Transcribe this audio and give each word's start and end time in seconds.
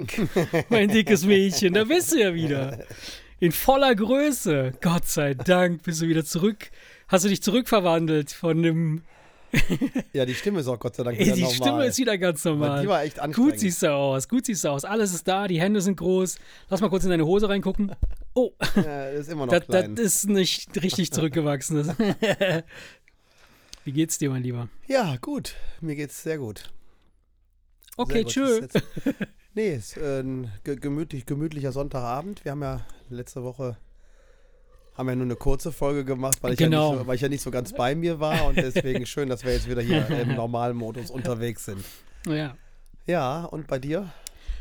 Erik, 0.00 0.68
mein 0.70 0.88
dickes 0.88 1.24
Mädchen, 1.24 1.74
da 1.74 1.84
bist 1.84 2.12
du 2.12 2.18
ja 2.20 2.34
wieder. 2.34 2.84
In 3.40 3.52
voller 3.52 3.94
Größe. 3.94 4.72
Gott 4.80 5.06
sei 5.06 5.34
Dank 5.34 5.82
bist 5.82 6.00
du 6.02 6.06
wieder 6.08 6.24
zurück. 6.24 6.70
Hast 7.08 7.24
du 7.24 7.28
dich 7.28 7.42
zurückverwandelt 7.42 8.30
von 8.32 8.62
dem. 8.62 9.02
ja, 10.14 10.24
die 10.24 10.34
Stimme 10.34 10.60
ist 10.60 10.66
auch 10.68 10.78
Gott 10.78 10.96
sei 10.96 11.02
Dank 11.02 11.18
wieder 11.18 11.34
Die 11.34 11.42
normal. 11.42 11.56
Stimme 11.56 11.84
ist 11.86 11.98
wieder 11.98 12.16
ganz 12.16 12.42
normal. 12.44 12.70
Weil 12.70 12.82
die 12.82 12.88
war 12.88 13.02
echt 13.04 13.18
anstrengend. 13.20 13.50
Gut 13.52 13.60
siehst 13.60 13.82
du 13.82 13.92
aus, 13.92 14.28
gut 14.28 14.46
siehst 14.46 14.64
du 14.64 14.68
aus. 14.70 14.84
Alles 14.84 15.12
ist 15.12 15.28
da, 15.28 15.46
die 15.46 15.60
Hände 15.60 15.80
sind 15.82 15.96
groß. 15.96 16.36
Lass 16.70 16.80
mal 16.80 16.88
kurz 16.88 17.04
in 17.04 17.10
deine 17.10 17.26
Hose 17.26 17.48
reingucken. 17.48 17.94
Oh, 18.34 18.52
Ja, 18.76 19.08
ist 19.10 19.28
immer 19.28 19.44
noch 19.44 19.52
das, 19.52 19.66
das 19.66 19.84
klein. 19.84 19.96
ist 19.96 20.28
nicht 20.28 20.82
richtig 20.82 21.12
zurückgewachsen. 21.12 21.76
Das- 21.76 21.94
Wie 23.84 23.92
geht's 23.92 24.16
dir, 24.16 24.30
mein 24.30 24.42
Lieber? 24.42 24.68
ja, 24.86 25.16
gut. 25.20 25.54
Mir 25.80 25.96
geht's 25.96 26.22
sehr 26.22 26.38
gut. 26.38 26.70
Okay, 27.98 28.24
Sehr 28.26 28.60
gut. 28.60 28.70
tschö. 28.72 28.80
Nee, 29.54 29.74
ist 29.74 29.96
äh, 29.96 30.20
ein 30.20 30.50
ge- 30.64 30.76
gemütlich, 30.76 31.26
gemütlicher 31.26 31.72
Sonntagabend. 31.72 32.44
Wir 32.44 32.52
haben 32.52 32.62
ja 32.62 32.80
letzte 33.10 33.42
Woche 33.42 33.76
haben 34.94 35.08
ja 35.08 35.14
nur 35.14 35.24
eine 35.24 35.36
kurze 35.36 35.72
Folge 35.72 36.04
gemacht, 36.04 36.38
weil 36.42 36.52
ich, 36.52 36.58
Genau. 36.58 36.90
ja, 36.90 36.90
nicht 36.92 37.00
so, 37.00 37.06
weil 37.06 37.14
ich 37.16 37.20
ja 37.22 37.28
nicht 37.30 37.40
so 37.42 37.50
ganz 37.50 37.72
bei 37.72 37.94
mir 37.94 38.20
war 38.20 38.44
und 38.46 38.56
deswegen 38.58 39.06
schön, 39.06 39.28
dass 39.30 39.42
wir 39.42 39.52
jetzt 39.52 39.68
wieder 39.68 39.80
hier 39.80 40.06
im 40.10 40.34
normalen 40.36 40.76
Modus 40.76 41.10
unterwegs 41.10 41.64
sind. 41.64 41.82
Ja. 42.26 42.56
Ja, 43.06 43.44
und 43.44 43.66
bei 43.68 43.78
dir? 43.78 44.10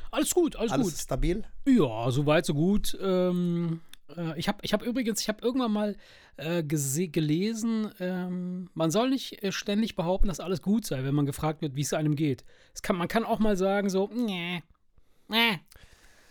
Alles 0.09 0.33
gut, 0.33 0.55
alles, 0.55 0.71
Alles 0.71 0.87
gut. 0.87 0.95
stabil? 0.97 1.43
Ja, 1.65 2.09
soweit, 2.11 2.45
so 2.45 2.53
gut. 2.53 2.97
Ähm, 3.01 3.81
äh, 4.17 4.37
ich 4.39 4.47
habe 4.47 4.59
ich 4.61 4.71
hab 4.73 4.83
übrigens, 4.83 5.19
ich 5.21 5.27
habe 5.27 5.41
irgendwann 5.41 5.71
mal 5.73 5.95
äh, 6.37 6.63
gelesen, 6.63 7.91
ähm, 7.99 8.69
man 8.73 8.89
soll 8.89 9.09
nicht 9.09 9.43
äh, 9.43 9.51
ständig 9.51 9.95
behaupten, 9.97 10.27
dass 10.29 10.39
alles 10.39 10.61
gut 10.61 10.85
sei, 10.85 11.03
wenn 11.03 11.13
man 11.13 11.25
gefragt 11.25 11.61
wird, 11.61 11.75
wie 11.75 11.81
es 11.81 11.91
einem 11.93 12.15
geht. 12.15 12.45
Es 12.73 12.81
kann, 12.81 12.95
man 12.95 13.09
kann 13.09 13.25
auch 13.25 13.39
mal 13.39 13.57
sagen, 13.57 13.89
so, 13.89 14.09
nee. 14.13 14.63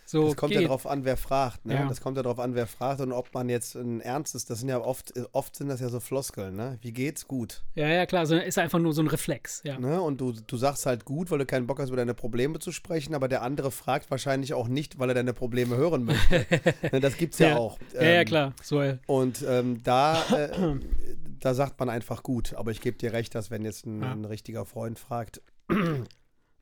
So, 0.07 0.27
Das 0.27 0.37
kommt 0.37 0.51
geht. 0.51 0.63
ja 0.63 0.67
darauf 0.67 0.89
an, 0.89 1.05
wer 1.05 1.17
fragt. 1.17 1.67
Ne? 1.67 1.75
Ja. 1.75 1.87
Das 1.87 2.01
kommt 2.01 2.17
ja 2.17 2.25
darauf 2.25 2.41
an, 2.41 2.57
wer 2.57 2.67
fragt 2.67 3.01
und 3.01 3.13
ob 3.13 3.33
man 3.33 3.49
jetzt 3.49 3.77
ein 3.77 4.01
ernstes, 4.01 4.45
das 4.45 4.59
sind 4.59 4.69
ja 4.69 4.81
oft, 4.81 5.13
oft 5.31 5.55
sind 5.55 5.69
das 5.69 5.79
ja 5.81 5.89
so 5.89 6.01
Floskeln, 6.01 6.57
ne? 6.57 6.79
Wie 6.83 6.93
geht's? 6.93 7.29
Gut. 7.29 7.63
Ja, 7.77 7.87
ja, 7.87 8.07
klar, 8.07 8.27
so, 8.27 8.35
ist 8.37 8.59
einfach 8.59 8.81
nur 8.81 8.93
so 8.93 9.03
ein 9.03 9.07
Reflex, 9.07 9.63
ja. 9.63 9.79
Ne? 9.79 10.03
Und 10.03 10.21
du, 10.21 10.33
du 10.33 10.57
sagst 10.57 10.85
halt 10.85 11.05
gut, 11.05 11.31
weil 11.31 11.39
du 11.39 11.47
keinen 11.47 11.69
Bock 11.69 11.79
hast, 11.79 11.91
über 11.91 11.97
deine 11.97 12.15
Probleme 12.15 12.59
zu 12.59 12.73
sprechen, 12.73 13.15
aber 13.15 13.29
der 13.29 13.43
andere 13.43 13.71
fragt 13.71 14.11
wahrscheinlich 14.11 14.53
auch 14.53 14.67
nicht, 14.67 14.99
weil 14.99 15.11
er 15.11 15.15
deine 15.15 15.33
Probleme 15.33 15.77
hören 15.77 16.03
möchte. 16.03 16.45
ne? 16.91 16.99
Das 16.99 17.17
gibt's 17.17 17.39
ja, 17.39 17.57
auch. 17.57 17.79
Ja, 17.95 18.03
ja, 18.03 18.09
Ähm, 18.23 18.25
klar. 18.27 18.53
So, 18.65 18.81
äh, 18.83 18.99
Und 19.07 19.45
ähm, 19.49 19.81
da, 19.85 20.25
äh, 20.37 20.75
da 21.39 21.55
sagt 21.55 21.79
man 21.79 21.89
einfach 21.89 22.25
gut. 22.25 22.55
Aber 22.55 22.73
ich 22.73 22.81
gebe 22.81 22.99
dir 22.99 23.13
recht, 23.13 23.33
dass 23.37 23.53
wenn 23.53 23.65
jetzt 23.65 23.87
ein, 23.87 24.03
Ja. 24.03 24.11
ein 24.11 24.25
richtiger 24.25 24.65
Freund 24.65 24.99
fragt, 24.99 25.41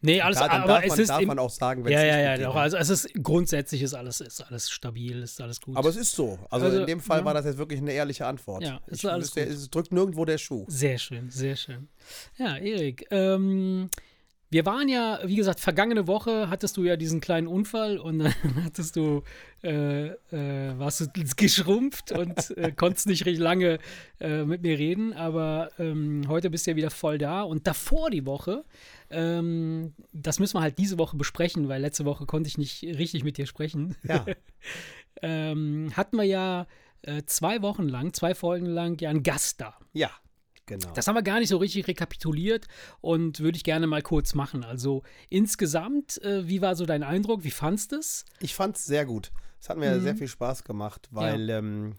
nee, 0.01 0.21
alles, 0.21 0.39
da, 0.39 0.49
dann 0.49 0.63
aber 0.63 0.75
darf, 0.75 0.85
es 0.85 0.91
man, 0.91 1.01
ist 1.01 1.09
darf 1.09 1.25
man 1.25 1.39
auch 1.39 1.51
sagen, 1.51 1.85
wenn 1.85 1.93
ja, 1.93 2.01
es 2.01 2.07
ja, 2.07 2.19
ja, 2.19 2.37
doch, 2.37 2.55
ne? 2.55 2.61
also 2.61 2.77
es 2.77 2.91
ist 2.91 3.11
grundsätzlich 3.23 3.83
ist 3.83 3.95
alles, 3.95 4.21
ist 4.21 4.41
alles 4.41 4.71
stabil, 4.71 5.23
ist 5.23 5.41
alles 5.41 5.61
gut. 5.61 5.77
Aber 5.77 5.89
es 5.89 5.97
ist 5.97 6.13
so. 6.13 6.39
Also, 6.51 6.67
Also, 6.67 6.81
in 6.81 6.87
dem 6.87 7.01
Fall 7.01 7.21
ja. 7.21 7.25
war 7.25 7.35
das 7.35 7.45
jetzt 7.45 7.59
wirklich 7.59 7.81
eine 7.81 7.93
ehrliche 7.93 8.27
Antwort. 8.27 8.63
Ja, 8.63 8.81
ist 8.87 9.05
ich, 9.05 9.11
alles 9.11 9.37
es, 9.37 9.55
es 9.55 9.71
drückt 9.71 9.93
nirgendwo 9.93 10.25
der 10.25 10.39
Schuh. 10.39 10.65
Sehr 10.69 10.99
schön, 10.99 11.31
sehr 11.31 11.57
schön. 11.57 11.89
Ja, 12.39 12.57
Erik, 12.57 13.07
ähm, 13.11 13.91
wir 14.51 14.65
waren 14.65 14.89
ja, 14.89 15.21
wie 15.25 15.37
gesagt, 15.37 15.61
vergangene 15.61 16.07
Woche 16.07 16.49
hattest 16.49 16.79
du 16.79 16.85
ja 16.85 16.97
diesen 16.97 17.21
kleinen 17.21 17.47
Unfall 17.47 17.99
und 17.99 18.21
dann 18.21 18.35
hattest 18.65 18.97
du, 18.97 19.23
äh, 19.63 20.07
äh, 20.07 20.79
warst 20.79 21.01
du 21.01 21.07
geschrumpft 21.37 22.13
und 22.13 22.57
äh, 22.57 22.73
konntest 22.77 23.09
nicht 23.09 23.27
recht 23.27 23.41
lange 23.41 23.79
äh, 24.21 24.45
mit 24.45 24.63
mir 24.63 24.79
reden, 24.79 25.13
aber 25.13 25.71
ähm, 25.79 26.23
heute 26.29 26.49
bist 26.49 26.67
du 26.67 26.71
ja 26.71 26.77
wieder 26.77 26.91
voll 26.91 27.19
da 27.19 27.43
und 27.43 27.67
davor 27.67 28.09
die 28.09 28.25
Woche, 28.25 28.65
ähm, 29.11 29.95
das 30.13 30.39
müssen 30.39 30.57
wir 30.57 30.61
halt 30.63 30.79
diese 30.79 30.99
Woche 30.99 31.17
besprechen, 31.17 31.69
weil 31.69 31.81
letzte 31.81 32.05
Woche 32.05 32.27
konnte 32.27 32.49
ich 32.49 32.59
nicht 32.59 32.83
richtig 32.83 33.25
mit 33.25 33.37
dir 33.39 33.47
sprechen. 33.47 33.97
Ja. 34.05 34.25
ähm, 35.23 35.93
hatten 35.97 36.17
wir 36.17 36.25
ja 36.25 36.67
äh, 37.03 37.23
zwei 37.27 37.63
Wochen 37.63 37.89
lang, 37.89 38.13
zwei 38.13 38.35
Folgen 38.35 38.67
lang 38.67 39.01
ja 39.01 39.11
einen 39.11 39.23
Gast 39.23 39.61
da. 39.61 39.75
Ja, 39.93 40.11
genau. 40.67 40.91
Das 40.95 41.07
haben 41.07 41.15
wir 41.15 41.23
gar 41.23 41.39
nicht 41.41 41.49
so 41.49 41.57
richtig 41.57 41.89
rekapituliert 41.89 42.67
und 43.01 43.41
würde 43.41 43.57
ich 43.57 43.65
gerne 43.65 43.87
mal 43.87 44.03
kurz 44.03 44.35
machen. 44.35 44.65
Also 44.65 45.03
insgesamt, 45.31 46.21
äh, 46.23 46.47
wie 46.49 46.61
war 46.61 46.77
so 46.77 46.87
dein 46.87 47.03
Eindruck? 47.03 47.45
Wie 47.45 47.51
fandst 47.51 47.93
du 47.93 47.97
es? 47.97 48.25
Ich 48.41 48.55
fand 48.55 48.77
es 48.77 48.85
sehr 48.85 49.07
gut. 49.07 49.31
Es 49.61 49.69
hat 49.69 49.79
mir 49.79 49.97
Mhm. 49.97 50.03
sehr 50.03 50.17
viel 50.17 50.29
Spaß 50.29 50.65
gemacht, 50.65 51.09
weil 51.11 51.49
ähm, 51.51 51.95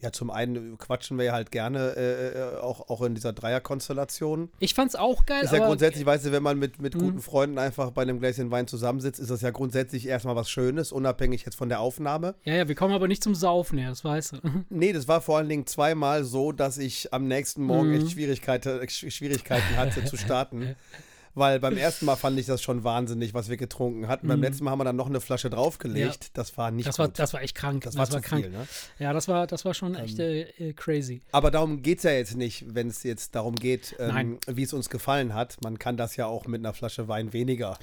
ja 0.00 0.12
zum 0.12 0.30
einen 0.30 0.76
quatschen 0.78 1.16
wir 1.18 1.24
ja 1.24 1.32
halt 1.32 1.50
gerne 1.50 1.94
äh, 1.96 2.28
äh, 2.38 2.56
auch, 2.60 2.90
auch 2.90 3.02
in 3.02 3.14
dieser 3.14 3.32
Dreierkonstellation. 3.32 4.50
Ich 4.58 4.74
fand 4.74 4.90
es 4.90 4.94
auch 4.96 5.24
geil, 5.26 5.42
Ist 5.44 5.52
ja 5.52 5.64
grundsätzlich, 5.66 6.04
weißt 6.04 6.26
du, 6.26 6.32
wenn 6.32 6.42
man 6.42 6.58
mit, 6.58 6.80
mit 6.80 6.94
Mhm. 6.94 6.98
guten 7.00 7.20
Freunden 7.20 7.58
einfach 7.58 7.90
bei 7.92 8.02
einem 8.02 8.18
Gläschen 8.20 8.50
Wein 8.50 8.66
zusammensitzt, 8.66 9.18
ist 9.20 9.30
das 9.30 9.40
ja 9.40 9.50
grundsätzlich 9.50 10.06
erstmal 10.06 10.36
was 10.36 10.50
Schönes, 10.50 10.92
unabhängig 10.92 11.44
jetzt 11.44 11.54
von 11.56 11.68
der 11.68 11.80
Aufnahme. 11.80 12.34
ja, 12.44 12.54
ja, 12.54 12.68
wir 12.68 12.74
kommen 12.74 12.94
aber 12.94 13.08
nicht 13.08 13.22
zum 13.22 13.34
Saufen 13.34 13.78
her, 13.78 13.90
das 13.90 14.04
weißt 14.04 14.32
du. 14.34 14.38
Nee, 14.68 14.92
das 14.92 15.08
war 15.08 15.20
vor 15.20 15.38
allen 15.38 15.48
Dingen 15.48 15.66
zweimal 15.66 16.24
so, 16.24 16.52
dass 16.52 16.78
ich 16.78 17.12
am 17.12 17.26
nächsten 17.26 17.62
Morgen 17.62 17.88
Mhm. 17.90 17.94
echt 17.96 18.10
Schwierigkeiten, 18.12 18.68
Sch- 18.80 19.10
Schwierigkeiten 19.10 19.76
hatte 19.76 20.04
zu 20.04 20.16
starten. 20.16 20.76
Weil 21.36 21.60
beim 21.60 21.76
ersten 21.76 22.06
Mal 22.06 22.16
fand 22.16 22.38
ich 22.40 22.46
das 22.46 22.62
schon 22.62 22.82
wahnsinnig, 22.82 23.34
was 23.34 23.48
wir 23.50 23.56
getrunken 23.58 24.08
hatten. 24.08 24.26
Beim 24.26 24.38
Mhm. 24.38 24.44
letzten 24.44 24.64
Mal 24.64 24.70
haben 24.72 24.80
wir 24.80 24.84
dann 24.84 24.96
noch 24.96 25.06
eine 25.08 25.20
Flasche 25.20 25.50
draufgelegt. 25.50 26.30
Das 26.36 26.56
war 26.56 26.70
nicht 26.70 26.88
Das 26.88 26.98
war, 26.98 27.06
gut. 27.08 27.18
das 27.18 27.32
war 27.34 27.42
echt 27.42 27.54
krank. 27.54 27.84
das 27.84 27.96
war 27.96 28.08
zu 28.08 28.20
krank. 28.22 28.42
viel, 28.44 28.50
ne? 28.50 28.66
Ja, 28.98 29.12
das 29.12 29.28
war, 29.28 29.46
das 29.46 29.64
war 29.66 29.74
schon 29.74 29.94
echt 29.94 30.18
äh, 30.18 30.40
äh, 30.58 30.72
crazy. 30.72 31.20
Aber 31.32 31.50
darum 31.50 31.82
geht 31.82 31.98
es 31.98 32.04
ja 32.04 32.12
jetzt 32.12 32.36
nicht, 32.36 32.64
wenn 32.74 32.88
es 32.88 33.02
jetzt 33.02 33.34
darum 33.34 33.54
geht, 33.54 33.94
ähm, 33.98 34.38
wie 34.46 34.62
es 34.62 34.72
uns 34.72 34.88
gefallen 34.88 35.34
hat. 35.34 35.58
Man 35.62 35.78
kann 35.78 35.96
das 35.98 36.16
ja 36.16 36.24
auch 36.26 36.46
mit 36.46 36.60
einer 36.62 36.72
Flasche 36.72 37.06
Wein 37.06 37.32
weniger 37.34 37.78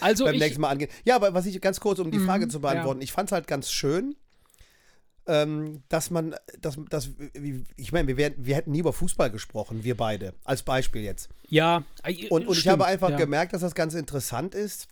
Also 0.00 0.24
beim 0.26 0.36
nächsten 0.36 0.60
Mal 0.60 0.70
angehen. 0.70 0.90
Ja, 1.04 1.14
aber 1.14 1.32
was 1.34 1.46
ich 1.46 1.60
ganz 1.60 1.78
kurz, 1.80 2.00
um 2.00 2.10
die 2.10 2.18
Mhm, 2.18 2.26
Frage 2.26 2.48
zu 2.48 2.58
ja. 2.58 2.62
beantworten, 2.62 3.00
ich 3.00 3.12
fand 3.12 3.28
es 3.28 3.32
halt 3.32 3.46
ganz 3.46 3.70
schön, 3.70 4.16
ähm, 5.28 5.82
dass 5.88 6.10
man, 6.10 6.34
dass, 6.60 6.76
dass 6.88 7.10
ich 7.76 7.92
meine, 7.92 8.08
wir, 8.08 8.16
wären- 8.16 8.34
wir 8.38 8.56
hätten 8.56 8.72
nie 8.72 8.80
über 8.80 8.92
Fußball 8.92 9.30
gesprochen, 9.30 9.84
wir 9.84 9.96
beide, 9.96 10.34
als 10.44 10.62
Beispiel 10.62 11.02
jetzt. 11.02 11.28
ja, 11.48 11.84
äh, 12.02 12.28
Und, 12.28 12.46
und 12.46 12.52
ich 12.54 12.60
stimmt, 12.60 12.72
habe 12.72 12.86
einfach 12.86 13.10
ja. 13.10 13.16
gemerkt, 13.16 13.52
dass 13.52 13.60
das 13.60 13.74
ganz 13.74 13.94
interessant 13.94 14.54
ist, 14.54 14.88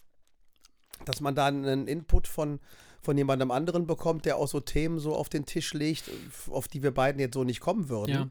dass 1.04 1.20
man 1.20 1.34
da 1.34 1.46
einen 1.46 1.88
Input 1.88 2.28
von, 2.28 2.60
von 3.02 3.16
jemandem 3.18 3.50
anderen 3.50 3.86
bekommt, 3.86 4.24
der 4.24 4.36
auch 4.36 4.48
so 4.48 4.60
Themen 4.60 4.98
so 4.98 5.14
auf 5.14 5.28
den 5.28 5.46
Tisch 5.46 5.72
legt, 5.74 6.04
auf 6.50 6.68
die 6.68 6.82
wir 6.82 6.92
beiden 6.92 7.20
jetzt 7.20 7.34
so 7.34 7.44
nicht 7.44 7.60
kommen 7.60 7.88
würden. 7.88 8.10
Ja. 8.12 8.28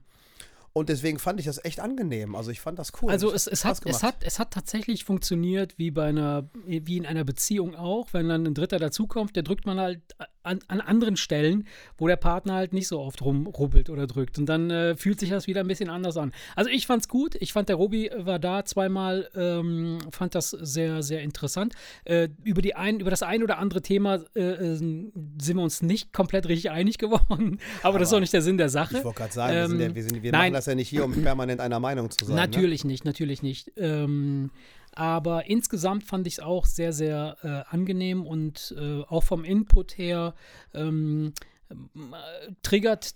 Und 0.74 0.90
deswegen 0.90 1.20
fand 1.20 1.40
ich 1.40 1.46
das 1.46 1.64
echt 1.64 1.80
angenehm. 1.80 2.36
Also 2.36 2.52
ich 2.52 2.60
fand 2.60 2.78
das 2.78 2.92
cool. 3.02 3.10
Also 3.10 3.32
es, 3.32 3.48
es, 3.48 3.64
hat, 3.64 3.80
es, 3.86 4.04
hat, 4.04 4.18
es 4.26 4.40
hat 4.40 4.52
tatsächlich 4.52 5.06
funktioniert 5.06 5.78
wie 5.78 5.90
bei 5.90 6.08
einer, 6.10 6.50
wie 6.66 6.98
in 6.98 7.06
einer 7.06 7.24
Beziehung 7.24 7.76
auch. 7.76 8.10
Wenn 8.12 8.28
dann 8.28 8.46
ein 8.46 8.54
Dritter 8.54 8.78
dazukommt, 8.78 9.38
der 9.38 9.44
drückt 9.44 9.66
man 9.66 9.80
halt 9.80 10.02
an, 10.46 10.60
an 10.68 10.82
anderen 10.82 11.18
Stellen, 11.18 11.68
wo 11.98 12.08
der 12.08 12.16
Partner 12.16 12.54
halt 12.54 12.74
nicht 12.74 12.88
so 12.88 13.00
oft 13.00 13.22
rumrubbelt 13.22 13.90
oder 13.90 14.08
drückt. 14.08 14.38
Und 14.38 14.48
dann 14.48 14.70
äh, 14.70 14.96
fühlt 14.96 15.20
sich 15.20 15.30
das 15.30 15.48
wieder 15.48 15.62
ein 15.62 15.68
bisschen 15.68 15.90
anders 15.90 16.18
an. 16.18 16.32
Also 16.56 16.70
ich 16.70 16.88
fand's 16.88 17.08
gut. 17.08 17.36
Ich 17.40 17.54
fand, 17.54 17.70
der 17.70 17.76
Robi 17.76 18.10
war 18.18 18.40
da 18.40 18.66
zweimal, 18.66 19.30
ähm, 19.36 20.00
fand 20.12 20.36
das 20.36 20.52
sehr, 20.52 21.04
sehr 21.04 21.22
interessant. 21.22 21.74
Äh, 22.04 22.30
über, 22.44 22.62
die 22.62 22.76
ein, 22.76 23.00
über 23.00 23.10
das 23.10 23.24
ein 23.24 23.44
oder 23.44 23.58
andere 23.58 23.82
Thema 23.82 24.20
äh, 24.36 24.42
äh, 24.42 24.76
sind 24.76 25.12
wir 25.46 25.62
uns 25.62 25.82
nicht 25.82 26.14
komplett 26.14 26.48
richtig 26.48 26.72
einig 26.72 26.98
geworden. 26.98 27.60
Aber, 27.84 28.00
das 28.00 28.10
ist 28.10 28.14
auch 28.14 28.20
nicht 28.20 28.34
der 28.34 28.42
Sinn 28.42 28.58
der 28.58 28.70
Sache. 28.70 28.98
Ich 28.98 29.04
wollte 29.04 29.20
gerade 29.20 29.34
sagen, 29.34 29.54
wir, 29.54 29.68
sind 29.68 29.80
ja, 29.80 29.86
Ähm, 29.88 29.96
wir, 29.96 30.04
sind, 30.04 30.24
wir 30.24 30.32
nein. 30.32 30.42
machen 30.42 30.54
das 30.54 30.66
ja 30.66 30.76
nicht 30.76 30.90
hier, 30.90 31.06
um 31.06 31.14
permanent 31.14 31.62
einer 31.62 31.80
Meinung 31.80 32.10
zu 32.12 32.26
sein. 32.26 32.36
Ne? 32.36 32.42
Natürlich 32.42 32.86
nicht, 32.86 33.06
natürlich 33.06 33.42
nicht. 33.42 33.72
Ähm, 33.78 34.52
aber 34.96 35.48
insgesamt 35.48 36.04
fand 36.04 36.26
ich 36.26 36.36
es 36.36 36.40
auch 36.40 36.66
sehr, 36.66 36.94
sehr 36.94 37.38
äh, 37.44 37.74
angenehm 37.74 38.26
und 38.26 38.74
äh, 38.78 39.02
auch 39.04 39.24
vom 39.24 39.44
Input 39.44 39.98
her 39.98 40.34
ähm, 40.74 41.34
äh, 41.70 41.76
triggert 42.64 43.16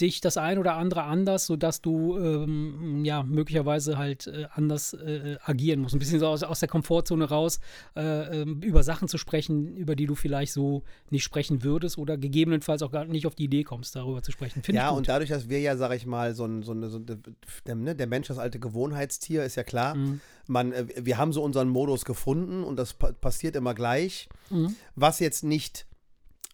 dich 0.00 0.20
das 0.20 0.36
ein 0.36 0.58
oder 0.58 0.74
andere 0.74 1.04
anders, 1.04 1.46
sodass 1.46 1.80
du 1.80 2.18
ähm, 2.18 3.04
ja 3.04 3.22
möglicherweise 3.22 3.96
halt 3.96 4.26
äh, 4.26 4.46
anders 4.52 4.92
äh, 4.94 5.36
agieren 5.42 5.80
musst. 5.80 5.94
Ein 5.94 5.98
bisschen 5.98 6.20
so 6.20 6.26
aus, 6.26 6.42
aus 6.42 6.60
der 6.60 6.68
Komfortzone 6.68 7.24
raus, 7.24 7.60
äh, 7.96 8.42
ähm, 8.42 8.60
über 8.62 8.82
Sachen 8.82 9.08
zu 9.08 9.18
sprechen, 9.18 9.76
über 9.76 9.96
die 9.96 10.06
du 10.06 10.14
vielleicht 10.14 10.52
so 10.52 10.82
nicht 11.10 11.24
sprechen 11.24 11.62
würdest 11.62 11.98
oder 11.98 12.16
gegebenenfalls 12.18 12.82
auch 12.82 12.92
gar 12.92 13.04
nicht 13.04 13.26
auf 13.26 13.34
die 13.34 13.44
Idee 13.44 13.64
kommst, 13.64 13.96
darüber 13.96 14.22
zu 14.22 14.32
sprechen. 14.32 14.62
Finde 14.62 14.80
Ja, 14.80 14.90
und 14.90 15.08
dadurch, 15.08 15.30
dass 15.30 15.48
wir 15.48 15.60
ja, 15.60 15.76
sag 15.76 15.94
ich 15.94 16.06
mal, 16.06 16.34
so 16.34 16.44
ein, 16.44 16.62
so 16.62 16.72
eine, 16.72 16.88
so 16.88 16.98
eine 16.98 17.18
der, 17.66 17.74
ne, 17.74 17.94
der 17.94 18.06
Mensch, 18.06 18.28
das 18.28 18.38
alte 18.38 18.58
Gewohnheitstier, 18.58 19.44
ist 19.44 19.56
ja 19.56 19.64
klar. 19.64 19.94
Mhm. 19.94 20.20
Man, 20.46 20.72
äh, 20.72 20.86
wir 20.96 21.18
haben 21.18 21.32
so 21.32 21.42
unseren 21.42 21.68
Modus 21.68 22.04
gefunden 22.04 22.64
und 22.64 22.76
das 22.76 22.94
pa 22.94 23.12
passiert 23.12 23.56
immer 23.56 23.74
gleich. 23.74 24.28
Mhm. 24.50 24.74
Was 24.94 25.20
jetzt 25.20 25.42
nicht, 25.44 25.86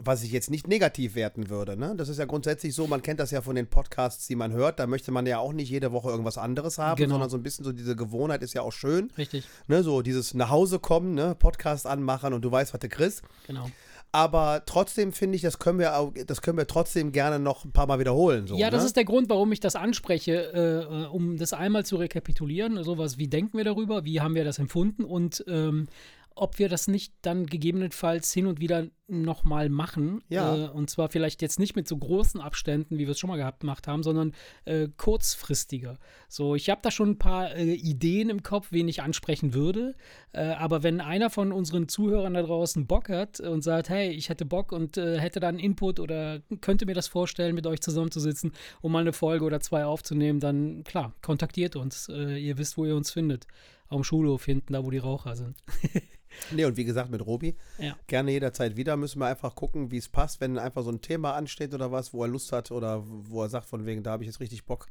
was 0.04 0.22
ich 0.22 0.32
jetzt 0.32 0.50
nicht 0.50 0.68
negativ 0.68 1.14
werten 1.14 1.48
würde. 1.50 1.76
Ne? 1.76 1.94
Das 1.96 2.08
ist 2.08 2.18
ja 2.18 2.24
grundsätzlich 2.24 2.74
so, 2.74 2.86
man 2.86 3.02
kennt 3.02 3.20
das 3.20 3.30
ja 3.30 3.40
von 3.42 3.54
den 3.56 3.66
Podcasts, 3.66 4.26
die 4.26 4.36
man 4.36 4.52
hört. 4.52 4.78
Da 4.78 4.86
möchte 4.86 5.10
man 5.12 5.26
ja 5.26 5.38
auch 5.38 5.52
nicht 5.52 5.70
jede 5.70 5.92
Woche 5.92 6.10
irgendwas 6.10 6.38
anderes 6.38 6.78
haben, 6.78 6.96
Genau. 6.98 7.14
sondern 7.14 7.30
so 7.30 7.36
ein 7.36 7.42
bisschen 7.42 7.64
so 7.64 7.72
diese 7.72 7.96
Gewohnheit 7.96 8.42
ist 8.42 8.54
ja 8.54 8.62
auch 8.62 8.72
schön. 8.72 9.10
Richtig, 9.18 9.44
Ne? 9.68 9.82
So 9.82 10.02
dieses 10.02 10.34
nach 10.34 10.50
Hause 10.50 10.78
kommen, 10.78 11.14
ne? 11.14 11.34
Podcast 11.38 11.86
anmachen 11.86 12.32
und 12.32 12.42
du 12.42 12.50
weißt, 12.50 12.72
was 12.72 12.80
du 12.80 12.88
kriegst. 12.88 13.22
genau. 13.46 13.70
Aber 14.14 14.62
trotzdem 14.66 15.14
finde 15.14 15.36
ich, 15.36 15.42
das 15.42 15.58
können 15.58 15.78
wir 15.78 15.96
auch, 15.96 16.12
das 16.26 16.42
können 16.42 16.58
wir 16.58 16.66
trotzdem 16.66 17.12
gerne 17.12 17.38
noch 17.38 17.64
ein 17.64 17.72
paar 17.72 17.86
Mal 17.86 17.98
wiederholen. 17.98 18.46
So, 18.46 18.56
ja, 18.58 18.68
das 18.68 18.82
ne? 18.82 18.86
ist 18.88 18.96
der 18.96 19.06
Grund, 19.06 19.30
warum 19.30 19.50
ich 19.52 19.60
das 19.60 19.74
anspreche, 19.74 20.52
äh, 20.52 21.04
äh, 21.04 21.06
um 21.06 21.38
das 21.38 21.54
einmal 21.54 21.86
zu 21.86 21.96
rekapitulieren. 21.96 22.84
Sowas, 22.84 23.16
wie 23.16 23.28
denken 23.28 23.56
wir 23.56 23.64
darüber, 23.64 24.04
wie 24.04 24.20
haben 24.20 24.34
wir 24.34 24.44
das 24.44 24.58
empfunden 24.58 25.04
und, 25.04 25.42
ähm, 25.48 25.86
ob 26.34 26.58
wir 26.58 26.68
das 26.68 26.88
nicht 26.88 27.14
dann 27.22 27.46
gegebenenfalls 27.46 28.32
hin 28.32 28.46
und 28.46 28.60
wieder 28.60 28.88
nochmal 29.12 29.68
machen. 29.68 30.22
Ja. 30.28 30.56
Äh, 30.56 30.68
und 30.68 30.88
zwar 30.90 31.08
vielleicht 31.08 31.42
jetzt 31.42 31.58
nicht 31.58 31.76
mit 31.76 31.86
so 31.86 31.96
großen 31.96 32.40
Abständen, 32.40 32.98
wie 32.98 33.06
wir 33.06 33.10
es 33.10 33.18
schon 33.18 33.28
mal 33.28 33.36
gehabt 33.36 33.60
gemacht 33.60 33.86
haben, 33.86 34.02
sondern 34.02 34.32
äh, 34.64 34.88
kurzfristiger. 34.96 35.98
So, 36.28 36.54
ich 36.54 36.70
habe 36.70 36.80
da 36.82 36.90
schon 36.90 37.10
ein 37.10 37.18
paar 37.18 37.54
äh, 37.54 37.74
Ideen 37.74 38.30
im 38.30 38.42
Kopf, 38.42 38.68
wen 38.70 38.88
ich 38.88 39.02
ansprechen 39.02 39.54
würde. 39.54 39.94
Äh, 40.32 40.46
aber 40.52 40.82
wenn 40.82 41.00
einer 41.00 41.30
von 41.30 41.52
unseren 41.52 41.88
Zuhörern 41.88 42.34
da 42.34 42.42
draußen 42.42 42.86
Bock 42.86 43.08
hat 43.08 43.40
und 43.40 43.62
sagt, 43.62 43.88
hey, 43.88 44.10
ich 44.10 44.28
hätte 44.28 44.44
Bock 44.44 44.72
und 44.72 44.96
äh, 44.96 45.18
hätte 45.18 45.40
da 45.40 45.48
einen 45.48 45.58
Input 45.58 46.00
oder 46.00 46.40
könnte 46.60 46.86
mir 46.86 46.94
das 46.94 47.08
vorstellen, 47.08 47.54
mit 47.54 47.66
euch 47.66 47.80
zusammenzusitzen, 47.80 48.52
um 48.80 48.92
mal 48.92 49.00
eine 49.00 49.12
Folge 49.12 49.44
oder 49.44 49.60
zwei 49.60 49.84
aufzunehmen, 49.84 50.40
dann 50.40 50.84
klar, 50.84 51.12
kontaktiert 51.20 51.76
uns. 51.76 52.08
Äh, 52.08 52.38
ihr 52.38 52.56
wisst, 52.56 52.78
wo 52.78 52.86
ihr 52.86 52.96
uns 52.96 53.10
findet. 53.10 53.46
Am 53.92 54.04
Schulhof 54.04 54.44
hinten, 54.44 54.72
da 54.72 54.84
wo 54.84 54.90
die 54.90 54.98
Raucher 54.98 55.36
sind. 55.36 55.56
Nee, 56.50 56.64
und 56.64 56.78
wie 56.78 56.84
gesagt, 56.84 57.10
mit 57.10 57.24
Robi, 57.26 57.56
Ja. 57.78 57.94
gerne 58.06 58.30
jederzeit 58.30 58.74
wieder. 58.74 58.96
Müssen 58.96 59.18
wir 59.18 59.26
einfach 59.26 59.54
gucken, 59.54 59.90
wie 59.90 59.98
es 59.98 60.08
passt, 60.08 60.40
wenn 60.40 60.56
einfach 60.58 60.82
so 60.82 60.90
ein 60.90 61.02
Thema 61.02 61.34
ansteht 61.34 61.74
oder 61.74 61.92
was, 61.92 62.14
wo 62.14 62.22
er 62.24 62.28
Lust 62.28 62.52
hat 62.52 62.70
oder 62.70 63.02
wo 63.06 63.42
er 63.42 63.50
sagt, 63.50 63.66
von 63.66 63.84
wegen, 63.84 64.02
da 64.02 64.12
habe 64.12 64.22
ich 64.24 64.28
jetzt 64.28 64.40
richtig 64.40 64.64
Bock, 64.64 64.86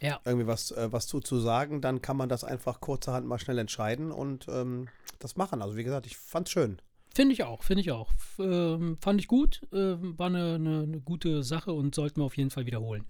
Ja. 0.00 0.18
irgendwie 0.24 0.48
was, 0.48 0.72
äh, 0.72 0.90
was 0.90 1.06
zu, 1.06 1.20
zu 1.20 1.38
sagen, 1.38 1.80
dann 1.80 2.02
kann 2.02 2.16
man 2.16 2.28
das 2.28 2.42
einfach 2.42 2.80
kurzerhand 2.80 3.24
mal 3.24 3.38
schnell 3.38 3.58
entscheiden 3.58 4.10
und 4.10 4.48
ähm, 4.48 4.88
das 5.20 5.36
machen. 5.36 5.62
Also 5.62 5.76
wie 5.76 5.84
gesagt, 5.84 6.06
ich 6.06 6.16
fand's 6.16 6.50
schön. 6.50 6.78
Finde 7.14 7.34
ich 7.34 7.44
auch, 7.44 7.62
finde 7.62 7.80
ich 7.82 7.92
auch. 7.92 8.12
F 8.12 8.40
ähm, 8.40 8.98
fand 9.00 9.20
ich 9.20 9.28
gut, 9.28 9.60
ähm, 9.72 10.18
war 10.18 10.26
eine, 10.26 10.56
eine, 10.56 10.82
eine 10.82 11.00
gute 11.00 11.44
Sache 11.44 11.72
und 11.72 11.94
sollten 11.94 12.20
wir 12.20 12.24
auf 12.24 12.36
jeden 12.36 12.50
Fall 12.50 12.66
wiederholen. 12.66 13.04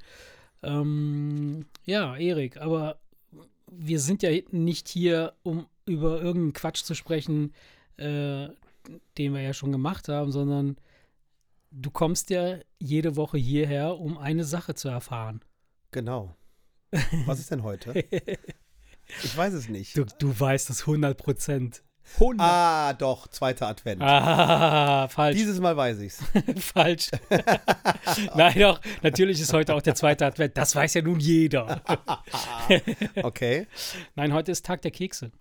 Ähm, 0.63 1.67
ja, 1.85 2.17
Erik, 2.17 2.59
aber 2.59 2.99
wir 3.77 4.01
sind 4.01 4.23
ja 4.23 4.31
nicht 4.51 4.89
hier, 4.89 5.35
um 5.43 5.67
über 5.87 6.21
irgendeinen 6.21 6.53
Quatsch 6.53 6.83
zu 6.83 6.95
sprechen, 6.95 7.53
äh, 7.97 8.49
den 9.19 9.35
wir 9.35 9.41
ja 9.41 9.53
schon 9.53 9.73
gemacht 9.73 10.09
haben, 10.09 10.33
sondern 10.33 10.77
du 11.71 11.91
kommst 11.91 12.31
ja 12.31 12.59
jede 12.79 13.17
Woche 13.17 13.39
hierher, 13.39 13.99
um 13.99 14.19
eine 14.19 14.45
Sache 14.45 14.75
zu 14.75 14.89
erfahren. 14.89 15.41
Genau. 15.91 16.35
Was 17.27 17.41
ist 17.41 17.51
denn 17.51 17.63
heute? 17.63 18.05
Ich 19.23 19.37
weiß 19.37 19.53
es 19.53 19.69
nicht. 19.69 19.99
Du, 19.99 20.07
du 20.19 20.41
weißt 20.41 20.71
es 20.71 20.81
100 20.81 21.17
Prozent. 21.19 21.83
100. 22.21 22.41
Ah, 22.47 22.93
doch, 22.93 23.27
zweiter 23.29 23.67
Advent. 23.69 24.01
Ah, 24.03 25.09
falsch. 25.11 25.37
Dieses 25.37 25.59
Mal 25.61 25.77
weiß 25.77 26.01
ich's. 26.01 26.23
Falsch. 26.59 27.11
Nein, 28.35 28.59
doch, 28.59 28.81
natürlich 29.03 29.41
ist 29.41 29.53
heute 29.53 29.75
auch 29.75 29.83
der 29.83 29.95
zweite 29.95 30.27
Advent. 30.27 30.57
Das 30.57 30.77
weiß 30.77 30.95
ja 30.95 31.03
nun 31.03 31.19
jeder. 31.19 31.83
Okay. 33.23 33.67
Nein, 34.15 34.33
heute 34.33 34.53
ist 34.53 34.65
Tag 34.65 34.83
der 34.83 34.91
Kekse. 34.91 35.33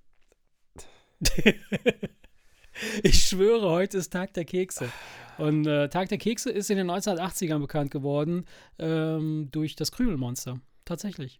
ich 3.03 3.19
schwöre, 3.23 3.69
heute 3.69 3.97
ist 3.97 4.11
Tag 4.11 4.33
der 4.33 4.45
Kekse. 4.45 4.89
Und 5.37 5.65
äh, 5.67 5.89
Tag 5.89 6.09
der 6.09 6.17
Kekse 6.17 6.49
ist 6.51 6.69
in 6.69 6.77
den 6.77 6.89
1980ern 6.89 7.59
bekannt 7.59 7.91
geworden 7.91 8.45
ähm, 8.79 9.49
durch 9.51 9.75
das 9.75 9.91
Krümelmonster. 9.91 10.59
Tatsächlich. 10.85 11.39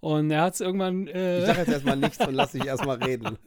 Und 0.00 0.30
er 0.30 0.42
hat 0.42 0.54
es 0.54 0.60
irgendwann. 0.60 1.06
Äh, 1.06 1.40
Ich 1.40 1.46
sage 1.46 1.58
jetzt 1.60 1.70
erstmal 1.72 1.96
nichts 1.96 2.18
und 2.26 2.34
lass 2.34 2.52
dich 2.52 2.64
erstmal 2.64 3.02
reden. 3.02 3.38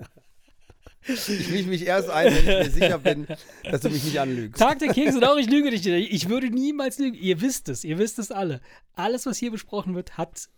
Ich 1.07 1.49
mische 1.49 1.69
mich 1.69 1.85
erst 1.85 2.09
ein, 2.09 2.33
wenn 2.33 2.37
ich 2.37 2.45
mir 2.45 2.71
sicher 2.71 2.97
bin, 2.97 3.27
dass 3.63 3.81
du 3.81 3.89
mich 3.89 4.03
nicht 4.03 4.19
anlügst. 4.19 4.59
Tag 4.59 4.79
der 4.79 4.91
Kekse, 4.91 5.19
doch, 5.19 5.37
ich 5.37 5.49
lüge 5.49 5.69
dich 5.69 5.83
nicht. 5.85 6.11
Ich 6.11 6.29
würde 6.29 6.49
niemals 6.49 6.97
lügen. 6.97 7.15
Ihr 7.15 7.41
wisst 7.41 7.69
es, 7.69 7.83
ihr 7.83 7.97
wisst 7.97 8.17
es 8.19 8.31
alle. 8.31 8.61
Alles, 8.95 9.25
was 9.25 9.37
hier 9.37 9.51
besprochen 9.51 9.95
wird, 9.95 10.17
hat 10.17 10.49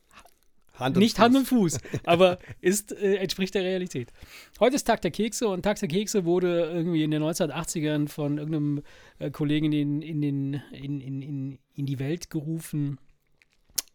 Hand 0.80 0.96
und 0.96 1.02
nicht 1.02 1.16
Fuß. 1.16 1.24
Hand 1.24 1.36
und 1.36 1.46
Fuß, 1.46 1.80
aber 2.04 2.38
ist, 2.62 2.92
äh, 2.92 3.16
entspricht 3.16 3.56
der 3.56 3.64
Realität. 3.64 4.12
Heute 4.60 4.76
ist 4.76 4.86
Tag 4.86 5.02
der 5.02 5.12
Kekse 5.12 5.48
und 5.48 5.64
Tag 5.64 5.80
der 5.80 5.88
Kekse 5.88 6.26
wurde 6.26 6.70
irgendwie 6.72 7.04
in 7.04 7.12
den 7.12 7.24
1980ern 7.24 8.08
von 8.08 8.38
irgendeinem 8.38 8.84
äh, 9.20 9.32
Kollegen 9.32 9.72
in, 9.72 10.02
in, 10.02 10.22
den, 10.22 10.62
in, 10.72 11.02
in, 11.02 11.22
in, 11.22 11.60
in 11.74 11.86
die 11.86 12.00
Welt 12.00 12.30
gerufen. 12.30 13.00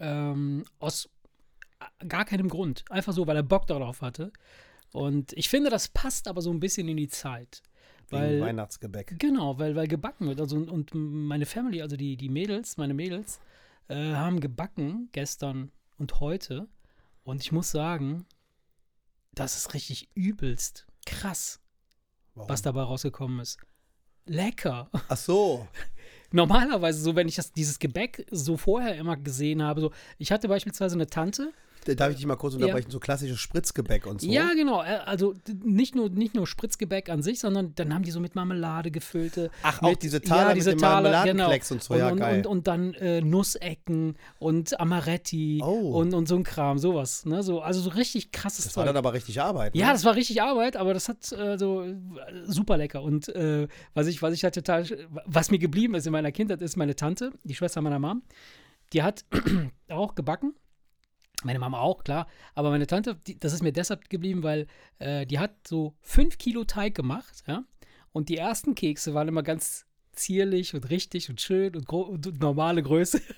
Ähm, 0.00 0.64
aus 0.78 1.08
gar 2.08 2.24
keinem 2.24 2.48
Grund. 2.48 2.84
Einfach 2.90 3.12
so, 3.12 3.26
weil 3.26 3.36
er 3.36 3.42
Bock 3.42 3.66
darauf 3.66 4.02
hatte. 4.02 4.32
Und 4.92 5.32
ich 5.32 5.48
finde, 5.48 5.70
das 5.70 5.88
passt 5.88 6.28
aber 6.28 6.42
so 6.42 6.50
ein 6.50 6.60
bisschen 6.60 6.88
in 6.88 6.96
die 6.96 7.08
Zeit. 7.08 7.62
Weil, 8.10 8.40
Weihnachtsgebäck. 8.40 9.18
Genau, 9.18 9.58
weil, 9.58 9.74
weil 9.74 9.88
gebacken 9.88 10.26
wird. 10.26 10.40
Also, 10.40 10.56
und 10.56 10.90
meine 10.94 11.46
Family, 11.46 11.80
also 11.80 11.96
die, 11.96 12.16
die 12.16 12.28
Mädels, 12.28 12.76
meine 12.76 12.92
Mädels, 12.92 13.40
äh, 13.88 14.12
haben 14.12 14.40
gebacken 14.40 15.08
gestern 15.12 15.72
und 15.96 16.20
heute. 16.20 16.68
Und 17.24 17.40
ich 17.40 17.52
muss 17.52 17.70
sagen, 17.70 18.26
das 19.34 19.56
ist 19.56 19.72
richtig 19.72 20.10
übelst 20.14 20.86
krass, 21.06 21.60
Warum? 22.34 22.48
was 22.48 22.62
dabei 22.62 22.82
rausgekommen 22.82 23.40
ist. 23.40 23.58
Lecker. 24.26 24.88
Ach 25.08 25.16
so. 25.16 25.66
Normalerweise, 26.32 27.00
so 27.00 27.16
wenn 27.16 27.28
ich 27.28 27.36
das, 27.36 27.52
dieses 27.52 27.78
Gebäck 27.78 28.26
so 28.30 28.56
vorher 28.56 28.96
immer 28.96 29.16
gesehen 29.16 29.62
habe, 29.62 29.80
so, 29.80 29.92
ich 30.18 30.32
hatte 30.32 30.48
beispielsweise 30.48 30.94
eine 30.94 31.06
Tante, 31.06 31.52
Darf 31.84 32.10
ich 32.10 32.16
dich 32.16 32.26
mal 32.26 32.36
kurz 32.36 32.54
unterbrechen? 32.54 32.90
So 32.90 33.00
klassisches 33.00 33.40
Spritzgebäck 33.40 34.06
und 34.06 34.20
so. 34.20 34.28
Ja, 34.30 34.52
genau. 34.54 34.82
äh, 34.82 34.98
Also 35.04 35.34
nicht 35.64 35.94
nur, 35.94 36.08
nicht 36.10 36.34
nur 36.34 36.46
Spritzgebäck 36.46 37.08
an 37.08 37.22
sich, 37.22 37.40
sondern 37.40 37.74
dann 37.74 37.92
haben 37.92 38.02
die 38.04 38.10
so 38.10 38.20
mit 38.20 38.34
Marmelade 38.34 38.90
gefüllte. 38.90 39.50
Ach, 39.62 39.82
auch 39.82 39.90
mit, 39.90 40.02
diese 40.02 40.20
Taler 40.20 40.54
mit 40.54 40.64
dem 40.66 40.78
Marmeladenklecks 40.78 41.72
und 41.72 41.82
so, 41.82 41.94
ja, 41.96 42.10
und, 42.10 42.18
geil. 42.18 42.38
Und, 42.38 42.46
und 42.46 42.66
dann 42.66 42.94
äh, 42.94 43.20
Nussecken 43.20 44.16
und 44.38 44.78
Amaretti 44.80 45.60
Oh. 45.64 45.98
und, 45.98 46.14
und 46.14 46.28
so 46.28 46.36
ein 46.36 46.44
Kram, 46.44 46.78
sowas. 46.78 47.24
Ne? 47.26 47.42
So, 47.42 47.60
also 47.60 47.80
so 47.80 47.90
richtig 47.90 48.32
krasses 48.32 48.64
Das 48.66 48.76
war 48.76 48.84
Zeug. 48.84 48.88
dann 48.90 48.96
aber 48.96 49.12
richtig 49.12 49.40
Arbeit. 49.40 49.74
Ja, 49.74 49.86
ne? 49.88 49.92
das 49.92 50.04
war 50.04 50.14
richtig 50.14 50.40
Arbeit, 50.42 50.76
aber 50.76 50.94
das 50.94 51.08
hat 51.08 51.30
äh, 51.32 51.58
so 51.58 51.82
äh, 51.82 51.94
super 52.44 52.76
lecker. 52.76 53.02
Und 53.02 53.28
äh, 53.30 53.66
was 53.94 54.06
ich, 54.06 54.22
was 54.22 54.34
ich 54.34 54.44
halt 54.44 54.54
total, 54.54 54.86
was 55.26 55.50
mir 55.50 55.58
geblieben 55.58 55.94
ist 55.94 56.06
in 56.06 56.12
meiner 56.12 56.32
Kindheit, 56.32 56.62
ist 56.62 56.76
meine 56.76 56.94
Tante, 56.96 57.32
die 57.44 57.54
Schwester 57.54 57.80
meiner 57.80 57.98
Mom, 57.98 58.22
die 58.92 59.02
hat 59.02 59.24
auch 59.88 60.14
gebacken. 60.14 60.54
Meine 61.42 61.58
Mama 61.58 61.80
auch, 61.80 62.04
klar. 62.04 62.26
Aber 62.54 62.70
meine 62.70 62.86
Tante, 62.86 63.16
die, 63.26 63.38
das 63.38 63.52
ist 63.52 63.62
mir 63.62 63.72
deshalb 63.72 64.08
geblieben, 64.08 64.42
weil 64.42 64.66
äh, 64.98 65.26
die 65.26 65.38
hat 65.38 65.66
so 65.66 65.94
fünf 66.00 66.38
Kilo 66.38 66.64
Teig 66.64 66.94
gemacht, 66.94 67.42
ja. 67.46 67.64
Und 68.12 68.28
die 68.28 68.36
ersten 68.36 68.74
Kekse 68.74 69.14
waren 69.14 69.28
immer 69.28 69.42
ganz 69.42 69.86
zierlich 70.12 70.74
und 70.74 70.90
richtig 70.90 71.28
und 71.30 71.40
schön 71.40 71.74
und, 71.74 71.88
und 71.90 72.40
normale 72.40 72.82
Größe. 72.82 73.20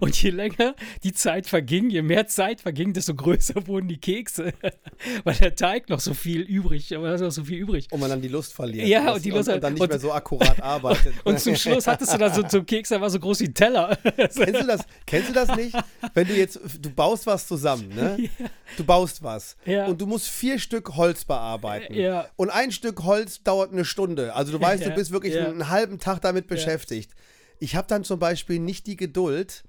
Und 0.00 0.22
je 0.22 0.30
länger 0.30 0.74
die 1.02 1.12
Zeit 1.12 1.46
verging, 1.46 1.90
je 1.90 2.00
mehr 2.00 2.26
Zeit 2.26 2.62
verging, 2.62 2.94
desto 2.94 3.14
größer 3.14 3.66
wurden 3.66 3.88
die 3.88 3.98
Kekse. 3.98 4.54
Weil 5.24 5.34
der 5.34 5.54
Teig 5.54 5.90
noch 5.90 6.00
so 6.00 6.14
viel 6.14 6.40
übrig, 6.40 6.96
aber 6.96 7.14
noch 7.18 7.30
so 7.30 7.44
viel 7.44 7.58
übrig. 7.58 7.86
Und 7.90 8.00
man 8.00 8.08
dann 8.08 8.22
die 8.22 8.28
Lust 8.28 8.54
verliert. 8.54 8.88
Ja, 8.88 9.12
und 9.12 9.22
die 9.22 9.30
Lust 9.30 9.48
und, 9.48 9.52
halt- 9.52 9.64
dann 9.64 9.74
nicht 9.74 9.82
und- 9.82 9.90
mehr 9.90 9.98
so 9.98 10.12
akkurat 10.12 10.62
arbeitet. 10.62 11.12
Und 11.24 11.38
zum 11.40 11.56
Schluss 11.56 11.86
hattest 11.86 12.14
du 12.14 12.16
dann 12.16 12.32
so, 12.32 12.42
so 12.48 12.56
einen 12.56 12.66
Keks, 12.66 12.88
der 12.88 13.02
war 13.02 13.10
so 13.10 13.18
groß 13.20 13.40
wie 13.40 13.48
ein 13.48 13.54
Teller. 13.54 13.98
Kennst 14.16 14.38
du 14.38 14.66
das? 14.66 14.80
Kennst 15.04 15.28
du 15.28 15.32
das 15.34 15.54
nicht? 15.54 15.76
Wenn 16.14 16.26
du 16.26 16.34
jetzt, 16.34 16.58
du 16.80 16.88
baust 16.88 17.26
was 17.26 17.46
zusammen, 17.46 17.88
ne? 17.94 18.30
Du 18.78 18.84
baust 18.84 19.22
was. 19.22 19.56
Ja. 19.66 19.86
Und 19.86 20.00
du 20.00 20.06
musst 20.06 20.28
vier 20.28 20.58
Stück 20.58 20.96
Holz 20.96 21.24
bearbeiten. 21.26 21.92
Ja. 21.94 22.28
Und 22.36 22.48
ein 22.50 22.72
Stück 22.72 23.04
Holz 23.04 23.42
dauert 23.42 23.72
eine 23.72 23.84
Stunde. 23.84 24.34
Also 24.34 24.52
du 24.52 24.60
weißt, 24.60 24.86
du 24.86 24.90
bist 24.90 25.10
wirklich 25.10 25.38
einen 25.38 25.68
halben 25.68 25.98
Tag 25.98 26.05
damit 26.18 26.46
beschäftigt. 26.46 27.10
Ich 27.58 27.74
habe 27.76 27.88
dann 27.88 28.04
zum 28.04 28.18
Beispiel 28.18 28.58
nicht 28.58 28.86
die 28.86 28.96
Geduld, 28.96 29.64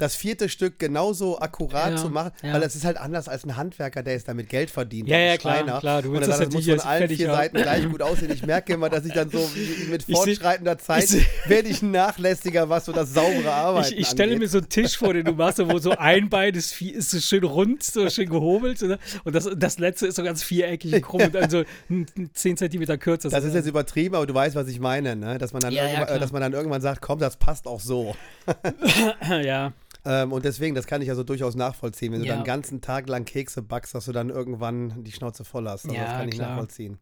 das 0.00 0.14
vierte 0.16 0.48
Stück 0.48 0.78
genauso 0.78 1.38
akkurat 1.40 1.90
Ja, 1.92 1.96
zu 1.96 2.08
machen, 2.10 2.32
ja. 2.42 2.52
weil 2.54 2.60
das 2.60 2.74
ist 2.74 2.84
halt 2.84 2.96
anders 2.96 3.28
als 3.28 3.44
ein 3.44 3.56
Handwerker, 3.56 4.02
der 4.02 4.14
jetzt 4.14 4.28
damit 4.28 4.48
Geld 4.48 4.70
verdient. 4.70 5.08
Ja, 5.08 5.16
und 5.16 5.22
ja, 5.24 5.36
klar, 5.36 5.56
Schreiner. 5.58 5.78
klar, 5.80 6.02
du 6.02 6.08
und 6.08 6.14
willst 6.14 6.28
dann 6.30 6.38
das 6.40 6.48
das 6.48 6.54
muss 6.54 6.66
von 6.66 6.80
allen 6.90 7.08
vier 7.08 7.28
haben. 7.28 7.36
Seiten 7.36 7.56
gleich 7.62 7.88
gut 7.88 8.02
aussehen. 8.02 8.30
Ich 8.32 8.44
merke 8.46 8.72
immer, 8.72 8.88
dass 8.90 9.04
ich 9.04 9.12
dann 9.12 9.30
so 9.30 9.48
mit 9.90 10.02
fortschreitender 10.04 10.78
Zeit 10.78 11.04
ich 11.12 11.26
werde 11.48 11.68
ich 11.68 11.82
nachlässiger, 11.82 12.68
was 12.68 12.84
so 12.86 12.92
das 12.92 13.12
saubere 13.14 13.52
Arbeiten 13.52 13.92
Ich, 13.92 13.98
ich 14.00 14.06
stelle 14.08 14.36
mir 14.38 14.48
so 14.48 14.58
einen 14.58 14.68
Tisch 14.68 14.96
vor, 14.96 15.12
den 15.14 15.24
du 15.24 15.32
machst, 15.32 15.58
wo 15.58 15.78
so 15.78 15.90
ein 15.92 16.28
Bein 16.28 16.54
ist, 16.54 16.80
ist 16.80 17.10
so 17.10 17.20
schön 17.20 17.44
rund, 17.44 17.82
so 17.82 18.08
schön 18.10 18.28
gehobelt. 18.28 18.82
Oder? 18.82 18.98
Und 19.24 19.34
das, 19.34 19.48
das 19.56 19.78
letzte 19.78 20.06
ist 20.06 20.16
so 20.16 20.22
ganz 20.22 20.42
viereckig 20.42 20.94
und 20.94 21.02
krumm 21.02 21.22
und 21.24 21.34
dann 21.34 21.50
so 21.50 21.64
ein- 21.90 22.06
ein 22.16 22.30
10 22.32 22.56
Zentimeter 22.56 22.96
kürzer. 22.98 23.28
Das 23.28 23.44
ist 23.44 23.54
jetzt 23.54 23.66
übertrieben, 23.66 24.14
aber 24.14 24.26
du 24.26 24.34
weißt, 24.34 24.54
was 24.56 24.68
ich 24.68 24.80
meine, 24.80 25.16
ne? 25.16 25.38
Dass 25.38 25.52
man 25.52 25.60
dann, 25.60 25.72
äh, 25.74 26.18
dass 26.18 26.32
man 26.32 26.40
dann 26.40 26.52
irgendwann 26.52 26.80
sagt, 26.80 27.00
komm, 27.02 27.18
das 27.18 27.36
passt 27.36 27.66
auch 27.66 27.80
so. 27.80 28.14
ja, 29.42 29.72
Ähm, 30.04 30.32
und 30.32 30.44
deswegen, 30.44 30.74
das 30.74 30.86
kann 30.86 31.02
ich 31.02 31.10
also 31.10 31.22
durchaus 31.24 31.54
nachvollziehen. 31.54 32.12
Wenn 32.12 32.20
du 32.20 32.26
Ja. 32.26 32.34
dann 32.34 32.42
den 32.42 32.46
ganzen 32.46 32.80
Tag 32.80 33.08
lang 33.08 33.24
Kekse 33.24 33.62
backst, 33.62 33.94
dass 33.94 34.06
du 34.06 34.12
dann 34.12 34.30
irgendwann 34.30 35.04
die 35.04 35.12
Schnauze 35.12 35.44
voll 35.44 35.68
hast. 35.68 35.84
Also 35.84 35.96
Ja, 35.96 36.04
das 36.04 36.12
kann 36.12 36.28
ich 36.28 36.34
klar. 36.36 36.50
nachvollziehen. 36.50 36.98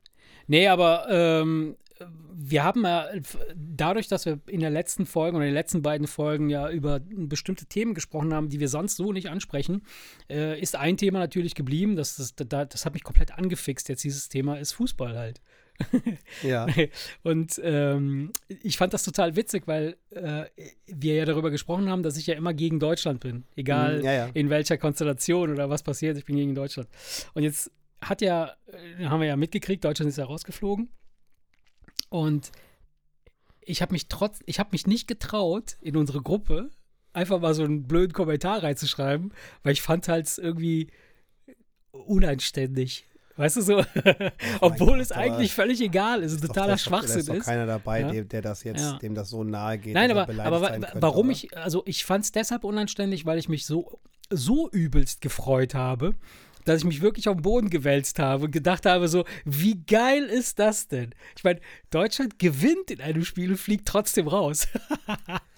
Nee, 0.46 0.68
aber 0.68 1.06
ähm, 1.10 1.76
wir 2.32 2.62
haben 2.62 2.84
ja 2.84 3.06
dadurch, 3.56 4.06
dass 4.08 4.24
wir 4.24 4.38
in 4.46 4.60
der 4.60 4.70
letzten 4.70 5.04
Folge 5.04 5.36
oder 5.36 5.44
in 5.44 5.50
den 5.50 5.54
letzten 5.54 5.82
beiden 5.82 6.06
Folgen 6.06 6.48
ja 6.48 6.70
über 6.70 7.00
bestimmte 7.00 7.66
Themen 7.66 7.94
gesprochen 7.94 8.32
haben, 8.32 8.48
die 8.48 8.60
wir 8.60 8.68
sonst 8.68 8.96
so 8.96 9.12
nicht 9.12 9.28
ansprechen, 9.30 9.82
äh, 10.30 10.60
ist 10.60 10.76
ein 10.76 10.96
Thema 10.96 11.18
natürlich 11.18 11.54
geblieben. 11.56 11.96
Das, 11.96 12.16
das, 12.16 12.34
das, 12.36 12.68
das 12.68 12.84
hat 12.86 12.94
mich 12.94 13.02
komplett 13.02 13.36
angefixt. 13.36 13.88
Jetzt 13.88 14.04
dieses 14.04 14.28
Thema 14.28 14.58
ist 14.58 14.72
Fußball 14.72 15.18
halt. 15.18 15.40
Ja. 16.42 16.66
Und 17.22 17.60
ähm, 17.62 18.32
ich 18.48 18.76
fand 18.76 18.92
das 18.92 19.04
total 19.04 19.36
witzig, 19.36 19.66
weil 19.66 19.96
äh, 20.10 20.44
wir 20.86 21.14
ja 21.14 21.24
darüber 21.24 21.50
gesprochen 21.50 21.88
haben, 21.88 22.02
dass 22.02 22.16
ich 22.16 22.26
ja 22.26 22.34
immer 22.34 22.54
gegen 22.54 22.78
Deutschland 22.80 23.20
bin. 23.20 23.44
Egal 23.56 24.00
Mm, 24.00 24.04
ja, 24.04 24.12
ja. 24.12 24.26
in 24.34 24.50
welcher 24.50 24.76
Konstellation 24.76 25.52
oder 25.52 25.70
was 25.70 25.82
passiert, 25.82 26.16
ich 26.18 26.24
bin 26.24 26.36
gegen 26.36 26.54
Deutschland. 26.54 26.88
Und 27.34 27.42
jetzt 27.42 27.70
hat 28.00 28.20
ja, 28.20 28.52
äh, 28.66 29.06
haben 29.06 29.20
wir 29.20 29.28
ja 29.28 29.36
mitgekriegt, 29.36 29.84
Deutschland 29.84 30.08
ist 30.08 30.18
ja 30.18 30.24
rausgeflogen. 30.24 30.88
Und 32.10 32.52
ich 33.60 33.82
habe 33.82 33.92
mich 33.92 34.08
trotz, 34.08 34.40
ich 34.46 34.58
habe 34.58 34.70
mich 34.72 34.86
nicht 34.86 35.08
getraut, 35.08 35.76
in 35.80 35.96
unsere 35.96 36.22
Gruppe 36.22 36.70
einfach 37.12 37.40
mal 37.40 37.54
so 37.54 37.64
einen 37.64 37.86
blöden 37.86 38.12
Kommentar 38.12 38.62
reinzuschreiben, 38.62 39.32
weil 39.62 39.72
ich 39.72 39.82
fand 39.82 40.08
halt 40.08 40.38
irgendwie 40.38 40.88
uneinständig. 41.90 43.06
Weißt 43.38 43.56
du 43.56 43.62
so? 43.62 43.78
Obwohl 44.60 44.94
Gott, 44.94 45.00
es 45.00 45.12
eigentlich 45.12 45.54
völlig 45.54 45.80
egal 45.80 46.24
ist, 46.24 46.34
ein 46.34 46.48
totaler 46.48 46.72
doch, 46.72 46.80
Schwachsinn 46.80 47.20
ist. 47.20 47.28
Da 47.28 47.34
ist 47.34 47.40
doch 47.42 47.46
keiner 47.46 47.66
dabei, 47.66 48.00
ja? 48.00 48.10
dem, 48.10 48.28
der 48.28 48.42
das 48.42 48.64
jetzt, 48.64 48.80
ja. 48.80 48.98
dem 48.98 49.14
das 49.14 49.30
so 49.30 49.44
nahe 49.44 49.78
geht. 49.78 49.94
Nein, 49.94 50.10
aber, 50.10 50.28
aber 50.44 50.70
könnte, 50.70 50.88
warum 50.94 51.26
oder? 51.26 51.36
ich, 51.36 51.56
also 51.56 51.84
ich 51.86 52.04
fand 52.04 52.24
es 52.24 52.32
deshalb 52.32 52.64
unanständig, 52.64 53.26
weil 53.26 53.38
ich 53.38 53.48
mich 53.48 53.64
so, 53.64 54.00
so 54.28 54.68
übelst 54.70 55.20
gefreut 55.20 55.74
habe, 55.74 56.16
dass 56.64 56.78
ich 56.78 56.84
mich 56.84 57.00
wirklich 57.00 57.28
auf 57.28 57.36
den 57.36 57.42
Boden 57.42 57.70
gewälzt 57.70 58.18
habe 58.18 58.46
und 58.46 58.50
gedacht 58.50 58.86
habe, 58.86 59.06
so, 59.06 59.24
wie 59.44 59.84
geil 59.86 60.24
ist 60.24 60.58
das 60.58 60.88
denn? 60.88 61.14
Ich 61.36 61.44
meine, 61.44 61.60
Deutschland 61.90 62.40
gewinnt 62.40 62.90
in 62.90 63.00
einem 63.00 63.24
Spiel 63.24 63.52
und 63.52 63.58
fliegt 63.58 63.86
trotzdem 63.86 64.26
raus. 64.26 64.66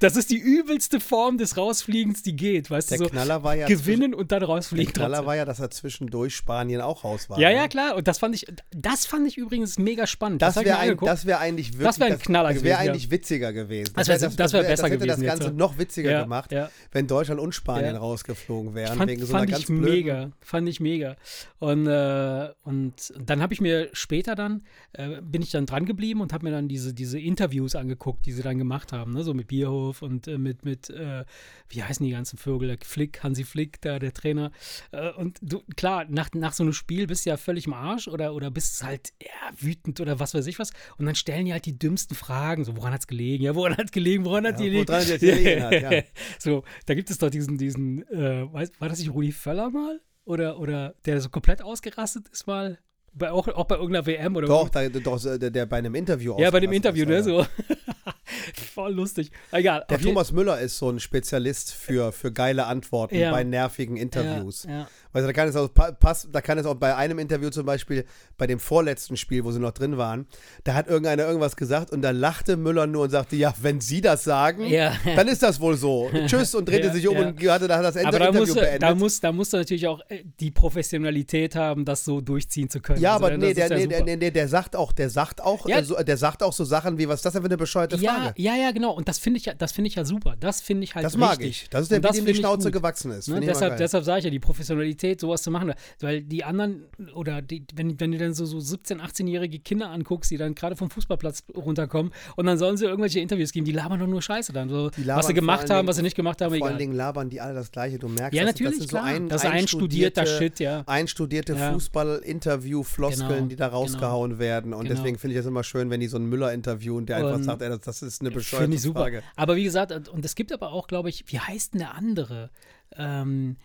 Das 0.00 0.16
ist 0.16 0.30
die 0.30 0.38
übelste 0.38 1.00
Form 1.00 1.38
des 1.38 1.56
Rausfliegens, 1.56 2.22
die 2.22 2.36
geht. 2.36 2.70
Weißt 2.70 2.90
der 2.90 2.98
du, 2.98 3.04
so 3.04 3.10
Knaller 3.10 3.42
war 3.42 3.54
ja 3.54 3.66
gewinnen 3.66 4.14
und 4.14 4.32
dann 4.32 4.42
rausfliegen. 4.42 4.86
Der 4.86 4.92
Knaller 4.92 5.16
trotzdem. 5.16 5.26
war 5.26 5.36
ja, 5.36 5.44
dass 5.44 5.60
er 5.60 5.70
zwischendurch 5.70 6.34
Spanien 6.34 6.80
auch 6.80 7.04
raus 7.04 7.28
war. 7.28 7.38
Ja, 7.38 7.50
ja, 7.50 7.62
ne? 7.62 7.68
klar. 7.68 7.96
Und 7.96 8.08
das 8.08 8.18
fand 8.18 8.34
ich, 8.34 8.46
das 8.70 9.06
fand 9.06 9.26
ich 9.26 9.36
übrigens 9.36 9.78
mega 9.78 10.06
spannend. 10.06 10.42
Das, 10.42 10.54
das 10.54 10.64
wäre 10.64 10.78
ein, 10.78 11.00
wär 11.00 11.40
eigentlich 11.40 11.72
wirklich. 11.72 11.86
Das 11.86 12.00
wäre 12.00 12.12
ein 12.12 12.18
Knaller 12.18 12.48
das, 12.48 12.58
gewesen. 12.58 12.72
Das 12.72 12.80
wäre 12.80 12.90
eigentlich 12.90 13.10
witziger 13.10 13.52
gewesen. 13.52 13.92
Das 13.94 14.08
wäre 14.08 14.20
wär, 14.20 14.30
wär 14.30 14.36
besser 14.36 14.62
das 14.62 14.82
hätte 14.82 14.98
gewesen. 14.98 15.08
das 15.08 15.20
Ganze 15.20 15.48
jetzt, 15.48 15.56
noch 15.56 15.78
witziger 15.78 16.10
ja, 16.10 16.22
gemacht, 16.22 16.52
ja. 16.52 16.70
wenn 16.92 17.06
Deutschland 17.06 17.40
und 17.40 17.54
Spanien 17.54 17.94
ja. 17.94 18.00
rausgeflogen 18.00 18.74
wären. 18.74 18.96
Fand, 18.96 19.10
wegen 19.10 19.22
so 19.22 19.32
fand 19.32 19.48
einer 19.48 19.58
ich 19.58 19.66
ganz 19.66 19.68
mega. 19.68 20.30
Fand 20.40 20.68
ich 20.68 20.80
mega. 20.80 21.16
Und, 21.58 21.86
äh, 21.86 22.48
und 22.64 23.14
dann 23.18 23.42
habe 23.42 23.54
ich 23.54 23.60
mir 23.60 23.88
später 23.92 24.34
dann, 24.34 24.62
äh, 24.92 25.20
bin 25.22 25.42
ich 25.42 25.50
dann 25.50 25.66
dran 25.66 25.86
geblieben 25.86 26.20
und 26.20 26.32
habe 26.32 26.44
mir 26.44 26.52
dann 26.52 26.68
diese, 26.68 26.92
diese 26.92 27.18
Interviews 27.18 27.74
angeguckt, 27.74 28.26
die 28.26 28.32
sie 28.32 28.42
dann 28.42 28.58
gemacht 28.58 28.92
haben. 28.92 29.12
Ne? 29.12 29.22
So 29.22 29.34
mit 29.34 29.48
Bierhof 29.66 30.02
und 30.02 30.28
äh, 30.28 30.38
mit, 30.38 30.64
mit 30.64 30.90
äh, 30.90 31.24
wie 31.68 31.82
heißen 31.82 32.04
die 32.04 32.12
ganzen 32.12 32.38
Vögel? 32.38 32.76
Flick, 32.82 33.22
Hansi 33.22 33.44
Flick, 33.44 33.80
da 33.80 33.98
der 33.98 34.12
Trainer. 34.12 34.50
Äh, 34.92 35.10
und 35.12 35.38
du, 35.42 35.62
klar, 35.76 36.06
nach, 36.08 36.30
nach 36.34 36.52
so 36.52 36.62
einem 36.62 36.72
Spiel 36.72 37.06
bist 37.06 37.26
du 37.26 37.30
ja 37.30 37.36
völlig 37.36 37.66
im 37.66 37.74
Arsch 37.74 38.08
oder, 38.08 38.34
oder 38.34 38.50
bist 38.50 38.82
halt 38.82 39.12
ja, 39.22 39.52
wütend 39.58 40.00
oder 40.00 40.20
was 40.20 40.34
weiß 40.34 40.46
ich 40.46 40.58
was. 40.58 40.70
Und 40.98 41.06
dann 41.06 41.14
stellen 41.14 41.46
die 41.46 41.52
halt 41.52 41.66
die 41.66 41.78
dümmsten 41.78 42.16
Fragen. 42.16 42.64
So, 42.64 42.76
woran 42.76 42.92
hat 42.92 43.00
es 43.00 43.06
gelegen? 43.06 43.44
Ja, 43.44 43.54
woran 43.54 43.76
hat 43.76 43.86
es 43.86 43.92
gelegen? 43.92 44.24
Woran 44.24 44.46
hat 44.46 44.60
ja, 44.60 44.64
die 44.64 44.70
gelegen? 44.70 45.62
hat, 45.62 45.72
ja. 45.72 46.02
so, 46.38 46.64
da 46.86 46.94
gibt 46.94 47.10
es 47.10 47.18
doch 47.18 47.30
diesen, 47.30 47.58
diesen, 47.58 48.06
äh, 48.08 48.52
war 48.52 48.88
das 48.88 48.98
nicht 48.98 49.12
Rudi 49.12 49.32
Völler 49.32 49.70
mal? 49.70 50.00
Oder, 50.24 50.58
oder 50.58 50.94
der 51.04 51.20
so 51.20 51.28
komplett 51.28 51.62
ausgerastet 51.62 52.28
ist 52.28 52.48
mal? 52.48 52.78
Bei, 53.18 53.32
auch, 53.32 53.48
auch 53.48 53.64
bei 53.64 53.76
irgendeiner 53.76 54.04
WM 54.04 54.36
oder 54.36 54.46
Doch, 54.46 54.68
da, 54.68 54.88
doch 54.88 55.22
der, 55.22 55.50
der 55.50 55.64
bei 55.64 55.78
einem 55.78 55.94
Interview 55.94 56.36
Ja, 56.38 56.50
bei 56.50 56.60
dem 56.60 56.72
Interview, 56.72 57.06
ne? 57.06 57.22
So. 57.22 57.46
Voll 58.74 58.92
lustig. 58.92 59.30
Egal. 59.52 59.86
Der 59.88 59.98
Thomas 59.98 60.32
Müller 60.32 60.60
ist 60.60 60.76
so 60.76 60.90
ein 60.90 61.00
Spezialist 61.00 61.72
für, 61.72 62.12
für 62.12 62.30
geile 62.30 62.66
Antworten 62.66 63.16
ja. 63.16 63.30
bei 63.30 63.42
nervigen 63.42 63.96
Interviews. 63.96 64.64
Ja, 64.64 64.70
ja. 64.70 64.88
Also 65.16 65.28
da 65.28 65.32
kann 65.32 65.48
es 65.48 65.56
auch 65.56 65.70
pass, 65.72 66.28
da 66.30 66.42
kann 66.42 66.58
es 66.58 66.66
auch 66.66 66.74
bei 66.74 66.94
einem 66.94 67.18
Interview 67.18 67.48
zum 67.48 67.64
Beispiel, 67.64 68.04
bei 68.36 68.46
dem 68.46 68.58
vorletzten 68.58 69.16
Spiel, 69.16 69.44
wo 69.44 69.50
sie 69.50 69.58
noch 69.58 69.72
drin 69.72 69.96
waren, 69.96 70.26
da 70.64 70.74
hat 70.74 70.88
irgendeiner 70.88 71.24
irgendwas 71.24 71.56
gesagt 71.56 71.90
und 71.90 72.02
da 72.02 72.10
lachte 72.10 72.56
Müller 72.58 72.86
nur 72.86 73.04
und 73.04 73.10
sagte, 73.10 73.34
ja, 73.34 73.54
wenn 73.62 73.80
Sie 73.80 74.02
das 74.02 74.24
sagen, 74.24 74.66
ja. 74.66 74.92
dann 75.16 75.26
ist 75.28 75.42
das 75.42 75.58
wohl 75.58 75.76
so. 75.76 76.10
Tschüss 76.26 76.54
und 76.54 76.68
drehte 76.68 76.88
ja, 76.88 76.92
sich 76.92 77.08
um 77.08 77.16
und 77.16 77.42
hatte 77.48 77.66
da 77.66 77.80
das 77.80 77.96
Ende 77.96 78.08
aber 78.08 78.18
da 78.18 78.26
Interview 78.26 78.46
musst, 78.46 78.60
beendet. 78.60 78.82
Da 78.82 78.94
muss, 78.94 79.20
da 79.20 79.32
musst 79.32 79.52
du 79.54 79.56
natürlich 79.56 79.86
auch 79.86 80.00
äh, 80.08 80.22
die 80.38 80.50
Professionalität 80.50 81.56
haben, 81.56 81.86
das 81.86 82.04
so 82.04 82.20
durchziehen 82.20 82.68
zu 82.68 82.80
können. 82.80 83.00
Ja, 83.00 83.14
also, 83.14 83.24
aber 83.24 83.36
nee, 83.38 83.54
der, 83.54 83.70
nee, 83.70 83.86
der, 83.86 84.16
nee, 84.16 84.30
der 84.30 84.48
sagt 84.48 84.76
auch, 84.76 84.92
der 84.92 85.08
sagt 85.08 85.42
auch, 85.42 85.66
ja. 85.66 85.78
äh, 85.78 85.84
so, 85.84 85.94
der 85.94 86.16
sagt 86.16 86.42
auch 86.42 86.52
so 86.52 86.64
Sachen 86.64 86.98
wie, 86.98 87.08
was 87.08 87.20
ist 87.20 87.24
das 87.24 87.32
denn 87.32 87.42
für 87.42 87.48
eine 87.48 87.56
bescheuerte 87.56 87.98
Frage? 87.98 88.34
Ja, 88.36 88.54
ja, 88.54 88.70
genau. 88.70 88.92
Und 88.92 89.08
das 89.08 89.18
finde 89.18 89.38
ich, 89.38 89.50
das 89.56 89.72
finde 89.72 89.88
ich 89.88 89.94
ja 89.94 90.04
super. 90.04 90.34
Das 90.38 90.60
finde 90.60 90.84
ich 90.84 90.94
halt 90.94 91.04
Das 91.06 91.16
mag 91.16 91.42
ich. 91.42 91.68
Das 91.70 91.82
ist 91.82 91.90
der, 91.90 92.02
wie 92.02 92.16
dem 92.16 92.26
die 92.26 92.34
Schnauze 92.34 92.70
gewachsen 92.70 93.12
ist. 93.12 93.28
Ne? 93.28 93.40
Deshalb, 93.40 93.78
deshalb 93.78 94.04
sage 94.04 94.18
ich 94.18 94.24
ja, 94.24 94.30
die 94.30 94.38
Professionalität, 94.40 95.05
sowas 95.18 95.42
zu 95.42 95.50
machen. 95.50 95.72
Weil 96.00 96.22
die 96.22 96.44
anderen, 96.44 96.84
oder 97.14 97.42
die, 97.42 97.64
wenn, 97.74 97.98
wenn 98.00 98.12
du 98.12 98.18
dann 98.18 98.34
so, 98.34 98.44
so 98.44 98.58
17-, 98.58 99.00
18-jährige 99.00 99.58
Kinder 99.60 99.90
anguckst, 99.90 100.30
die 100.30 100.36
dann 100.36 100.54
gerade 100.54 100.76
vom 100.76 100.90
Fußballplatz 100.90 101.44
runterkommen 101.54 102.12
und 102.36 102.46
dann 102.46 102.58
sollen 102.58 102.76
sie 102.76 102.86
irgendwelche 102.86 103.20
Interviews 103.20 103.52
geben, 103.52 103.64
die 103.64 103.72
labern 103.72 104.00
doch 104.00 104.06
nur 104.06 104.22
Scheiße 104.22 104.52
dann. 104.52 104.68
So, 104.68 104.90
was 104.96 105.26
sie 105.26 105.34
gemacht 105.34 105.70
haben, 105.70 105.86
was 105.88 105.96
sie 105.96 106.02
nicht 106.02 106.16
gemacht 106.16 106.40
haben, 106.40 106.50
vor 106.50 106.56
egal. 106.56 106.68
Allen 106.70 106.78
Dingen 106.78 106.94
labern 106.94 107.30
die 107.30 107.40
alle 107.40 107.54
das 107.54 107.70
Gleiche. 107.70 107.98
Du 107.98 108.08
merkst, 108.08 108.34
ja, 108.34 108.44
natürlich, 108.44 108.78
das, 108.78 108.86
das, 108.86 108.88
klar. 108.88 109.02
So 109.02 109.08
ein, 109.08 109.28
das 109.28 109.44
ist 109.44 109.50
einstudierter 109.50 110.26
Shit, 110.26 110.60
ja. 110.60 110.82
Einstudierte 110.86 111.54
ja. 111.54 111.72
Fußball-Interview-Floskeln, 111.72 113.28
genau, 113.28 113.48
die 113.48 113.56
da 113.56 113.68
rausgehauen 113.68 114.32
genau. 114.32 114.40
werden. 114.40 114.72
Und 114.72 114.84
genau. 114.84 114.94
deswegen 114.94 115.18
finde 115.18 115.34
ich 115.34 115.38
das 115.38 115.46
immer 115.46 115.64
schön, 115.64 115.90
wenn 115.90 116.00
die 116.00 116.08
so 116.08 116.16
einen 116.16 116.26
Müller 116.26 116.52
interviewen, 116.52 117.06
der 117.06 117.18
einfach 117.18 117.42
sagt, 117.42 117.62
ey, 117.62 117.68
das, 117.68 117.80
das 117.80 118.02
ist 118.02 118.20
eine 118.20 118.30
bescheuerte 118.30 118.74
ich 118.74 118.82
super. 118.82 119.00
Frage. 119.00 119.22
Aber 119.36 119.56
wie 119.56 119.64
gesagt, 119.64 120.08
und 120.08 120.24
es 120.24 120.34
gibt 120.34 120.52
aber 120.52 120.72
auch, 120.72 120.86
glaube 120.86 121.08
ich, 121.08 121.24
wie 121.28 121.38
heißt 121.38 121.74
denn 121.74 121.80
der 121.80 121.94
andere? 121.94 122.50
Ähm, 122.96 123.56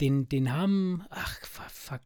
den, 0.00 0.28
den 0.28 0.52
haben, 0.52 1.04
ach, 1.10 1.38
fuck, 1.70 2.00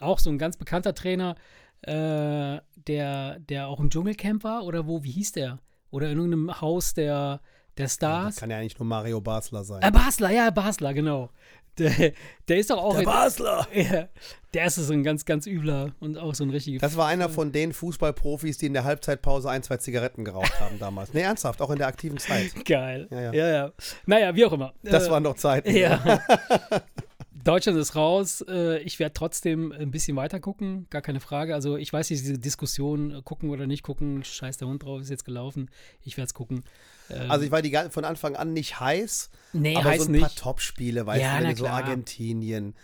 auch 0.00 0.18
so 0.18 0.30
ein 0.30 0.38
ganz 0.38 0.56
bekannter 0.56 0.94
Trainer, 0.94 1.36
äh, 1.82 2.60
der, 2.86 3.38
der 3.40 3.68
auch 3.68 3.80
im 3.80 3.90
Dschungelcamp 3.90 4.44
war, 4.44 4.64
oder 4.64 4.86
wo, 4.86 5.02
wie 5.04 5.10
hieß 5.10 5.32
der? 5.32 5.58
Oder 5.90 6.10
in 6.10 6.18
irgendeinem 6.18 6.60
Haus 6.60 6.94
der, 6.94 7.40
der 7.76 7.88
Stars. 7.88 8.22
Ja, 8.22 8.26
das 8.26 8.36
kann 8.36 8.50
ja 8.50 8.58
eigentlich 8.58 8.78
nur 8.78 8.86
Mario 8.86 9.20
Basler 9.20 9.64
sein. 9.64 9.82
Äh, 9.82 9.90
Basler, 9.90 10.30
ja, 10.30 10.50
Basler, 10.50 10.94
genau. 10.94 11.30
Der, 11.78 12.12
der 12.48 12.58
ist 12.58 12.68
doch 12.68 12.78
auch. 12.78 12.96
Der 12.96 13.04
Basler! 13.04 13.66
Ja, 13.74 14.08
der 14.52 14.66
ist 14.66 14.74
so 14.74 14.92
ein 14.92 15.02
ganz, 15.02 15.24
ganz 15.24 15.46
übler 15.46 15.94
und 16.00 16.18
auch 16.18 16.34
so 16.34 16.44
ein 16.44 16.50
richtiger. 16.50 16.78
Das 16.78 16.96
war 16.96 17.06
einer 17.06 17.30
von 17.30 17.50
den 17.52 17.72
Fußballprofis, 17.72 18.58
die 18.58 18.66
in 18.66 18.74
der 18.74 18.84
Halbzeitpause 18.84 19.48
ein, 19.48 19.62
zwei 19.62 19.78
Zigaretten 19.78 20.24
geraucht 20.24 20.60
haben 20.60 20.78
damals. 20.78 21.14
Nee, 21.14 21.22
ernsthaft, 21.22 21.62
auch 21.62 21.70
in 21.70 21.78
der 21.78 21.86
aktiven 21.86 22.18
Zeit. 22.18 22.52
Geil. 22.66 23.08
Ja, 23.10 23.20
ja. 23.20 23.32
ja, 23.32 23.48
ja. 23.48 23.72
Naja, 24.04 24.34
wie 24.34 24.44
auch 24.44 24.52
immer. 24.52 24.74
Das 24.82 25.06
äh, 25.06 25.10
waren 25.10 25.22
noch 25.22 25.36
Zeiten. 25.36 25.74
Ja. 25.74 26.20
Deutschland 27.44 27.78
ist 27.78 27.96
raus. 27.96 28.44
Äh, 28.48 28.78
ich 28.78 28.98
werde 28.98 29.14
trotzdem 29.14 29.72
ein 29.72 29.90
bisschen 29.90 30.16
weiter 30.16 30.40
gucken, 30.40 30.86
gar 30.90 31.02
keine 31.02 31.20
Frage. 31.20 31.54
Also 31.54 31.76
ich 31.76 31.92
weiß 31.92 32.10
nicht, 32.10 32.22
diese 32.22 32.38
Diskussion, 32.38 33.10
äh, 33.10 33.22
gucken 33.22 33.50
oder 33.50 33.66
nicht 33.66 33.82
gucken, 33.82 34.22
scheiß 34.24 34.58
der 34.58 34.68
Hund 34.68 34.82
drauf, 34.82 35.00
ist 35.00 35.10
jetzt 35.10 35.24
gelaufen. 35.24 35.70
Ich 36.02 36.16
werde 36.16 36.26
es 36.26 36.34
gucken. 36.34 36.64
Ähm, 37.10 37.30
also 37.30 37.44
ich 37.44 37.50
war 37.50 37.62
die 37.62 37.76
von 37.90 38.04
Anfang 38.04 38.36
an 38.36 38.52
nicht 38.52 38.80
heiß, 38.80 39.30
nee, 39.52 39.76
aber 39.76 39.90
heiß 39.90 40.04
so 40.04 40.08
ein 40.08 40.12
nicht. 40.12 40.22
paar 40.22 40.34
Topspiele, 40.34 41.06
weißt 41.06 41.22
ja, 41.22 41.40
du, 41.40 41.46
wenn 41.46 41.56
so 41.56 41.66
Argentinien. 41.66 42.74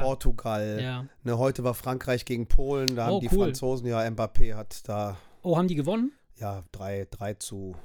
Portugal. 0.00 0.80
Ja. 0.82 1.06
Ne, 1.24 1.38
heute 1.38 1.64
war 1.64 1.74
Frankreich 1.74 2.24
gegen 2.24 2.46
Polen, 2.46 2.96
da 2.96 3.06
haben 3.06 3.14
oh, 3.14 3.20
die 3.20 3.28
cool. 3.32 3.46
Franzosen, 3.46 3.86
ja, 3.86 4.00
Mbappé 4.00 4.54
hat 4.54 4.88
da. 4.88 5.16
Oh, 5.42 5.56
haben 5.56 5.68
die 5.68 5.74
gewonnen? 5.74 6.12
Ja, 6.38 6.64
3 6.72 7.34
zu 7.34 7.76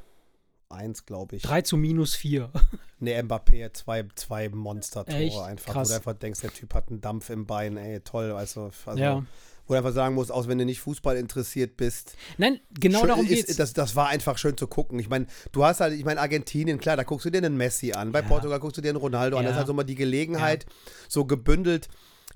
1, 0.75 1.05
glaube 1.05 1.35
ich. 1.37 1.41
3 1.43 1.61
zu 1.61 1.77
minus 1.77 2.15
4. 2.15 2.51
Ne, 2.97 3.21
Mbappé 3.21 3.73
zwei, 3.73 4.05
zwei 4.15 4.47
Monster-Tore 4.47 5.43
einfach. 5.43 5.73
Krass. 5.73 5.89
Wo 5.89 5.91
du 5.91 5.95
einfach 5.97 6.13
denkst, 6.13 6.39
der 6.39 6.53
Typ 6.53 6.73
hat 6.73 6.87
einen 6.89 7.01
Dampf 7.01 7.29
im 7.29 7.45
Bein, 7.45 7.75
ey, 7.75 7.99
toll. 7.99 8.31
Also, 8.31 8.71
also 8.85 8.99
Ja. 8.99 9.25
wo 9.67 9.73
du 9.73 9.77
einfach 9.77 9.91
sagen 9.91 10.15
musst, 10.15 10.31
auch 10.31 10.47
wenn 10.47 10.57
du 10.57 10.65
nicht 10.65 10.79
Fußball 10.79 11.17
interessiert 11.17 11.75
bist. 11.75 12.15
Nein, 12.37 12.61
genau 12.79 12.99
schön, 12.99 13.09
darum 13.09 13.25
ist, 13.25 13.47
geht's. 13.47 13.57
Das, 13.57 13.73
das 13.73 13.97
war 13.97 14.07
einfach 14.07 14.37
schön 14.37 14.55
zu 14.57 14.67
gucken. 14.67 14.97
Ich 14.99 15.09
meine, 15.09 15.27
du 15.51 15.65
hast 15.65 15.81
halt, 15.81 15.93
ich 15.93 16.05
meine, 16.05 16.21
Argentinien, 16.21 16.79
klar, 16.79 16.95
da 16.95 17.03
guckst 17.03 17.25
du 17.25 17.29
dir 17.31 17.39
einen 17.39 17.57
Messi 17.57 17.91
an. 17.91 18.13
Bei 18.13 18.21
Ja. 18.21 18.27
Portugal 18.27 18.61
guckst 18.61 18.77
du 18.77 18.81
dir 18.81 18.89
einen 18.89 18.97
Ronaldo 18.97 19.35
an. 19.37 19.43
Ja. 19.43 19.49
Das 19.49 19.55
ist 19.55 19.59
halt 19.59 19.67
so 19.67 19.73
mal 19.73 19.83
die 19.83 19.95
Gelegenheit, 19.95 20.65
so 21.09 21.25
gebündelt 21.25 21.89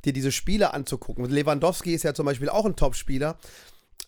dir 0.03 0.11
diese 0.11 0.33
Spiele 0.33 0.73
anzugucken. 0.73 1.23
Lewandowski 1.25 1.93
ist 1.93 2.03
ja 2.03 2.13
zum 2.13 2.25
Beispiel 2.25 2.49
auch 2.49 2.65
ein 2.65 2.75
Topspieler. 2.75 3.37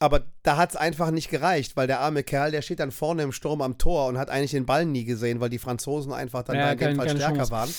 Aber 0.02 0.24
da 0.44 0.58
hat 0.58 0.72
es 0.72 0.76
einfach 0.76 1.12
nicht 1.12 1.30
gereicht, 1.30 1.78
weil 1.78 1.86
der 1.88 2.00
arme 2.00 2.24
Kerl, 2.24 2.52
der 2.52 2.62
steht 2.64 2.80
dann 2.80 2.92
vorne 2.92 3.22
im 3.24 3.32
Sturm 3.32 3.62
am 3.62 3.78
Tor 3.78 4.08
und 4.08 4.18
hat 4.18 4.30
eigentlich 4.30 4.52
den 4.52 4.66
Ball 4.66 4.86
nie 4.86 5.06
gesehen, 5.06 5.40
weil 5.40 5.50
die 5.50 5.60
Franzosen 5.60 6.12
einfach 6.12 6.44
dann 6.44 6.56
Ja, 6.56 6.64
da 6.66 6.72
in 6.72 6.78
dem 6.80 6.96
Fall 6.98 7.10
stärker 7.10 7.36
Chance. 7.36 7.52
waren. 7.52 7.70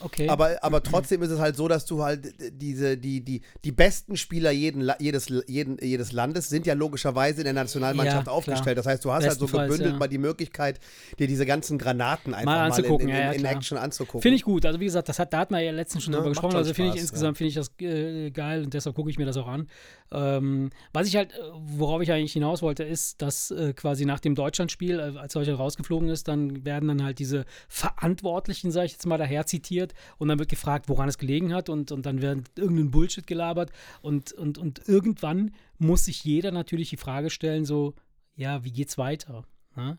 okay. 0.00 0.28
Aber, 0.28 0.58
aber 0.64 0.82
trotzdem 0.82 1.22
ist 1.22 1.30
es 1.30 1.38
halt 1.38 1.56
so, 1.56 1.68
dass 1.68 1.84
du 1.86 2.02
halt 2.02 2.34
diese, 2.60 2.96
die, 2.96 3.20
die, 3.24 3.42
die 3.64 3.70
besten 3.72 4.16
Spieler 4.16 4.50
jeden, 4.50 4.90
jedes, 4.98 5.28
jeden, 5.46 5.78
jedes 5.80 6.10
Landes 6.12 6.48
sind 6.48 6.66
ja 6.66 6.74
logischerweise 6.74 7.42
in 7.42 7.44
der 7.44 7.52
Nationalmannschaft 7.52 8.26
Ja, 8.26 8.32
aufgestellt. 8.32 8.76
Das 8.78 8.86
heißt, 8.86 9.04
du 9.04 9.12
hast 9.12 9.26
halt 9.26 9.38
so 9.38 9.46
gebündelt 9.46 9.92
ja. 9.92 9.96
mal 9.98 10.08
die 10.08 10.18
Möglichkeit, 10.18 10.80
dir 11.18 11.26
diese 11.28 11.46
ganzen 11.46 11.78
Granaten 11.78 12.34
einfach 12.34 12.46
Mal 12.52 12.68
mal, 12.68 12.76
anzugucken, 12.76 13.08
in, 13.08 13.14
in, 13.14 13.20
ja, 13.20 13.24
ja, 13.26 13.28
in, 13.30 13.34
in 13.36 13.40
klar. 13.42 13.52
Action 13.54 13.78
anzugucken. 13.78 14.22
Finde 14.22 14.36
ich 14.36 14.42
gut. 14.42 14.66
Also 14.66 14.80
wie 14.80 14.86
gesagt, 14.86 15.08
das 15.08 15.18
hat, 15.20 15.32
da 15.32 15.38
hat 15.38 15.50
man 15.52 15.62
ja 15.62 15.70
letztens 15.70 16.02
schon 16.02 16.14
Ja, 16.14 16.18
drüber 16.18 16.30
gesprochen. 16.30 16.56
Also 16.56 16.74
finde 16.74 16.94
ich 16.96 17.00
insgesamt 17.00 17.36
finde 17.38 17.48
ich 17.50 17.54
das 17.54 17.70
äh, 17.80 18.30
geil 18.32 18.64
und 18.64 18.74
deshalb 18.74 18.96
gucke 18.96 19.10
ich 19.10 19.18
mir 19.18 19.26
das 19.26 19.36
auch 19.36 19.46
an. 19.46 19.68
Ähm, 20.12 20.70
was 20.92 21.06
ich 21.06 21.16
halt, 21.16 21.32
äh, 21.32 21.36
worauf 21.54 22.02
ich 22.02 22.10
eigentlich 22.10 22.32
hinaus 22.32 22.62
wollte, 22.62 22.82
ist, 22.82 23.22
dass 23.22 23.50
äh, 23.50 23.72
quasi 23.74 24.04
nach 24.04 24.20
dem 24.20 24.34
Deutschlandspiel, 24.34 24.98
äh, 24.98 25.18
als 25.18 25.34
Deutschland 25.34 25.58
rausgeflogen 25.58 26.08
ist, 26.08 26.26
dann 26.26 26.64
werden 26.64 26.88
dann 26.88 27.04
halt 27.04 27.18
diese 27.18 27.44
Verantwortlichen, 27.68 28.72
sage 28.72 28.86
ich 28.86 28.92
jetzt 28.92 29.06
mal, 29.06 29.18
daher 29.18 29.46
zitiert 29.46 29.94
und 30.18 30.28
dann 30.28 30.38
wird 30.38 30.48
gefragt, 30.48 30.88
woran 30.88 31.08
es 31.08 31.18
gelegen 31.18 31.54
hat 31.54 31.68
und, 31.68 31.92
und 31.92 32.06
dann 32.06 32.22
wird 32.22 32.50
irgendein 32.56 32.90
Bullshit 32.90 33.26
gelabert 33.26 33.70
und, 34.02 34.32
und, 34.32 34.58
und 34.58 34.88
irgendwann 34.88 35.52
muss 35.78 36.06
sich 36.06 36.24
jeder 36.24 36.50
natürlich 36.50 36.90
die 36.90 36.96
Frage 36.96 37.30
stellen, 37.30 37.64
so, 37.64 37.94
ja, 38.34 38.64
wie 38.64 38.72
geht's 38.72 38.98
weiter? 38.98 39.44
Ne? 39.76 39.98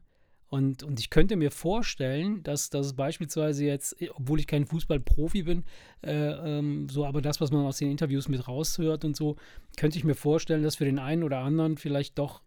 Und, 0.52 0.84
und 0.84 1.00
ich 1.00 1.10
könnte 1.10 1.38
mir 1.38 1.50
vorstellen, 1.50 2.44
dass 2.44 2.70
das 2.70 2.94
beispielsweise 2.94 3.64
jetzt, 3.64 3.96
obwohl 4.16 4.38
ich 4.38 4.48
kein 4.48 4.66
Fußballprofi 4.66 5.44
bin, 5.44 5.64
äh, 6.04 6.12
ähm, 6.14 6.90
so 6.90 7.06
aber 7.06 7.22
das, 7.22 7.40
was 7.40 7.52
man 7.52 7.66
aus 7.66 7.78
den 7.78 7.90
Interviews 7.90 8.28
mit 8.28 8.50
raushört 8.50 9.06
und 9.06 9.16
so, 9.16 9.38
könnte 9.78 9.98
ich 9.98 10.04
mir 10.04 10.14
vorstellen, 10.14 10.62
dass 10.62 10.76
für 10.76 10.84
den 10.84 11.00
einen 11.00 11.24
oder 11.24 11.40
anderen 11.40 11.78
vielleicht 11.78 12.20
doch 12.20 12.42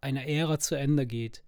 eine 0.00 0.28
Ära 0.28 0.60
zu 0.60 0.76
Ende 0.76 1.04
geht 1.04 1.42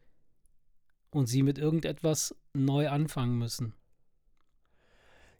und 1.10 1.26
sie 1.26 1.44
mit 1.44 1.58
irgendetwas 1.58 2.34
neu 2.54 2.88
anfangen 2.88 3.38
müssen. 3.38 3.74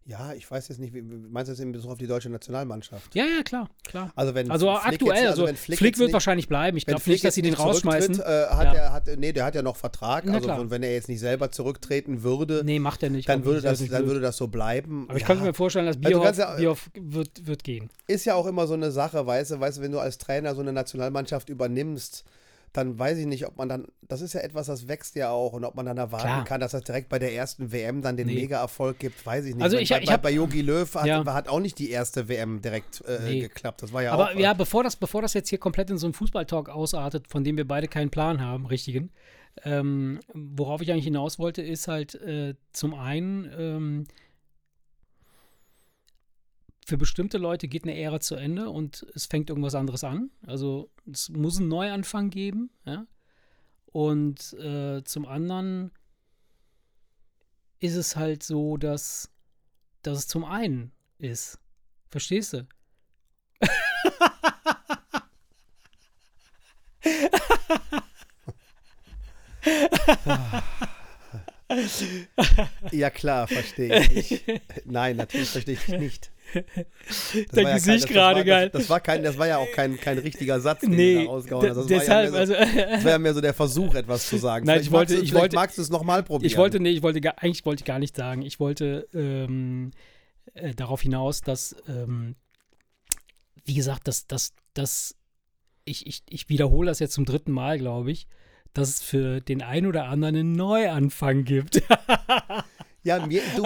Ja, 0.07 0.33
ich 0.33 0.51
weiß 0.51 0.69
jetzt 0.69 0.81
nicht, 0.81 0.95
wie, 0.95 1.03
meinst 1.03 1.49
du 1.49 1.53
das 1.53 1.61
in 1.61 1.73
Bezug 1.73 1.91
auf 1.91 1.99
die 1.99 2.07
deutsche 2.07 2.31
Nationalmannschaft? 2.31 3.15
Ja, 3.15 3.25
ja, 3.25 3.43
klar, 3.43 3.69
klar. 3.85 4.11
Also, 4.17 4.35
wenn 4.35 4.51
also 4.51 4.75
Flick 4.75 4.95
aktuell, 4.95 5.17
jetzt, 5.19 5.29
also, 5.29 5.47
wenn 5.47 5.57
Flick, 5.57 5.79
Flick 5.79 5.99
wird 5.99 6.07
nicht, 6.09 6.15
wahrscheinlich 6.15 6.49
bleiben. 6.49 6.77
Ich 6.79 6.87
glaube 6.87 7.03
nicht, 7.07 7.23
dass 7.23 7.35
sie 7.35 7.43
den 7.43 7.55
rausschmeißen. 7.55 8.19
Äh, 8.19 8.23
hat 8.23 8.65
ja. 8.65 8.73
er, 8.73 8.93
hat, 8.93 9.09
nee, 9.19 9.33
der 9.33 9.45
hat 9.45 9.55
ja 9.55 9.63
noch 9.63 9.77
Vertrag. 9.77 10.25
Na, 10.25 10.35
also, 10.35 10.47
klar. 10.47 10.71
wenn 10.71 10.83
er 10.83 10.93
jetzt 10.93 11.09
nicht 11.09 11.21
selber 11.21 11.53
zurücktreten 11.53 12.23
würde, 12.23 12.63
nee, 12.65 12.79
macht 12.79 13.03
er 13.03 13.11
nicht. 13.11 13.29
dann, 13.29 13.45
würde 13.45 13.61
das, 13.61 13.87
dann 13.87 14.07
würde 14.07 14.21
das 14.21 14.37
so 14.37 14.49
bleiben. 14.49 15.05
Aber 15.09 15.17
ich 15.17 15.23
ja. 15.23 15.27
könnte 15.27 15.45
mir 15.45 15.55
vorstellen, 15.55 15.87
dass 15.87 15.97
Also, 15.97 16.09
Bierhoff, 16.09 16.25
kannst 16.25 16.41
ja- 16.41 16.57
Bierhoff 16.57 16.91
wird, 16.99 17.47
wird 17.47 17.63
gehen. 17.63 17.91
Ist 18.07 18.25
ja 18.25 18.35
auch 18.35 18.47
immer 18.47 18.67
so 18.67 18.75
eine 18.75 18.91
Sache, 18.91 19.27
weißt 19.27 19.53
du, 19.53 19.61
weißt 19.61 19.79
du, 19.79 19.83
wenn 19.83 19.93
du 19.93 20.01
als 20.01 20.19
Trainer 20.19 20.55
so 20.55 20.63
eine 20.63 20.73
Nationalmannschaft 20.73 21.51
übernimmst, 21.51 22.25
dann 22.73 22.99
weiß 22.99 23.19
ich 23.19 23.27
nicht, 23.27 23.47
ob 23.47 23.57
man 23.59 23.69
dann, 23.69 23.87
das 24.03 24.21
ist 24.21 24.33
ja 24.33 24.41
etwas, 24.41 24.67
das 24.69 24.87
wächst 24.87 25.17
ja 25.17 25.31
auch 25.31 25.53
und 25.55 25.65
ob 25.65 25.75
man 25.75 25.87
dann 25.87 25.99
erwarten 25.99 26.25
Klar. 26.27 26.45
kann, 26.45 26.61
dass 26.61 26.71
das 26.73 26.85
direkt 26.85 27.09
bei 27.09 27.19
der 27.19 27.35
ersten 27.35 27.73
WM 27.73 28.01
dann 28.01 28.17
den 28.17 28.29
Nee. 28.29 28.35
Mega-Erfolg 28.35 28.99
gibt, 29.01 29.25
weiß 29.27 29.45
ich 29.47 29.55
nicht. 29.57 29.63
Also 29.65 29.77
ich- 29.77 29.89
bei, 29.89 30.01
ich 30.01 30.07
bei, 30.07 30.13
hab- 30.13 30.23
bei 30.23 30.31
Yogi 30.31 30.63
Löw 30.63 30.95
hat, 30.95 31.07
Ja. 31.07 31.25
hat 31.35 31.49
auch 31.49 31.59
nicht 31.61 31.79
die 31.79 31.91
erste 31.91 32.29
WM 32.29 32.63
direkt 32.63 33.03
äh, 33.07 33.19
Nee. 33.25 33.41
geklappt. 33.41 33.83
Das 33.83 33.93
war 33.93 34.03
ja 34.03 34.13
Aber 34.13 34.31
auch. 34.31 34.35
ja, 34.39 34.53
bevor 34.55 34.85
das, 34.85 34.95
bevor 34.97 35.21
das 35.23 35.35
jetzt 35.35 35.49
hier 35.49 35.59
komplett 35.59 35.91
in 35.91 35.99
so 35.99 36.07
einen 36.07 36.15
Fußballtalk 36.15 36.69
ausartet, 36.69 37.27
von 37.29 37.43
dem 37.43 37.57
wir 37.57 37.67
beide 37.67 37.89
keinen 37.89 38.11
Plan 38.11 38.41
haben, 38.41 38.67
richtigen, 38.67 39.11
ähm, 39.65 40.21
worauf 40.33 40.81
ich 40.81 40.93
eigentlich 40.93 41.05
hinaus 41.05 41.39
wollte, 41.39 41.63
ist 41.63 41.89
halt 41.89 42.15
äh, 42.15 42.55
zum 42.73 42.95
einen, 42.95 43.51
ähm, 43.59 44.05
für 46.91 46.99
bestimmte 46.99 47.39
Leute 47.39 47.69
geht 47.69 47.85
eine 47.85 47.97
Ära 47.97 48.19
zu 48.19 48.35
Ende 48.35 48.69
und 48.69 49.07
es 49.15 49.27
fängt 49.27 49.49
irgendwas 49.49 49.77
anderes 49.77 50.03
an. 50.03 50.31
Also 50.45 50.91
es 51.09 51.29
muss 51.29 51.59
einen 51.59 51.69
Neuanfang 51.69 52.31
geben, 52.31 52.71
ja. 52.85 53.07
Und 53.87 54.55
äh, 54.55 55.05
zum 55.05 55.25
anderen 55.25 55.93
ist 57.79 57.95
es 57.95 58.17
halt 58.17 58.43
so, 58.43 58.77
dass, 58.77 59.31
dass 60.03 60.19
es 60.19 60.27
zum 60.27 60.45
einen 60.45 60.91
ist. 61.19 61.61
Verstehst 62.09 62.55
du? 62.55 62.67
ja, 72.91 73.11
klar, 73.11 73.47
verstehe 73.47 74.07
ich. 74.07 74.43
Nein, 74.87 75.19
natürlich 75.19 75.51
verstehe 75.51 75.75
ich 75.75 75.87
nicht. 75.87 76.33
Das 76.53 76.65
Dein 77.53 77.65
war 77.65 77.71
ja 77.71 77.75
Gesicht 77.77 78.09
gerade 78.09 78.45
geil. 78.45 78.71
Das, 78.71 78.83
das, 78.83 78.91
war 78.91 79.01
kein, 79.01 79.23
das 79.23 79.39
war 79.39 79.47
ja 79.47 79.59
auch 79.59 79.71
kein, 79.73 79.97
kein 79.99 80.19
richtiger 80.19 80.61
Satz, 80.61 80.81
den 80.81 80.91
Nee, 80.91 81.15
du 81.15 81.25
da 81.25 81.31
rausgehauen 81.31 81.69
hast. 81.69 81.77
Das 81.77 81.87
deshalb, 81.87 82.33
war 82.33 82.41
ja 82.41 82.47
mehr 82.47 82.47
so, 82.47 82.55
also, 82.55 82.77
das 82.91 83.05
war 83.05 83.11
ja 83.13 83.19
mehr 83.19 83.35
so 83.35 83.41
der 83.41 83.55
Versuch, 83.55 83.95
etwas 83.95 84.29
zu 84.29 84.37
sagen. 84.39 84.67
Nein, 84.67 84.83
vielleicht 84.83 84.87
ich 84.87 84.93
wollte- 84.93 85.13
magst 85.15 85.23
du, 85.23 85.25
ich 85.27 85.35
wollte- 85.41 85.57
magst 85.57 85.79
du 85.79 85.83
es 85.83 85.91
nochmal 85.91 86.23
probieren. 86.23 86.47
Ich 86.47 86.57
wollte, 86.57 86.81
nee, 86.81 86.91
ich 86.91 87.03
wollte 87.03 87.21
gar, 87.21 87.35
eigentlich 87.43 87.65
wollte 87.65 87.81
ich 87.83 87.85
gar 87.87 87.99
nicht 87.99 88.17
sagen. 88.17 88.43
Ich 88.43 88.59
wollte 88.61 89.09
ähm, 89.15 89.91
äh, 90.55 90.75
darauf 90.75 91.03
hinaus, 91.03 91.41
dass, 91.41 91.77
ähm, 91.89 92.35
wie 93.65 93.75
gesagt, 93.75 94.09
dass, 94.09 94.27
dass, 94.27 94.53
dass 94.75 95.15
ich, 95.85 96.07
ich, 96.07 96.23
ich 96.29 96.49
wiederhole 96.49 96.89
das 96.89 96.99
jetzt 96.99 97.15
zum 97.15 97.25
dritten 97.25 97.53
Mal, 97.53 97.79
glaube 97.79 98.11
ich, 98.11 98.27
dass 98.75 98.89
es 98.89 99.03
für 99.03 99.41
den 99.41 99.63
einen 99.63 99.87
oder 99.87 100.05
anderen 100.07 100.37
einen 100.37 100.53
Neuanfang 100.53 101.45
gibt. 101.45 101.83
Ja, 103.03 103.25
mir, 103.27 103.41
du, 103.57 103.63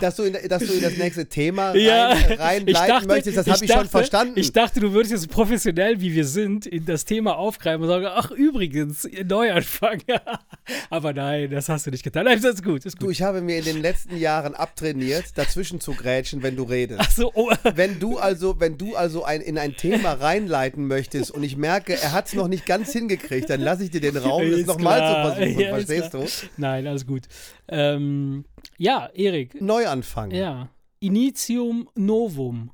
dass, 0.00 0.14
du 0.16 0.22
in, 0.22 0.36
dass 0.48 0.64
du 0.64 0.72
in 0.72 0.82
das 0.82 0.96
nächste 0.96 1.26
Thema 1.26 1.74
Ja, 1.76 2.10
rein, 2.10 2.18
ich 2.28 2.38
reinleiten 2.76 2.88
dachte- 2.88 3.06
möchtest, 3.08 3.36
das 3.36 3.46
ich 3.46 3.52
habe 3.52 3.64
ich 3.64 3.70
schon 3.70 3.78
dachte- 3.80 3.90
verstanden. 3.90 4.34
Ich 4.38 4.52
dachte, 4.52 4.78
du 4.78 4.92
würdest 4.92 5.12
jetzt 5.12 5.28
professionell, 5.30 6.00
wie 6.00 6.14
wir 6.14 6.24
sind, 6.24 6.66
in 6.66 6.84
das 6.84 7.04
Thema 7.04 7.36
aufgreifen 7.36 7.82
und 7.82 7.88
sagen, 7.88 8.06
ach 8.08 8.30
übrigens, 8.30 9.08
Neuanfang. 9.26 10.00
Aber 10.90 11.12
nein, 11.12 11.50
das 11.50 11.68
hast 11.68 11.86
du 11.86 11.90
nicht 11.90 12.04
getan. 12.04 12.24
Nein, 12.26 12.40
das 12.40 12.54
ist 12.54 12.64
gut, 12.64 12.84
ist 12.86 13.00
du, 13.00 13.06
gut. 13.06 13.12
ich 13.14 13.22
habe 13.22 13.40
mir 13.40 13.58
in 13.58 13.64
den 13.64 13.82
letzten 13.82 14.16
Jahren 14.16 14.54
abtrainiert, 14.54 15.24
dazwischen 15.36 15.80
zu 15.80 15.92
grätschen, 15.94 16.42
wenn 16.44 16.54
du 16.54 16.62
redest. 16.62 17.00
Ach 17.02 17.10
so, 17.10 17.32
oh, 17.34 17.50
Wenn 17.74 17.98
du 17.98 18.18
also, 18.18 18.60
wenn 18.60 18.78
du 18.78 18.94
also 18.94 19.24
ein, 19.24 19.40
in 19.40 19.58
ein 19.58 19.76
Thema 19.76 20.12
reinleiten 20.12 20.86
möchtest 20.86 21.30
und 21.32 21.42
ich 21.42 21.56
merke, 21.56 21.94
er 22.00 22.12
hat 22.12 22.26
es 22.28 22.34
noch 22.34 22.46
nicht 22.48 22.64
ganz 22.66 22.92
hingekriegt, 22.92 23.50
dann 23.50 23.60
lasse 23.60 23.82
ich 23.84 23.90
dir 23.90 24.00
den 24.00 24.16
Raum, 24.16 24.42
es 24.42 24.58
Ist 24.60 24.66
nochmal 24.68 24.98
zu 25.00 25.34
versuchen. 25.42 25.60
Ja, 25.60 25.68
verstehst 25.70 26.14
du? 26.14 26.24
Nein, 26.58 26.86
alles 26.86 27.06
gut. 27.06 27.22
Ähm, 27.68 28.44
ja, 28.78 29.08
Erik. 29.14 29.60
Neuanfang. 29.60 30.30
Ja. 30.30 30.68
Initium 31.00 31.88
novum. 31.94 32.70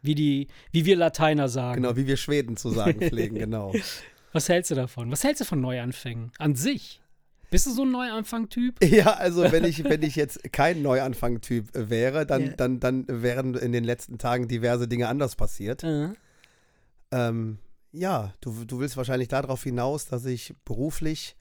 Wie, 0.00 0.14
die, 0.14 0.46
wie 0.70 0.84
wir 0.84 0.96
Lateiner 0.96 1.48
sagen. 1.48 1.82
Genau, 1.82 1.96
wie 1.96 2.06
wir 2.06 2.16
Schweden 2.16 2.56
zu 2.56 2.70
sagen 2.70 3.00
pflegen, 3.08 3.36
genau. 3.36 3.72
Was 4.32 4.48
hältst 4.48 4.70
du 4.70 4.74
davon? 4.76 5.10
Was 5.10 5.24
hältst 5.24 5.40
du 5.40 5.44
von 5.44 5.60
Neuanfängen? 5.60 6.30
An 6.38 6.54
sich? 6.54 7.00
Bist 7.50 7.66
du 7.66 7.70
so 7.72 7.82
ein 7.82 7.90
Neuanfang-Typ? 7.90 8.76
Ja, 8.84 9.14
also 9.14 9.50
wenn 9.50 9.64
ich, 9.64 9.82
wenn 9.84 10.02
ich 10.02 10.16
jetzt 10.16 10.52
kein 10.52 10.82
Neuanfang-Typ 10.82 11.70
wäre, 11.72 12.26
dann, 12.26 12.46
Ja. 12.46 12.52
dann, 12.52 12.78
dann 12.78 13.04
wären 13.08 13.54
in 13.54 13.72
den 13.72 13.84
letzten 13.84 14.18
Tagen 14.18 14.46
diverse 14.48 14.86
Dinge 14.86 15.08
anders 15.08 15.34
passiert. 15.34 15.82
Äh. 15.82 16.10
Ähm, 17.10 17.58
ja, 17.90 18.34
du, 18.42 18.64
du 18.66 18.78
willst 18.80 18.96
wahrscheinlich 18.98 19.28
darauf 19.28 19.62
hinaus, 19.64 20.06
dass 20.06 20.26
ich 20.26 20.54
beruflich 20.66 21.36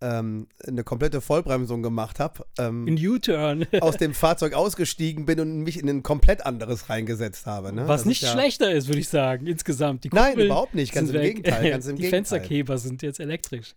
ähm, 0.00 0.46
eine 0.66 0.84
komplette 0.84 1.20
Vollbremsung 1.20 1.82
gemacht 1.82 2.20
habe, 2.20 2.46
ähm, 2.58 2.86
Ein 2.86 2.98
U-Turn. 2.98 3.66
aus 3.80 3.96
dem 3.96 4.14
Fahrzeug 4.14 4.54
ausgestiegen 4.54 5.26
bin 5.26 5.40
und 5.40 5.62
mich 5.62 5.78
in 5.78 5.88
ein 5.88 6.02
komplett 6.02 6.46
anderes 6.46 6.88
reingesetzt 6.88 7.46
habe. 7.46 7.72
Ne? 7.72 7.88
Was 7.88 8.02
Das 8.02 8.06
nicht 8.06 8.22
ist 8.22 8.28
ja, 8.28 8.34
schlechter 8.34 8.70
ist, 8.72 8.88
würde 8.88 9.00
ich 9.00 9.08
sagen, 9.08 9.46
insgesamt. 9.46 10.04
Die 10.04 10.10
Nein, 10.12 10.38
überhaupt 10.38 10.74
nicht. 10.74 10.92
Ganz 10.92 11.10
im. 11.10 11.20
Gegenteil. 11.20 11.70
Ganz 11.70 11.86
im 11.86 11.96
Die 11.96 12.02
Gegenteil. 12.02 12.18
Fensterkeber 12.18 12.78
sind 12.78 13.02
jetzt 13.02 13.20
elektrisch. 13.20 13.74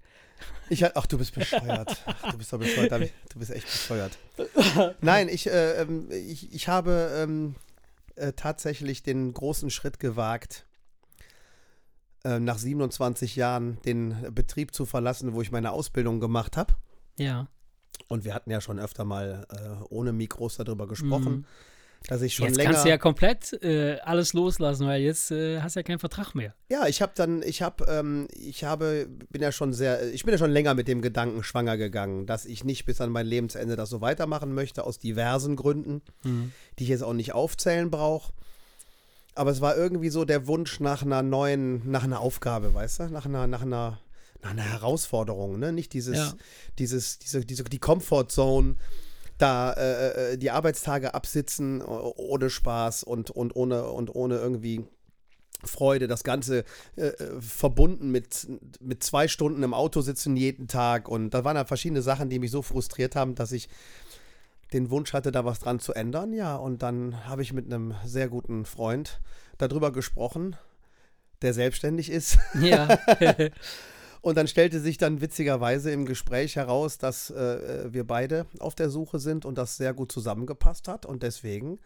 Ich, 0.70 0.86
ach, 0.86 1.06
du 1.06 1.18
bist 1.18 1.36
bescheuert. 1.36 2.02
Ach, 2.06 2.32
du 2.32 2.38
bist 2.38 2.54
doch 2.54 2.60
bescheuert. 2.60 3.12
Du 3.34 3.40
bist 3.40 3.52
echt 3.52 3.66
bescheuert. 3.66 4.18
Nein, 5.02 5.28
ich, 5.28 5.48
äh, 5.48 5.82
ähm, 5.82 6.08
ich, 6.10 6.54
ich 6.54 6.68
habe 6.68 7.12
ähm, 7.18 7.56
äh, 8.16 8.34
tatsächlich 8.34 9.04
den 9.04 9.34
großen 9.34 9.70
Schritt 9.70 10.00
gewagt, 10.00 10.66
nach 12.40 12.58
27 12.58 13.36
Jahren 13.36 13.80
den 13.86 14.16
Betrieb 14.34 14.74
zu 14.76 14.86
verlassen, 14.86 15.34
wo 15.34 15.42
ich 15.42 15.52
meine 15.52 15.72
Ausbildung 15.72 16.20
gemacht 16.20 16.58
habe. 16.58 16.74
Ja. 17.18 17.48
Und 18.08 18.26
wir 18.26 18.34
hatten 18.34 18.52
ja 18.52 18.62
schon 18.62 18.80
öfter 18.80 19.06
mal 19.06 19.46
äh, 19.52 19.84
ohne 19.90 20.12
Mikros 20.14 20.58
darüber 20.58 20.88
gesprochen, 20.88 21.32
Mhm. 21.34 21.46
dass 22.08 22.22
ich 22.22 22.34
schon 22.36 22.48
Jetzt 22.48 22.58
länger. 22.58 22.72
kannst 22.72 22.86
du 22.86 22.90
ja 22.90 22.98
komplett 22.98 23.54
äh, 23.64 24.00
alles 24.02 24.34
loslassen, 24.34 24.88
weil 24.88 25.02
jetzt 25.02 25.32
äh, 25.32 25.62
hast 25.62 25.76
du 25.76 25.80
ja 25.80 25.84
keinen 25.84 26.00
Vertrag 26.00 26.34
mehr. 26.36 26.54
Ja, 26.70 26.88
ich 26.88 27.02
habe 27.02 27.12
dann, 27.16 27.42
ich 27.44 27.62
habe, 27.62 27.86
ähm, 27.88 28.28
ich 28.34 28.64
habe, 28.64 29.08
bin 29.30 29.42
ja 29.42 29.52
schon 29.52 29.72
sehr, 29.72 30.12
ich 30.12 30.24
bin 30.24 30.32
ja 30.34 30.38
schon 30.38 30.52
länger 30.52 30.74
mit 30.74 30.88
dem 30.88 31.02
Gedanken 31.02 31.44
schwanger 31.44 31.78
gegangen, 31.78 32.26
dass 32.26 32.46
ich 32.46 32.64
nicht 32.64 32.86
bis 32.86 33.00
an 33.02 33.12
mein 33.12 33.28
Lebensende 33.28 33.76
das 33.76 33.90
so 33.90 34.02
weitermachen 34.02 34.54
möchte, 34.54 34.84
aus 34.84 35.00
diversen 35.00 35.56
Gründen, 35.56 36.02
Mhm. 36.24 36.52
die 36.80 36.84
ich 36.84 36.90
jetzt 36.90 37.04
auch 37.04 37.14
nicht 37.14 37.34
aufzählen 37.34 37.90
brauche. 37.92 38.34
Aber 39.36 39.52
es 39.52 39.62
war 39.62 39.78
irgendwie 39.78 40.10
so 40.10 40.26
der 40.26 40.48
Wunsch 40.48 40.80
nach 40.80 41.04
einer 41.04 41.22
neuen, 41.22 41.90
nach 41.90 42.04
einer 42.04 42.20
Aufgabe, 42.20 42.74
weißt 42.74 43.00
du? 43.00 43.04
Nach 43.10 43.26
einer, 43.26 43.48
nach 43.48 43.62
einer, 43.62 44.00
nach 44.44 44.52
einer 44.52 44.64
Herausforderung, 44.64 45.60
ne? 45.60 45.72
Nicht 45.72 45.94
dieses, 45.94 46.18
Ja. 46.18 46.34
dieses, 46.80 47.20
diese, 47.20 47.46
diese, 47.46 47.64
die 47.64 47.80
Comfortzone, 47.80 48.76
da 49.38 49.74
äh, 49.74 50.34
äh, 50.34 50.38
die 50.38 50.52
Arbeitstage 50.52 51.14
absitzen 51.14 51.82
ohne 51.82 52.50
Spaß 52.50 53.04
und, 53.04 53.32
und 53.32 53.56
ohne 53.56 53.86
und 53.86 54.14
ohne 54.14 54.36
irgendwie 54.38 54.86
Freude, 55.64 56.08
das 56.08 56.24
Ganze 56.24 56.64
äh, 56.96 57.08
äh, 57.08 57.42
verbunden 57.42 58.12
mit, 58.12 58.48
mit 58.80 59.04
zwei 59.04 59.28
Stunden 59.28 59.64
im 59.64 59.74
Auto 59.74 60.02
sitzen 60.02 60.36
jeden 60.36 60.68
Tag. 60.68 61.08
Und 61.08 61.32
da 61.32 61.44
waren 61.44 61.56
dann 61.56 61.68
verschiedene 61.68 62.02
Sachen, 62.02 62.30
die 62.30 62.40
mich 62.40 62.52
so 62.52 62.62
frustriert 62.62 63.16
haben, 63.16 63.36
dass 63.36 63.52
ich 63.52 63.70
den 64.74 64.90
Wunsch 64.90 65.14
hatte, 65.14 65.32
da 65.32 65.46
was 65.46 65.60
dran 65.60 65.80
zu 65.80 65.94
ändern. 65.94 66.34
Ja, 66.34 66.56
und 66.56 66.82
dann 66.82 67.26
habe 67.28 67.42
ich 67.42 67.54
mit 67.54 67.66
einem 67.66 67.96
sehr 68.06 68.30
guten 68.30 68.66
Freund 68.66 69.22
darüber 69.58 69.92
gesprochen, 69.92 70.56
der 71.42 71.54
selbstständig 71.54 72.10
ist. 72.10 72.38
Ja. 72.60 73.00
Und 74.22 74.38
dann 74.38 74.48
stellte 74.48 74.80
sich 74.80 75.00
dann 75.00 75.20
witzigerweise 75.20 75.92
im 75.92 76.06
Gespräch 76.06 76.56
heraus, 76.56 77.00
dass 77.00 77.32
äh, 77.32 77.92
wir 77.92 78.06
beide 78.06 78.46
auf 78.60 78.76
der 78.76 78.92
Suche 78.92 79.18
sind 79.18 79.46
und 79.46 79.58
das 79.58 79.78
sehr 79.78 79.96
gut 79.96 80.12
zusammengepasst 80.12 80.88
hat. 80.88 81.08
Und 81.08 81.24
deswegen 81.24 81.80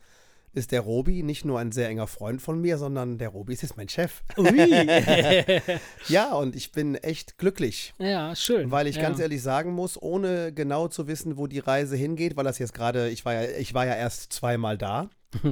ist 0.56 0.72
der 0.72 0.82
Robi 0.82 1.24
nicht 1.24 1.46
nur 1.46 1.60
ein 1.60 1.72
sehr 1.72 1.89
enger 1.89 2.08
Freund 2.08 2.41
von 2.41 2.60
mir, 2.62 2.78
sondern 2.78 3.18
der 3.18 3.30
Robi 3.30 3.54
ist 3.54 3.62
jetzt 3.62 3.78
mein 3.78 3.89
Chef. 3.89 4.22
Ja, 6.08 6.34
und 6.34 6.56
ich 6.56 6.72
bin 6.72 6.96
echt 6.96 7.38
glücklich. 7.38 7.94
ja, 7.98 8.36
schön. 8.36 8.72
Weil 8.72 8.88
ich 8.88 8.98
ja. 8.98 9.02
ganz 9.02 9.20
ehrlich 9.20 9.41
sagen 9.41 9.72
muss, 9.74 10.02
ohne 10.02 10.54
genau 10.54 10.88
zu 10.88 11.08
wissen, 11.08 11.38
wo 11.38 11.48
die 11.48 11.60
Reise 11.60 11.96
hingeht, 11.96 12.38
weil 12.38 12.44
das 12.44 12.60
jetzt 12.60 12.74
gerade, 12.74 13.10
ich 13.10 13.26
war 13.26 13.34
ja, 13.34 13.58
ich 13.58 13.74
war 13.74 13.86
ja 13.86 13.96
erst 13.96 14.32
zweimal 14.32 14.78
da, 14.78 15.10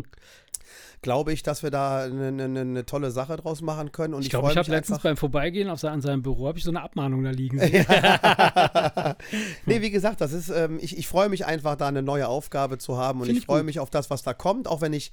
glaube 1.04 1.32
ich, 1.32 1.44
dass 1.44 1.62
wir 1.62 1.70
da 1.70 2.04
eine, 2.04 2.28
eine, 2.28 2.62
eine 2.62 2.86
tolle 2.86 3.12
Sache 3.12 3.38
draus 3.38 3.62
machen 3.62 3.92
können. 3.92 4.16
Und 4.16 4.24
ich 4.24 4.32
glaube, 4.32 4.48
ich, 4.48 4.54
glaub, 4.54 4.64
ich 4.64 4.70
habe 4.70 4.78
letztens 4.78 5.00
beim 5.00 5.18
Vorbeigehen 5.18 5.70
auf, 5.70 5.84
an 5.84 6.02
seinem 6.02 6.24
Büro 6.24 6.48
habe 6.48 6.58
ich 6.58 6.64
so 6.64 6.72
eine 6.72 6.82
Abmahnung 6.82 7.24
da 7.24 7.30
liegen 7.30 7.60
sehen. 7.60 7.86
nee, 9.68 9.82
wie 9.82 9.92
gesagt, 9.92 10.22
das 10.22 10.34
ist, 10.34 10.50
ähm, 10.50 10.80
ich, 10.82 10.98
ich 10.98 11.08
freue 11.08 11.30
mich 11.30 11.46
einfach, 11.46 11.76
da 11.76 11.88
eine 11.88 12.02
neue 12.02 12.28
Aufgabe 12.28 12.80
zu 12.80 12.98
haben 12.98 13.20
und 13.20 13.28
Find 13.28 13.38
ich 13.38 13.46
freue 13.46 13.64
mich 13.64 13.80
auf 13.80 13.92
das, 13.92 14.10
was 14.10 14.24
da 14.24 14.34
kommt, 14.34 14.68
auch 14.68 14.82
wenn 14.82 14.94
ich 14.94 15.12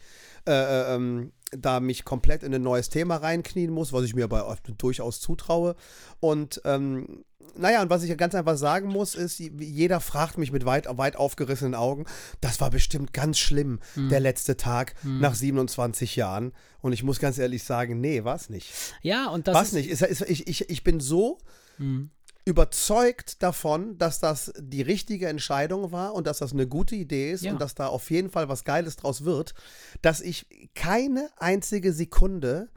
äh, 0.48 0.52
äh, 0.52 0.94
ähm, 0.94 1.32
da 1.50 1.80
mich 1.80 2.04
komplett 2.04 2.42
in 2.42 2.54
ein 2.54 2.62
neues 2.62 2.88
Thema 2.88 3.16
reinknien 3.16 3.70
muss, 3.70 3.92
was 3.92 4.04
ich 4.04 4.14
mir 4.14 4.24
aber 4.24 4.56
durchaus 4.78 5.20
zutraue. 5.20 5.76
Und 6.20 6.60
ähm, 6.64 7.24
naja, 7.56 7.82
und 7.82 7.90
was 7.90 8.02
ich 8.02 8.16
ganz 8.16 8.34
einfach 8.34 8.56
sagen 8.56 8.88
muss, 8.88 9.14
ist, 9.14 9.38
jeder 9.38 10.00
fragt 10.00 10.38
mich 10.38 10.52
mit 10.52 10.64
weit, 10.64 10.86
weit 10.98 11.16
aufgerissenen 11.16 11.74
Augen, 11.74 12.06
das 12.40 12.60
war 12.60 12.70
bestimmt 12.70 13.12
ganz 13.12 13.38
schlimm, 13.38 13.80
mhm. 13.94 14.08
der 14.08 14.20
letzte 14.20 14.56
Tag 14.56 14.94
mhm. 15.02 15.20
nach 15.20 15.34
27 15.34 16.16
Jahren. 16.16 16.52
Und 16.80 16.92
ich 16.92 17.02
muss 17.02 17.18
ganz 17.18 17.38
ehrlich 17.38 17.64
sagen, 17.64 18.00
nee, 18.00 18.24
war 18.24 18.36
es 18.36 18.50
nicht. 18.50 18.72
Ja, 19.02 19.28
und 19.28 19.48
das. 19.48 19.54
Was 19.54 19.72
nicht. 19.72 19.88
Ist, 19.88 20.02
ist, 20.02 20.22
ich, 20.22 20.46
ich, 20.46 20.70
ich 20.70 20.84
bin 20.84 21.00
so 21.00 21.38
mhm. 21.78 22.10
Überzeugt 22.50 23.42
davon, 23.42 23.96
dass 23.96 24.18
das 24.18 24.52
die 24.58 24.82
richtige 24.82 25.28
Entscheidung 25.28 25.92
war 25.92 26.14
und 26.14 26.26
dass 26.26 26.38
das 26.38 26.52
eine 26.52 26.66
gute 26.66 26.96
Idee 26.96 27.30
ist 27.30 27.44
ja. 27.44 27.52
und 27.52 27.60
dass 27.60 27.76
da 27.76 27.86
auf 27.86 28.10
jeden 28.10 28.28
Fall 28.28 28.48
was 28.48 28.64
Geiles 28.64 28.96
draus 28.96 29.24
wird, 29.24 29.54
dass 30.02 30.20
ich 30.20 30.46
keine 30.74 31.30
einzige 31.36 31.92
Sekunde 31.92 32.68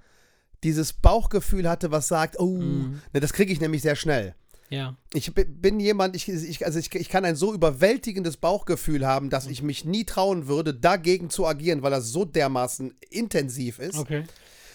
dieses 0.63 0.93
Bauchgefühl 0.93 1.67
hatte, 1.67 1.91
was 1.91 2.07
sagt, 2.07 2.39
oh, 2.39 2.57
mhm. 2.57 3.01
ne, 3.13 3.19
das 3.19 3.33
kriege 3.33 3.51
ich 3.51 3.59
nämlich 3.59 3.81
sehr 3.81 3.95
schnell. 3.95 4.35
Ja. 4.69 4.95
Ich 5.13 5.33
bin 5.33 5.79
jemand, 5.79 6.15
ich, 6.15 6.29
ich, 6.29 6.65
also 6.65 6.79
ich, 6.79 6.93
ich 6.93 7.09
kann 7.09 7.25
ein 7.25 7.35
so 7.35 7.53
überwältigendes 7.53 8.37
Bauchgefühl 8.37 9.05
haben, 9.05 9.29
dass 9.29 9.47
ich 9.47 9.61
mich 9.61 9.85
nie 9.85 10.03
trauen 10.03 10.47
würde, 10.47 10.73
dagegen 10.73 11.29
zu 11.29 11.45
agieren, 11.45 11.81
weil 11.81 11.91
das 11.91 12.09
so 12.09 12.25
dermaßen 12.25 12.93
intensiv 13.09 13.79
ist. 13.79 13.97
Okay. 13.97 14.23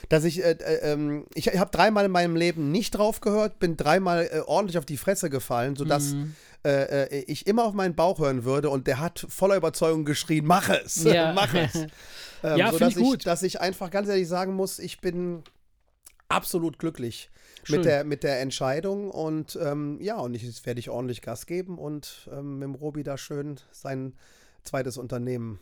Dass 0.08 0.24
ich, 0.24 0.42
äh, 0.42 0.52
äh, 0.52 0.92
ähm, 0.92 1.26
ich 1.34 1.48
habe 1.58 1.70
dreimal 1.70 2.06
in 2.06 2.10
meinem 2.10 2.34
Leben 2.34 2.70
nicht 2.72 2.92
drauf 2.92 3.20
gehört, 3.20 3.58
bin 3.58 3.76
dreimal 3.76 4.28
äh, 4.32 4.40
ordentlich 4.40 4.78
auf 4.78 4.86
die 4.86 4.96
Fresse 4.96 5.30
gefallen, 5.30 5.76
sodass 5.76 6.12
mhm. 6.12 6.34
Äh, 6.64 7.04
äh, 7.04 7.24
ich 7.28 7.46
immer 7.46 7.64
auf 7.64 7.72
meinen 7.72 7.94
Bauch 7.94 8.18
hören 8.18 8.44
würde 8.44 8.68
und 8.68 8.88
der 8.88 8.98
hat 8.98 9.24
voller 9.28 9.54
Überzeugung 9.54 10.04
geschrien, 10.04 10.44
mach 10.44 10.68
es, 10.68 11.04
ja. 11.04 11.32
mach 11.34 11.54
es. 11.54 11.86
Ähm, 12.40 12.56
ja, 12.56 12.70
finde 12.70 12.90
ich 12.90 12.94
gut. 12.94 13.26
Dass 13.26 13.42
ich 13.42 13.60
einfach 13.60 13.90
ganz 13.90 14.08
ehrlich 14.08 14.28
sagen 14.28 14.54
muss, 14.54 14.78
ich 14.78 15.00
bin 15.00 15.42
absolut 16.28 16.78
glücklich 16.78 17.30
mit 17.68 17.84
der, 17.84 18.04
mit 18.04 18.22
der 18.22 18.40
Entscheidung. 18.40 19.10
Und 19.10 19.58
ähm, 19.60 19.98
ja, 20.00 20.18
und 20.18 20.34
jetzt 20.34 20.64
werde 20.64 20.78
ich 20.78 20.90
ordentlich 20.90 21.20
Gas 21.22 21.46
geben 21.46 21.78
und 21.78 22.28
ähm, 22.32 22.60
mit 22.60 22.68
dem 22.68 22.74
Robi 22.76 23.02
da 23.02 23.18
schön 23.18 23.56
sein 23.72 24.14
zweites 24.62 24.98
Unternehmen 24.98 25.58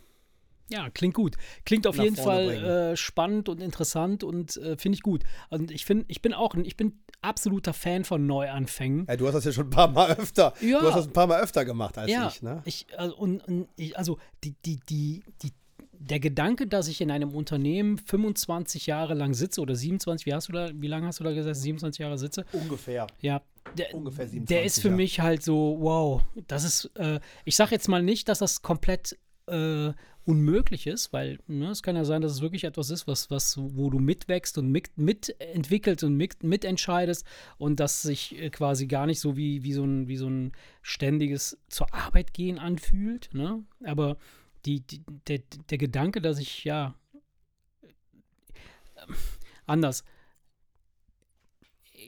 ja, 0.69 0.89
klingt 0.89 1.13
gut. 1.13 1.35
Klingt 1.65 1.87
auf 1.87 1.97
jeden 1.97 2.15
Fall 2.15 2.49
äh, 2.49 2.97
spannend 2.97 3.49
und 3.49 3.61
interessant 3.61 4.23
und 4.23 4.57
äh, 4.57 4.77
finde 4.77 4.95
ich 4.95 5.01
gut. 5.01 5.23
Und 5.49 5.71
ich 5.71 5.85
finde, 5.85 6.05
ich 6.07 6.21
bin 6.21 6.33
auch, 6.33 6.55
ich 6.55 6.75
bin 6.75 6.99
absoluter 7.21 7.73
Fan 7.73 8.03
von 8.03 8.25
Neuanfängen. 8.25 9.05
Ja, 9.07 9.15
du 9.15 9.27
hast 9.27 9.35
das 9.35 9.45
ja 9.45 9.51
schon 9.51 9.67
ein 9.67 9.71
paar 9.71 9.89
Mal 9.89 10.11
öfter. 10.11 10.53
Ja. 10.61 10.79
Du 10.79 10.87
hast 10.87 10.95
das 10.95 11.07
ein 11.07 11.13
paar 11.13 11.27
Mal 11.27 11.41
öfter 11.41 11.65
gemacht 11.65 11.97
als 11.97 12.11
ja, 12.11 12.27
ich, 12.27 12.41
ne? 12.41 12.61
Ich, 12.65 12.87
also, 12.97 13.15
und, 13.15 13.47
und 13.47 13.69
ich, 13.77 13.97
also 13.97 14.17
die, 14.43 14.55
die, 14.65 14.79
die, 14.89 15.23
die 15.41 15.51
der 15.99 16.19
Gedanke, 16.19 16.67
dass 16.67 16.87
ich 16.87 17.01
in 17.01 17.11
einem 17.11 17.31
Unternehmen 17.31 17.97
25 17.97 18.85
Jahre 18.85 19.13
lang 19.13 19.33
sitze 19.33 19.61
oder 19.61 19.75
27, 19.75 20.25
wie 20.25 20.33
hast 20.33 20.47
du 20.47 20.53
da, 20.53 20.69
wie 20.73 20.87
lange 20.87 21.07
hast 21.07 21.19
du 21.19 21.23
da 21.23 21.33
gesagt, 21.33 21.55
27 21.55 21.99
Jahre 21.99 22.17
sitze? 22.17 22.45
Ungefähr. 22.51 23.07
Ja. 23.21 23.41
Der, 23.77 23.93
Ungefähr 23.95 24.27
27, 24.27 24.47
der 24.47 24.63
ist 24.63 24.81
für 24.81 24.89
ja. 24.89 24.95
mich 24.95 25.19
halt 25.19 25.43
so, 25.43 25.77
wow, 25.79 26.21
das 26.47 26.63
ist, 26.63 26.91
äh, 26.95 27.19
ich 27.45 27.55
sage 27.55 27.71
jetzt 27.71 27.87
mal 27.87 28.03
nicht, 28.03 28.29
dass 28.29 28.39
das 28.39 28.61
komplett 28.61 29.17
äh, 29.47 29.91
unmöglich 30.27 30.87
ist, 30.87 31.13
weil 31.13 31.39
ne, 31.47 31.69
es 31.69 31.81
kann 31.81 31.95
ja 31.95 32.03
sein, 32.03 32.21
dass 32.21 32.33
es 32.33 32.41
wirklich 32.41 32.65
etwas 32.65 32.89
ist, 32.89 33.07
was, 33.07 33.31
was, 33.31 33.57
wo 33.57 33.89
du 33.89 33.97
mitwächst 33.97 34.57
und 34.57 34.69
mit, 34.69 34.97
mitentwickelst 34.97 36.03
und 36.03 36.15
mit, 36.17 36.43
mitentscheidest 36.43 37.25
und 37.57 37.79
das 37.79 38.01
sich 38.01 38.37
äh, 38.37 38.49
quasi 38.49 38.87
gar 38.87 39.05
nicht 39.05 39.21
so 39.21 39.37
wie, 39.37 39.63
wie, 39.63 39.71
so 39.71 39.85
ein, 39.85 40.09
wie 40.09 40.17
so 40.17 40.29
ein 40.29 40.51
ständiges 40.81 41.57
zur 41.69 41.93
Arbeit 41.93 42.33
gehen 42.33 42.59
anfühlt. 42.59 43.29
Ne? 43.33 43.63
Aber 43.85 44.17
die, 44.65 44.81
die, 44.81 45.01
der, 45.27 45.39
der 45.69 45.77
Gedanke, 45.77 46.21
dass 46.21 46.39
ich 46.39 46.65
ja 46.65 46.93
äh, 47.81 47.93
anders. 49.65 50.03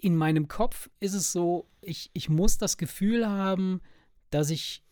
In 0.02 0.18
meinem 0.18 0.50
Kopf 0.50 0.90
ist 1.00 1.14
es 1.14 1.32
so, 1.32 1.70
ich, 1.80 2.12
ich 2.12 2.28
muss 2.28 2.58
das 2.58 2.76
Gefühl 2.76 3.30
haben, 3.30 3.80
dass 4.30 4.50
ich, 4.50 4.84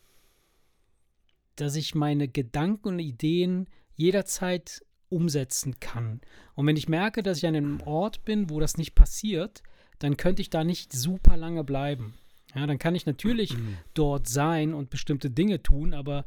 dass 1.58 1.76
ich 1.76 1.96
meine 1.96 2.28
Gedanken 2.28 2.90
und 2.90 3.00
Ideen 3.00 3.68
jederzeit 3.96 4.82
umsetzen 5.10 5.80
kann. 5.80 6.22
Und 6.56 6.68
wenn 6.68 6.78
ich 6.78 6.90
merke, 6.90 7.24
dass 7.24 7.38
ich 7.38 7.48
an 7.48 7.56
einem 7.56 7.82
Ort 7.82 8.26
bin, 8.26 8.50
wo 8.50 8.60
das 8.60 8.78
nicht 8.78 8.96
passiert, 8.96 9.64
dann 10.00 10.18
könnte 10.18 10.42
ich 10.42 10.50
da 10.50 10.64
nicht 10.64 10.94
super 10.94 11.38
lange 11.38 11.64
bleiben. 11.64 12.14
Ja, 12.56 12.66
dann 12.66 12.80
kann 12.80 12.96
ich 12.96 13.06
natürlich 13.06 13.58
mhm. 13.58 13.78
dort 13.94 14.28
sein 14.28 14.74
und 14.74 14.90
bestimmte 14.90 15.30
Dinge 15.30 15.62
tun, 15.62 15.94
aber 15.94 16.26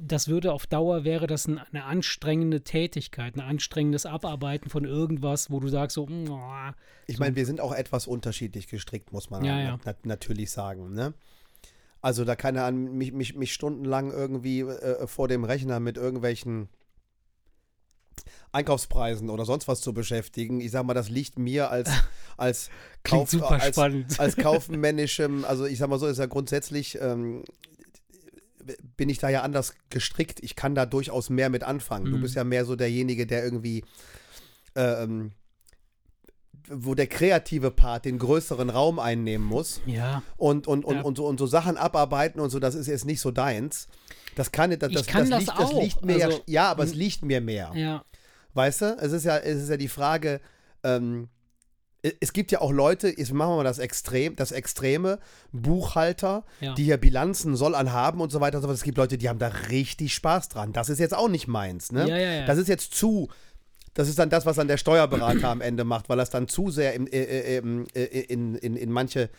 das 0.00 0.28
würde 0.28 0.52
auf 0.52 0.66
Dauer 0.66 1.04
wäre 1.04 1.26
das 1.26 1.46
eine 1.46 1.84
anstrengende 1.84 2.62
Tätigkeit, 2.62 3.36
ein 3.36 3.40
anstrengendes 3.40 4.06
Abarbeiten 4.06 4.70
von 4.70 4.84
irgendwas, 4.84 5.50
wo 5.50 5.60
du 5.60 5.68
sagst 5.68 5.94
so, 5.94 6.08
oh, 6.08 6.70
ich 7.06 7.18
meine, 7.18 7.36
wir 7.36 7.44
sind 7.44 7.60
auch 7.60 7.72
etwas 7.72 8.06
unterschiedlich 8.06 8.66
gestrickt, 8.66 9.12
muss 9.12 9.30
man 9.30 9.44
ja, 9.44 9.60
ja. 9.60 9.78
Na 9.84 9.94
natürlich 10.04 10.50
sagen, 10.50 10.94
ne? 10.94 11.12
Also 12.02 12.24
da 12.24 12.36
kann 12.36 12.56
er 12.56 12.64
an 12.64 12.92
mich, 12.96 13.12
mich, 13.12 13.34
mich 13.36 13.54
stundenlang 13.54 14.10
irgendwie 14.10 14.60
äh, 14.60 15.06
vor 15.06 15.28
dem 15.28 15.44
Rechner 15.44 15.80
mit 15.80 15.96
irgendwelchen 15.96 16.68
Einkaufspreisen 18.50 19.30
oder 19.30 19.44
sonst 19.44 19.68
was 19.68 19.80
zu 19.80 19.94
beschäftigen. 19.94 20.60
Ich 20.60 20.72
sag 20.72 20.84
mal, 20.84 20.94
das 20.94 21.08
liegt 21.08 21.38
mir 21.38 21.70
als, 21.70 21.88
als, 22.36 22.70
Kauf, 23.04 23.32
als, 23.42 23.78
als 24.18 24.36
kaufmännischem, 24.36 25.44
also 25.44 25.64
ich 25.64 25.78
sag 25.78 25.88
mal 25.88 25.98
so, 25.98 26.06
ist 26.06 26.18
ja 26.18 26.26
grundsätzlich 26.26 27.00
ähm, 27.00 27.44
bin 28.96 29.08
ich 29.08 29.18
da 29.18 29.28
ja 29.28 29.42
anders 29.42 29.74
gestrickt. 29.90 30.40
Ich 30.42 30.56
kann 30.56 30.74
da 30.74 30.86
durchaus 30.86 31.30
mehr 31.30 31.50
mit 31.50 31.62
anfangen. 31.62 32.08
Mhm. 32.08 32.12
Du 32.12 32.20
bist 32.20 32.34
ja 32.34 32.44
mehr 32.44 32.64
so 32.64 32.76
derjenige, 32.76 33.26
der 33.26 33.44
irgendwie, 33.44 33.84
ähm, 34.74 35.32
wo 36.68 36.94
der 36.94 37.06
kreative 37.06 37.70
Part 37.70 38.04
den 38.04 38.18
größeren 38.18 38.70
Raum 38.70 38.98
einnehmen 38.98 39.46
muss. 39.46 39.80
Ja. 39.86 40.22
Und, 40.36 40.66
und, 40.66 40.84
und, 40.84 40.96
ja. 40.96 41.02
und, 41.02 41.16
so, 41.16 41.26
und 41.26 41.38
so 41.38 41.46
Sachen 41.46 41.76
abarbeiten 41.76 42.40
und 42.40 42.50
so, 42.50 42.58
das 42.58 42.74
ist 42.74 42.86
jetzt 42.86 43.04
nicht 43.04 43.20
so 43.20 43.30
deins. 43.30 43.88
Das 44.34 44.52
kann, 44.52 44.70
das, 44.78 44.92
das, 44.92 45.06
kann 45.06 45.28
das, 45.28 45.40
liegt, 45.40 45.58
das 45.58 45.72
liegt 45.72 46.04
mir 46.04 46.24
also, 46.26 46.38
ja, 46.38 46.44
ja, 46.46 46.70
aber 46.70 46.84
es 46.84 46.94
liegt 46.94 47.22
mir 47.22 47.40
mehr. 47.40 47.72
Ja. 47.74 48.04
Weißt 48.54 48.82
du? 48.82 48.96
Es 49.00 49.12
ist 49.12 49.24
ja, 49.24 49.38
es 49.38 49.62
ist 49.62 49.68
ja 49.68 49.76
die 49.76 49.88
Frage, 49.88 50.40
ähm, 50.82 51.28
es 52.20 52.32
gibt 52.32 52.50
ja 52.50 52.60
auch 52.60 52.72
Leute, 52.72 53.08
jetzt 53.08 53.32
machen 53.32 53.52
wir 53.52 53.56
mal 53.58 53.64
das 53.64 53.78
Extrem, 53.78 54.34
das 54.34 54.50
Extreme, 54.50 55.20
Buchhalter, 55.52 56.44
ja. 56.60 56.74
die 56.74 56.86
ja 56.86 56.96
Bilanzen 56.96 57.54
soll 57.54 57.76
anhaben 57.76 58.20
und 58.20 58.32
so 58.32 58.40
weiter 58.40 58.58
und 58.58 58.62
so 58.62 58.68
fort. 58.68 58.76
Es 58.76 58.82
gibt 58.82 58.98
Leute, 58.98 59.18
die 59.18 59.28
haben 59.28 59.38
da 59.38 59.48
richtig 59.48 60.12
Spaß 60.14 60.48
dran. 60.48 60.72
Das 60.72 60.88
ist 60.88 60.98
jetzt 60.98 61.14
auch 61.14 61.28
nicht 61.28 61.46
meins, 61.46 61.92
ne? 61.92 62.08
Ja, 62.08 62.16
ja, 62.16 62.46
das 62.46 62.58
ist 62.58 62.68
jetzt 62.68 62.94
zu. 62.94 63.28
Das 63.94 64.08
ist 64.08 64.18
dann 64.18 64.30
das, 64.30 64.46
was 64.46 64.56
dann 64.56 64.68
der 64.68 64.78
Steuerberater 64.78 65.48
am 65.48 65.60
Ende 65.60 65.84
macht, 65.84 66.08
weil 66.08 66.16
das 66.16 66.30
dann 66.30 66.48
zu 66.48 66.70
sehr 66.70 66.94
in, 66.94 67.06
äh, 67.06 67.22
äh, 67.22 67.62
äh, 67.94 68.20
in, 68.22 68.54
in, 68.54 68.76
in 68.76 68.90
manche 68.90 69.30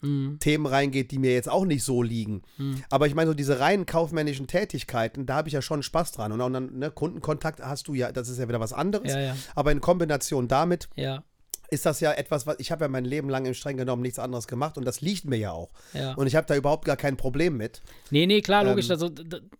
mhm. 0.00 0.38
Themen 0.38 0.66
reingeht, 0.66 1.10
die 1.10 1.18
mir 1.18 1.32
jetzt 1.32 1.48
auch 1.48 1.64
nicht 1.64 1.84
so 1.84 2.02
liegen. 2.02 2.42
Mhm. 2.56 2.82
Aber 2.90 3.06
ich 3.06 3.14
meine, 3.14 3.28
so 3.28 3.34
diese 3.34 3.60
reinen 3.60 3.86
kaufmännischen 3.86 4.46
Tätigkeiten, 4.46 5.26
da 5.26 5.36
habe 5.36 5.48
ich 5.48 5.54
ja 5.54 5.62
schon 5.62 5.82
Spaß 5.82 6.12
dran. 6.12 6.32
Und 6.32 6.40
auch 6.40 6.50
dann, 6.50 6.78
ne, 6.78 6.90
Kundenkontakt 6.90 7.60
hast 7.60 7.88
du 7.88 7.94
ja, 7.94 8.10
das 8.12 8.28
ist 8.28 8.38
ja 8.38 8.48
wieder 8.48 8.60
was 8.60 8.72
anderes. 8.72 9.12
Ja, 9.12 9.20
ja. 9.20 9.36
Aber 9.54 9.72
in 9.72 9.80
Kombination 9.80 10.48
damit 10.48 10.88
ja 10.94 11.22
ist 11.70 11.86
das 11.86 12.00
ja 12.00 12.12
etwas, 12.12 12.46
was 12.46 12.56
ich 12.58 12.70
habe 12.70 12.84
ja 12.84 12.88
mein 12.88 13.04
Leben 13.04 13.28
lang 13.28 13.46
im 13.46 13.54
streng 13.54 13.76
genommen 13.76 14.02
nichts 14.02 14.18
anderes 14.18 14.46
gemacht 14.46 14.76
und 14.76 14.84
das 14.84 15.00
liegt 15.00 15.24
mir 15.24 15.36
ja 15.36 15.52
auch. 15.52 15.70
Ja. 15.92 16.14
Und 16.14 16.26
ich 16.26 16.36
habe 16.36 16.46
da 16.46 16.56
überhaupt 16.56 16.84
gar 16.84 16.96
kein 16.96 17.16
Problem 17.16 17.56
mit. 17.56 17.80
Nee, 18.10 18.26
nee, 18.26 18.40
klar, 18.40 18.64
logisch. 18.64 18.86
Ähm, 18.86 18.92
also, 18.92 19.10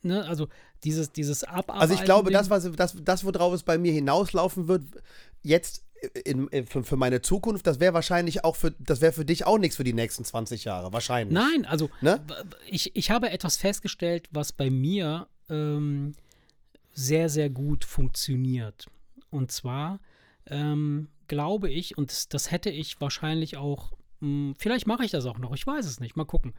ne, 0.02 0.24
also 0.26 0.48
dieses, 0.84 1.12
dieses 1.12 1.44
Abarbeiten. 1.44 1.80
Also 1.80 1.94
ich 1.94 2.04
glaube, 2.04 2.30
das, 2.30 2.50
was, 2.50 2.70
das, 2.72 2.96
das, 3.02 3.24
worauf 3.24 3.54
es 3.54 3.62
bei 3.62 3.78
mir 3.78 3.92
hinauslaufen 3.92 4.68
wird, 4.68 4.82
jetzt 5.42 5.84
in, 6.24 6.48
in, 6.48 6.66
für, 6.66 6.82
für, 6.82 6.96
meine 6.96 7.20
Zukunft, 7.20 7.66
das 7.66 7.80
wäre 7.80 7.94
wahrscheinlich 7.94 8.44
auch 8.44 8.56
für, 8.56 8.72
das 8.78 9.00
wäre 9.00 9.12
für 9.12 9.24
dich 9.24 9.46
auch 9.46 9.58
nichts 9.58 9.76
für 9.76 9.84
die 9.84 9.92
nächsten 9.92 10.24
20 10.24 10.64
Jahre, 10.64 10.92
wahrscheinlich. 10.92 11.34
Nein, 11.34 11.66
also 11.66 11.90
ne? 12.00 12.20
ich, 12.66 12.96
ich 12.96 13.10
habe 13.10 13.30
etwas 13.30 13.56
festgestellt, 13.56 14.28
was 14.30 14.52
bei 14.52 14.70
mir 14.70 15.26
ähm, 15.48 16.14
sehr, 16.92 17.28
sehr 17.28 17.50
gut 17.50 17.84
funktioniert. 17.84 18.86
Und 19.30 19.52
zwar 19.52 20.00
ähm, 20.46 21.08
glaube 21.30 21.70
ich, 21.70 21.96
und 21.96 22.10
das, 22.10 22.28
das 22.28 22.50
hätte 22.50 22.70
ich 22.70 23.00
wahrscheinlich 23.00 23.56
auch, 23.56 23.92
mh, 24.18 24.28
hm, 24.28 24.54
vielleicht 24.58 24.88
mache 24.88 25.04
ich 25.04 25.12
das 25.12 25.26
auch 25.26 25.38
noch, 25.38 25.54
ich 25.54 25.64
weiß 25.64 25.86
es 25.86 26.00
nicht, 26.00 26.16
mal 26.16 26.24
gucken. 26.24 26.54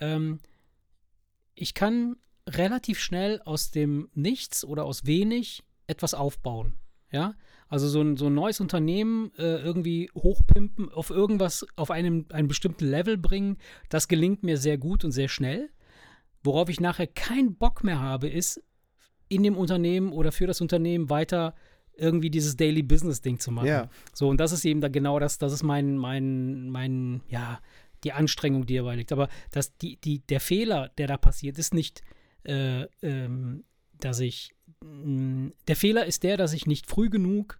Ähm, 0.00 0.40
ich 1.54 1.74
kann 1.74 2.16
relativ 2.48 2.98
schnell 2.98 3.40
aus 3.44 3.70
dem 3.70 4.10
Nichts 4.14 4.64
oder 4.64 4.84
aus 4.84 5.06
wenig 5.06 5.62
etwas 5.86 6.12
aufbauen. 6.12 6.74
Ja, 7.12 7.36
also 7.68 7.88
so 7.88 8.02
ein, 8.02 8.16
so 8.16 8.26
ein 8.26 8.34
neues 8.34 8.60
Unternehmen 8.60 9.30
äh, 9.38 9.58
irgendwie 9.62 10.10
hochpimpen, 10.12 10.90
auf 10.90 11.10
irgendwas, 11.10 11.64
auf 11.76 11.92
einem, 11.92 12.26
einen 12.30 12.48
bestimmten 12.48 12.84
Level 12.84 13.16
bringen, 13.16 13.58
das 13.90 14.08
gelingt 14.08 14.42
mir 14.42 14.58
sehr 14.58 14.76
gut 14.76 15.04
und 15.04 15.12
sehr 15.12 15.28
schnell. 15.28 15.70
Worauf 16.42 16.68
ich 16.68 16.80
nachher 16.80 17.06
keinen 17.06 17.54
Bock 17.54 17.84
mehr 17.84 18.00
habe, 18.00 18.28
ist, 18.28 18.60
in 19.28 19.44
dem 19.44 19.56
Unternehmen 19.56 20.12
oder 20.12 20.32
für 20.32 20.48
das 20.48 20.60
Unternehmen 20.60 21.10
weiter 21.10 21.54
irgendwie 21.96 22.30
dieses 22.30 22.56
Daily 22.56 22.82
Business 22.82 23.20
Ding 23.20 23.38
zu 23.38 23.50
machen. 23.50 23.66
Ja. 23.66 23.90
So, 24.12 24.28
und 24.28 24.38
das 24.38 24.52
ist 24.52 24.64
eben 24.64 24.80
da 24.80 24.88
genau 24.88 25.18
das, 25.18 25.38
das 25.38 25.52
ist 25.52 25.62
mein, 25.62 25.96
mein, 25.96 26.70
mein, 26.70 27.22
ja, 27.28 27.60
die 28.04 28.12
Anstrengung, 28.12 28.66
die 28.66 28.76
dabei 28.76 28.96
liegt. 28.96 29.12
Aber 29.12 29.28
das, 29.50 29.76
die, 29.78 29.96
die, 29.96 30.20
der 30.20 30.40
Fehler, 30.40 30.90
der 30.98 31.06
da 31.06 31.16
passiert, 31.16 31.58
ist 31.58 31.74
nicht, 31.74 32.02
äh, 32.44 32.82
ähm, 33.02 33.64
dass 33.98 34.20
ich, 34.20 34.54
mh, 34.82 34.88
mm, 34.90 35.52
der 35.68 35.76
Fehler 35.76 36.06
ist 36.06 36.22
der, 36.22 36.36
dass 36.36 36.52
ich 36.52 36.66
nicht 36.66 36.86
früh 36.86 37.08
genug 37.08 37.58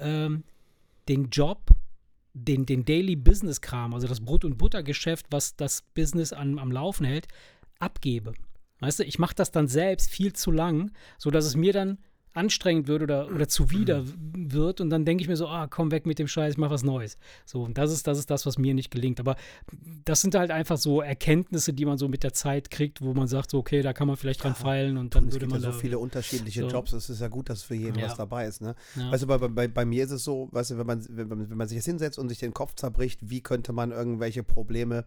ähm, 0.00 0.44
den 1.08 1.30
Job, 1.30 1.70
den, 2.34 2.66
den 2.66 2.84
Daily 2.84 3.16
Business 3.16 3.60
Kram, 3.60 3.94
also 3.94 4.06
das 4.06 4.20
Brot- 4.20 4.44
und 4.44 4.58
Buttergeschäft, 4.58 5.26
was 5.30 5.56
das 5.56 5.82
Business 5.94 6.32
an, 6.32 6.58
am 6.58 6.70
Laufen 6.70 7.06
hält, 7.06 7.28
abgebe. 7.78 8.34
Weißt 8.80 8.98
du, 8.98 9.04
ich 9.04 9.18
mache 9.18 9.34
das 9.34 9.52
dann 9.52 9.68
selbst 9.68 10.10
viel 10.10 10.34
zu 10.34 10.50
lang, 10.50 10.90
sodass 11.16 11.46
es 11.46 11.56
mir 11.56 11.72
dann 11.72 11.98
anstrengend 12.36 12.86
wird 12.86 13.02
oder, 13.02 13.28
oder 13.28 13.48
zuwider 13.48 14.04
wird 14.34 14.80
und 14.80 14.90
dann 14.90 15.04
denke 15.04 15.22
ich 15.22 15.28
mir 15.28 15.36
so, 15.36 15.48
ah, 15.48 15.66
komm 15.68 15.90
weg 15.90 16.06
mit 16.06 16.18
dem 16.18 16.28
Scheiß, 16.28 16.56
mach 16.56 16.70
was 16.70 16.82
Neues. 16.82 17.16
So, 17.44 17.62
und 17.62 17.78
das 17.78 17.90
ist, 17.92 18.06
das 18.06 18.18
ist 18.18 18.30
das, 18.30 18.46
was 18.46 18.58
mir 18.58 18.74
nicht 18.74 18.90
gelingt. 18.90 19.18
Aber 19.20 19.36
das 20.04 20.20
sind 20.20 20.34
halt 20.34 20.50
einfach 20.50 20.76
so 20.76 21.00
Erkenntnisse, 21.00 21.72
die 21.72 21.84
man 21.84 21.98
so 21.98 22.08
mit 22.08 22.22
der 22.22 22.32
Zeit 22.32 22.70
kriegt, 22.70 23.00
wo 23.00 23.14
man 23.14 23.26
sagt, 23.26 23.50
so, 23.50 23.58
okay, 23.58 23.82
da 23.82 23.92
kann 23.92 24.06
man 24.06 24.16
vielleicht 24.16 24.44
dran 24.44 24.54
feilen 24.54 24.96
und 24.98 25.14
dann 25.14 25.28
es 25.28 25.34
würde 25.34 25.46
gibt 25.46 25.52
man 25.52 25.62
ja 25.62 25.72
so 25.72 25.78
viele 25.78 25.98
unterschiedliche 25.98 26.62
so. 26.62 26.68
Jobs. 26.68 26.92
Es 26.92 27.08
ist 27.08 27.20
ja 27.20 27.28
gut, 27.28 27.48
dass 27.48 27.62
für 27.62 27.74
jeden 27.74 27.98
Ja. 27.98 28.06
was 28.06 28.16
dabei 28.16 28.46
ist. 28.46 28.60
Ne? 28.60 28.74
Ja. 28.96 29.10
Weißt 29.10 29.22
du, 29.22 29.26
bei, 29.26 29.38
bei, 29.38 29.68
bei 29.68 29.84
mir 29.84 30.04
ist 30.04 30.10
es 30.10 30.22
so, 30.24 30.48
weißt 30.52 30.72
du, 30.72 30.78
wenn 30.78 30.86
man, 30.86 31.04
wenn, 31.08 31.50
wenn 31.50 31.56
man 31.56 31.68
sich 31.68 31.76
jetzt 31.76 31.86
hinsetzt 31.86 32.18
und 32.18 32.28
sich 32.28 32.38
den 32.38 32.52
Kopf 32.54 32.74
zerbricht, 32.74 33.20
wie 33.30 33.40
könnte 33.40 33.72
man 33.72 33.90
irgendwelche 33.92 34.42
Probleme 34.42 35.04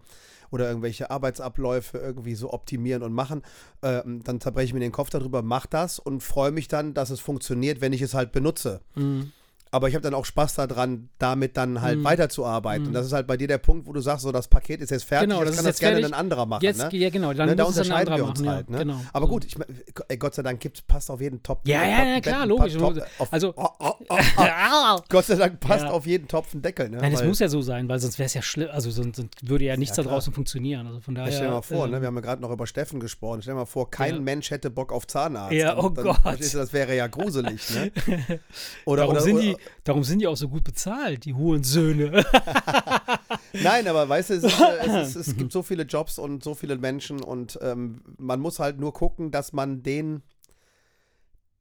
oder 0.51 0.67
irgendwelche 0.67 1.09
Arbeitsabläufe 1.09 1.97
irgendwie 1.97 2.35
so 2.35 2.51
optimieren 2.53 3.03
und 3.03 3.13
machen, 3.13 3.43
ähm, 3.81 4.21
dann 4.23 4.41
zerbreche 4.41 4.67
ich 4.67 4.73
mir 4.73 4.79
den 4.79 4.91
Kopf 4.91 5.09
darüber, 5.09 5.41
mach 5.41 5.65
das 5.65 5.99
und 5.99 6.21
freue 6.21 6.51
mich 6.51 6.67
dann, 6.67 6.93
dass 6.93 7.09
es 7.09 7.19
funktioniert, 7.19 7.81
wenn 7.81 7.93
ich 7.93 8.01
es 8.01 8.13
halt 8.13 8.31
benutze. 8.31 8.81
Mhm. 8.95 9.31
Aber 9.71 9.87
ich 9.87 9.93
habe 9.93 10.01
dann 10.01 10.15
auch 10.15 10.25
Spaß 10.25 10.55
daran, 10.55 11.09
damit 11.19 11.55
dann 11.55 11.81
halt 11.81 11.99
Mhm. 11.99 12.03
weiterzuarbeiten. 12.03 12.81
Mhm. 12.83 12.87
Und 12.87 12.93
das 12.95 13.05
ist 13.05 13.13
halt 13.13 13.27
bei 13.27 13.37
dir 13.37 13.47
der 13.47 13.59
Punkt, 13.59 13.85
wo 13.85 13.93
du 13.93 14.01
sagst, 14.01 14.23
so 14.23 14.31
das 14.31 14.47
Paket 14.47 14.81
ist 14.81 14.89
jetzt 14.89 15.03
fertig, 15.03 15.29
Genau, 15.29 15.41
jetzt 15.41 15.49
das 15.49 15.55
kann 15.57 15.65
ist 15.65 15.67
das 15.67 15.73
jetzt 15.75 15.79
gerne 15.81 15.95
fertig. 15.97 16.13
ein 16.15 16.19
anderer 16.19 16.45
machen. 16.47 16.63
Jetzt, 16.63 16.79
ne? 16.79 16.89
ja, 16.97 17.09
genau, 17.11 17.33
dann 17.33 17.49
Ne, 17.49 17.55
da 17.55 17.65
unterscheiden 17.65 18.15
wir 18.15 18.25
uns 18.25 18.39
machen. 18.39 18.49
halt. 18.55 18.69
ja, 18.69 18.77
Ne? 18.77 18.79
genau. 18.85 19.01
Aber 19.13 19.27
gut, 19.27 19.45
ich, 19.45 19.57
mein, 19.59 19.67
ey, 20.07 20.17
Gott 20.17 20.33
sei 20.33 20.41
Dank 20.41 20.59
gibt's, 20.59 20.81
passt 20.81 21.11
auf 21.11 21.21
jeden 21.21 21.43
Topf. 21.43 21.61
Ja, 21.67 21.83
ja, 21.83 22.03
ja, 22.15 22.19
klar, 22.19 22.45
logisch. 22.47 22.73
Top- 22.73 22.97
auf, 23.19 23.31
Also- 23.31 23.53
oh, 23.55 23.67
oh, 23.79 23.91
oh, 24.09 24.17
oh. 24.37 24.99
Gott 25.07 25.25
sei 25.25 25.35
Dank 25.35 25.59
passt 25.59 25.83
Ja. 25.83 25.91
auf 25.91 26.07
jeden 26.07 26.27
Topf 26.27 26.53
ein 26.55 26.61
Deckel. 26.63 26.89
Ne? 26.89 26.97
Nein, 26.97 27.11
das 27.11 27.21
Weil- 27.21 27.27
muss 27.27 27.37
ja 27.39 27.47
so 27.47 27.61
sein, 27.61 27.87
weil 27.87 27.99
sonst 27.99 28.17
wäre 28.17 28.25
es 28.25 28.33
ja 28.33 28.41
schlimm, 28.41 28.69
also 28.71 28.89
sonst, 28.89 29.17
sonst 29.17 29.47
würde 29.47 29.65
ja 29.65 29.77
nichts 29.77 29.95
da 29.95 30.01
draußen 30.01 30.33
funktionieren. 30.33 30.87
Also 30.87 30.99
von 30.99 31.13
daher. 31.13 31.29
Ja, 31.29 31.35
stell 31.35 31.47
dir 31.47 31.53
mal 31.53 31.61
vor, 31.61 31.85
äh, 31.85 31.89
ne? 31.91 32.01
wir 32.01 32.07
haben 32.07 32.15
ja 32.15 32.21
gerade 32.21 32.41
noch 32.41 32.49
über 32.51 32.65
Steffen 32.65 32.99
gesprochen. 32.99 33.43
Stell 33.43 33.53
dir 33.53 33.59
mal 33.59 33.65
vor, 33.65 33.91
kein. 33.91 34.23
Mensch 34.23 34.49
hätte 34.49 34.71
Bock 34.71 34.91
auf 34.91 35.05
Zahnarzt. 35.05 35.53
Ja, 35.53 35.77
oh 35.77 35.91
Gott. 35.91 36.17
das 36.25 36.73
wäre 36.73 36.95
ja 36.95 37.05
gruselig. 37.07 37.69
Ne? 37.69 37.91
Oder, 38.85 39.19
sind 39.21 39.41
die, 39.41 39.55
darum 39.83 40.03
sind 40.03 40.19
die 40.19 40.27
auch 40.27 40.37
so 40.37 40.49
gut 40.49 40.63
bezahlt, 40.63 41.25
die 41.25 41.33
Hurensöhne. 41.33 42.23
Nein, 43.53 43.87
aber 43.87 44.07
weißt 44.07 44.29
du, 44.29 44.33
es, 44.35 44.43
ist, 44.43 44.59
äh, 44.59 44.77
es, 44.85 45.15
ist, 45.15 45.27
es 45.27 45.37
gibt 45.37 45.51
so 45.51 45.63
viele 45.63 45.83
Jobs 45.83 46.19
und 46.19 46.43
so 46.43 46.53
viele 46.53 46.77
Menschen 46.77 47.21
und 47.21 47.57
ähm, 47.61 48.01
man 48.17 48.39
muss 48.39 48.59
halt 48.59 48.79
nur 48.79 48.93
gucken, 48.93 49.31
dass 49.31 49.53
man 49.53 49.83
den, 49.83 50.21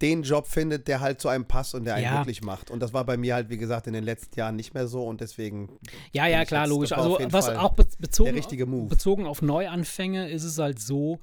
den 0.00 0.22
Job 0.22 0.46
findet, 0.46 0.86
der 0.86 1.00
halt 1.00 1.20
zu 1.20 1.28
einem 1.28 1.46
passt 1.46 1.74
und 1.74 1.84
der 1.84 1.94
einen 1.94 2.04
Ja. 2.04 2.14
glücklich 2.16 2.42
macht. 2.42 2.70
Und 2.70 2.80
das 2.80 2.92
war 2.92 3.04
bei 3.04 3.16
mir 3.16 3.34
halt, 3.34 3.48
wie 3.48 3.58
gesagt, 3.58 3.86
in 3.86 3.92
den 3.92 4.04
letzten 4.04 4.38
Jahren 4.38 4.56
nicht 4.56 4.74
mehr 4.74 4.86
so 4.86 5.04
und 5.04 5.20
deswegen 5.20 5.78
ja, 6.12 6.26
ja, 6.26 6.44
klar, 6.44 6.66
logisch. 6.66 6.92
Also 6.92 7.18
was 7.30 7.46
Fall 7.46 7.56
auch 7.56 7.74
be 7.74 7.86
bezogen, 7.98 8.88
bezogen 8.88 9.26
auf 9.26 9.42
Neuanfänge 9.42 10.30
ist 10.30 10.44
es 10.44 10.58
halt 10.58 10.80
so, 10.80 11.18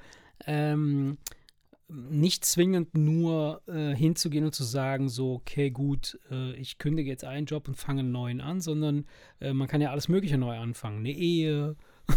ähm, 0.45 1.17
nicht 1.87 2.45
zwingend 2.45 2.97
nur 2.97 3.61
äh, 3.67 3.95
hinzugehen 3.95 4.45
und 4.45 4.55
zu 4.55 4.63
sagen, 4.63 5.07
so, 5.09 5.33
okay, 5.33 5.69
gut, 5.69 6.19
äh, 6.31 6.53
ich 6.53 6.77
kündige 6.77 7.09
jetzt 7.09 7.23
einen 7.23 7.45
Job 7.45 7.67
und 7.67 7.75
fange 7.75 7.99
einen 7.99 8.11
neuen 8.11 8.41
an, 8.41 8.61
sondern 8.61 9.05
äh, 9.39 9.53
man 9.53 9.67
kann 9.67 9.81
ja 9.81 9.91
alles 9.91 10.07
Mögliche 10.07 10.37
neu 10.37 10.57
anfangen. 10.57 10.99
Eine 10.99 11.11
Ehe. 11.11 11.75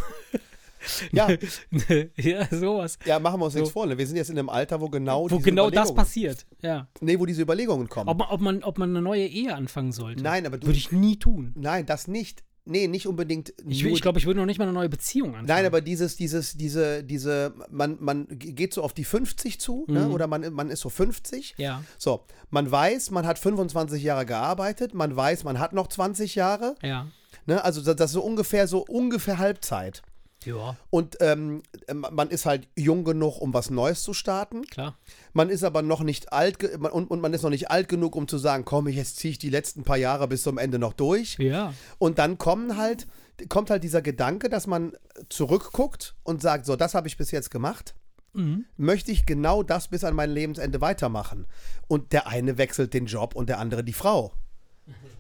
Ja. 1.13 1.29
ja, 2.17 2.47
sowas. 2.51 2.99
Ja, 3.05 3.19
machen 3.19 3.41
wir 3.41 3.47
uns 3.47 3.55
So. 3.55 3.61
nichts 3.61 3.73
vor. 3.73 3.87
Ne? 3.87 3.99
Wir 3.99 4.07
sind 4.07 4.17
jetzt 4.17 4.31
in 4.31 4.39
einem 4.39 4.49
Alter, 4.49 4.81
wo 4.81 4.89
genau 4.89 5.29
Wo 5.31 5.39
genau 5.39 5.71
das 5.71 5.95
passiert. 5.95 6.47
Ja. 6.63 6.89
Nee, 7.01 7.19
wo 7.19 7.27
diese 7.27 7.43
Überlegungen 7.43 7.89
kommen. 7.89 8.09
Ob 8.09 8.19
man, 8.19 8.29
ob, 8.29 8.41
man, 8.41 8.63
ob 8.63 8.79
man 8.79 8.91
eine 8.91 9.03
neue 9.03 9.27
Ehe 9.27 9.55
anfangen 9.55 9.93
sollte. 9.93 10.23
Nein, 10.23 10.47
aber 10.47 10.59
du. 10.59 10.69
Würde 10.69 10.79
ich 10.79 10.93
nie 10.93 11.19
tun. 11.19 11.53
Nein, 11.57 11.85
das 11.85 12.07
nicht. 12.09 12.45
Nee, 12.69 12.87
nicht 12.87 13.07
unbedingt. 13.07 13.55
Ich, 13.67 13.83
ich 13.83 14.03
glaube, 14.03 14.19
ich 14.19 14.27
würde 14.27 14.39
noch 14.41 14.47
nicht 14.47 14.59
mal 14.59 14.65
eine 14.65 14.75
neue 14.75 14.91
Beziehung 14.91 15.31
anfangen. 15.31 15.47
Nein, 15.47 15.65
aber 15.65 15.81
dieses, 15.81 16.17
dieses, 16.17 16.55
diese, 16.57 17.03
diese, 17.03 17.55
man, 17.71 17.97
man 18.01 18.27
geht 18.29 18.75
so 18.75 18.83
auf 18.83 18.93
die 18.93 19.05
50 19.05 19.59
zu, 19.59 19.87
ne? 19.89 20.07
Mhm. 20.07 20.13
oder 20.13 20.27
man, 20.27 20.53
man 20.53 20.69
ist 20.69 20.81
so 20.81 20.91
50. 20.91 21.55
Ja, 21.57 21.83
So, 21.97 22.25
man 22.51 22.71
weiß, 22.71 23.11
man 23.11 23.27
hat 23.27 23.39
25 23.39 24.03
Jahre 24.03 24.27
gearbeitet, 24.27 24.93
man 24.93 25.17
weiß, 25.17 25.45
man 25.45 25.59
hat 25.59 25.73
noch 25.73 25.89
20 25.89 26.35
Jahre, 26.35 26.75
ja. 26.83 27.07
ne? 27.47 27.65
also 27.65 27.81
das, 27.81 27.97
das 27.97 28.11
ist 28.11 28.15
so 28.15 28.23
ungefähr, 28.23 28.69
so 28.69 28.85
ungefähr 28.87 29.39
Halbzeit. 29.39 30.03
Ja, 30.49 30.77
Und 30.91 31.17
ähm, 31.21 31.63
man 31.93 32.31
ist 32.31 32.47
halt 32.47 32.69
jung 32.77 33.05
genug, 33.05 33.41
um 33.41 33.53
was 33.53 33.71
Neues 33.71 34.03
zu 34.03 34.15
starten. 34.15 34.63
klar. 34.63 34.97
Man 35.33 35.51
ist 35.51 35.63
aber 35.63 35.83
noch 35.83 36.03
nicht 36.03 36.33
alt 36.33 36.63
und, 36.65 37.11
und 37.11 37.21
man 37.21 37.35
ist 37.35 37.43
noch 37.43 37.51
nicht 37.51 37.71
alt 37.71 37.89
genug, 37.89 38.17
um 38.17 38.27
zu 38.27 38.39
sagen, 38.39 38.65
komm, 38.65 38.89
ich 38.89 38.97
jetzt 38.97 39.17
ziehe 39.17 39.33
ich 39.33 39.39
die 39.39 39.51
letzten 39.51 39.85
paar 39.85 39.99
Jahre 39.99 40.27
bis 40.27 40.43
zum 40.43 40.59
Ende 40.59 40.79
noch 40.79 40.95
durch. 40.95 41.37
Ja. 41.39 41.75
Und 41.99 42.19
dann 42.19 42.39
kommen 42.39 42.77
halt, 42.77 43.07
kommt 43.49 43.71
halt 43.71 43.85
dieser 43.85 44.03
Gedanke, 44.03 44.49
dass 44.49 44.67
man 44.67 44.93
zurückguckt 45.29 46.15
und 46.25 46.43
sagt, 46.43 46.67
so, 46.67 46.77
das 46.77 46.95
habe 46.95 47.09
ich 47.09 47.17
bis 47.17 47.31
jetzt 47.31 47.51
gemacht. 47.51 47.95
Mhm. 48.33 48.65
Möchte 48.77 49.13
ich 49.13 49.27
genau 49.27 49.63
das 49.63 49.89
bis 49.89 50.05
an 50.05 50.15
mein 50.15 50.31
Lebensende 50.31 50.81
weitermachen? 50.81 51.47
Und 51.89 52.13
der 52.13 52.27
eine 52.27 52.59
wechselt 52.59 52.95
den 52.95 53.07
Job 53.07 53.35
und 53.35 53.49
der 53.49 53.59
andere 53.59 53.85
die 53.85 53.93
Frau. 53.93 54.33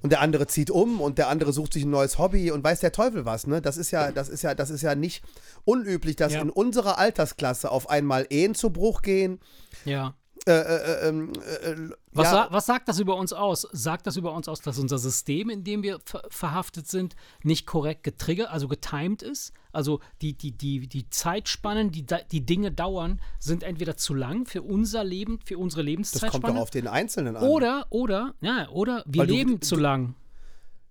Und 0.00 0.10
der 0.10 0.20
andere 0.20 0.46
zieht 0.46 0.70
um 0.70 1.00
und 1.00 1.18
der 1.18 1.28
andere 1.28 1.52
sucht 1.52 1.72
sich 1.72 1.84
ein 1.84 1.90
neues 1.90 2.18
Hobby 2.18 2.50
und 2.52 2.62
weiß 2.62 2.80
der 2.80 2.92
Teufel 2.92 3.24
was, 3.24 3.46
ne? 3.46 3.60
Das 3.60 3.76
ist 3.76 3.90
ja, 3.90 4.12
das 4.12 4.28
ist 4.28 4.42
ja, 4.42 4.54
das 4.54 4.70
ist 4.70 4.82
ja 4.82 4.94
nicht 4.94 5.24
unüblich, 5.64 6.14
dass 6.16 6.34
Ja. 6.34 6.40
in 6.40 6.50
unserer 6.50 6.98
Altersklasse 6.98 7.70
auf 7.70 7.90
einmal 7.90 8.26
Ehen 8.30 8.54
zu 8.54 8.70
Bruch 8.70 9.02
gehen. 9.02 9.40
Ja. 9.84 10.14
Äh, 10.46 10.52
äh, 10.52 11.08
ähm, 11.08 11.32
äh, 11.34 11.70
äh, 11.72 11.90
Was, 12.12 12.26
ja, 12.26 12.32
sa 12.32 12.48
was 12.50 12.66
sagt 12.66 12.88
das 12.88 12.98
über 12.98 13.16
uns 13.16 13.32
aus? 13.32 13.66
Sagt 13.72 14.06
das 14.06 14.16
über 14.16 14.32
uns 14.32 14.48
aus, 14.48 14.60
dass 14.60 14.78
unser 14.78 14.98
System, 14.98 15.50
in 15.50 15.64
dem 15.64 15.82
wir 15.82 15.98
ver 16.04 16.22
verhaftet 16.30 16.86
sind, 16.86 17.16
nicht 17.42 17.66
korrekt 17.66 18.02
getriggert, 18.04 18.50
also 18.50 18.68
getimed 18.68 19.22
ist? 19.22 19.52
Also 19.72 20.00
die, 20.22 20.32
die, 20.34 20.52
die, 20.52 20.88
die 20.88 21.10
Zeitspannen, 21.10 21.90
die, 21.92 22.06
die 22.32 22.46
Dinge 22.46 22.72
dauern, 22.72 23.20
sind 23.38 23.62
entweder 23.62 23.96
zu 23.96 24.14
lang 24.14 24.46
für 24.46 24.62
unser 24.62 25.04
Leben, 25.04 25.38
für 25.44 25.58
unsere 25.58 25.84
das 25.84 26.20
kommt 26.30 26.44
doch 26.44 26.56
auf 26.56 26.70
den 26.70 26.86
Einzelnen 26.86 27.36
an. 27.36 27.44
Oder, 27.44 27.86
oder, 27.90 28.34
ja, 28.40 28.68
oder 28.70 29.04
wir 29.06 29.22
Weil 29.22 29.28
leben 29.28 29.60
du- 29.60 29.66
zu 29.66 29.76
lang. 29.76 30.14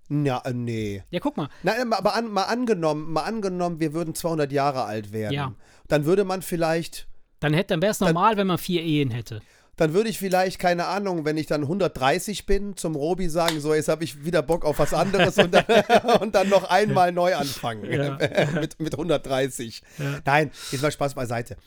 Ja, 0.10 0.39
äh, 0.45 0.53
nee. 0.53 1.03
Ja, 1.10 1.19
guck 1.19 1.38
mal. 1.38 1.49
Nein, 1.63 1.91
aber 1.91 2.15
an, 2.15 2.31
mal 2.31 2.43
angenommen, 2.43 3.12
mal 3.12 3.23
angenommen, 3.23 3.79
wir 3.79 3.93
würden 3.93 4.15
200 4.15 4.51
Jahre 4.51 4.83
alt 4.83 5.12
werden. 5.12 5.33
Ja. 5.33 5.53
Dann 5.88 6.05
würde 6.05 6.23
man 6.23 6.41
vielleicht, 6.41 7.07
Dann, 7.39 7.54
hätte- 7.54 7.69
dann 7.73 7.82
wäre 7.82 7.91
es 7.91 8.00
normal, 8.00 8.38
wenn 8.38 8.47
man 8.47 8.58
vier 8.58 8.82
Ehen 8.84 9.12
hätte. 9.12 9.41
dann 9.76 9.93
würde 9.93 10.10
ich 10.10 10.17
vielleicht, 10.17 10.58
keine 10.58 10.88
Ahnung, 10.88 11.23
wenn 11.23 11.38
ich 11.38 11.45
dann 11.45 11.62
130 11.63 12.45
bin, 12.47 12.76
zum 12.78 12.95
Robi 12.95 13.30
sagen, 13.30 13.60
so, 13.62 13.73
jetzt 13.76 13.89
habe 13.89 14.04
ich 14.04 14.26
wieder 14.26 14.41
Bock 14.41 14.65
auf 14.65 14.80
was 14.80 14.93
anderes 14.93 15.38
und 15.38 15.54
dann, 15.54 15.65
und 16.21 16.34
dann 16.34 16.50
noch 16.50 16.63
einmal 16.63 17.12
neu 17.12 17.36
anfangen. 17.36 17.86
Ja. 17.91 18.17
mit, 18.60 18.80
mit 18.80 18.93
130. 18.93 19.84
Ja. 20.00 20.19
Nein, 20.26 20.52
jetzt 20.71 20.82
mal 20.82 20.91
Spaß 20.91 21.13
beiseite. 21.13 21.58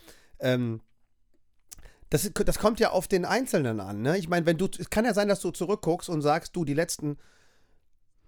Ähm, 0.40 0.80
das, 2.08 2.28
das 2.34 2.58
kommt 2.58 2.80
ja 2.80 2.90
auf 2.90 3.06
den 3.06 3.24
Einzelnen 3.24 3.78
an. 3.78 4.02
Ne? 4.02 4.18
Ich 4.18 4.28
meine, 4.28 4.44
wenn 4.44 4.58
du, 4.58 4.68
es 4.76 4.90
kann 4.90 5.04
ja 5.04 5.14
sein, 5.14 5.28
dass 5.28 5.38
du 5.40 5.52
zurückguckst 5.52 6.08
und 6.08 6.22
sagst, 6.22 6.56
du, 6.56 6.64
die 6.64 6.74
letzten 6.74 7.16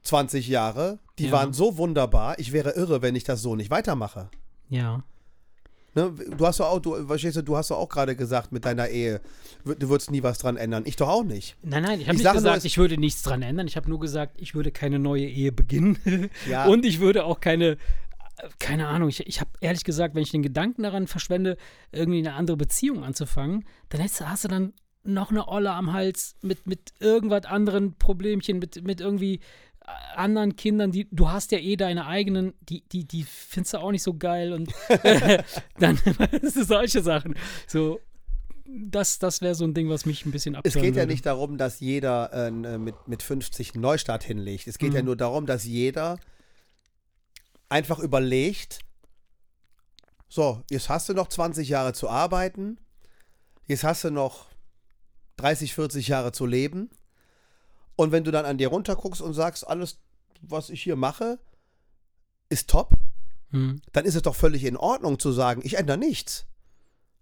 20 0.03 0.47
Jahre, 0.47 1.01
die 1.19 1.27
Ja. 1.27 1.33
waren 1.33 1.53
so 1.53 1.77
wunderbar, 1.79 2.39
ich 2.39 2.53
wäre 2.53 2.71
irre, 2.77 3.03
wenn 3.03 3.17
ich 3.17 3.25
das 3.25 3.43
so 3.43 3.57
nicht 3.57 3.71
weitermache. 3.71 4.31
Ja. 4.69 5.03
Ne, 5.95 6.11
du 6.39 6.47
hast 6.47 6.59
doch 6.61 6.71
auch, 6.71 6.79
du, 6.81 7.07
verstehst 7.07 7.37
du, 7.37 7.43
du 7.43 7.57
hast 7.57 7.71
doch 7.71 7.77
auch 7.79 7.89
gerade 7.89 8.17
gesagt 8.17 8.51
mit 8.51 8.65
deiner 8.65 8.89
Ehe, 8.89 9.21
du 9.65 9.89
würdest 9.91 10.11
nie 10.11 10.23
was 10.23 10.39
dran 10.39 10.57
ändern. 10.57 10.85
Ich 10.87 10.97
doch 10.97 11.09
auch 11.09 11.23
nicht. 11.25 11.57
Nein, 11.63 11.83
nein, 11.83 12.01
ich 12.01 12.07
habe 12.09 12.17
nicht 12.17 12.25
nur, 12.25 12.33
gesagt, 12.33 12.57
es- 12.59 12.65
ich 12.65 12.79
würde 12.79 12.97
nichts 12.99 13.23
dran 13.23 13.43
ändern. 13.43 13.67
Ich 13.67 13.77
habe 13.77 13.91
nur 13.91 14.01
gesagt, 14.01 14.41
ich 14.41 14.55
würde 14.55 14.71
keine 14.71 14.99
neue 14.99 15.27
Ehe 15.27 15.53
beginnen. 15.53 15.99
Ja. 16.49 16.65
Und 16.67 16.87
ich 16.87 17.01
würde 17.01 17.25
auch 17.25 17.41
keine, 17.41 17.77
keine 18.59 18.89
Ahnung, 18.89 19.09
ich, 19.11 19.27
ich 19.27 19.41
habe 19.41 19.51
ehrlich 19.61 19.85
gesagt, 19.85 20.15
wenn 20.15 20.23
ich 20.23 20.31
den 20.31 20.43
Gedanken 20.43 20.83
daran 20.83 21.07
verschwende, 21.07 21.57
irgendwie 21.93 22.19
eine 22.19 22.35
andere 22.35 22.57
Beziehung 22.57 23.05
anzufangen, 23.05 23.65
dann 23.91 24.03
hast, 24.03 24.21
du- 24.21 24.29
hast 24.29 24.45
du 24.45 24.49
dann 24.49 24.73
noch 25.05 25.31
eine 25.31 25.47
Olle 25.49 25.73
am 25.73 25.93
Hals 25.93 26.37
mit, 26.43 26.67
mit 26.67 26.93
irgendwas 27.01 27.45
anderen 27.45 27.99
Problemchen, 27.99 28.59
mit, 28.61 28.83
mit 28.85 29.01
irgendwie 29.01 29.41
anderen 30.16 30.57
Kindern, 30.57 30.92
die 30.92 31.09
du 31.11 31.31
hast 31.31 31.53
ja 31.53 31.59
eh 31.59 31.77
deine 31.77 32.07
eigenen, 32.07 32.53
die, 32.61 32.83
die, 32.88 33.05
die 33.05 33.25
findest 33.25 33.75
du 33.75 33.79
auch 33.79 33.90
nicht 33.90 34.03
so 34.03 34.14
geil 34.14 34.53
und 34.53 34.73
dann 35.79 35.99
das 36.42 36.55
sind 36.55 36.68
solche 36.68 37.03
Sachen. 37.03 37.35
So, 37.66 38.01
das, 38.64 39.18
das 39.18 39.40
wäre 39.42 39.55
so 39.55 39.64
ein 39.64 39.75
Ding, 39.75 39.88
was 39.88 40.07
mich 40.07 40.25
ein 40.25 40.31
bisschen 40.31 40.55
Es 40.55 40.59
abtören 40.59 40.83
geht 40.83 40.95
ja 40.95 41.03
würde. 41.03 41.12
nicht 41.12 41.27
darum, 41.27 41.59
dass 41.59 41.81
jeder 41.81 42.33
äh, 42.33 42.51
mit, 42.51 42.95
mit 43.07 43.23
50 43.23 43.75
einen 43.75 43.83
Neustart 43.83 44.23
hinlegt. 44.25 44.66
Es 44.66 44.79
geht 44.79 44.95
ja 44.95 45.01
Mhm. 45.01 45.07
nur 45.07 45.16
darum, 45.16 45.47
dass 45.47 45.64
jeder 45.64 46.18
einfach 47.68 47.99
überlegt, 47.99 48.79
so, 50.29 50.62
jetzt 50.71 50.88
hast 50.88 51.09
du 51.09 51.14
noch 51.14 51.29
20 51.29 51.68
Jahre 51.68 51.92
zu 51.92 52.09
arbeiten, 52.09 52.79
jetzt 53.66 53.85
hast 53.85 54.05
du 54.05 54.11
noch 54.11 54.47
30, 55.37 55.75
40 55.75 56.09
Jahre 56.09 56.33
zu 56.33 56.47
leben 56.47 56.90
Und 57.97 58.13
wenn 58.13 58.25
du 58.25 58.31
dann 58.31 58.45
an 58.45 58.59
dir 58.59 58.69
runterguckst 58.69 59.21
und 59.21 59.35
sagst, 59.35 59.67
alles, 59.67 59.99
was 60.41 60.71
ich 60.71 60.83
hier 60.83 60.97
mache, 60.97 61.39
ist 62.49 62.69
top, 62.69 62.91
hm. 63.51 63.81
dann 63.93 64.05
ist 64.05 64.15
es 64.15 64.23
doch 64.23 64.35
völlig 64.35 64.65
in 64.65 64.77
Ordnung 64.77 65.19
zu 65.19 65.33
sagen, 65.33 65.63
ich 65.65 65.79
ändere 65.79 65.99
nichts. 65.99 66.47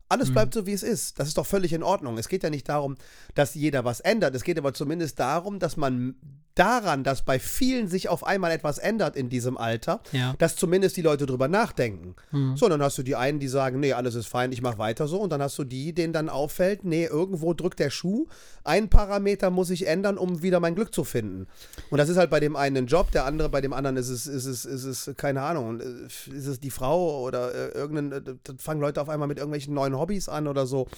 Alles 0.09 0.29
hm. 0.29 0.35
bleibt 0.35 0.55
so, 0.55 0.67
wie 0.67 0.73
es 0.73 0.83
ist. 0.83 1.19
Das 1.19 1.29
ist 1.29 1.39
doch 1.39 1.47
völlig 1.47 1.73
in 1.73 1.83
Ordnung. 1.83 2.19
Es 2.19 2.29
geht 2.29 2.43
ja 2.43 2.51
nicht 2.51 2.69
darum, 2.69 2.97
dass 3.35 3.55
jeder 3.55 3.85
was 3.85 4.01
ändert. 4.01 4.35
Es 4.35 4.45
geht 4.45 4.59
aber 4.59 4.75
zumindest 4.75 5.19
darum, 5.21 5.59
dass 5.59 5.77
man 5.77 6.17
daran, 6.55 7.05
dass 7.05 7.25
bei 7.25 7.39
vielen 7.39 7.89
sich 7.89 8.09
auf 8.09 8.25
einmal 8.25 8.51
etwas 8.51 8.79
ändert 8.79 9.17
in 9.17 9.29
diesem 9.29 9.57
Alter, 9.57 10.01
ja. 10.13 10.35
dass 10.39 10.57
zumindest 10.57 10.97
die 10.97 11.03
Leute 11.03 11.27
drüber 11.27 11.49
nachdenken. 11.49 12.15
Mhm. 12.33 12.57
So, 12.57 12.69
dann 12.69 12.83
hast 12.83 12.99
du 12.99 13.03
die 13.03 13.17
einen, 13.17 13.39
die 13.39 13.49
sagen, 13.49 13.81
nee, 13.81 13.93
alles 13.93 14.15
ist 14.15 14.27
fein, 14.27 14.53
ich 14.53 14.63
mache 14.63 14.79
weiter 14.79 15.07
so. 15.07 15.21
Und 15.21 15.31
dann 15.31 15.43
hast 15.43 15.59
du 15.59 15.65
die, 15.65 15.93
denen 15.93 16.13
dann 16.13 16.29
auffällt, 16.29 16.85
nee, 16.85 17.07
irgendwo 17.07 17.55
drückt 17.55 17.79
der 17.79 17.91
Schuh. 17.91 18.27
Ein 18.65 18.89
Parameter 18.89 19.51
muss 19.51 19.71
ich 19.71 19.87
ändern, 19.87 20.19
um 20.19 20.43
wieder 20.43 20.61
mein 20.61 20.75
Glück 20.75 20.95
zu 20.95 21.05
finden. 21.05 21.47
Und 21.91 21.99
das 21.99 22.09
ist 22.09 22.17
halt 22.17 22.31
bei 22.31 22.41
dem 22.41 22.57
einen 22.57 22.77
ein 22.79 22.87
Job, 22.87 23.11
der 23.13 23.25
andere, 23.25 23.49
bei 23.49 23.61
dem 23.61 23.73
anderen 23.73 23.97
ist 23.97 24.09
es, 24.09 24.27
ist 24.27 24.47
es, 24.47 24.65
ist 24.65 24.85
es 24.85 25.17
keine 25.17 25.43
Ahnung, 25.43 25.81
äh, 25.81 26.05
ist 26.05 26.47
es 26.47 26.61
die 26.61 26.71
Frau 26.71 27.21
oder 27.23 27.55
äh, 27.55 27.79
irgendein, 27.79 28.27
äh, 28.27 28.35
fangen 28.59 28.81
Leute 28.81 29.01
auf 29.01 29.09
einmal 29.09 29.29
mit 29.29 29.39
irgendwelchen 29.39 29.75
neuen 29.75 29.97
Hobbys 29.97 30.29
an 30.29 30.47
oder 30.47 30.67
so. 30.67 30.89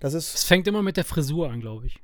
Das 0.00 0.14
ist. 0.14 0.34
Es 0.34 0.44
fängt 0.44 0.66
immer 0.66 0.82
mit 0.82 0.96
der 0.96 1.04
Frisur 1.04 1.50
an, 1.50 1.60
glaube 1.60 1.86
ich. 1.86 2.00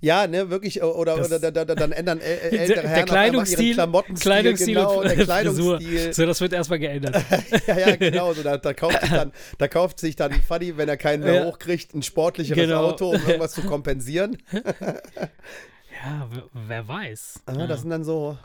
Ja, 0.00 0.26
ne, 0.26 0.50
wirklich, 0.50 0.82
oder, 0.82 1.16
oder, 1.16 1.36
oder, 1.36 1.48
oder 1.48 1.64
dann 1.74 1.92
ändern 1.92 2.20
ältere 2.20 2.82
der, 2.82 2.94
der 2.94 3.04
Kleidungsstil, 3.04 3.74
Klamottenstil, 3.74 4.30
Kleidungsstil 4.30 4.74
genau, 4.74 5.02
der 5.02 5.16
Kleidungsstil. 5.24 6.12
So, 6.12 6.26
das 6.26 6.40
wird 6.40 6.52
erstmal 6.52 6.78
geändert. 6.78 7.24
ja, 7.66 7.78
ja, 7.78 7.96
genau, 7.96 8.32
so, 8.34 8.42
da, 8.42 8.58
da, 8.58 8.74
kauft 8.74 9.00
sich 9.00 9.10
dann, 9.10 9.32
da 9.58 9.68
kauft 9.68 9.98
sich 9.98 10.16
dann 10.16 10.32
Fuddy, 10.32 10.76
wenn 10.76 10.88
er 10.88 10.96
keinen 10.96 11.24
mehr 11.24 11.34
ja. 11.34 11.44
hochkriegt, 11.46 11.94
ein 11.94 12.02
sportlicheres 12.02 12.62
genau. 12.62 12.90
Auto, 12.90 13.10
um 13.10 13.20
irgendwas 13.26 13.52
zu 13.52 13.62
kompensieren. 13.62 14.36
ja, 14.52 16.28
wer 16.52 16.86
weiß. 16.88 17.42
Ah, 17.46 17.52
ja. 17.54 17.66
Das 17.66 17.80
sind 17.80 17.90
dann 17.90 18.04
so, 18.04 18.36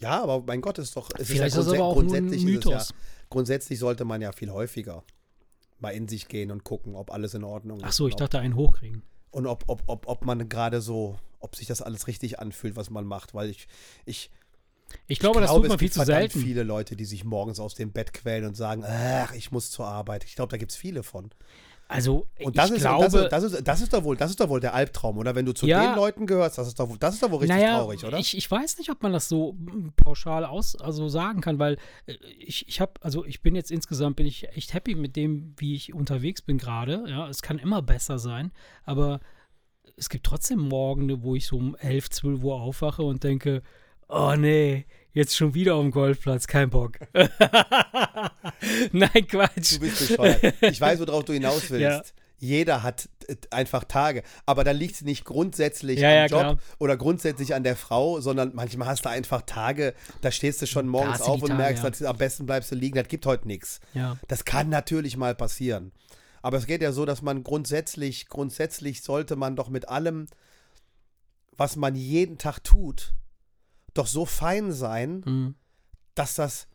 ja, 0.00 0.22
aber 0.22 0.42
mein 0.46 0.60
Gott, 0.60 0.78
ist 0.78 0.96
doch, 0.96 1.08
es 1.18 1.28
Vielleicht 1.28 1.56
ist, 1.56 1.66
ja 1.66 1.72
ist 1.72 1.78
aber 1.78 1.84
auch 1.84 1.94
grundsätzlich 1.94 2.42
ein 2.42 2.46
Mythos. 2.46 2.88
Ja, 2.90 2.96
grundsätzlich 3.28 3.78
sollte 3.78 4.04
man 4.04 4.20
ja 4.20 4.32
viel 4.32 4.50
häufiger 4.50 5.04
mal 5.78 5.90
in 5.90 6.08
sich 6.08 6.28
gehen 6.28 6.50
und 6.50 6.64
gucken, 6.64 6.94
ob 6.94 7.10
alles 7.10 7.34
in 7.34 7.44
Ordnung 7.44 7.78
ist. 7.78 7.86
Ach 7.86 7.92
so, 7.92 8.08
ich 8.08 8.16
dachte, 8.16 8.38
einen 8.38 8.54
hochkriegen 8.54 9.02
und 9.30 9.46
ob, 9.46 9.64
ob, 9.66 9.82
ob, 9.86 10.06
ob 10.06 10.24
man 10.24 10.48
gerade 10.48 10.80
so, 10.80 11.18
ob 11.38 11.56
sich 11.56 11.66
das 11.66 11.82
alles 11.82 12.06
richtig 12.06 12.38
anfühlt, 12.38 12.76
was 12.76 12.90
man 12.90 13.04
macht, 13.04 13.34
weil 13.34 13.50
ich, 13.50 13.68
ich, 14.04 14.30
ich 15.06 15.18
glaube, 15.18 15.38
ich 15.38 15.42
das 15.42 15.50
glaube, 15.50 15.62
tut 15.62 15.68
man 15.70 15.78
viel 15.78 15.92
zu 15.92 16.04
selten. 16.04 16.40
viele 16.40 16.62
Leute, 16.62 16.96
die 16.96 17.04
sich 17.04 17.24
morgens 17.24 17.60
aus 17.60 17.74
dem 17.74 17.92
Bett 17.92 18.12
quälen 18.12 18.44
und 18.44 18.56
sagen, 18.56 18.84
ach, 18.84 19.32
ich 19.34 19.52
muss 19.52 19.70
zur 19.70 19.86
Arbeit. 19.86 20.24
Ich 20.24 20.34
glaube, 20.34 20.50
da 20.50 20.56
gibt 20.56 20.72
es 20.72 20.76
viele 20.76 21.02
von. 21.02 21.30
Also, 21.90 22.28
und 22.40 22.56
das 22.56 22.70
ich 22.70 22.76
ist, 22.76 22.82
glaube, 22.82 23.04
das, 23.04 23.14
ist, 23.14 23.32
das, 23.32 23.42
ist, 23.42 23.66
das, 23.66 23.80
ist 23.80 23.92
doch 23.92 24.04
wohl, 24.04 24.16
das 24.16 24.30
ist 24.30 24.38
doch 24.38 24.48
wohl 24.48 24.60
der 24.60 24.74
Albtraum, 24.74 25.18
oder? 25.18 25.34
Wenn 25.34 25.44
du 25.44 25.52
zu 25.52 25.66
ja, 25.66 25.88
den 25.88 25.96
Leuten 25.96 26.24
gehörst, 26.24 26.56
das 26.56 26.68
ist 26.68 26.78
doch, 26.78 26.96
das 26.98 27.14
ist 27.14 27.22
doch 27.24 27.32
wohl 27.32 27.38
richtig 27.38 27.56
naja, 27.56 27.78
traurig, 27.78 28.04
oder? 28.04 28.16
Ich, 28.16 28.36
ich 28.36 28.48
weiß 28.48 28.78
nicht, 28.78 28.90
ob 28.90 29.02
man 29.02 29.12
das 29.12 29.28
so 29.28 29.56
pauschal 29.96 30.44
aus, 30.44 30.76
also 30.76 31.08
sagen 31.08 31.40
kann, 31.40 31.58
weil 31.58 31.78
äh, 32.06 32.14
ich, 32.38 32.68
ich 32.68 32.80
habe, 32.80 32.92
also 33.00 33.24
ich 33.24 33.42
bin 33.42 33.56
jetzt 33.56 33.72
insgesamt, 33.72 34.14
bin 34.14 34.26
ich 34.26 34.48
echt 34.50 34.72
happy 34.72 34.94
mit 34.94 35.16
dem, 35.16 35.52
wie 35.56 35.74
ich 35.74 35.92
unterwegs 35.92 36.42
bin 36.42 36.58
gerade. 36.58 37.06
Ja, 37.08 37.28
es 37.28 37.42
kann 37.42 37.58
immer 37.58 37.82
besser 37.82 38.20
sein, 38.20 38.52
aber 38.84 39.18
es 39.96 40.08
gibt 40.08 40.24
trotzdem 40.24 40.60
Morgen, 40.60 41.24
wo 41.24 41.34
ich 41.34 41.48
so 41.48 41.56
um 41.56 41.74
11, 41.74 42.10
12 42.10 42.44
Uhr 42.44 42.54
aufwache 42.54 43.02
und 43.02 43.24
denke, 43.24 43.62
oh 44.08 44.34
nee, 44.38 44.86
jetzt 45.12 45.36
schon 45.36 45.54
wieder 45.54 45.74
auf 45.74 45.82
dem 45.82 45.90
Golfplatz, 45.90 46.46
kein 46.46 46.70
Bock. 46.70 46.98
Nein, 48.92 49.26
Quatsch. 49.28 49.76
Du 49.76 49.80
bist 49.80 50.08
bescheuert. 50.08 50.54
Ich 50.60 50.80
weiß, 50.80 51.00
worauf 51.00 51.24
du 51.24 51.32
hinaus 51.32 51.70
willst. 51.70 51.80
Ja. 51.80 52.02
Jeder 52.42 52.82
hat 52.82 53.08
äh, 53.28 53.36
einfach 53.50 53.84
Tage, 53.84 54.22
aber 54.46 54.64
da 54.64 54.70
liegt 54.70 54.94
es 54.94 55.02
nicht 55.02 55.26
grundsätzlich 55.26 56.00
ja, 56.00 56.08
am 56.08 56.14
ja, 56.14 56.26
Job 56.26 56.40
klar. 56.40 56.58
oder 56.78 56.96
grundsätzlich 56.96 57.54
an 57.54 57.64
der 57.64 57.76
Frau, 57.76 58.20
sondern 58.20 58.52
manchmal 58.54 58.88
hast 58.88 59.04
du 59.04 59.10
einfach 59.10 59.42
Tage, 59.42 59.94
da 60.22 60.30
stehst 60.30 60.62
du 60.62 60.66
schon 60.66 60.88
morgens 60.88 61.20
auf 61.20 61.42
und 61.42 61.50
Tage, 61.50 61.62
merkst, 61.62 61.84
dass 61.84 62.02
am 62.02 62.16
besten 62.16 62.46
bleibst 62.46 62.70
du 62.70 62.76
liegen, 62.76 62.96
das 62.96 63.08
gibt 63.08 63.26
heute 63.26 63.46
nichts. 63.46 63.80
Das 64.28 64.46
kann 64.46 64.70
natürlich 64.70 65.18
mal 65.18 65.34
passieren. 65.34 65.92
Aber 66.40 66.56
es 66.56 66.66
geht 66.66 66.80
ja 66.80 66.92
so, 66.92 67.04
dass 67.04 67.20
man 67.20 67.44
grundsätzlich, 67.44 68.26
grundsätzlich 68.30 69.02
sollte 69.02 69.36
man 69.36 69.54
doch 69.54 69.68
mit 69.68 69.90
allem, 69.90 70.26
was 71.58 71.76
man 71.76 71.94
jeden 71.94 72.38
Tag 72.38 72.64
tut, 72.64 73.12
doch 73.94 74.06
so 74.06 74.24
fein 74.26 74.72
sein, 74.72 75.22
mhm. 75.24 75.54
dass 76.14 76.34
das. 76.34 76.66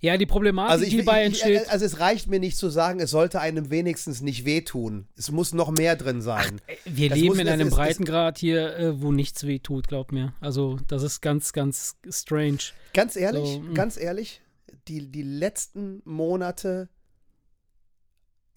Ja, 0.00 0.16
die 0.18 0.26
Problematik, 0.26 0.72
also 0.72 0.84
ich, 0.84 0.90
die 0.90 1.02
bei 1.02 1.22
entsteht. 1.22 1.68
Also 1.70 1.84
es 1.84 2.00
reicht 2.00 2.26
mir 2.26 2.38
nicht 2.38 2.56
zu 2.56 2.68
sagen, 2.68 3.00
es 3.00 3.10
sollte 3.10 3.40
einem 3.40 3.70
wenigstens 3.70 4.20
nicht 4.20 4.44
wehtun. 4.44 5.06
Es 5.16 5.30
muss 5.30 5.54
noch 5.54 5.70
mehr 5.70 5.96
drin 5.96 6.20
sein. 6.20 6.60
Ach, 6.66 6.74
wir 6.84 7.08
das 7.08 7.18
leben 7.18 7.28
muss, 7.28 7.38
in 7.38 7.48
einem 7.48 7.68
ist, 7.68 7.74
Breitengrad 7.74 8.38
hier, 8.38 8.76
äh, 8.76 9.00
wo 9.00 9.12
nichts 9.12 9.46
wehtut, 9.46 9.88
glaub 9.88 10.12
mir. 10.12 10.34
Also 10.40 10.78
das 10.88 11.02
ist 11.02 11.22
ganz, 11.22 11.52
ganz 11.52 11.96
strange. 12.10 12.58
Ganz 12.92 13.16
ehrlich, 13.16 13.48
so, 13.48 13.62
hm. 13.62 13.74
ganz 13.74 13.96
ehrlich, 13.96 14.42
die, 14.88 15.10
die 15.10 15.22
letzten 15.22 16.02
Monate 16.04 16.88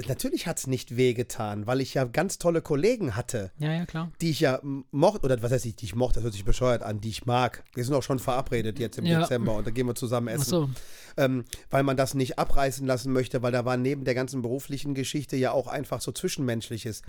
Natürlich 0.07 0.47
hat 0.47 0.57
es 0.57 0.65
nicht 0.65 0.97
wehgetan, 0.97 1.67
weil 1.67 1.79
ich 1.79 1.93
ja 1.93 2.03
ganz 2.05 2.39
tolle 2.39 2.63
Kollegen 2.63 3.15
hatte. 3.15 3.51
Ja, 3.59 3.71
ja, 3.71 3.85
klar. 3.85 4.11
Die 4.21 4.31
ich 4.31 4.39
ja 4.39 4.59
mochte, 4.89 5.23
oder 5.23 5.41
was 5.43 5.51
heißt 5.51 5.67
ich, 5.67 5.75
die 5.75 5.85
ich 5.85 5.95
mochte, 5.95 6.15
das 6.15 6.23
hört 6.23 6.33
sich 6.33 6.45
bescheuert 6.45 6.81
an, 6.81 6.99
die 6.99 7.09
ich 7.09 7.27
mag. 7.27 7.63
Wir 7.75 7.83
sind 7.85 7.93
auch 7.93 8.01
schon 8.01 8.17
verabredet 8.17 8.79
jetzt 8.79 8.97
im 8.97 9.05
ja. 9.05 9.21
Dezember 9.21 9.53
und 9.53 9.67
da 9.67 9.71
gehen 9.71 9.85
wir 9.85 9.93
zusammen 9.93 10.29
essen. 10.29 10.41
Ach 10.41 10.47
so. 10.47 10.69
Ähm, 11.15 11.45
weil 11.69 11.83
man 11.83 11.95
das 11.95 12.15
nicht 12.15 12.39
abreißen 12.39 12.87
lassen 12.87 13.13
möchte, 13.13 13.43
weil 13.43 13.51
da 13.51 13.65
war 13.65 13.77
neben 13.77 14.03
der 14.03 14.15
ganzen 14.15 14.41
beruflichen 14.41 14.95
Geschichte 14.95 15.37
ja 15.37 15.51
auch 15.51 15.67
einfach 15.67 16.01
so 16.01 16.11
Zwischenmenschliches, 16.11 17.03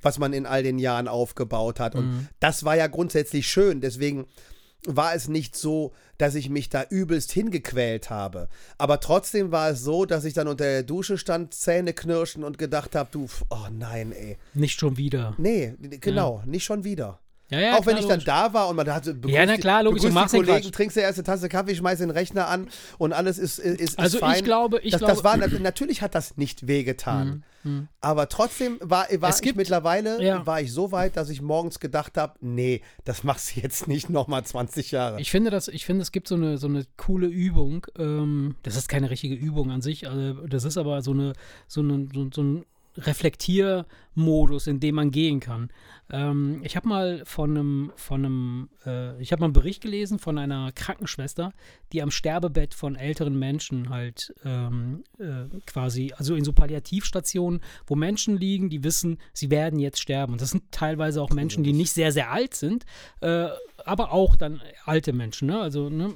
was 0.00 0.20
man 0.20 0.32
in 0.32 0.46
all 0.46 0.62
den 0.62 0.78
Jahren 0.78 1.08
aufgebaut 1.08 1.80
hat. 1.80 1.96
Und 1.96 2.06
mhm. 2.06 2.28
das 2.38 2.62
war 2.62 2.76
ja 2.76 2.86
grundsätzlich 2.86 3.48
schön. 3.48 3.80
Deswegen 3.80 4.26
war 4.86 5.14
es 5.14 5.28
nicht 5.28 5.56
so, 5.56 5.92
dass 6.18 6.34
ich 6.34 6.50
mich 6.50 6.68
da 6.68 6.84
übelst 6.88 7.32
hingequält 7.32 8.10
habe. 8.10 8.48
Aber 8.76 9.00
trotzdem 9.00 9.50
war 9.52 9.70
es 9.70 9.82
so, 9.82 10.04
dass 10.04 10.24
ich 10.24 10.34
dann 10.34 10.48
unter 10.48 10.64
der 10.64 10.82
Dusche 10.82 11.18
stand, 11.18 11.54
Zähne 11.54 11.92
knirschen 11.92 12.44
und 12.44 12.58
gedacht 12.58 12.94
habe, 12.94 13.08
du, 13.12 13.28
oh 13.50 13.66
nein, 13.70 14.12
ey. 14.12 14.36
Nicht 14.54 14.78
schon 14.78 14.96
wieder. 14.96 15.34
Nee, 15.38 15.74
genau, 15.78 16.42
ja. 16.44 16.50
nicht 16.50 16.64
schon 16.64 16.84
wieder. 16.84 17.20
Ja, 17.50 17.60
ja, 17.60 17.78
auch 17.78 17.86
wenn 17.86 17.96
ich 17.96 18.02
logisch. 18.02 18.24
dann 18.24 18.50
da 18.50 18.52
war 18.52 18.68
und 18.68 18.76
man 18.76 18.92
hatte 18.92 19.14
begrüßt, 19.14 19.34
ja, 19.34 19.46
na 19.46 19.56
klar, 19.56 19.82
logisch, 19.82 20.02
du 20.02 20.10
machst 20.10 20.34
die 20.34 20.38
Kollegen, 20.38 20.70
trinkst 20.70 20.98
die 20.98 21.00
erste 21.00 21.22
Tasse 21.22 21.48
Kaffee, 21.48 21.74
schmeißt 21.74 22.02
den 22.02 22.10
Rechner 22.10 22.46
an 22.46 22.68
und 22.98 23.14
alles 23.14 23.38
ist, 23.38 23.58
ist, 23.58 23.80
ist 23.80 23.98
also 23.98 24.18
fein. 24.18 24.36
ich 24.36 24.44
glaube, 24.44 24.80
ich 24.80 24.92
das, 24.92 25.00
glaube, 25.00 25.14
das 25.14 25.24
war, 25.24 25.36
natürlich 25.36 26.02
hat 26.02 26.14
das 26.14 26.36
nicht 26.36 26.66
wehgetan. 26.66 27.28
Mhm, 27.28 27.42
mhm. 27.68 27.88
Aber 28.00 28.28
trotzdem 28.28 28.78
war, 28.80 29.06
war 29.18 29.30
ich 29.30 29.40
gibt, 29.40 29.56
mittlerweile 29.56 30.22
ja. 30.22 30.46
war 30.46 30.60
ich 30.60 30.72
so 30.72 30.92
weit, 30.92 31.16
dass 31.16 31.30
ich 31.30 31.42
morgens 31.42 31.80
gedacht 31.80 32.16
habe, 32.16 32.34
nee, 32.40 32.82
das 33.04 33.24
machst 33.24 33.56
du 33.56 33.60
jetzt 33.60 33.88
nicht 33.88 34.10
nochmal 34.10 34.44
20 34.44 34.90
Jahre. 34.90 35.20
Ich 35.20 35.30
finde, 35.30 35.50
das, 35.50 35.68
ich 35.68 35.84
finde, 35.84 36.02
es 36.02 36.12
gibt 36.12 36.28
so 36.28 36.34
eine, 36.34 36.58
so 36.58 36.66
eine 36.66 36.84
coole 36.96 37.26
Übung. 37.26 37.86
Ähm, 37.98 38.56
das 38.62 38.76
ist 38.76 38.88
keine 38.88 39.10
richtige 39.10 39.34
Übung 39.34 39.70
an 39.70 39.82
sich, 39.82 40.08
also 40.08 40.46
das 40.46 40.64
ist 40.64 40.78
aber 40.78 41.02
so 41.02 41.12
eine, 41.12 41.32
so 41.66 41.80
eine, 41.80 42.08
so, 42.12 42.28
so 42.32 42.42
ein 42.42 42.64
Reflektiermodus, 42.98 44.66
in 44.66 44.80
dem 44.80 44.96
man 44.96 45.10
gehen 45.10 45.40
kann. 45.40 45.70
Ähm, 46.10 46.60
ich 46.64 46.76
habe 46.76 46.88
mal 46.88 47.22
von 47.24 47.50
einem, 47.50 47.92
von 47.96 48.24
einem, 48.24 48.68
äh, 48.84 49.20
ich 49.20 49.32
habe 49.32 49.40
mal 49.40 49.46
einen 49.46 49.52
Bericht 49.52 49.82
gelesen 49.82 50.18
von 50.18 50.38
einer 50.38 50.72
Krankenschwester, 50.72 51.52
die 51.92 52.02
am 52.02 52.10
Sterbebett 52.10 52.74
von 52.74 52.96
älteren 52.96 53.38
Menschen 53.38 53.90
halt 53.90 54.34
ähm, 54.44 55.04
äh, 55.18 55.44
quasi, 55.66 56.12
also 56.16 56.34
in 56.34 56.44
so 56.44 56.52
Palliativstationen, 56.52 57.60
wo 57.86 57.94
Menschen 57.94 58.36
liegen, 58.36 58.70
die 58.70 58.84
wissen, 58.84 59.18
sie 59.32 59.50
werden 59.50 59.78
jetzt 59.78 60.00
sterben. 60.00 60.32
Und 60.32 60.40
das 60.40 60.50
sind 60.50 60.70
teilweise 60.72 61.22
auch 61.22 61.30
Menschen, 61.30 61.64
die 61.64 61.72
nicht 61.72 61.92
sehr, 61.92 62.12
sehr 62.12 62.30
alt 62.30 62.54
sind, 62.54 62.84
äh, 63.20 63.48
aber 63.84 64.12
auch 64.12 64.36
dann 64.36 64.60
alte 64.84 65.12
Menschen, 65.12 65.48
ne? 65.48 65.60
Also, 65.60 65.88
ne? 65.88 66.14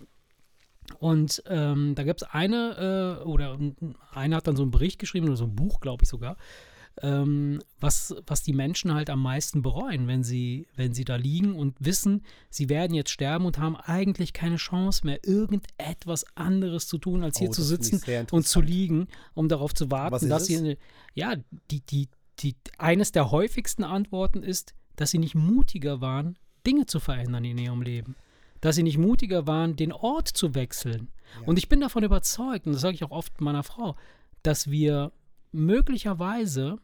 Und 0.99 1.43
ähm, 1.47 1.95
da 1.95 2.03
gibt 2.03 2.23
es 2.23 2.29
eine, 2.29 3.19
äh, 3.21 3.25
oder 3.25 3.59
einer 4.13 4.37
hat 4.37 4.47
dann 4.47 4.57
so 4.57 4.63
einen 4.63 4.71
Bericht 4.71 4.99
geschrieben, 4.99 5.27
oder 5.27 5.37
so 5.37 5.45
ein 5.45 5.55
Buch, 5.55 5.81
glaube 5.81 6.05
ich 6.05 6.09
sogar, 6.09 6.37
ähm, 7.01 7.63
was, 7.81 8.15
was 8.27 8.43
die 8.43 8.53
Menschen 8.53 8.93
halt 8.93 9.09
am 9.09 9.23
meisten 9.23 9.63
bereuen, 9.63 10.07
wenn 10.09 10.23
sie, 10.23 10.67
wenn 10.77 10.93
sie 10.93 11.05
da 11.05 11.17
liegen 11.17 11.55
und 11.55 11.75
wissen, 11.81 12.23
sie 12.51 12.69
werden 12.69 12.95
jetzt 12.95 13.11
sterben 13.11 13.47
und 13.47 13.59
haben 13.59 13.77
eigentlich 13.77 14.33
keine 14.33 14.57
Chance 14.57 15.07
mehr, 15.07 15.21
irgendetwas 15.25 16.25
anderes 16.35 16.87
zu 16.87 16.99
tun, 16.99 17.25
als 17.25 17.39
hier 17.39 17.49
oh, 17.49 17.53
zu 17.53 17.63
sitzen 17.63 18.03
und 18.31 18.47
zu 18.47 18.61
liegen, 18.61 19.09
um 19.35 19.49
darauf 19.49 19.73
zu 19.73 19.91
warten, 19.91 20.29
dass 20.29 20.47
sie, 20.47 20.59
eine, 20.59 20.77
ja, 21.15 21.37
die, 21.71 21.81
die, 21.81 22.09
die, 22.41 22.57
eines 22.79 23.13
der 23.13 23.31
häufigsten 23.31 23.85
Antworten 23.85 24.43
ist, 24.43 24.75
dass 24.97 25.11
sie 25.11 25.19
nicht 25.19 25.35
mutiger 25.35 26.01
waren, 26.01 26.39
Dinge 26.67 26.87
zu 26.87 27.01
verändern 27.01 27.45
in 27.45 27.59
ihrem 27.59 27.83
Leben. 27.83 28.17
Dass 28.63 28.77
sie 28.77 28.83
nicht 28.83 28.97
mutiger 28.97 29.47
waren, 29.47 29.77
den 29.77 29.93
Ort 29.93 30.29
zu 30.29 30.55
wechseln. 30.55 31.11
Ja. 31.41 31.49
Und 31.49 31.59
ich 31.59 31.69
bin 31.69 31.81
davon 31.81 32.05
überzeugt, 32.05 32.65
und 32.65 32.73
das 32.73 32.81
sage 32.81 32.95
ich 32.95 33.05
auch 33.05 33.11
oft 33.11 33.43
meiner 33.43 33.63
Frau, 33.63 33.97
dass 34.43 34.71
wir 34.71 35.13
möglicherweise 35.53 36.79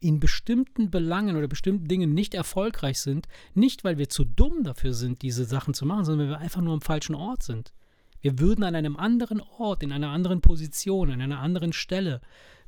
in 0.00 0.20
bestimmten 0.20 0.90
Belangen 0.90 1.36
oder 1.36 1.48
bestimmten 1.48 1.88
Dingen 1.88 2.12
nicht 2.12 2.34
erfolgreich 2.34 3.00
sind, 3.00 3.26
nicht 3.54 3.82
weil 3.82 3.96
wir 3.96 4.10
zu 4.10 4.24
dumm 4.24 4.62
dafür 4.62 4.92
sind, 4.92 5.22
diese 5.22 5.46
Sachen 5.46 5.72
zu 5.72 5.86
machen, 5.86 6.04
sondern 6.04 6.28
weil 6.28 6.34
wir 6.34 6.40
einfach 6.40 6.60
nur 6.60 6.74
am 6.74 6.82
falschen 6.82 7.14
Ort 7.14 7.42
sind. 7.42 7.72
Wir 8.20 8.38
würden 8.38 8.64
an 8.64 8.74
einem 8.74 8.96
anderen 8.96 9.40
Ort, 9.40 9.82
in 9.82 9.92
einer 9.92 10.10
anderen 10.10 10.40
Position, 10.40 11.10
an 11.10 11.20
einer 11.20 11.40
anderen 11.40 11.72
Stelle, 11.72 12.20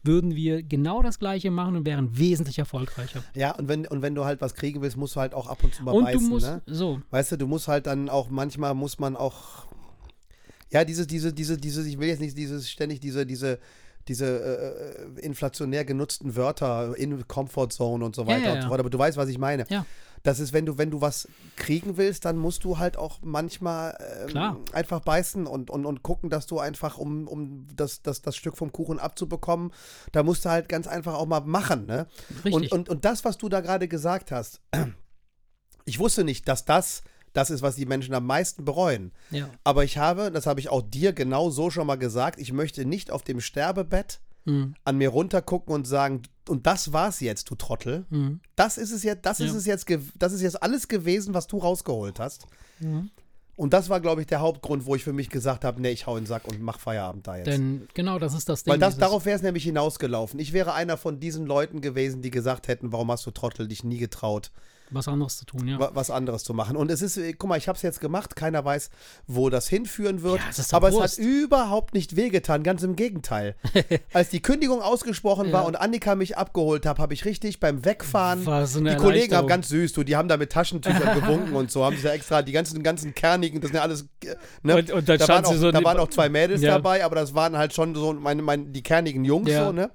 würden 0.03 0.35
wir 0.35 0.63
genau 0.63 1.03
das 1.03 1.19
Gleiche 1.19 1.51
machen 1.51 1.77
und 1.77 1.87
wären 1.87 2.17
wesentlich 2.17 2.59
erfolgreicher. 2.59 3.23
Ja, 3.35 3.53
und 3.53 3.69
wenn, 3.69 3.87
und 3.87 4.03
wenn 4.03 4.15
du 4.15 4.25
halt 4.25 4.41
was 4.41 4.55
kriegen 4.55 4.81
willst, 4.81 4.97
musst 4.97 5.17
du 5.17 5.21
halt 5.21 5.35
auch 5.35 5.47
ab 5.47 5.63
und 5.63 5.75
zu 5.75 5.83
mal 5.83 5.93
und 5.93 6.05
beißen, 6.05 6.21
du 6.21 6.29
musst, 6.29 6.47
ne? 6.47 6.63
so. 6.67 7.01
Weißt 7.11 7.33
du, 7.33 7.37
du 7.37 7.47
musst 7.47 7.69
halt 7.69 7.87
dann 7.87 8.09
auch, 8.09 8.31
manchmal 8.31 8.75
muss 8.75 8.99
man 8.99 9.17
auch, 9.17 9.67
ja, 10.71 10.85
diese, 10.85 11.07
diese, 11.07 11.33
diese, 11.33 11.57
diese, 11.59 11.87
ich 11.87 11.99
will 11.99 12.09
jetzt 12.09 12.21
nicht 12.21 12.37
dieses, 12.37 12.71
ständig 12.71 13.01
diese, 13.01 13.27
diese, 13.27 13.59
diese 14.09 14.27
äh, 14.27 15.21
inflationär 15.21 15.85
genutzten 15.85 16.35
Wörter 16.35 16.97
in 16.97 17.27
Comfort 17.29 17.69
Zone 17.71 18.05
und 18.05 18.17
so 18.17 18.27
weiter 18.27 18.39
ja, 18.39 18.47
ja, 18.47 18.55
und 18.55 18.63
so 18.63 18.69
fort, 18.69 18.81
aber 18.81 18.91
du 18.91 18.99
weißt, 18.99 19.17
was 19.17 19.29
ich 19.29 19.39
meine. 19.39 19.67
Ja. 19.69 19.85
Das 20.23 20.39
ist, 20.39 20.53
wenn 20.53 20.67
du, 20.67 20.77
wenn 20.77 20.91
du 20.91 21.01
was 21.01 21.29
kriegen 21.57 21.97
willst, 21.97 22.25
dann 22.25 22.37
musst 22.37 22.65
du 22.65 22.79
halt 22.79 22.97
auch 22.97 23.19
manchmal 23.23 23.97
ähm, 24.29 24.59
einfach 24.73 25.01
beißen 25.01 25.47
und, 25.47 25.71
und, 25.71 25.87
und 25.87 26.03
gucken, 26.03 26.29
dass 26.29 26.47
du 26.47 26.59
einfach, 26.59 26.99
um, 26.99 27.27
um 27.27 27.67
das, 27.75 28.03
das, 28.03 28.21
das 28.23 28.37
Stück 28.37 28.57
vom 28.57 28.73
Kuchen 28.73 28.99
abzubekommen, 28.99 29.73
da 30.13 30.23
musst 30.23 30.45
du 30.45 30.51
halt 30.51 30.69
ganz 30.69 30.87
einfach 30.87 31.15
auch 31.15 31.27
mal 31.27 31.41
machen. 31.41 31.87
Ne? 31.87 32.07
Richtig. 32.45 32.55
Und, 32.55 32.73
und, 32.73 32.89
und 32.89 33.05
das, 33.05 33.25
was 33.25 33.39
du 33.39 33.49
da 33.49 33.61
gerade 33.61 33.89
gesagt 33.89 34.31
hast, 34.31 34.61
ich 35.85 35.99
wusste 35.99 36.25
nicht, 36.25 36.49
dass 36.49 36.65
das 36.65 37.03
das 37.33 37.51
ist, 37.51 37.63
was 37.63 37.77
die 37.77 37.87
Menschen 37.87 38.15
am 38.15 38.27
meisten 38.27 38.65
bereuen. 38.65 39.13
Ja. 39.31 39.49
Aber 39.65 39.85
ich 39.85 39.99
habe, 39.99 40.31
das 40.31 40.47
habe 40.47 40.61
ich 40.61 40.69
auch 40.69 40.83
dir 40.83 41.13
genau 41.13 41.51
so 41.51 41.71
schon 41.71 41.87
mal 41.87 41.97
gesagt, 41.97 42.41
ich 42.41 42.53
möchte 42.53 42.85
nicht 42.85 43.11
auf 43.11 43.23
dem 43.23 43.41
Sterbebett 43.41 44.21
mhm. 44.45 44.75
an 44.85 44.97
mir 44.97 45.09
runtergucken 45.11 45.75
und 45.75 45.87
sagen, 45.87 46.23
und 46.49 46.67
das 46.67 46.93
war's 46.93 47.21
jetzt, 47.21 47.51
du 47.51 47.55
Trottel. 47.55 48.07
Mhm. 48.11 48.41
Das 48.57 48.79
ist 48.79 48.93
es 48.93 49.03
jetzt, 49.03 49.25
das 49.27 49.39
ja. 49.39 49.47
ist 49.47 49.55
es 49.55 49.67
jetzt, 49.67 49.87
das 50.17 50.33
ist 50.33 50.43
jetzt 50.43 50.63
alles 50.63 50.89
gewesen, 50.89 51.35
was 51.35 51.47
du 51.47 51.59
rausgeholt 51.59 52.19
hast. 52.19 52.47
Mhm. 52.81 53.11
Und 53.61 53.75
das 53.75 53.91
war, 53.91 54.01
glaube 54.01 54.23
ich, 54.23 54.27
der 54.27 54.41
Hauptgrund, 54.41 54.87
wo 54.87 54.95
ich 54.95 55.05
für 55.05 55.13
mich 55.13 55.29
gesagt 55.29 55.67
habe, 55.67 55.83
nee, 55.83 55.91
ich 55.91 56.07
hau 56.07 56.17
in 56.17 56.23
den 56.23 56.27
Sack 56.27 56.49
und 56.49 56.63
mach 56.63 56.81
Feierabend 56.81 57.27
da 57.27 57.37
jetzt. 57.37 57.47
Denn 57.47 57.89
genau, 57.93 58.19
das 58.19 58.33
ist 58.33 58.49
das 58.49 58.65
Ding. 58.65 58.73
Weil 58.73 58.79
das, 58.79 58.97
darauf 58.97 59.27
wäre 59.27 59.37
es 59.37 59.43
nämlich 59.43 59.65
hinausgelaufen. 59.65 60.41
Ich 60.41 60.55
wäre 60.55 60.73
einer 60.73 60.97
von 60.97 61.21
diesen 61.21 61.45
Leuten 61.45 61.83
gewesen, 61.83 62.23
die 62.23 62.31
gesagt 62.31 62.69
hätten, 62.69 62.91
warum 62.91 63.11
hast 63.11 63.27
du 63.27 63.31
Trottel 63.31 63.69
dich 63.69 63.85
nie 63.85 63.99
getraut, 63.99 64.51
was 64.91 65.09
anderes 65.09 65.39
zu 65.39 65.45
tun, 65.45 65.69
ja. 65.69 65.79
Was 65.95 66.11
anderes 66.11 66.45
zu 66.45 66.55
machen. 66.55 66.77
Und 66.77 66.91
es 66.91 67.03
ist, 67.03 67.19
guck 67.39 67.49
mal, 67.49 67.59
ich 67.59 67.69
habe 67.69 67.77
es 67.77 67.83
jetzt 67.83 68.01
gemacht, 68.01 68.37
keiner 68.37 68.65
weiß, 68.65 68.91
wo 69.27 69.51
das 69.51 69.69
hinführen 69.69 70.23
wird. 70.23 70.41
Ja, 70.41 70.65
aber 70.77 70.89
es 70.89 71.01
hat 71.01 71.19
überhaupt 71.19 71.95
nicht 71.95 72.17
wehgetan, 72.17 72.63
ganz 72.63 72.83
im 72.83 72.97
Gegenteil. 72.97 73.55
Als 74.13 74.31
die 74.31 74.43
Kündigung 74.43 74.83
ausgesprochen 74.83 75.49
ja. 75.49 75.53
war 75.53 75.67
und 75.67 75.77
Annika 75.77 76.15
mich 76.15 76.37
abgeholt 76.37 76.87
hat, 76.87 76.99
habe 76.99 77.15
ich 77.15 77.25
richtig 77.25 77.61
beim 77.61 77.85
Wegfahren, 77.85 78.45
so 78.67 78.81
die 78.81 78.97
Kollegen 78.97 79.35
haben 79.35 79.47
ganz 79.47 79.69
süß, 79.69 79.93
du, 79.93 80.03
die 80.03 80.17
haben 80.17 80.29
da 80.29 80.37
mit 80.37 80.51
Taschentüchern 80.51 81.15
gewunken 81.21 81.55
und 81.55 81.71
so, 81.71 81.85
haben 81.85 81.97
sich 81.97 82.05
ja 82.05 82.13
extra 82.13 82.43
die 82.43 82.53
ganzen, 82.53 82.83
ganzen 82.83 83.15
kernigen, 83.15 83.61
das 83.61 83.71
sind 83.71 83.77
ja 83.77 83.83
alles, 83.83 84.07
ne? 84.63 84.77
Und, 84.77 84.91
und 84.91 85.09
da, 85.09 85.29
waren 85.29 85.45
auch, 85.45 85.55
so 85.55 85.71
da 85.71 85.85
waren 85.85 85.99
auch 85.99 86.09
zwei 86.09 86.29
Mädels 86.29 86.63
ja. 86.63 86.73
dabei, 86.73 87.05
aber 87.05 87.15
das 87.15 87.35
waren 87.35 87.57
halt 87.57 87.73
schon 87.73 87.95
so 87.95 88.13
meine, 88.13 88.43
meine, 88.43 88.67
die 88.67 88.83
kernigen 88.83 89.25
Jungs, 89.25 89.51
so, 89.51 89.73
ne? 89.73 89.91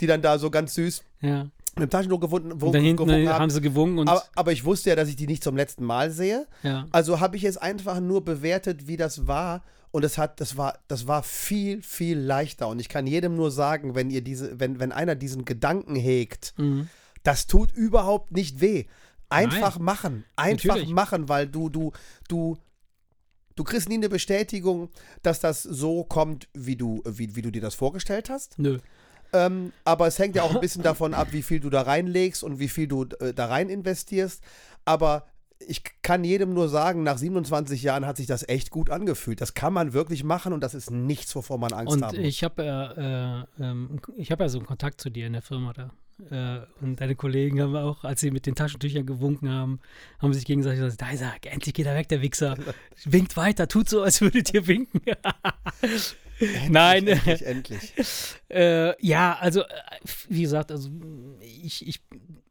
Die 0.00 0.06
dann 0.06 0.22
da 0.22 0.38
so 0.38 0.50
ganz 0.50 0.74
süß 0.74 1.02
ja 1.20 1.48
dem 1.80 1.90
Taschentuch 1.90 2.20
gefunden, 2.20 2.60
wo, 2.60 2.66
und 2.66 2.72
da 2.72 2.78
hinten 2.78 3.10
haben. 3.10 3.28
haben 3.28 3.50
sie 3.50 3.60
gewungen. 3.60 4.08
Aber, 4.08 4.22
aber, 4.34 4.52
ich 4.52 4.64
wusste 4.64 4.90
ja, 4.90 4.96
dass 4.96 5.08
ich 5.08 5.16
die 5.16 5.26
nicht 5.26 5.42
zum 5.42 5.56
letzten 5.56 5.84
Mal 5.84 6.10
sehe. 6.10 6.46
Ja. 6.62 6.86
Also 6.90 7.20
habe 7.20 7.36
ich 7.36 7.44
es 7.44 7.56
einfach 7.56 8.00
nur 8.00 8.24
bewertet, 8.24 8.86
wie 8.86 8.96
das 8.96 9.26
war. 9.26 9.62
Und 9.90 10.04
es 10.04 10.18
hat, 10.18 10.40
das 10.40 10.56
war, 10.56 10.78
das 10.86 11.06
war 11.06 11.22
viel, 11.22 11.82
viel 11.82 12.18
leichter. 12.18 12.68
Und 12.68 12.78
ich 12.78 12.88
kann 12.88 13.06
jedem 13.06 13.36
nur 13.36 13.50
sagen, 13.50 13.94
wenn 13.94 14.10
ihr 14.10 14.20
diese, 14.20 14.60
wenn, 14.60 14.80
wenn 14.80 14.92
einer 14.92 15.14
diesen 15.14 15.44
Gedanken 15.44 15.96
hegt, 15.96 16.54
mhm. 16.58 16.88
das 17.22 17.46
tut 17.46 17.72
überhaupt 17.72 18.32
nicht 18.32 18.60
weh. 18.60 18.84
Einfach 19.30 19.76
Nein. 19.76 19.84
machen. 19.84 20.24
Einfach 20.36 20.68
Natürlich. 20.68 20.90
machen, 20.90 21.28
weil 21.28 21.46
du, 21.46 21.68
du, 21.68 21.92
du, 22.28 22.58
du 23.56 23.64
kriegst 23.64 23.88
nie 23.88 23.96
eine 23.96 24.08
Bestätigung, 24.08 24.90
dass 25.22 25.40
das 25.40 25.62
so 25.62 26.04
kommt, 26.04 26.48
wie 26.54 26.76
du, 26.76 27.02
wie, 27.06 27.34
wie 27.34 27.42
du 27.42 27.50
dir 27.50 27.60
das 27.60 27.74
vorgestellt 27.74 28.30
hast. 28.30 28.58
Nö. 28.58 28.78
Ähm, 29.32 29.72
aber 29.84 30.06
es 30.06 30.18
hängt 30.18 30.36
ja 30.36 30.42
auch 30.42 30.54
ein 30.54 30.60
bisschen 30.60 30.82
davon 30.82 31.14
ab, 31.14 31.28
wie 31.32 31.42
viel 31.42 31.60
du 31.60 31.70
da 31.70 31.82
reinlegst 31.82 32.42
und 32.42 32.58
wie 32.58 32.68
viel 32.68 32.88
du 32.88 33.04
äh, 33.20 33.34
da 33.34 33.46
rein 33.46 33.68
investierst. 33.68 34.42
Aber 34.84 35.26
ich 35.66 35.82
kann 36.02 36.24
jedem 36.24 36.54
nur 36.54 36.68
sagen, 36.68 37.02
nach 37.02 37.18
27 37.18 37.82
Jahren 37.82 38.06
hat 38.06 38.16
sich 38.16 38.26
das 38.26 38.48
echt 38.48 38.70
gut 38.70 38.90
angefühlt. 38.90 39.40
Das 39.40 39.54
kann 39.54 39.72
man 39.72 39.92
wirklich 39.92 40.24
machen 40.24 40.52
und 40.52 40.62
das 40.62 40.74
ist 40.74 40.90
nichts, 40.90 41.34
wovor 41.34 41.58
man 41.58 41.72
Angst 41.72 41.94
und 41.94 42.02
haben 42.02 42.16
muss. 42.16 42.26
Ich 42.26 42.44
habe 42.44 42.64
ja, 42.64 43.46
äh, 43.58 43.62
äh, 43.62 43.74
ich 44.16 44.30
habe 44.30 44.44
ja 44.44 44.48
so 44.48 44.58
einen 44.58 44.66
Kontakt 44.66 45.00
zu 45.00 45.10
dir 45.10 45.26
in 45.26 45.32
der 45.32 45.42
Firma 45.42 45.72
da. 45.72 45.90
Äh, 46.30 46.66
und 46.80 47.00
deine 47.00 47.14
Kollegen 47.14 47.60
haben 47.60 47.76
auch, 47.76 48.04
als 48.04 48.20
sie 48.20 48.30
mit 48.30 48.46
den 48.46 48.54
Taschentüchern 48.54 49.06
gewunken 49.06 49.50
haben, 49.50 49.80
haben 50.18 50.32
sich 50.32 50.44
gegenseitig 50.44 50.80
gesagt, 50.80 51.00
da 51.00 51.10
ist 51.10 51.20
er, 51.20 51.34
endlich 51.52 51.74
geht 51.74 51.86
er 51.86 51.94
weg, 51.94 52.08
der 52.08 52.22
Wichser. 52.22 52.56
Winkt 53.04 53.36
weiter, 53.36 53.68
tut 53.68 53.88
so, 53.88 54.02
als 54.02 54.20
würdet 54.20 54.52
ihr 54.52 54.66
winken. 54.66 55.00
Endlich, 56.40 56.70
Nein. 56.70 57.06
Endlich, 57.06 57.46
endlich. 57.46 57.94
äh, 58.48 59.06
ja, 59.06 59.36
also, 59.40 59.62
äh, 59.62 59.66
wie 60.28 60.42
gesagt, 60.42 60.70
also 60.70 60.88
ich, 61.40 61.86
ich 61.86 62.00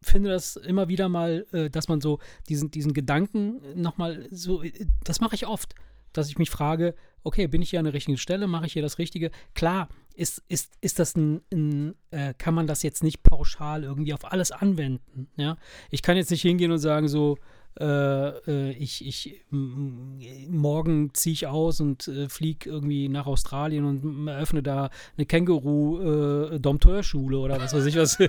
finde 0.02 0.30
das 0.30 0.56
immer 0.56 0.88
wieder 0.88 1.10
mal, 1.10 1.46
äh, 1.54 1.70
dass 1.70 1.88
man 1.88 2.02
so 2.02 2.20
diesen, 2.50 2.72
diesen 2.72 2.94
Gedanken 2.94 3.62
nochmal 3.76 4.28
so, 4.32 4.62
äh, 4.64 4.72
das 5.04 5.22
mache 5.22 5.36
ich 5.36 5.48
oft, 5.48 5.74
dass 6.14 6.30
ich 6.30 6.38
mich 6.38 6.50
frage, 6.50 6.96
okay, 7.24 7.48
bin 7.48 7.62
ich 7.62 7.70
hier 7.70 7.80
an 7.80 7.86
der 7.86 7.94
richtigen 7.94 8.18
Stelle, 8.18 8.48
mache 8.48 8.66
ich 8.66 8.74
hier 8.74 8.82
das 8.82 8.98
Richtige? 8.98 9.32
Klar, 9.54 9.90
ist, 10.16 10.44
ist, 10.48 10.74
ist 10.82 11.00
das 11.00 11.16
ein, 11.16 11.42
ein 11.52 11.96
äh, 12.12 12.34
kann 12.38 12.54
man 12.54 12.68
das 12.68 12.84
jetzt 12.84 13.04
nicht 13.04 13.24
pauschal 13.24 13.84
irgendwie 13.84 14.14
auf 14.14 14.32
alles 14.32 14.52
anwenden, 14.52 15.28
ja? 15.36 15.58
Ich 15.92 16.02
kann 16.02 16.18
jetzt 16.18 16.32
nicht 16.32 16.42
hingehen 16.42 16.72
und 16.72 16.80
sagen 16.80 17.08
so, 17.08 17.38
äh, 17.80 18.30
äh, 18.48 18.72
ich, 18.72 19.06
ich 19.06 19.46
morgen 19.50 21.14
ziehe 21.14 21.34
ich 21.34 21.46
aus 21.48 21.80
und 21.80 22.08
äh, 22.08 22.28
fliege 22.30 22.68
irgendwie 22.70 23.10
nach 23.10 23.26
Australien 23.28 23.86
und 23.86 24.28
eröffne 24.28 24.64
da 24.64 24.90
eine 25.18 25.26
Känguru-Dompteurschule 25.26 27.38
äh, 27.38 27.40
oder 27.40 27.62
was 27.62 27.74
weiß 27.74 27.86
ich 27.86 27.98
was. 27.98 28.18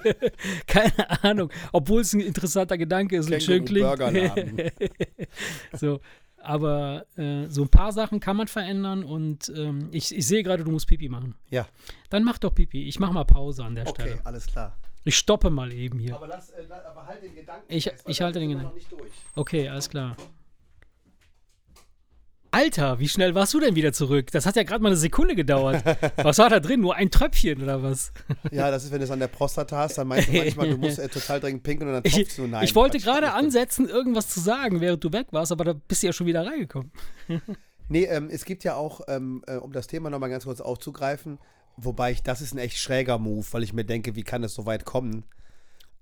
Keine 0.67 1.25
Ahnung. 1.25 1.51
Obwohl 1.73 2.03
es 2.03 2.13
ein 2.13 2.21
interessanter 2.21 2.77
Gedanke 2.77 3.17
ist 3.17 3.31
und 3.31 3.43
schön 3.43 3.65
klingt. 3.65 3.89
so. 5.73 6.01
Aber 6.41 7.05
äh, 7.17 7.49
so 7.49 7.63
ein 7.63 7.69
paar 7.69 7.91
Sachen 7.93 8.21
kann 8.21 8.37
man 8.37 8.47
verändern 8.47 9.03
und 9.03 9.53
ähm, 9.57 9.89
ich, 9.91 10.17
ich 10.17 10.25
sehe 10.27 10.45
gerade, 10.45 10.63
du 10.63 10.71
musst 10.71 10.87
Pipi 10.87 11.09
machen. 11.09 11.35
Ja. 11.51 11.67
Dann 12.11 12.23
mach 12.23 12.39
doch 12.39 12.55
Pipi. 12.55 12.87
Ich 12.87 13.01
mache 13.01 13.13
mal 13.13 13.25
Pause 13.25 13.65
an 13.65 13.75
der 13.75 13.89
okay, 13.89 14.03
Stelle. 14.03 14.15
Okay, 14.15 14.23
alles 14.25 14.47
klar. 14.47 14.77
Ich 15.09 15.17
stoppe 15.17 15.49
mal 15.49 15.73
eben 15.73 15.99
hier. 15.99 16.15
Aber, 16.15 16.27
lass, 16.27 16.51
äh, 16.51 16.67
aber 16.71 17.07
halt 17.07 17.23
den 17.23 17.35
Gedanken. 17.35 17.65
Ich, 17.69 17.85
fest, 17.85 18.05
ich 18.07 18.21
halte 18.21 18.41
den 18.41 18.51
Gedanken. 18.51 18.69
Noch 18.69 18.75
nicht 18.75 18.93
durch. 18.93 19.11
Okay, 19.37 19.67
alles 19.67 19.89
klar. 19.89 20.19
Alter, 22.51 22.99
wie 22.99 23.09
schnell 23.09 23.35
warst 23.35 23.55
du 23.55 23.61
denn 23.61 23.75
wieder 23.75 23.95
zurück? 23.95 24.31
Das 24.33 24.45
hat 24.45 24.57
ja 24.57 24.65
gerade 24.65 24.83
mal 24.83 24.91
eine 24.91 24.99
Sekunde 24.99 25.35
gedauert. 25.35 25.83
Was 26.19 26.37
war 26.37 26.51
da 26.51 26.61
drin? 26.61 26.81
Nur 26.81 26.95
ein 26.95 27.11
Tröpfchen 27.11 27.63
oder 27.63 27.83
was? 27.83 28.13
Ja, 28.51 28.71
das 28.71 28.85
ist, 28.85 28.93
wenn 28.93 28.99
du 28.99 29.05
es 29.05 29.11
an 29.11 29.19
der 29.19 29.29
Prostata 29.29 29.79
hast, 29.79 29.97
dann 29.97 30.09
meinst 30.09 30.29
du 30.29 30.33
manchmal, 30.33 30.69
du 30.69 30.77
musst 30.77 30.99
äh, 30.99 31.09
total 31.09 31.41
dringend 31.41 31.63
pinkeln 31.63 31.89
und 31.89 31.95
dann 31.95 32.05
tropfst 32.05 32.37
du 32.37 32.47
nein. 32.47 32.65
Ich 32.65 32.75
wollte 32.75 32.99
gerade 32.99 33.33
ansetzen, 33.33 33.89
irgendwas 33.89 34.29
zu 34.29 34.41
sagen, 34.41 34.83
während 34.83 35.03
du 35.03 35.11
weg 35.13 35.29
warst, 35.31 35.53
aber 35.53 35.65
da 35.65 35.73
bist 35.73 36.03
du 36.03 36.09
ja 36.09 36.13
schon 36.13 36.27
wieder 36.27 36.47
reingekommen. 36.47 36.93
nee, 37.89 38.05
ähm, 38.05 38.29
es 38.31 38.45
gibt 38.45 38.63
ja 38.63 38.75
auch, 38.75 39.01
ähm, 39.09 39.43
äh, 39.47 39.57
um 39.57 39.73
das 39.73 39.87
Thema 39.87 40.11
nochmal 40.11 40.29
ganz 40.29 40.45
kurz 40.45 40.61
aufzugreifen, 40.61 41.39
wobei 41.81 42.13
ich, 42.13 42.23
das 42.23 42.41
ist 42.41 42.53
ein 42.53 42.59
echt 42.59 42.79
schräger 42.79 43.19
Move, 43.19 43.47
weil 43.53 43.63
ich 43.63 43.73
mir 43.73 43.85
denke, 43.85 44.17
wie 44.17 44.25
kann 44.25 44.45
es 44.45 44.55
so 44.55 44.67
weit 44.67 44.85
kommen? 44.85 45.25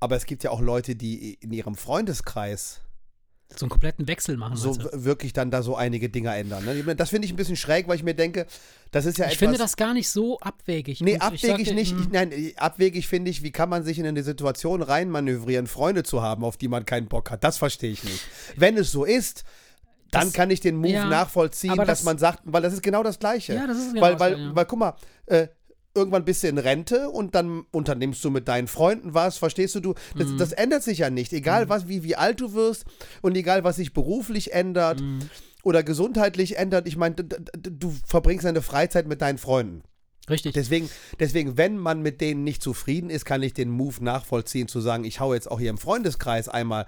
Aber 0.00 0.16
es 0.16 0.26
gibt 0.26 0.44
ja 0.44 0.50
auch 0.50 0.60
Leute, 0.60 0.96
die 0.96 1.34
in 1.34 1.52
ihrem 1.52 1.74
Freundeskreis 1.74 2.80
so 3.54 3.64
einen 3.64 3.70
kompletten 3.70 4.08
Wechsel 4.08 4.36
machen. 4.36 4.56
So 4.56 4.76
wirklich 4.92 5.32
dann 5.32 5.50
da 5.52 5.62
so 5.62 5.76
einige 5.76 6.08
Dinge 6.08 6.34
ändern. 6.34 6.64
Ne? 6.64 6.96
Das 6.96 7.10
finde 7.10 7.26
ich 7.26 7.32
ein 7.32 7.36
bisschen 7.36 7.56
schräg, 7.56 7.86
weil 7.86 7.94
ich 7.96 8.02
mir 8.02 8.14
denke, 8.14 8.46
das 8.90 9.06
ist 9.06 9.18
ja 9.18 9.26
ich 9.26 9.32
etwas. 9.32 9.32
Ich 9.32 9.38
finde 9.38 9.58
das 9.58 9.76
gar 9.76 9.94
nicht 9.94 10.08
so 10.08 10.40
abwegig. 10.40 11.00
Nee, 11.00 11.18
abwegig 11.18 11.68
ich 11.68 11.72
nicht. 11.72 11.94
Ich, 11.98 12.08
nein, 12.08 12.32
abwegig 12.56 13.06
finde 13.06 13.30
ich, 13.30 13.44
wie 13.44 13.52
kann 13.52 13.68
man 13.68 13.84
sich 13.84 14.00
in 14.00 14.06
eine 14.06 14.24
Situation 14.24 14.82
reinmanövrieren, 14.82 15.68
Freunde 15.68 16.02
zu 16.02 16.22
haben, 16.22 16.44
auf 16.44 16.56
die 16.56 16.68
man 16.68 16.84
keinen 16.84 17.06
Bock 17.06 17.30
hat. 17.30 17.44
Das 17.44 17.56
verstehe 17.56 17.92
ich 17.92 18.02
nicht. 18.02 18.20
Wenn 18.56 18.76
es 18.76 18.90
so 18.90 19.04
ist, 19.04 19.44
dann 20.10 20.24
das, 20.24 20.32
kann 20.32 20.50
ich 20.50 20.60
den 20.60 20.76
Move 20.76 20.90
ja, 20.90 21.06
nachvollziehen, 21.06 21.76
dass 21.76 21.86
das, 21.86 22.04
man 22.04 22.18
sagt, 22.18 22.40
weil 22.44 22.62
das 22.62 22.72
ist 22.72 22.82
genau 22.82 23.02
das 23.02 23.18
Gleiche. 23.18 23.54
Ja, 23.54 23.66
das 23.66 23.78
ist 23.78 23.94
genau 23.94 24.02
weil, 24.02 24.12
das, 24.12 24.20
weil, 24.20 24.40
ja. 24.40 24.56
weil, 24.56 24.64
guck 24.64 24.78
mal, 24.78 24.94
äh, 25.26 25.48
irgendwann 25.96 26.24
bist 26.24 26.42
du 26.42 26.48
in 26.48 26.58
Rente 26.58 27.08
und 27.08 27.34
dann 27.34 27.64
unternimmst 27.72 28.24
du 28.24 28.30
mit 28.30 28.46
deinen 28.46 28.68
Freunden 28.68 29.14
was, 29.14 29.38
verstehst 29.38 29.74
du? 29.74 29.80
du 29.80 29.94
das, 30.16 30.28
mhm. 30.28 30.38
das 30.38 30.52
ändert 30.52 30.82
sich 30.82 30.98
ja 30.98 31.10
nicht. 31.10 31.32
Egal, 31.32 31.64
mhm. 31.64 31.68
was, 31.70 31.88
wie, 31.88 32.02
wie 32.02 32.16
alt 32.16 32.40
du 32.40 32.52
wirst 32.52 32.84
und 33.22 33.36
egal, 33.36 33.64
was 33.64 33.76
sich 33.76 33.92
beruflich 33.92 34.52
ändert 34.52 35.00
mhm. 35.00 35.30
oder 35.64 35.82
gesundheitlich 35.82 36.58
ändert. 36.58 36.86
Ich 36.86 36.96
meine, 36.96 37.16
du 37.16 37.94
verbringst 38.06 38.44
deine 38.44 38.62
Freizeit 38.62 39.08
mit 39.08 39.22
deinen 39.22 39.38
Freunden. 39.38 39.82
Richtig. 40.28 40.54
Deswegen, 40.54 40.90
deswegen, 41.20 41.56
wenn 41.56 41.78
man 41.78 42.02
mit 42.02 42.20
denen 42.20 42.42
nicht 42.42 42.62
zufrieden 42.62 43.10
ist, 43.10 43.24
kann 43.24 43.42
ich 43.42 43.54
den 43.54 43.70
Move 43.70 44.02
nachvollziehen, 44.02 44.68
zu 44.68 44.80
sagen, 44.80 45.04
ich 45.04 45.20
hau 45.20 45.34
jetzt 45.34 45.50
auch 45.50 45.60
hier 45.60 45.70
im 45.70 45.78
Freundeskreis 45.78 46.48
einmal 46.48 46.86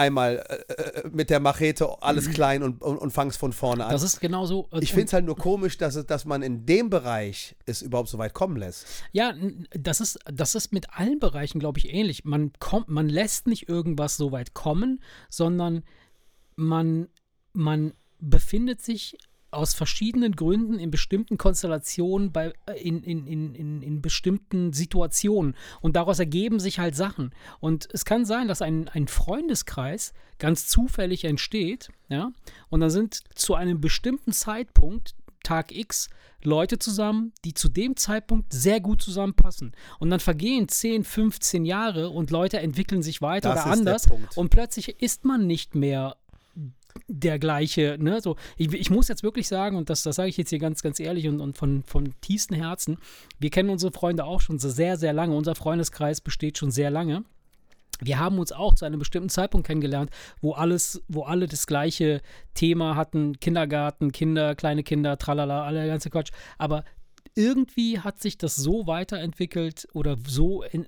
einmal 0.00 0.44
äh, 0.48 0.72
äh, 0.72 1.10
mit 1.12 1.30
der 1.30 1.40
Machete 1.40 2.02
alles 2.02 2.28
mhm. 2.28 2.32
klein 2.32 2.62
und, 2.62 2.82
und, 2.82 2.96
und 2.96 3.10
fang's 3.10 3.36
von 3.36 3.52
vorne 3.52 3.84
an. 3.84 3.92
Das 3.92 4.02
ist 4.02 4.20
genauso. 4.20 4.68
Äh, 4.72 4.80
ich 4.80 4.92
finde 4.92 5.06
es 5.06 5.12
halt 5.12 5.26
nur 5.26 5.36
komisch, 5.36 5.76
dass, 5.78 5.94
es, 5.94 6.06
dass 6.06 6.24
man 6.24 6.42
in 6.42 6.66
dem 6.66 6.90
Bereich 6.90 7.54
es 7.66 7.82
überhaupt 7.82 8.08
so 8.08 8.18
weit 8.18 8.34
kommen 8.34 8.56
lässt. 8.56 8.86
Ja, 9.12 9.34
das 9.72 10.00
ist, 10.00 10.18
das 10.24 10.54
ist 10.54 10.72
mit 10.72 10.90
allen 10.94 11.18
Bereichen, 11.18 11.60
glaube 11.60 11.78
ich, 11.78 11.92
ähnlich. 11.92 12.24
Man, 12.24 12.52
kommt, 12.58 12.88
man 12.88 13.08
lässt 13.08 13.46
nicht 13.46 13.68
irgendwas 13.68 14.16
so 14.16 14.32
weit 14.32 14.54
kommen, 14.54 15.00
sondern 15.28 15.84
man, 16.56 17.08
man 17.52 17.92
befindet 18.18 18.80
sich 18.82 19.16
aus 19.50 19.74
verschiedenen 19.74 20.36
Gründen 20.36 20.78
in 20.78 20.90
bestimmten 20.90 21.38
Konstellationen, 21.38 22.32
bei, 22.32 22.52
äh, 22.66 22.80
in, 22.80 23.02
in, 23.02 23.26
in, 23.26 23.54
in, 23.54 23.82
in 23.82 24.02
bestimmten 24.02 24.72
Situationen. 24.72 25.54
Und 25.80 25.96
daraus 25.96 26.18
ergeben 26.18 26.60
sich 26.60 26.78
halt 26.78 26.94
Sachen. 26.94 27.32
Und 27.60 27.88
es 27.92 28.04
kann 28.04 28.24
sein, 28.24 28.48
dass 28.48 28.62
ein, 28.62 28.88
ein 28.88 29.08
Freundeskreis 29.08 30.12
ganz 30.38 30.66
zufällig 30.66 31.24
entsteht, 31.24 31.90
ja, 32.08 32.32
und 32.70 32.80
dann 32.80 32.90
sind 32.90 33.20
zu 33.34 33.54
einem 33.54 33.80
bestimmten 33.80 34.32
Zeitpunkt, 34.32 35.14
Tag 35.42 35.72
X, 35.72 36.08
Leute 36.42 36.78
zusammen, 36.78 37.32
die 37.44 37.54
zu 37.54 37.68
dem 37.68 37.96
Zeitpunkt 37.96 38.52
sehr 38.52 38.80
gut 38.80 39.02
zusammenpassen. 39.02 39.72
Und 39.98 40.10
dann 40.10 40.20
vergehen 40.20 40.68
10, 40.68 41.04
15 41.04 41.64
Jahre 41.64 42.10
und 42.10 42.30
Leute 42.30 42.58
entwickeln 42.60 43.02
sich 43.02 43.20
weiter 43.20 43.54
das 43.54 43.64
oder 43.64 43.72
anders. 43.72 44.08
Und 44.36 44.50
plötzlich 44.50 45.00
ist 45.02 45.24
man 45.24 45.46
nicht 45.46 45.74
mehr 45.74 46.16
der 47.08 47.38
gleiche, 47.38 47.96
ne, 48.00 48.20
so, 48.20 48.36
ich, 48.56 48.72
ich, 48.72 48.90
muss 48.90 49.08
jetzt 49.08 49.22
wirklich 49.22 49.48
sagen, 49.48 49.76
und 49.76 49.90
das, 49.90 50.02
das 50.02 50.16
sage 50.16 50.28
ich 50.28 50.36
jetzt 50.36 50.50
hier 50.50 50.58
ganz, 50.58 50.82
ganz 50.82 51.00
ehrlich 51.00 51.28
und, 51.28 51.40
und 51.40 51.56
von, 51.56 51.82
von 51.82 52.14
tiefstem 52.20 52.56
Herzen, 52.56 52.98
wir 53.38 53.50
kennen 53.50 53.70
unsere 53.70 53.92
Freunde 53.92 54.24
auch 54.24 54.40
schon 54.40 54.58
sehr, 54.58 54.96
sehr 54.96 55.12
lange, 55.12 55.34
unser 55.34 55.54
Freundeskreis 55.54 56.20
besteht 56.20 56.58
schon 56.58 56.70
sehr 56.70 56.90
lange. 56.90 57.24
Wir 58.02 58.18
haben 58.18 58.38
uns 58.38 58.52
auch 58.52 58.74
zu 58.74 58.86
einem 58.86 58.98
bestimmten 58.98 59.28
Zeitpunkt 59.28 59.66
kennengelernt, 59.66 60.10
wo 60.40 60.52
alles, 60.52 61.02
wo 61.08 61.24
alle 61.24 61.46
das 61.46 61.66
gleiche 61.66 62.22
Thema 62.54 62.96
hatten, 62.96 63.38
Kindergarten, 63.40 64.10
Kinder, 64.10 64.54
kleine 64.54 64.82
Kinder, 64.82 65.18
tralala, 65.18 65.64
alle 65.64 65.86
ganze 65.86 66.08
Quatsch. 66.08 66.30
Aber 66.56 66.84
irgendwie 67.34 68.00
hat 68.00 68.20
sich 68.20 68.38
das 68.38 68.56
so 68.56 68.86
weiterentwickelt 68.86 69.88
oder 69.92 70.16
so 70.26 70.62
in, 70.62 70.84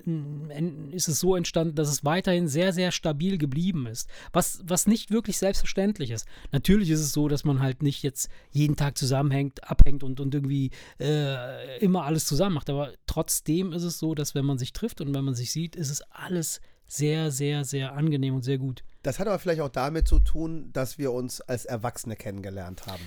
in, 0.51 0.91
ist 0.93 1.09
es 1.09 1.21
so 1.21 1.37
entstanden, 1.37 1.75
dass 1.75 1.89
es 1.89 2.05
weiterhin 2.05 2.49
sehr, 2.49 2.73
sehr 2.73 2.91
stabil 2.91 3.39
geblieben 3.39 3.87
ist. 3.87 4.09
Was, 4.33 4.61
was 4.65 4.87
nicht 4.87 5.11
wirklich 5.11 5.39
selbstverständlich 5.39 6.11
ist. 6.11 6.27
Natürlich 6.51 6.91
ist 6.91 7.01
es 7.01 7.13
so, 7.13 7.29
dass 7.29 7.45
man 7.45 7.61
halt 7.61 7.83
nicht 7.83 8.03
jetzt 8.03 8.29
jeden 8.51 8.77
Tag 8.77 8.99
zusammenhängt, 8.99 9.69
abhängt 9.69 10.03
und, 10.03 10.21
und 10.21 10.35
irgendwie 10.35 10.71
äh, 10.99 11.79
immer 11.79 12.05
alles 12.05 12.27
zusammen 12.27 12.55
macht. 12.55 12.71
Aber 12.71 12.93
trotzdem 13.07 13.73
ist 13.73 13.85
es 13.85 13.99
so, 13.99 14.15
dass 14.15 14.35
wenn 14.35 14.45
man 14.45 14.59
sich 14.59 14.73
trifft 14.73 15.01
und 15.01 15.15
wenn 15.15 15.25
man 15.25 15.35
sich 15.35 15.53
sieht, 15.53 15.77
ist 15.77 15.91
es 15.91 16.03
alles 16.11 16.61
sehr, 16.87 17.31
sehr, 17.31 17.65
sehr 17.65 17.95
angenehm 17.95 18.35
und 18.35 18.43
sehr 18.43 18.59
gut. 18.59 18.85
Das 19.03 19.19
hat 19.19 19.27
aber 19.27 19.39
vielleicht 19.39 19.61
auch 19.61 19.69
damit 19.69 20.07
zu 20.09 20.19
tun, 20.19 20.71
dass 20.73 20.99
wir 20.99 21.13
uns 21.13 21.41
als 21.41 21.65
Erwachsene 21.65 22.17
kennengelernt 22.17 22.87
haben. 22.87 23.03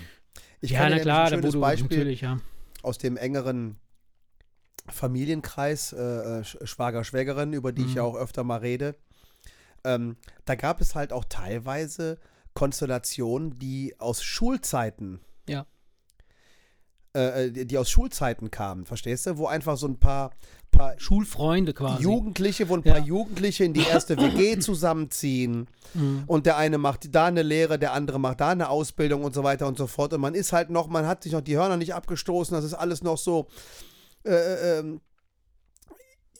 Ich 0.60 0.72
ja, 0.72 0.88
na 0.88 0.98
klar, 0.98 1.26
ein 1.26 1.34
schönes 1.34 1.60
Beispiel. 1.60 1.98
natürlich, 1.98 2.22
ja 2.22 2.38
aus 2.86 2.98
dem 2.98 3.16
engeren 3.16 3.78
Familienkreis, 4.88 5.92
äh, 5.92 6.40
äh 6.40 6.44
Schwager, 6.44 7.04
Schwägerin, 7.04 7.52
über 7.52 7.72
die 7.72 7.82
mhm. 7.82 7.88
ich 7.88 7.94
ja 7.96 8.02
auch 8.02 8.16
öfter 8.16 8.44
mal 8.44 8.58
rede. 8.58 8.94
Ähm, 9.84 10.16
da 10.44 10.54
gab 10.54 10.80
es 10.80 10.94
halt 10.94 11.12
auch 11.12 11.24
teilweise 11.28 12.18
Konstellationen, 12.54 13.58
die 13.58 13.94
aus 13.98 14.22
Schulzeiten 14.22 15.20
ja. 15.48 15.66
Äh, 17.16 17.46
äh, 17.46 17.64
die 17.64 17.78
aus 17.78 17.88
Schulzeiten 17.88 18.50
kamen, 18.50 18.84
verstehst 18.84 19.26
du? 19.26 19.38
Wo 19.38 19.46
einfach 19.46 19.76
so 19.78 19.88
ein 19.88 19.98
paar, 19.98 20.32
paar 20.76 20.94
Schulfreunde 20.98 21.72
quasi. 21.74 22.02
Jugendliche, 22.02 22.68
wo 22.68 22.74
ein 22.74 22.82
paar 22.82 22.98
Jugendliche 22.98 23.64
in 23.64 23.72
die 23.72 23.86
erste 23.86 24.16
WG 24.16 24.58
zusammenziehen 24.60 25.68
mhm. 25.94 26.24
und 26.26 26.46
der 26.46 26.56
eine 26.56 26.78
macht 26.78 27.14
da 27.14 27.26
eine 27.26 27.42
Lehre, 27.42 27.78
der 27.78 27.92
andere 27.92 28.20
macht 28.20 28.40
da 28.40 28.50
eine 28.50 28.68
Ausbildung 28.68 29.24
und 29.24 29.34
so 29.34 29.44
weiter 29.44 29.66
und 29.66 29.78
so 29.78 29.86
fort. 29.86 30.12
Und 30.12 30.20
man 30.20 30.34
ist 30.34 30.52
halt 30.52 30.70
noch, 30.70 30.88
man 30.88 31.06
hat 31.06 31.22
sich 31.22 31.32
noch 31.32 31.40
die 31.40 31.56
Hörner 31.56 31.76
nicht 31.76 31.94
abgestoßen, 31.94 32.54
das 32.54 32.64
ist 32.64 32.74
alles 32.74 33.02
noch 33.02 33.18
so 33.18 33.46
äh, 34.24 34.30
äh, 34.30 34.78
ähm, 34.78 35.00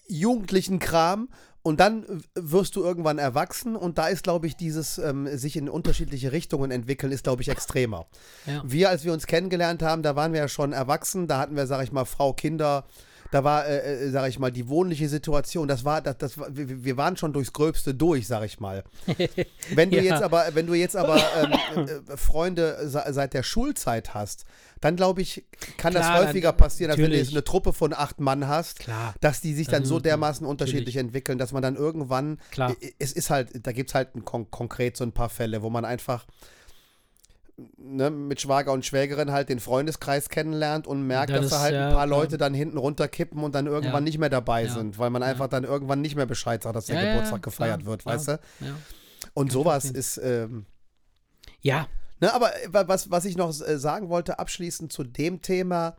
jugendlichen 0.09 0.79
Kram 0.79 1.29
und 1.63 1.81
dann 1.81 2.23
wirst 2.37 2.77
du 2.77 2.85
irgendwann 2.85 3.19
erwachsen 3.19 3.75
und 3.75 3.99
da 3.99 4.07
ist, 4.07 4.23
glaube 4.23 4.47
ich, 4.47 4.57
dieses 4.57 4.99
ähm, 4.99 5.27
sich 5.37 5.57
in 5.57 5.69
unterschiedliche 5.69 6.31
Richtungen 6.31 6.71
entwickeln, 6.71 7.11
ist, 7.11 7.25
glaube 7.25 7.43
ich, 7.43 7.49
extremer. 7.49 8.07
Ja. 8.47 8.63
Wir, 8.65 8.89
als 8.89 9.05
wir 9.05 9.13
uns 9.13 9.27
kennengelernt 9.27 9.83
haben, 9.83 10.05
da 10.05 10.15
waren 10.15 10.33
wir 10.33 10.39
ja 10.39 10.49
schon 10.49 10.73
erwachsen, 10.73 11.27
da 11.27 11.39
hatten 11.39 11.57
wir, 11.57 11.67
sag 11.67 11.83
ich 11.83 11.91
mal, 11.91 12.05
Frau, 12.05 12.33
Kinder, 12.33 12.87
da 13.31 13.45
war, 13.45 13.67
äh, 13.67 14.07
äh 14.07 14.11
sag 14.11 14.29
ich 14.29 14.39
mal, 14.39 14.51
die 14.51 14.69
wohnliche 14.69 15.09
Situation, 15.09 15.69
das 15.69 15.85
war, 15.85 16.01
das, 16.01 16.19
das, 16.19 16.39
wir, 16.39 16.85
wir 16.85 16.97
waren 16.97 17.17
schon 17.17 17.33
durchs 17.33 17.53
Gröbste 17.53 17.95
durch, 17.95 18.27
sag 18.27 18.45
ich 18.45 18.61
mal. 18.61 18.85
Wenn 19.75 19.91
du 19.91 19.97
ja. 19.97 20.03
jetzt 20.03 20.23
aber, 20.23 20.47
wenn 20.55 20.67
du 20.67 20.75
jetzt 20.75 20.97
aber 20.97 21.17
ähm, 21.17 21.87
äh, 21.87 22.17
Freunde 22.17 22.79
seit 22.89 23.35
der 23.35 23.43
Schulzeit 23.43 24.15
hast, 24.15 24.45
dann 24.81 24.97
glaube 24.97 25.23
ich, 25.23 25.45
kann 25.77 25.93
Klar, 25.93 26.19
das 26.19 26.27
häufiger 26.27 26.53
passieren, 26.53 26.91
als 26.91 27.01
wenn 27.01 27.11
du 27.11 27.17
jetzt 27.17 27.33
eine 27.33 27.43
Truppe 27.43 27.73
von 27.73 27.93
acht 27.93 28.21
Mann 28.21 28.47
hast, 28.47 28.81
Klar. 28.81 29.15
dass 29.21 29.41
die 29.41 29.55
sich 29.55 29.69
dann 29.69 29.85
so 29.85 29.99
dermaßen 30.01 30.47
unterschiedlich 30.47 30.95
natürlich. 30.95 31.09
entwickeln, 31.09 31.39
dass 31.39 31.53
man 31.53 31.63
dann 31.63 31.77
irgendwann, 31.77 32.39
Klar. 32.51 32.77
es 32.99 33.13
ist 33.13 33.31
halt, 33.31 33.67
da 33.67 33.73
gibt 33.73 33.91
es 33.91 33.95
halt 33.95 34.11
kon 34.25 34.51
konkret 34.51 34.97
so 34.97 35.05
ein 35.05 35.13
paar 35.13 35.31
Fälle, 35.31 35.63
wo 35.63 35.71
man 35.71 35.85
einfach 35.85 36.27
ne, 37.77 38.11
mit 38.11 38.41
Schwager 38.41 38.73
und 38.73 38.85
Schwägerin 38.85 39.33
halt 39.33 39.49
den 39.49 39.61
Freundeskreis 39.61 40.29
kennenlernt 40.29 40.87
und 40.87 41.07
merkt, 41.07 41.31
das 41.31 41.43
dass 41.43 41.51
da 41.51 41.61
halt 41.61 41.75
ja, 41.75 41.89
ein 41.89 41.95
paar 41.95 42.07
Leute 42.07 42.39
dann 42.39 42.55
hinten 42.55 42.79
runterkippen 42.79 43.43
und 43.43 43.55
dann 43.55 43.67
irgendwann 43.67 44.05
ja. 44.05 44.09
nicht 44.09 44.19
mehr 44.19 44.29
dabei 44.29 44.65
ja. 44.65 44.73
sind, 44.73 44.99
weil 44.99 45.11
man 45.11 45.23
einfach 45.23 45.49
dann 45.49 45.65
irgendwann 45.65 46.01
nicht 46.01 46.17
mehr 46.17 46.27
Bescheid 46.27 46.63
sagt, 46.63 46.77
dass 46.77 46.87
der 46.87 47.13
Geburtstag 47.13 47.43
gefeiert 47.43 47.85
wird, 47.85 48.05
weißt 48.05 48.29
du? 48.29 48.41
Und 49.35 49.53
sowas 49.53 49.91
ist. 49.91 50.19
Ähm, 50.23 50.67
ja. 51.61 51.87
Ne, 52.21 52.33
aber 52.33 52.55
äh, 52.63 52.69
was, 52.73 53.11
was 53.11 53.25
ich 53.27 53.37
noch 53.37 53.49
äh, 53.61 53.79
sagen 53.79 54.09
wollte, 54.09 54.39
abschließend 54.39 54.91
zu 54.91 55.05
dem 55.05 55.43
Thema, 55.43 55.97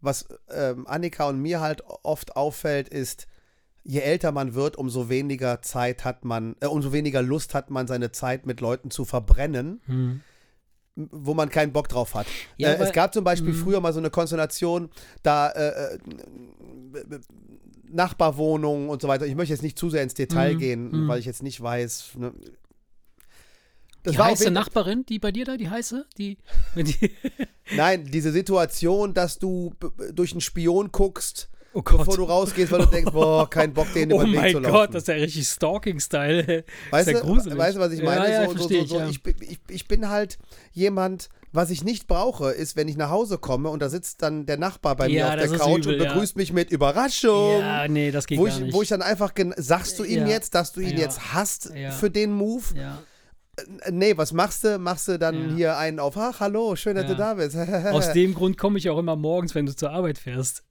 was 0.00 0.28
ähm, 0.48 0.86
Annika 0.86 1.28
und 1.28 1.40
mir 1.40 1.60
halt 1.60 1.82
oft 2.02 2.36
auffällt, 2.36 2.88
ist, 2.88 3.26
je 3.82 4.00
älter 4.00 4.30
man 4.30 4.54
wird, 4.54 4.76
umso 4.76 5.08
weniger 5.08 5.60
Zeit 5.62 6.04
hat 6.04 6.24
man, 6.24 6.54
äh, 6.60 6.66
umso 6.66 6.92
weniger 6.92 7.22
Lust 7.22 7.54
hat 7.54 7.70
man, 7.70 7.88
seine 7.88 8.12
Zeit 8.12 8.46
mit 8.46 8.60
Leuten 8.60 8.90
zu 8.90 9.04
verbrennen. 9.04 9.80
Hm 9.86 10.22
wo 10.96 11.34
man 11.34 11.48
keinen 11.48 11.72
Bock 11.72 11.88
drauf 11.88 12.14
hat. 12.14 12.26
Ja, 12.56 12.70
äh, 12.70 12.82
es 12.82 12.92
gab 12.92 13.14
zum 13.14 13.24
Beispiel 13.24 13.52
mh. 13.52 13.62
früher 13.62 13.80
mal 13.80 13.92
so 13.92 13.98
eine 13.98 14.10
Konstellation, 14.10 14.90
da 15.22 15.48
äh, 15.50 15.94
äh 15.94 15.98
Nachbarwohnungen 17.92 18.88
und 18.88 19.02
so 19.02 19.08
weiter. 19.08 19.26
Ich 19.26 19.34
möchte 19.34 19.52
jetzt 19.52 19.62
nicht 19.62 19.78
zu 19.78 19.90
sehr 19.90 20.02
ins 20.02 20.14
Detail 20.14 20.54
mhm. 20.54 20.58
gehen, 20.58 20.90
mhm. 20.90 21.08
weil 21.08 21.18
ich 21.18 21.26
jetzt 21.26 21.42
nicht 21.42 21.60
weiß. 21.60 22.12
Ne? 22.18 22.32
Das 24.02 24.14
die 24.14 24.18
heiße 24.18 24.50
Nachbarin, 24.50 25.04
die 25.06 25.18
bei 25.18 25.30
dir 25.30 25.44
da, 25.44 25.56
die 25.56 25.68
heiße? 25.68 26.06
Die, 26.16 26.38
die 26.76 27.10
Nein, 27.74 28.04
diese 28.04 28.32
Situation, 28.32 29.12
dass 29.12 29.38
du 29.38 29.74
durch 30.12 30.32
einen 30.32 30.40
Spion 30.40 30.90
guckst 30.92 31.50
oh 31.74 31.82
bevor 31.82 32.16
du 32.16 32.24
rausgehst, 32.24 32.72
weil 32.72 32.80
du 32.80 32.86
denkst, 32.86 33.12
boah, 33.12 33.48
kein 33.48 33.72
Bock, 33.72 33.92
den 33.94 34.10
über 34.10 34.24
den 34.24 34.32
Weg 34.32 34.52
zu 34.52 34.58
laufen. 34.58 34.58
Oh 34.58 34.60
mein 34.60 34.72
Gott, 34.72 34.94
das 34.94 35.02
ist 35.02 35.08
ja 35.08 35.14
richtig 35.14 35.48
Stalking-Style. 35.48 36.64
Weißt, 36.90 37.08
ja 37.08 37.22
weißt 37.24 37.76
du, 37.76 37.80
was 37.80 37.92
ich 37.92 38.02
meine? 38.02 38.28
Ja, 38.28 38.42
ja, 38.42 38.48
so, 38.48 38.56
so, 38.56 38.68
so, 38.68 38.84
so. 38.84 39.00
Ich, 39.04 39.20
ich, 39.40 39.60
ich 39.68 39.88
bin 39.88 40.08
halt 40.08 40.38
jemand, 40.72 41.28
was 41.52 41.70
ich 41.70 41.84
nicht 41.84 42.06
brauche, 42.06 42.50
ist, 42.50 42.76
wenn 42.76 42.88
ich 42.88 42.96
nach 42.96 43.10
Hause 43.10 43.38
komme 43.38 43.70
und 43.70 43.82
da 43.82 43.88
sitzt 43.88 44.22
dann 44.22 44.46
der 44.46 44.56
Nachbar 44.56 44.96
bei 44.96 45.08
ja, 45.08 45.26
mir 45.26 45.42
auf 45.42 45.50
der 45.50 45.58
Couch 45.58 45.86
übel, 45.86 46.00
und 46.00 46.08
begrüßt 46.08 46.36
ja. 46.36 46.40
mich 46.40 46.52
mit 46.52 46.70
Überraschung. 46.70 47.60
Ja, 47.60 47.88
nee, 47.88 48.10
das 48.10 48.26
geht 48.26 48.38
wo 48.38 48.46
ich, 48.46 48.58
nicht. 48.58 48.72
Wo 48.72 48.82
ich 48.82 48.88
dann 48.88 49.02
einfach, 49.02 49.32
sagst 49.56 49.98
du 49.98 50.04
ihm 50.04 50.26
jetzt, 50.26 50.54
dass 50.54 50.72
du 50.72 50.80
ihn 50.80 50.96
jetzt 50.96 51.32
hast 51.32 51.72
für 51.98 52.10
den 52.10 52.32
Move? 52.32 52.64
Ja. 52.74 53.02
Äh, 53.80 53.90
nee, 53.90 54.16
was 54.16 54.32
machst 54.32 54.64
du? 54.64 54.78
Machst 54.78 55.08
du 55.08 55.18
dann 55.18 55.50
ja. 55.50 55.54
hier 55.54 55.76
einen 55.78 55.98
auf, 55.98 56.16
ach, 56.16 56.40
hallo, 56.40 56.76
schön, 56.76 56.94
dass 56.96 57.04
ja. 57.04 57.10
du 57.10 57.16
da 57.16 57.34
bist. 57.34 57.56
Aus 57.92 58.12
dem 58.12 58.34
Grund 58.34 58.58
komme 58.58 58.78
ich 58.78 58.88
auch 58.90 58.98
immer 58.98 59.16
morgens, 59.16 59.54
wenn 59.54 59.66
du 59.66 59.74
zur 59.74 59.90
Arbeit 59.90 60.18
fährst. 60.18 60.64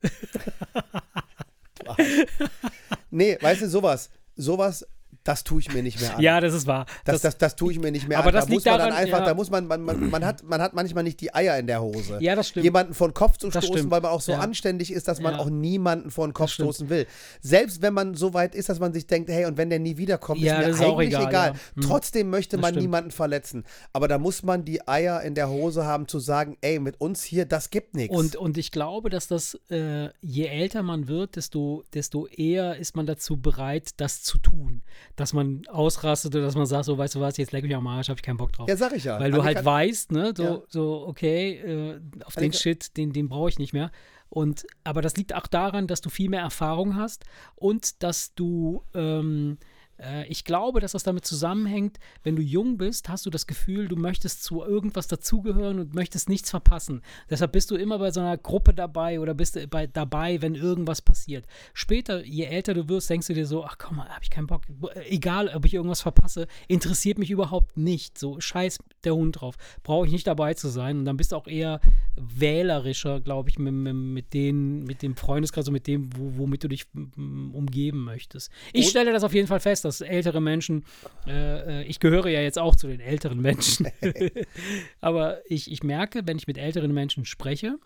nee, 3.09 3.37
weißt 3.41 3.61
du, 3.61 3.69
sowas. 3.69 4.09
Sowas 4.35 4.85
das 5.23 5.43
tue 5.43 5.59
ich 5.61 5.73
mir 5.73 5.83
nicht 5.83 5.99
mehr 5.99 6.15
an. 6.15 6.21
Ja, 6.21 6.39
das 6.39 6.53
ist 6.53 6.65
wahr. 6.67 6.85
Das, 7.05 7.21
das, 7.21 7.21
das, 7.21 7.37
das 7.37 7.55
tue 7.55 7.73
ich 7.73 7.79
mir 7.79 7.91
nicht 7.91 8.07
mehr 8.07 8.17
aber 8.17 8.29
an. 8.29 8.33
Das 8.33 8.45
da 8.45 8.53
muss 8.53 8.65
man 8.65 8.77
daran, 8.77 8.89
dann 8.89 8.97
einfach, 8.97 9.19
ja. 9.19 9.25
da 9.25 9.33
muss 9.33 9.49
man, 9.49 9.67
man, 9.67 9.81
man, 9.81 10.09
man, 10.09 10.25
hat, 10.25 10.43
man 10.43 10.61
hat 10.61 10.73
manchmal 10.73 11.03
nicht 11.03 11.19
die 11.21 11.33
Eier 11.33 11.57
in 11.57 11.67
der 11.67 11.81
Hose. 11.81 12.17
Ja, 12.21 12.35
das 12.35 12.49
stimmt. 12.49 12.63
Jemanden 12.63 12.93
vor 12.93 13.09
den 13.09 13.13
Kopf 13.13 13.37
zu 13.37 13.51
stoßen, 13.51 13.91
weil 13.91 14.01
man 14.01 14.11
auch 14.11 14.21
so 14.21 14.31
ja. 14.31 14.39
anständig 14.39 14.91
ist, 14.91 15.07
dass 15.07 15.19
man 15.19 15.33
ja. 15.33 15.39
auch 15.39 15.49
niemanden 15.49 16.11
vor 16.11 16.27
den 16.27 16.33
Kopf 16.33 16.51
stoßen 16.51 16.89
will. 16.89 17.05
Selbst 17.41 17.81
wenn 17.81 17.93
man 17.93 18.15
so 18.15 18.33
weit 18.33 18.55
ist, 18.55 18.69
dass 18.69 18.79
man 18.79 18.93
sich 18.93 19.07
denkt, 19.07 19.29
hey, 19.29 19.45
und 19.45 19.57
wenn 19.57 19.69
der 19.69 19.79
nie 19.79 19.97
wiederkommt, 19.97 20.41
ist 20.41 20.45
mir 20.45 20.67
ist 20.67 20.81
eigentlich 20.81 21.09
egal. 21.09 21.27
egal. 21.29 21.53
Hm. 21.75 21.83
Trotzdem 21.83 22.29
möchte 22.29 22.57
man 22.57 22.75
niemanden 22.75 23.11
verletzen. 23.11 23.65
Aber 23.93 24.07
da 24.07 24.17
muss 24.17 24.43
man 24.43 24.65
die 24.65 24.87
Eier 24.87 25.21
in 25.21 25.35
der 25.35 25.49
Hose 25.49 25.85
haben, 25.85 26.07
zu 26.07 26.19
sagen, 26.19 26.57
ey, 26.61 26.79
mit 26.79 26.99
uns 27.01 27.23
hier, 27.23 27.45
das 27.45 27.69
gibt 27.69 27.95
nichts. 27.95 28.15
Und, 28.15 28.35
und 28.35 28.57
ich 28.57 28.71
glaube, 28.71 29.09
dass 29.09 29.27
das, 29.27 29.59
äh, 29.69 30.09
je 30.21 30.45
älter 30.45 30.83
man 30.83 31.07
wird, 31.07 31.35
desto, 31.35 31.83
desto 31.93 32.27
eher 32.27 32.77
ist 32.77 32.95
man 32.95 33.05
dazu 33.05 33.37
bereit, 33.37 33.89
das 33.97 34.23
zu 34.23 34.37
tun. 34.37 34.81
Dass 35.19 35.33
man 35.33 35.63
aus 35.67 35.97
ausrastet 35.97 36.33
oder 36.33 36.45
dass 36.45 36.55
man 36.55 36.65
sagt, 36.65 36.85
so, 36.85 36.97
weißt 36.97 37.15
du 37.15 37.19
was, 37.19 37.35
jetzt 37.35 37.51
leck 37.51 37.63
mich 37.63 37.75
am 37.75 37.85
Arsch, 37.87 38.07
hab 38.07 38.17
ich 38.17 38.23
keinen 38.23 38.37
Bock 38.37 38.53
drauf. 38.53 38.69
Ja, 38.69 38.77
sag 38.77 38.93
ich 38.93 39.03
ja. 39.03 39.19
Weil 39.19 39.31
du 39.31 39.43
halt 39.43 39.65
weißt, 39.65 40.13
ne, 40.13 40.33
so, 40.35 40.43
ja. 40.43 40.61
so 40.69 41.07
okay, 41.07 41.57
äh, 41.57 41.99
auf 42.23 42.37
Annika. 42.37 42.39
den 42.39 42.53
Shit, 42.53 42.95
den, 42.95 43.11
den 43.11 43.27
brauche 43.27 43.49
ich 43.49 43.59
nicht 43.59 43.73
mehr. 43.73 43.91
Und, 44.29 44.65
aber 44.83 45.01
das 45.01 45.17
liegt 45.17 45.35
auch 45.35 45.47
daran, 45.47 45.87
dass 45.87 45.99
du 46.01 46.09
viel 46.09 46.29
mehr 46.29 46.41
Erfahrung 46.41 46.95
hast 46.95 47.25
und 47.55 48.01
dass 48.01 48.33
du 48.35 48.83
ähm, 48.93 49.57
Äh, 50.01 50.27
ich 50.27 50.43
glaube, 50.43 50.79
dass 50.79 50.93
das 50.93 51.03
damit 51.03 51.25
zusammenhängt, 51.25 51.99
wenn 52.23 52.35
du 52.35 52.41
jung 52.41 52.77
bist, 52.77 53.09
hast 53.09 53.25
du 53.25 53.29
das 53.29 53.47
Gefühl, 53.47 53.87
du 53.87 53.95
möchtest 53.95 54.43
zu 54.43 54.63
irgendwas 54.63 55.07
dazugehören 55.07 55.79
und 55.79 55.93
möchtest 55.93 56.29
nichts 56.29 56.49
verpassen. 56.49 57.01
Deshalb 57.29 57.51
bist 57.51 57.71
du 57.71 57.75
immer 57.75 57.99
bei 57.99 58.11
so 58.11 58.19
einer 58.19 58.37
Gruppe 58.37 58.73
dabei 58.73 59.19
oder 59.19 59.33
bist 59.33 59.57
bei, 59.69 59.87
dabei, 59.87 60.41
wenn 60.41 60.55
irgendwas 60.55 61.01
passiert. 61.01 61.45
Später, 61.73 62.25
je 62.25 62.45
älter 62.45 62.73
du 62.73 62.87
wirst, 62.89 63.09
denkst 63.09 63.27
du 63.27 63.33
dir 63.33 63.45
so, 63.45 63.63
ach 63.63 63.77
komm 63.77 63.97
mal, 63.97 64.09
hab 64.09 64.23
ich 64.23 64.29
keinen 64.29 64.47
Bock. 64.47 64.63
Egal, 65.09 65.49
ob 65.49 65.65
ich 65.65 65.73
irgendwas 65.73 66.01
verpasse, 66.01 66.47
interessiert 66.67 67.17
mich 67.17 67.31
überhaupt 67.31 67.77
nicht. 67.77 68.17
So, 68.17 68.39
scheiß 68.39 68.79
der 69.03 69.15
Hund 69.15 69.39
drauf. 69.39 69.55
Brauche 69.83 70.05
ich 70.05 70.11
nicht 70.11 70.27
dabei 70.27 70.53
zu 70.53 70.69
sein. 70.69 70.99
Und 70.99 71.05
dann 71.05 71.17
bist 71.17 71.31
du 71.31 71.35
auch 71.35 71.47
eher 71.47 71.79
wählerischer, 72.15 73.19
glaube 73.21 73.49
ich, 73.49 73.59
mit, 73.59 73.73
mit, 73.73 73.95
mit, 73.95 74.33
den, 74.33 74.83
mit 74.83 75.01
dem 75.01 75.15
Freundeskreis, 75.15 75.67
und 75.67 75.73
mit 75.73 75.87
dem, 75.87 76.09
wo, 76.15 76.37
womit 76.37 76.63
du 76.63 76.67
dich 76.67 76.85
umgeben 76.93 78.03
möchtest. 78.03 78.51
Ich 78.73 78.85
und? 78.85 78.89
stelle 78.91 79.13
das 79.13 79.23
auf 79.23 79.33
jeden 79.33 79.47
Fall 79.47 79.59
fest, 79.59 79.85
dass 79.89 80.01
ältere 80.01 80.41
Menschen, 80.41 80.85
äh, 81.27 81.81
äh, 81.81 81.83
ich 81.83 81.99
gehöre 81.99 82.27
ja 82.27 82.41
jetzt 82.41 82.59
auch 82.59 82.75
zu 82.75 82.87
den 82.87 82.99
älteren 82.99 83.41
Menschen, 83.41 83.87
aber 85.01 85.39
ich, 85.49 85.71
ich 85.71 85.83
merke, 85.83 86.21
wenn 86.25 86.37
ich 86.37 86.47
mit 86.47 86.57
älteren 86.57 86.93
Menschen 86.93 87.25
spreche, 87.25 87.77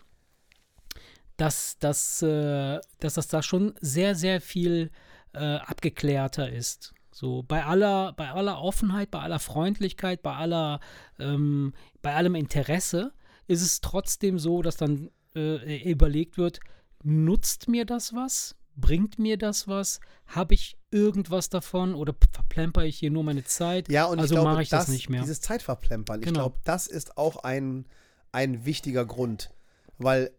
dass, 1.36 1.78
dass, 1.78 2.22
äh, 2.22 2.80
dass 3.00 3.14
das 3.14 3.28
da 3.28 3.42
schon 3.42 3.74
sehr, 3.80 4.14
sehr 4.14 4.40
viel 4.40 4.90
äh, 5.32 5.56
abgeklärter 5.56 6.50
ist. 6.50 6.94
So 7.10 7.42
bei 7.42 7.64
aller, 7.64 8.12
bei 8.12 8.30
aller 8.30 8.60
Offenheit, 8.60 9.10
bei 9.10 9.20
aller 9.20 9.38
Freundlichkeit, 9.38 10.22
bei 10.22 10.34
aller, 10.34 10.80
ähm, 11.18 11.72
bei 12.02 12.14
allem 12.14 12.34
Interesse 12.34 13.12
ist 13.46 13.62
es 13.62 13.80
trotzdem 13.80 14.38
so, 14.38 14.62
dass 14.62 14.76
dann 14.76 15.10
äh, 15.36 15.90
überlegt 15.90 16.38
wird, 16.38 16.60
nutzt 17.02 17.68
mir 17.68 17.84
das 17.84 18.14
was? 18.14 18.56
Bringt 18.76 19.18
mir 19.18 19.36
das 19.36 19.68
was? 19.68 20.00
Habe 20.26 20.54
ich 20.54 20.76
irgendwas 20.90 21.48
davon 21.48 21.94
oder 21.94 22.14
verplemper 22.32 22.84
ich 22.84 22.98
hier 22.98 23.10
nur 23.10 23.24
meine 23.24 23.44
Zeit? 23.44 23.88
Ja, 23.88 24.06
und 24.06 24.18
also 24.18 24.42
mache 24.42 24.62
ich 24.62 24.68
das, 24.68 24.86
das, 24.86 24.94
nicht 24.94 25.08
mehr. 25.10 25.22
Dieses 25.22 25.40
Zeitverplempern, 25.40 26.20
genau. 26.20 26.30
ich 26.30 26.34
glaube, 26.34 26.56
das 26.64 26.86
ist 26.86 27.16
auch 27.16 27.44
ein, 27.44 27.86
ein 28.32 28.64
wichtiger 28.64 29.04
Grund. 29.04 29.50
Weil 29.98 30.32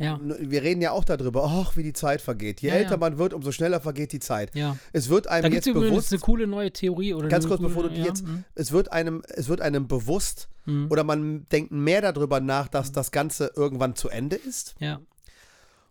ja. 0.00 0.18
Wir 0.22 0.62
reden 0.62 0.80
ja 0.80 0.92
auch 0.92 1.04
darüber, 1.04 1.44
ach, 1.44 1.76
wie 1.76 1.82
die 1.82 1.92
Zeit 1.92 2.22
vergeht. 2.22 2.62
Je 2.62 2.70
ja, 2.70 2.74
älter 2.76 2.92
ja. 2.92 2.96
man 2.96 3.18
wird, 3.18 3.34
umso 3.34 3.52
schneller 3.52 3.80
vergeht 3.80 4.12
die 4.12 4.18
Zeit. 4.18 4.54
Ja. 4.54 4.78
Es 4.94 5.10
wird 5.10 5.26
einem 5.26 5.50
da 5.50 5.54
jetzt 5.54 5.70
bewusst. 5.70 6.10
eine 6.10 6.20
coole 6.20 6.46
neue 6.46 6.72
Theorie 6.72 7.12
oder 7.12 7.28
Ganz 7.28 7.46
kurz, 7.46 7.60
bevor 7.60 7.88
du 7.88 7.94
jetzt. 7.94 8.26
Mhm. 8.26 8.44
Es 8.54 8.72
wird 8.72 8.92
einem, 8.92 9.22
es 9.28 9.48
wird 9.48 9.60
einem 9.60 9.88
bewusst 9.88 10.48
mhm. 10.64 10.86
oder 10.90 11.04
man 11.04 11.46
denkt 11.50 11.70
mehr 11.70 12.00
darüber 12.00 12.40
nach, 12.40 12.68
dass 12.68 12.92
das 12.92 13.10
Ganze 13.10 13.52
irgendwann 13.54 13.94
zu 13.94 14.08
Ende 14.08 14.36
ist. 14.36 14.74
Ja. 14.78 15.00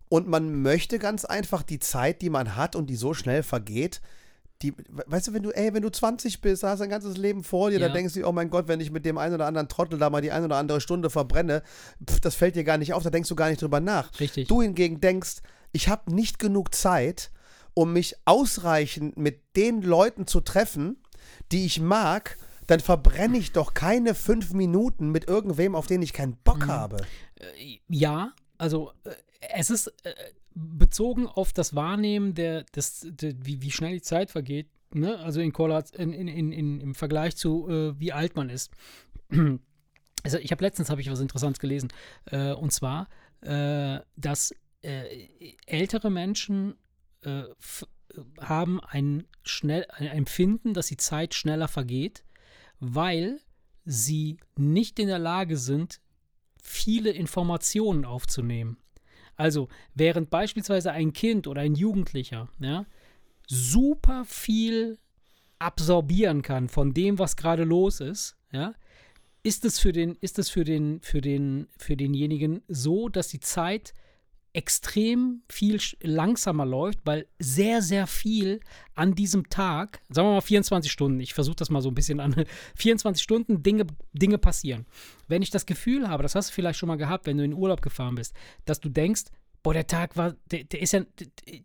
Und 0.10 0.28
man 0.28 0.62
möchte 0.62 1.00
ganz 1.00 1.24
einfach 1.24 1.64
die 1.64 1.80
Zeit, 1.80 2.22
die 2.22 2.30
man 2.30 2.56
hat 2.56 2.76
und 2.76 2.88
die 2.88 2.96
so 2.96 3.14
schnell 3.14 3.44
vergeht, 3.44 4.02
die, 4.62 4.74
weißt 5.06 5.30
du, 5.30 5.34
wenn 5.34 5.44
du, 5.44 5.52
ey, 5.52 5.74
wenn 5.74 5.84
du 5.84 5.90
20 5.90 6.42
bist, 6.42 6.64
hast 6.64 6.80
dein 6.80 6.90
ganzes 6.90 7.16
Leben 7.16 7.44
vor 7.44 7.70
dir, 7.70 7.80
ja. 7.80 7.86
dann 7.86 7.96
denkst 7.96 8.16
du, 8.16 8.28
oh 8.28 8.32
mein 8.34 8.50
Gott, 8.50 8.68
wenn 8.68 8.82
ich 8.82 8.92
mit 8.92 9.06
dem 9.06 9.18
einen 9.18 9.36
oder 9.36 9.46
anderen 9.46 9.70
Trottel 9.70 9.98
da 9.98 10.10
mal 10.10 10.22
die 10.22 10.32
eine 10.32 10.46
oder 10.46 10.58
andere 10.58 10.82
Stunde 10.82 11.10
verbrenne, 11.10 11.64
pf, 12.06 12.20
das 12.20 12.36
fällt 12.36 12.56
dir 12.56 12.66
gar 12.66 12.78
nicht 12.78 12.94
auf, 12.94 13.04
da 13.04 13.10
denkst 13.10 13.30
du 13.30 13.36
gar 13.36 13.50
nicht 13.50 13.62
drüber 13.62 13.80
nach. 13.80 14.12
Richtig. 14.20 14.50
Du 14.50 14.62
hingegen 14.62 15.00
denkst, 15.00 15.38
ich 15.72 15.88
habe 15.88 16.14
nicht 16.14 16.40
genug 16.40 16.76
Zeit, 16.76 17.32
um 17.74 17.94
mich 17.94 18.16
ausreichend 18.26 19.16
mit 19.16 19.56
den 19.56 19.82
Leuten 19.82 20.28
zu 20.28 20.42
treffen, 20.42 20.98
die 21.54 21.66
ich 21.66 21.80
mag, 21.80 22.38
dann 22.68 22.82
verbrenne 22.82 23.38
ich 23.38 23.54
doch 23.54 23.74
keine 23.74 24.14
fünf 24.14 24.52
Minuten 24.52 25.10
mit 25.10 25.28
irgendwem, 25.28 25.74
auf 25.74 25.88
den 25.88 26.02
ich 26.02 26.12
keinen 26.12 26.36
Bock 26.44 26.66
mhm. 26.66 26.72
habe. 26.72 26.98
Äh, 27.36 27.80
ja, 27.88 28.34
also 28.58 28.92
äh, 29.06 29.12
es 29.40 29.70
ist, 29.70 29.88
äh, 30.04 30.14
bezogen 30.54 31.28
auf 31.28 31.54
das 31.54 31.76
Wahrnehmen 31.76 32.34
der, 32.34 32.64
des, 32.64 33.08
der, 33.10 33.34
wie, 33.46 33.62
wie 33.62 33.72
schnell 33.72 33.94
die 33.94 34.02
Zeit 34.02 34.32
vergeht, 34.32 34.70
ne? 34.94 35.18
also 35.20 35.40
in, 35.42 35.52
in, 35.94 36.28
in, 36.28 36.52
in, 36.52 36.82
im 36.82 36.96
Vergleich 36.96 37.36
zu, 37.36 37.68
äh, 37.70 38.00
wie 38.00 38.14
alt 38.14 38.36
man 38.36 38.50
ist. 38.50 38.72
Also 40.22 40.38
ich 40.38 40.52
habe 40.52 40.66
letztens 40.66 40.90
habe 40.90 41.00
ich 41.00 41.10
was 41.10 41.22
Interessantes 41.22 41.62
gelesen 41.62 41.94
äh, 42.26 42.52
und 42.52 42.74
zwar, 42.74 43.08
äh, 43.40 44.02
dass 44.18 44.54
äh, 44.82 45.30
ältere 45.66 46.10
Menschen 46.10 46.76
äh, 47.22 47.44
haben 48.40 48.82
ein 48.82 49.28
schnell 49.44 49.86
ein 49.92 50.08
Empfinden, 50.08 50.74
dass 50.74 50.88
die 50.88 50.98
Zeit 50.98 51.34
schneller 51.34 51.70
vergeht, 51.70 52.26
weil 52.82 53.40
sie 53.86 54.38
nicht 54.58 55.00
in 55.00 55.08
der 55.08 55.20
Lage 55.20 55.56
sind, 55.56 56.02
viele 56.62 57.12
Informationen 57.12 58.04
aufzunehmen. 58.04 58.78
Also, 59.40 59.70
während 59.96 60.30
beispielsweise 60.30 60.92
ein 60.92 61.14
Kind 61.14 61.48
oder 61.48 61.62
ein 61.62 61.74
Jugendlicher 61.74 62.50
ja, 62.60 62.86
super 63.48 64.26
viel 64.26 65.00
absorbieren 65.60 66.42
kann 66.42 66.68
von 66.68 66.94
dem, 66.94 67.20
was 67.20 67.38
gerade 67.38 67.64
los 67.64 68.02
ist, 68.02 68.36
ja, 68.52 68.74
ist 69.42 69.64
es 69.64 69.80
für 69.80 69.94
den, 69.94 70.18
ist 70.20 70.40
es 70.40 70.50
für 70.50 70.66
den, 70.66 71.00
für 71.02 71.22
den, 71.22 71.70
für 71.78 71.96
denjenigen 71.96 72.64
so, 72.68 73.08
dass 73.08 73.30
die 73.30 73.40
Zeit 73.40 73.94
extrem 74.60 75.42
viel 75.48 75.80
langsamer 76.02 76.66
läuft, 76.66 77.00
weil 77.06 77.28
sehr, 77.40 77.82
sehr 77.82 78.08
viel 78.08 78.60
an 78.94 79.16
diesem 79.16 79.48
Tag, 79.50 80.02
sagen 80.10 80.28
wir 80.28 80.34
mal 80.34 80.42
24 80.42 80.92
Stunden, 80.92 81.22
ich 81.22 81.34
versuche 81.34 81.56
das 81.56 81.70
mal 81.70 81.82
so 81.82 81.88
ein 81.88 81.96
bisschen 81.96 82.20
an, 82.20 82.44
24 82.76 83.24
Stunden 83.24 83.64
Dinge, 83.64 83.88
Dinge 84.12 84.38
passieren. 84.38 84.86
Wenn 85.30 85.42
ich 85.42 85.50
das 85.50 85.66
Gefühl 85.66 86.10
habe, 86.10 86.24
das 86.24 86.36
hast 86.36 86.50
du 86.50 86.54
vielleicht 86.54 86.78
schon 86.78 86.88
mal 86.88 86.98
gehabt, 86.98 87.26
wenn 87.26 87.38
du 87.38 87.46
in 87.46 87.54
Urlaub 87.54 87.82
gefahren 87.82 88.16
bist, 88.16 88.36
dass 88.66 88.82
du 88.82 88.90
denkst, 88.90 89.24
boah, 89.64 89.74
der 89.74 89.88
Tag 89.88 90.18
war, 90.18 90.36
der, 90.52 90.66
der 90.66 90.82
ist 90.82 90.92
ja, 90.92 91.06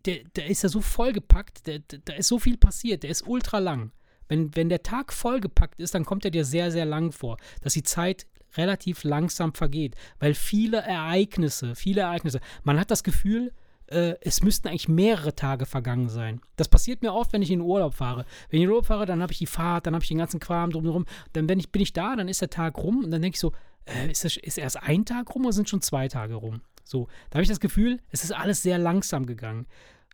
der, 0.05 0.23
der 0.23 0.47
ist 0.47 0.63
ja 0.63 0.69
so 0.69 0.79
vollgepackt, 0.79 1.63
da 1.67 2.13
ist 2.13 2.29
so 2.29 2.39
viel 2.39 2.55
passiert, 2.55 3.03
der 3.03 3.09
ist 3.09 3.27
ultra 3.27 3.59
lang. 3.59 3.91
Wenn, 4.29 4.55
wenn 4.55 4.69
der 4.69 4.83
Tag 4.83 5.11
vollgepackt 5.11 5.81
ist, 5.81 5.95
dann 5.95 6.05
kommt 6.05 6.23
er 6.23 6.31
dir 6.31 6.45
sehr, 6.45 6.71
sehr 6.71 6.85
lang 6.85 7.11
vor, 7.11 7.35
dass 7.61 7.73
die 7.73 7.83
Zeit 7.83 8.25
relativ 8.57 9.03
langsam 9.03 9.53
vergeht, 9.53 9.95
weil 10.19 10.33
viele 10.33 10.77
Ereignisse, 10.77 11.75
viele 11.75 12.01
Ereignisse, 12.01 12.39
man 12.63 12.79
hat 12.79 12.91
das 12.91 13.03
Gefühl, 13.03 13.51
äh, 13.87 14.15
es 14.21 14.41
müssten 14.41 14.67
eigentlich 14.67 14.89
mehrere 14.89 15.35
Tage 15.35 15.65
vergangen 15.65 16.09
sein. 16.09 16.41
Das 16.55 16.67
passiert 16.67 17.01
mir 17.01 17.13
oft, 17.13 17.33
wenn 17.33 17.41
ich 17.41 17.51
in 17.51 17.59
den 17.59 17.67
Urlaub 17.67 17.93
fahre. 17.93 18.25
Wenn 18.49 18.57
ich 18.57 18.63
in 18.63 18.67
den 18.67 18.69
Urlaub 18.69 18.87
fahre, 18.87 19.05
dann 19.05 19.21
habe 19.21 19.31
ich 19.31 19.39
die 19.39 19.45
Fahrt, 19.45 19.85
dann 19.85 19.93
habe 19.93 20.03
ich 20.03 20.09
den 20.09 20.17
ganzen 20.17 20.39
Kram 20.39 20.71
drumherum. 20.71 21.05
Dann 21.33 21.47
bin 21.47 21.59
ich, 21.59 21.71
bin 21.71 21.81
ich 21.81 21.93
da, 21.93 22.15
dann 22.15 22.27
ist 22.27 22.41
der 22.41 22.49
Tag 22.49 22.77
rum 22.77 23.03
und 23.03 23.11
dann 23.11 23.21
denke 23.21 23.35
ich 23.35 23.39
so, 23.39 23.53
äh, 23.85 24.09
ist, 24.11 24.23
das, 24.23 24.37
ist 24.37 24.57
erst 24.57 24.81
ein 24.81 25.05
Tag 25.05 25.33
rum 25.35 25.43
oder 25.43 25.53
sind 25.53 25.69
schon 25.69 25.81
zwei 25.81 26.07
Tage 26.07 26.35
rum? 26.35 26.61
So, 26.83 27.07
da 27.29 27.37
habe 27.37 27.43
ich 27.43 27.49
das 27.49 27.59
Gefühl, 27.59 27.99
es 28.09 28.23
ist 28.23 28.31
alles 28.31 28.63
sehr 28.63 28.77
langsam 28.77 29.25
gegangen. 29.25 29.67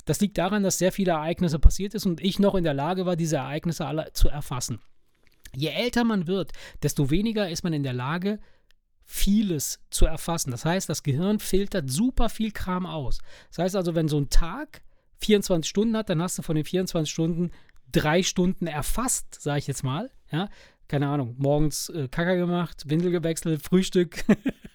Das 0.05 0.19
liegt 0.19 0.37
daran, 0.37 0.63
dass 0.63 0.77
sehr 0.77 0.91
viele 0.91 1.11
Ereignisse 1.11 1.59
passiert 1.59 1.93
ist 1.93 2.05
und 2.05 2.21
ich 2.21 2.39
noch 2.39 2.55
in 2.55 2.63
der 2.63 2.73
Lage 2.73 3.05
war, 3.05 3.15
diese 3.15 3.37
Ereignisse 3.37 3.85
alle 3.85 4.11
zu 4.13 4.29
erfassen. 4.29 4.79
Je 5.55 5.69
älter 5.69 6.03
man 6.03 6.27
wird, 6.27 6.51
desto 6.83 7.09
weniger 7.09 7.49
ist 7.49 7.63
man 7.63 7.73
in 7.73 7.83
der 7.83 7.93
Lage, 7.93 8.39
vieles 9.03 9.79
zu 9.89 10.05
erfassen. 10.05 10.51
Das 10.51 10.63
heißt, 10.63 10.87
das 10.87 11.03
Gehirn 11.03 11.39
filtert 11.39 11.89
super 11.89 12.29
viel 12.29 12.51
Kram 12.51 12.85
aus. 12.85 13.19
Das 13.49 13.59
heißt 13.59 13.75
also, 13.75 13.93
wenn 13.93 14.07
so 14.07 14.17
ein 14.17 14.29
Tag 14.29 14.81
24 15.17 15.69
Stunden 15.69 15.97
hat, 15.97 16.09
dann 16.09 16.21
hast 16.21 16.37
du 16.37 16.41
von 16.41 16.55
den 16.55 16.65
24 16.65 17.11
Stunden 17.11 17.51
drei 17.91 18.23
Stunden 18.23 18.67
erfasst, 18.67 19.41
sage 19.41 19.59
ich 19.59 19.67
jetzt 19.67 19.83
mal. 19.83 20.09
Ja, 20.31 20.49
keine 20.87 21.07
Ahnung, 21.07 21.35
morgens 21.37 21.89
äh, 21.89 22.07
Kacker 22.07 22.37
gemacht, 22.37 22.83
Windel 22.89 23.11
gewechselt, 23.11 23.61
Frühstück, 23.61 24.23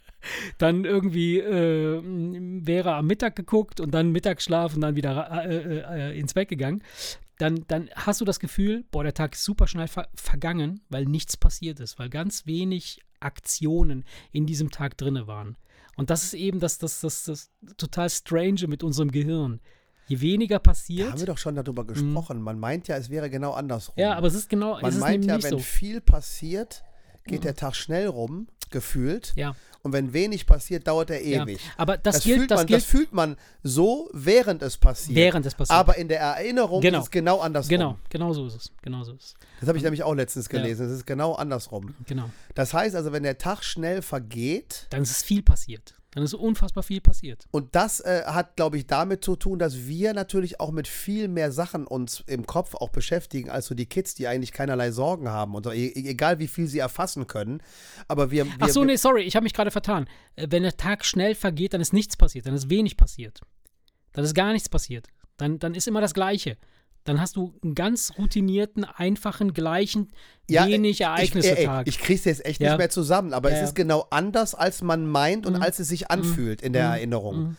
dann 0.59 0.85
irgendwie 0.85 1.39
äh, 1.39 2.03
wäre 2.03 2.95
am 2.95 3.07
Mittag 3.07 3.37
geguckt 3.37 3.81
und 3.81 3.93
dann 3.93 4.13
Mittagsschlaf 4.13 4.75
und 4.75 4.83
dann 4.83 4.97
wieder 4.97 5.31
äh, 5.47 6.11
äh, 6.11 6.19
ins 6.19 6.35
Bett 6.35 6.49
gegangen 6.49 6.83
dann, 7.39 7.65
dann 7.69 7.91
hast 7.95 8.21
du 8.21 8.25
das 8.25 8.41
Gefühl, 8.41 8.85
boah, 8.91 9.03
der 9.03 9.15
Tag 9.15 9.35
ist 9.35 9.45
super 9.45 9.67
schnell 9.67 9.89
ver 9.89 10.09
vergangen, 10.15 10.81
weil 10.89 11.05
nichts 11.05 11.37
passiert 11.37 11.81
ist, 11.81 11.99
weil 11.99 12.09
ganz 12.09 12.47
wenig 12.47 13.01
Aktionen 13.21 14.05
in 14.33 14.47
diesem 14.47 14.71
Tag 14.71 14.97
drin 14.97 15.27
waren. 15.27 15.57
Und 15.97 16.11
das 16.11 16.25
ist 16.25 16.35
eben 16.35 16.61
das, 16.61 16.79
das, 16.79 17.01
das, 17.01 17.25
das 17.25 17.51
total 17.77 18.11
Strange 18.11 18.67
mit 18.69 18.83
unserem 18.83 19.11
Gehirn. 19.11 19.61
Je 20.09 20.21
weniger 20.21 20.59
passiert. 20.59 21.09
Da 21.09 21.13
haben 21.13 21.21
wir 21.21 21.27
doch 21.27 21.39
schon 21.39 21.57
darüber 21.57 21.85
gesprochen. 21.85 22.41
Man 22.41 22.59
meint 22.59 22.87
ja, 22.87 22.97
es 22.97 23.11
wäre 23.11 23.29
genau 23.29 23.53
andersrum. 23.53 23.95
Ja, 23.99 24.15
aber 24.15 24.29
es 24.29 24.35
ist 24.35 24.49
genau. 24.49 24.81
Man 24.81 24.99
meint 24.99 25.25
ja, 25.25 25.43
wenn 25.43 25.51
so. 25.51 25.59
viel 25.59 26.01
passiert, 26.01 26.85
geht 27.25 27.41
mhm. 27.41 27.45
der 27.45 27.55
Tag 27.57 27.75
schnell 27.75 28.07
rum, 28.07 28.47
gefühlt. 28.71 29.33
Ja. 29.37 29.57
Und 29.87 29.93
wenn 29.93 30.13
wenig 30.13 30.47
passiert, 30.47 30.89
dauert 30.89 31.11
er 31.11 31.23
ewig. 31.23 31.63
Ja, 31.63 31.71
aber 31.77 31.97
das, 31.97 32.17
das 32.17 32.25
gilt, 32.25 32.39
fühlt 32.39 32.51
das, 32.51 32.59
man, 32.59 32.67
gilt, 32.67 32.81
das 32.81 32.87
fühlt 32.89 33.13
man 33.13 33.37
so, 33.63 34.11
während 34.13 34.63
es 34.63 34.77
passiert. 34.77 35.15
Während 35.15 35.47
es 35.47 35.55
passiert. 35.55 35.79
Aber 35.79 35.97
in 35.97 36.09
der 36.09 36.19
Erinnerung 36.19 36.81
genau. 36.81 36.99
ist 36.99 37.05
es 37.05 37.11
genau 37.13 37.39
andersrum. 37.39 37.71
Genau, 37.71 37.99
genau 38.11 38.33
so 38.33 38.49
ist 38.49 38.57
es. 38.57 38.73
Genau 38.83 39.05
so 39.05 39.13
ist 39.13 39.23
es. 39.23 39.35
Das 39.61 39.69
habe 39.69 39.79
ich 39.79 39.85
nämlich 39.85 40.03
auch 40.03 40.15
letztens 40.15 40.49
gelesen. 40.49 40.87
Es 40.87 40.91
ja. 40.91 40.97
ist 40.97 41.07
genau 41.07 41.35
andersrum. 41.35 41.95
Genau. 42.07 42.29
Das 42.57 42.75
heißt 42.75 42.97
also, 42.97 43.13
wenn 43.13 43.23
der 43.23 43.39
Tag 43.39 43.63
schnell 43.63 44.03
vergeht. 44.03 44.89
Dann 44.91 45.03
ist 45.03 45.13
es 45.13 45.23
viel 45.23 45.43
passiert. 45.43 45.95
Dann 46.17 46.25
ist 46.25 46.33
unfassbar 46.33 46.83
viel 46.83 47.03
passiert. 47.03 47.47
Und 47.51 47.75
das 47.75 48.01
äh, 48.01 48.23
hat, 48.25 48.57
glaube 48.57 48.79
ich, 48.79 48.87
damit 48.87 49.23
zu 49.23 49.37
tun, 49.37 49.59
dass 49.59 49.87
wir 49.87 50.15
natürlich 50.15 50.61
auch 50.61 50.71
mit 50.71 50.89
viel 50.89 51.29
mehr 51.29 51.53
Sachen 51.53 51.87
uns 51.87 52.25
im 52.27 52.47
Kopf 52.47 52.75
auch 52.75 52.89
beschäftigen, 52.89 53.51
als 53.51 53.67
so 53.67 53.75
die 53.75 53.85
Kids, 53.85 54.15
die 54.15 54.27
eigentlich 54.27 54.53
keinerlei 54.53 54.93
Sorgen 54.93 55.29
haben. 55.29 55.55
Und 55.55 55.67
e 55.67 55.93
egal 55.95 56.39
wie 56.39 56.49
viel 56.49 56.69
sie 56.69 56.79
erfassen 56.79 57.27
können. 57.27 57.63
Aber 58.09 58.31
wir. 58.31 58.47
wir 58.47 58.53
Ach 58.61 58.69
so, 58.71 58.83
nee, 58.83 58.97
sorry, 58.97 59.25
ich 59.25 59.37
habe 59.37 59.45
mich 59.45 59.53
gerade 59.53 59.71
vertan. 59.71 60.09
Äh, 60.37 60.47
wenn 60.49 60.63
der 60.63 60.79
Tag 60.79 61.05
schnell 61.05 61.35
vergeht, 61.35 61.75
dann 61.75 61.83
ist 61.83 61.93
nichts 61.93 62.17
passiert, 62.17 62.47
dann 62.47 62.55
ist 62.55 62.71
wenig 62.71 62.97
passiert. 62.97 63.43
Dann 64.15 64.25
ist 64.25 64.35
gar 64.35 64.55
nichts 64.55 64.71
passiert. 64.71 65.09
Dann, 65.37 65.59
dann 65.59 65.75
ist 65.75 65.87
immer 65.87 66.01
das 66.01 66.15
Gleiche. 66.15 66.57
Dann 67.09 67.21
hast 67.21 67.37
du 67.37 67.55
einen 67.63 67.75
ganz 67.75 68.13
routinierten, 68.19 68.85
einfachen, 68.85 69.55
gleichen, 69.55 70.11
ja, 70.49 70.67
wenig 70.67 71.01
Ereignisse-Tag. 71.01 71.87
Ich, 71.87 71.95
ich, 71.95 72.01
ich 72.01 72.05
krieg's 72.05 72.25
jetzt 72.25 72.45
echt 72.45 72.61
ja. 72.61 72.71
nicht 72.71 72.79
mehr 72.79 72.91
zusammen, 72.91 73.33
aber 73.33 73.51
ja, 73.51 73.57
es 73.57 73.69
ist 73.69 73.75
genau 73.75 74.07
anders, 74.11 74.55
als 74.55 74.83
man 74.83 75.07
meint 75.07 75.47
und 75.47 75.57
mhm. 75.57 75.63
als 75.63 75.79
es 75.79 75.89
sich 75.89 76.11
anfühlt 76.11 76.61
mhm. 76.61 76.67
in 76.67 76.73
der 76.73 76.89
mhm. 76.89 76.95
Erinnerung. 76.95 77.57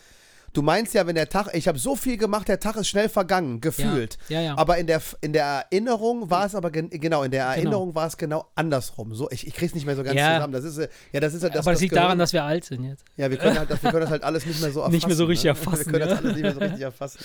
Du 0.58 0.64
meinst 0.64 0.96
ja, 0.96 1.06
wenn 1.06 1.14
der 1.14 1.30
Tag, 1.30 1.54
ich 1.54 1.68
habe 1.68 1.78
so 1.78 1.96
viel 1.96 2.18
gemacht, 2.18 2.48
der 2.48 2.60
Tag 2.60 2.78
ist 2.78 2.88
schnell 2.88 3.10
vergangen, 3.10 3.62
gefühlt. 3.62 4.18
Ja, 4.28 4.42
ja, 4.42 4.46
ja. 4.48 4.58
Aber 4.58 4.80
in 4.80 4.88
der, 4.88 5.04
in 5.22 5.32
der 5.32 5.68
Erinnerung 5.70 6.32
war 6.32 6.48
es 6.48 6.56
aber, 6.56 6.72
gen, 6.72 6.90
genau, 6.90 7.22
in 7.22 7.30
der 7.30 7.44
genau. 7.44 7.56
Erinnerung 7.56 7.88
genau. 7.90 7.96
war 7.96 8.08
es 8.08 8.18
genau 8.18 8.48
andersrum. 8.56 9.14
So, 9.14 9.30
ich, 9.30 9.46
ich 9.46 9.54
krieg's 9.54 9.76
nicht 9.76 9.86
mehr 9.86 9.96
so 9.96 10.02
ganz 10.02 10.20
zusammen. 10.20 10.54
Das 10.54 10.64
ist, 10.64 10.80
ja, 11.12 11.20
das 11.20 11.36
ist 11.36 11.44
halt 11.44 11.54
das, 11.54 11.64
Aber 11.64 11.74
das 11.74 11.82
liegt 11.82 11.96
daran, 11.96 12.18
dass 12.18 12.34
wir 12.34 12.44
alt 12.44 12.66
sind 12.66 12.86
jetzt. 12.86 13.06
Ja, 13.18 13.30
wir 13.30 13.38
können, 13.38 13.56
halt, 13.56 13.70
wir 13.70 13.78
können 13.78 14.02
das 14.02 14.10
halt 14.10 14.24
alles 14.24 14.48
nicht 14.48 14.60
mehr 14.60 14.72
so 14.72 14.80
erfassen. 14.80 14.94
Nicht 14.96 15.06
mehr 15.06 15.16
so 15.16 15.26
richtig 15.26 15.44
ne? 15.44 15.50
erfassen. 15.50 15.86
Wir 15.94 16.00
können 16.00 16.10
das 16.10 16.18
alles 16.18 16.34
nicht 16.34 16.42
mehr 16.42 16.54
so 16.54 16.60
richtig 16.60 16.82
erfassen. 16.82 17.20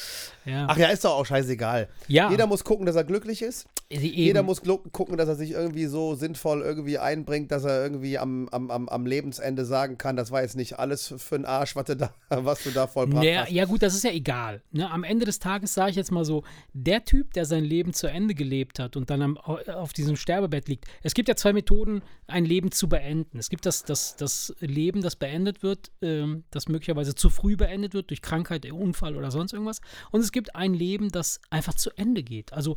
Ach 0.44 0.76
ja, 0.76 0.88
ist 0.88 1.02
doch 1.02 1.12
auch 1.12 1.24
scheißegal. 1.24 1.88
Ja. 2.08 2.30
Jeder 2.30 2.46
muss 2.46 2.64
gucken, 2.64 2.84
dass 2.84 2.96
er 2.96 3.04
glücklich 3.04 3.40
ist. 3.40 3.66
Eben. 3.88 4.04
Jeder 4.04 4.42
muss 4.42 4.60
gucken, 4.60 5.16
dass 5.16 5.28
er 5.28 5.36
sich 5.36 5.52
irgendwie 5.52 5.86
so 5.86 6.14
sinnvoll 6.14 6.60
irgendwie 6.60 6.98
einbringt, 6.98 7.50
dass 7.50 7.64
er 7.64 7.82
irgendwie 7.82 8.18
am, 8.18 8.48
am, 8.50 8.70
am, 8.70 8.88
am 8.90 9.06
Lebensende 9.06 9.64
sagen 9.64 9.96
kann, 9.96 10.16
das 10.16 10.30
war 10.30 10.42
jetzt 10.42 10.56
nicht 10.56 10.78
alles 10.78 11.14
für 11.16 11.36
den 11.36 11.46
Arsch, 11.46 11.76
was 11.76 11.84
du 11.86 11.96
da, 11.96 12.12
was 12.28 12.62
du 12.62 12.70
da 12.70 12.86
vollbracht 12.86 13.21
ja, 13.24 13.42
hast. 13.42 13.50
Ja 13.50 13.64
gut, 13.64 13.82
das 13.82 13.94
ist 13.94 14.02
ist 14.04 14.10
ja 14.10 14.16
egal. 14.16 14.62
Ne? 14.72 14.90
Am 14.90 15.04
Ende 15.04 15.24
des 15.24 15.38
Tages 15.38 15.74
sage 15.74 15.90
ich 15.90 15.96
jetzt 15.96 16.10
mal 16.10 16.24
so, 16.24 16.42
der 16.72 17.04
Typ, 17.04 17.32
der 17.34 17.44
sein 17.44 17.64
Leben 17.64 17.92
zu 17.92 18.08
Ende 18.08 18.34
gelebt 18.34 18.78
hat 18.78 18.96
und 18.96 19.10
dann 19.10 19.22
am, 19.22 19.36
auf 19.36 19.92
diesem 19.92 20.16
Sterbebett 20.16 20.68
liegt, 20.68 20.86
es 21.02 21.14
gibt 21.14 21.28
ja 21.28 21.36
zwei 21.36 21.52
Methoden, 21.52 22.02
ein 22.26 22.44
Leben 22.44 22.72
zu 22.72 22.88
beenden. 22.88 23.38
Es 23.38 23.48
gibt 23.48 23.66
das, 23.66 23.84
das, 23.84 24.16
das 24.16 24.54
Leben, 24.60 25.02
das 25.02 25.16
beendet 25.16 25.62
wird, 25.62 25.90
ähm, 26.02 26.44
das 26.50 26.68
möglicherweise 26.68 27.14
zu 27.14 27.30
früh 27.30 27.56
beendet 27.56 27.94
wird 27.94 28.10
durch 28.10 28.22
Krankheit, 28.22 28.70
Unfall 28.70 29.16
oder 29.16 29.30
sonst 29.30 29.52
irgendwas. 29.52 29.80
Und 30.10 30.20
es 30.20 30.32
gibt 30.32 30.56
ein 30.56 30.74
Leben, 30.74 31.10
das 31.10 31.40
einfach 31.50 31.74
zu 31.74 31.90
Ende 31.96 32.22
geht. 32.22 32.52
Also 32.52 32.76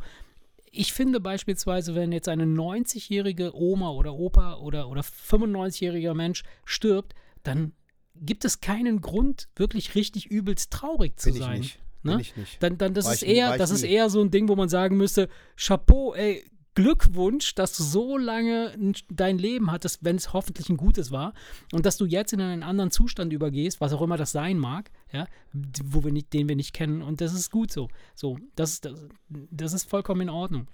ich 0.70 0.92
finde 0.92 1.20
beispielsweise, 1.20 1.94
wenn 1.94 2.12
jetzt 2.12 2.28
eine 2.28 2.44
90-jährige 2.44 3.56
Oma 3.56 3.90
oder 3.90 4.14
Opa 4.14 4.56
oder, 4.56 4.88
oder 4.88 5.00
95-jähriger 5.00 6.12
Mensch 6.12 6.44
stirbt, 6.64 7.14
dann 7.44 7.72
gibt 8.20 8.44
es 8.44 8.60
keinen 8.60 9.00
Grund, 9.00 9.48
wirklich 9.56 9.94
richtig 9.94 10.26
übelst 10.26 10.72
traurig 10.72 11.18
zu 11.18 11.30
Bin 11.30 11.38
sein. 11.40 11.52
Ich 11.54 11.60
nicht. 11.60 11.78
Ne? 12.02 12.12
Bin 12.12 12.20
ich 12.20 12.36
nicht. 12.36 12.62
Dann, 12.62 12.78
dann 12.78 12.94
das 12.94 13.12
ist 13.12 13.22
eher, 13.22 13.58
das 13.58 13.70
ist 13.70 13.82
eher 13.82 14.10
so 14.10 14.20
ein 14.20 14.30
Ding, 14.30 14.48
wo 14.48 14.56
man 14.56 14.68
sagen 14.68 14.96
müsste, 14.96 15.28
Chapeau, 15.56 16.14
ey, 16.14 16.44
Glückwunsch, 16.76 17.54
dass 17.54 17.74
du 17.74 17.82
so 17.82 18.18
lange 18.18 18.76
dein 19.08 19.38
Leben 19.38 19.72
hattest, 19.72 20.04
wenn 20.04 20.16
es 20.16 20.34
hoffentlich 20.34 20.68
ein 20.68 20.76
gutes 20.76 21.10
war, 21.10 21.32
und 21.72 21.86
dass 21.86 21.96
du 21.96 22.04
jetzt 22.04 22.34
in 22.34 22.40
einen 22.40 22.62
anderen 22.62 22.90
Zustand 22.90 23.32
übergehst, 23.32 23.80
was 23.80 23.94
auch 23.94 24.02
immer 24.02 24.18
das 24.18 24.32
sein 24.32 24.58
mag, 24.58 24.90
ja, 25.10 25.26
wo 25.52 26.04
wir 26.04 26.12
nicht, 26.12 26.34
den 26.34 26.48
wir 26.48 26.54
nicht 26.54 26.74
kennen, 26.74 27.00
und 27.00 27.22
das 27.22 27.32
ist 27.32 27.50
gut 27.50 27.72
so. 27.72 27.88
So, 28.14 28.38
das, 28.56 28.82
das, 28.82 29.08
das 29.28 29.72
ist 29.72 29.88
vollkommen 29.88 30.20
in 30.20 30.28
Ordnung. 30.28 30.68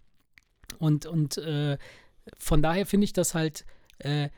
Und, 0.79 1.07
und 1.07 1.39
äh, 1.39 1.79
von 2.37 2.63
daher 2.63 2.85
finde 2.85 3.05
ich 3.05 3.13
das 3.13 3.35
halt, 3.35 3.65
äh, 3.99 4.29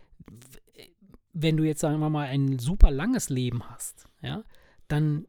wenn 1.35 1.57
du 1.57 1.65
jetzt, 1.65 1.81
sagen 1.81 2.01
wir 2.01 2.11
mal, 2.11 2.29
ein 2.29 2.59
super 2.59 2.91
langes 2.91 3.29
Leben 3.29 3.69
hast, 3.69 4.07
ja, 4.23 4.45
dann 4.89 5.27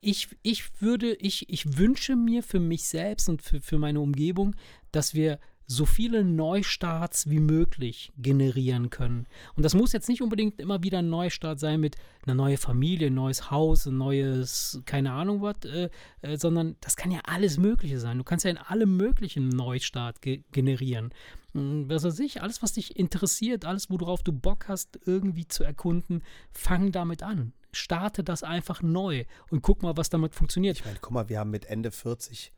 ich, 0.00 0.28
ich 0.42 0.80
würde, 0.80 1.14
ich, 1.14 1.48
ich 1.48 1.78
wünsche 1.78 2.16
mir 2.16 2.42
für 2.42 2.58
mich 2.58 2.84
selbst 2.88 3.28
und 3.28 3.40
für, 3.42 3.60
für 3.60 3.78
meine 3.78 4.00
Umgebung, 4.00 4.56
dass 4.90 5.14
wir 5.14 5.38
so 5.76 5.86
viele 5.86 6.24
Neustarts 6.24 7.30
wie 7.30 7.40
möglich 7.40 8.12
generieren 8.16 8.90
können. 8.90 9.26
Und 9.56 9.62
das 9.62 9.74
muss 9.74 9.92
jetzt 9.92 10.08
nicht 10.08 10.22
unbedingt 10.22 10.60
immer 10.60 10.82
wieder 10.82 10.98
ein 10.98 11.08
Neustart 11.08 11.58
sein 11.58 11.80
mit 11.80 11.96
einer 12.24 12.34
neuen 12.34 12.58
Familie, 12.58 13.08
ein 13.08 13.14
neues 13.14 13.50
Haus, 13.50 13.86
ein 13.86 13.96
neues, 13.96 14.82
keine 14.86 15.12
Ahnung 15.12 15.42
was, 15.42 15.56
äh, 15.64 15.88
äh, 16.20 16.36
sondern 16.36 16.76
das 16.80 16.96
kann 16.96 17.10
ja 17.10 17.20
alles 17.24 17.58
Mögliche 17.58 17.98
sein. 17.98 18.18
Du 18.18 18.24
kannst 18.24 18.44
ja 18.44 18.50
in 18.50 18.58
allem 18.58 18.96
möglichen 18.96 19.48
Neustart 19.48 20.20
ge 20.20 20.42
generieren. 20.52 21.10
Hm, 21.54 21.88
was 21.88 22.04
weiß 22.04 22.18
ich, 22.20 22.42
alles, 22.42 22.62
was 22.62 22.74
dich 22.74 22.96
interessiert, 22.96 23.64
alles, 23.64 23.90
worauf 23.90 24.22
du 24.22 24.32
Bock 24.32 24.68
hast, 24.68 24.98
irgendwie 25.06 25.48
zu 25.48 25.64
erkunden, 25.64 26.22
fang 26.52 26.92
damit 26.92 27.22
an. 27.22 27.52
Starte 27.72 28.22
das 28.22 28.42
einfach 28.42 28.82
neu 28.82 29.24
und 29.50 29.62
guck 29.62 29.82
mal, 29.82 29.96
was 29.96 30.10
damit 30.10 30.34
funktioniert. 30.34 30.78
Ich 30.78 30.84
meine, 30.84 30.98
guck 31.00 31.12
mal, 31.12 31.28
wir 31.28 31.38
haben 31.38 31.50
mit 31.50 31.64
Ende 31.64 31.90
40, 31.90 32.52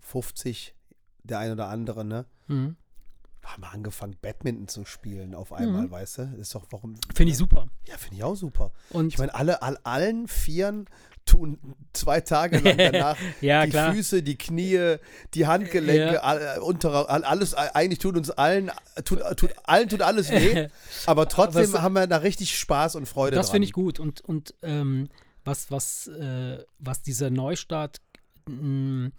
50 0.00 0.74
der 1.26 1.38
ein 1.38 1.52
oder 1.52 1.68
andere, 1.68 2.04
ne? 2.04 2.26
Mhm. 2.46 2.76
Haben 3.44 3.62
wir 3.62 3.72
angefangen, 3.72 4.16
Badminton 4.20 4.66
zu 4.66 4.84
spielen 4.84 5.32
auf 5.32 5.52
einmal, 5.52 5.82
mhm. 5.82 5.90
weißt 5.92 6.18
du? 6.18 6.22
ist 6.40 6.54
doch, 6.54 6.66
warum. 6.70 6.96
Finde 7.14 7.30
ich 7.30 7.38
super. 7.38 7.68
Ja, 7.86 7.96
finde 7.96 8.16
ich 8.16 8.24
auch 8.24 8.34
super. 8.34 8.72
Und 8.90 9.08
ich 9.08 9.18
meine, 9.18 9.34
alle, 9.34 9.62
all, 9.62 9.78
allen 9.84 10.26
Vieren 10.26 10.86
tun 11.26 11.58
zwei 11.92 12.20
Tage 12.20 12.58
lang 12.58 12.78
danach 12.78 13.18
ja, 13.40 13.64
die 13.64 13.70
klar. 13.70 13.92
Füße, 13.92 14.22
die 14.22 14.38
Knie, 14.38 14.96
die 15.34 15.46
Handgelenke, 15.46 16.14
ja. 16.14 16.20
all, 16.20 16.58
unter, 16.60 17.10
alles, 17.10 17.54
eigentlich 17.54 17.98
tut 17.98 18.16
uns 18.16 18.30
allen, 18.30 18.70
tut, 19.04 19.20
tut, 19.36 19.50
allen 19.64 19.88
tut 19.88 20.02
alles 20.02 20.30
weh, 20.30 20.68
aber 21.06 21.28
trotzdem 21.28 21.72
was, 21.72 21.82
haben 21.82 21.94
wir 21.94 22.06
da 22.06 22.18
richtig 22.18 22.56
Spaß 22.56 22.94
und 22.94 23.06
Freude 23.06 23.36
Das 23.36 23.50
finde 23.50 23.66
ich 23.66 23.72
gut 23.72 24.00
und, 24.00 24.20
und 24.22 24.54
ähm, 24.62 25.08
was, 25.44 25.70
was, 25.70 26.06
äh, 26.06 26.58
was 26.78 27.02
dieser 27.02 27.30
Neustart 27.30 28.00
mh, 28.48 29.10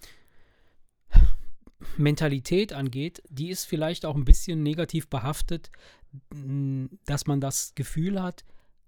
Mentalität 1.96 2.72
angeht, 2.72 3.22
die 3.28 3.50
ist 3.50 3.64
vielleicht 3.64 4.04
auch 4.04 4.16
ein 4.16 4.24
bisschen 4.24 4.62
negativ 4.62 5.08
behaftet, 5.08 5.70
dass 7.06 7.26
man 7.26 7.40
das 7.40 7.74
Gefühl 7.74 8.22
hat, 8.22 8.44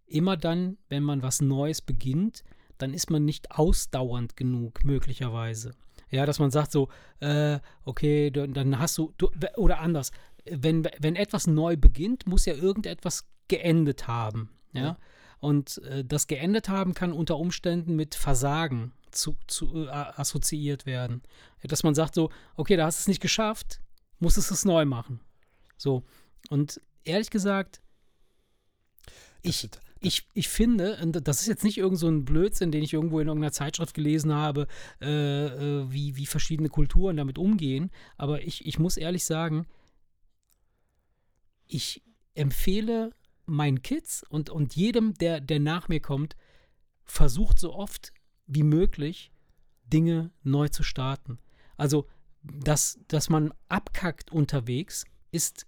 immer 0.06 0.36
dann, 0.36 0.78
wenn 0.88 1.02
man 1.02 1.22
was 1.22 1.40
Neues 1.40 1.80
beginnt, 1.80 2.42
dann 2.78 2.94
ist 2.94 3.10
man 3.10 3.24
nicht 3.24 3.52
ausdauernd 3.52 4.36
genug, 4.36 4.84
möglicherweise. 4.84 5.74
Ja, 6.10 6.26
dass 6.26 6.40
man 6.40 6.50
sagt 6.50 6.72
so, 6.72 6.88
äh, 7.20 7.60
okay, 7.84 8.30
dann 8.30 8.78
hast 8.78 8.98
du, 8.98 9.12
du, 9.18 9.28
oder 9.56 9.78
anders, 9.78 10.10
wenn, 10.44 10.88
wenn 10.98 11.14
etwas 11.14 11.46
neu 11.46 11.76
beginnt, 11.76 12.26
muss 12.26 12.46
ja 12.46 12.54
irgendetwas 12.54 13.28
geendet 13.48 14.08
haben. 14.08 14.50
Ja. 14.72 14.82
ja. 14.82 14.98
Und 15.38 15.78
äh, 15.84 16.04
das 16.04 16.26
geendet 16.26 16.68
haben 16.68 16.94
kann 16.94 17.12
unter 17.12 17.38
Umständen 17.38 17.94
mit 17.94 18.14
Versagen 18.14 18.92
zu, 19.12 19.36
zu, 19.46 19.86
äh, 19.86 19.90
assoziiert 19.90 20.86
werden. 20.86 21.22
Dass 21.62 21.82
man 21.82 21.94
sagt 21.94 22.14
so, 22.14 22.30
okay, 22.56 22.76
da 22.76 22.86
hast 22.86 22.98
du 22.98 23.02
es 23.02 23.08
nicht 23.08 23.20
geschafft, 23.20 23.80
musstest 24.18 24.50
es 24.50 24.64
neu 24.64 24.84
machen. 24.84 25.20
So. 25.76 26.04
Und 26.48 26.80
ehrlich 27.04 27.30
gesagt, 27.30 27.80
ich, 29.42 29.68
ich, 30.00 30.26
ich 30.34 30.48
finde, 30.48 30.98
das 31.22 31.40
ist 31.40 31.46
jetzt 31.46 31.64
nicht 31.64 31.78
irgend 31.78 31.98
so 31.98 32.08
ein 32.08 32.24
Blödsinn, 32.24 32.72
den 32.72 32.82
ich 32.82 32.92
irgendwo 32.92 33.20
in 33.20 33.28
irgendeiner 33.28 33.52
Zeitschrift 33.52 33.94
gelesen 33.94 34.32
habe, 34.32 34.66
äh, 35.00 35.46
äh, 35.46 35.90
wie, 35.90 36.16
wie 36.16 36.26
verschiedene 36.26 36.68
Kulturen 36.68 37.16
damit 37.16 37.38
umgehen, 37.38 37.90
aber 38.16 38.42
ich, 38.42 38.66
ich 38.66 38.78
muss 38.78 38.96
ehrlich 38.96 39.24
sagen, 39.24 39.66
ich 41.66 42.02
empfehle 42.34 43.14
meinen 43.46 43.82
Kids 43.82 44.24
und, 44.28 44.50
und 44.50 44.76
jedem, 44.76 45.14
der, 45.14 45.40
der 45.40 45.60
nach 45.60 45.88
mir 45.88 46.00
kommt, 46.00 46.36
versucht 47.04 47.58
so 47.58 47.74
oft 47.74 48.12
wie 48.50 48.62
möglich, 48.62 49.32
Dinge 49.84 50.30
neu 50.42 50.68
zu 50.68 50.82
starten. 50.82 51.38
Also, 51.76 52.06
dass, 52.42 52.98
dass 53.08 53.28
man 53.28 53.52
abkackt 53.68 54.30
unterwegs, 54.32 55.04
ist 55.30 55.66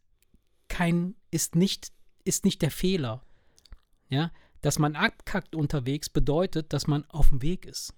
kein, 0.68 1.14
ist 1.30 1.55
nicht, 1.55 1.93
ist 2.24 2.45
nicht 2.45 2.62
der 2.62 2.70
Fehler. 2.70 3.22
Ja, 4.09 4.30
dass 4.61 4.78
man 4.78 4.95
abkackt 4.95 5.55
unterwegs 5.55 6.09
bedeutet, 6.09 6.72
dass 6.72 6.87
man 6.87 7.05
auf 7.07 7.30
dem 7.30 7.43
Weg 7.43 7.66
ist. 7.66 7.95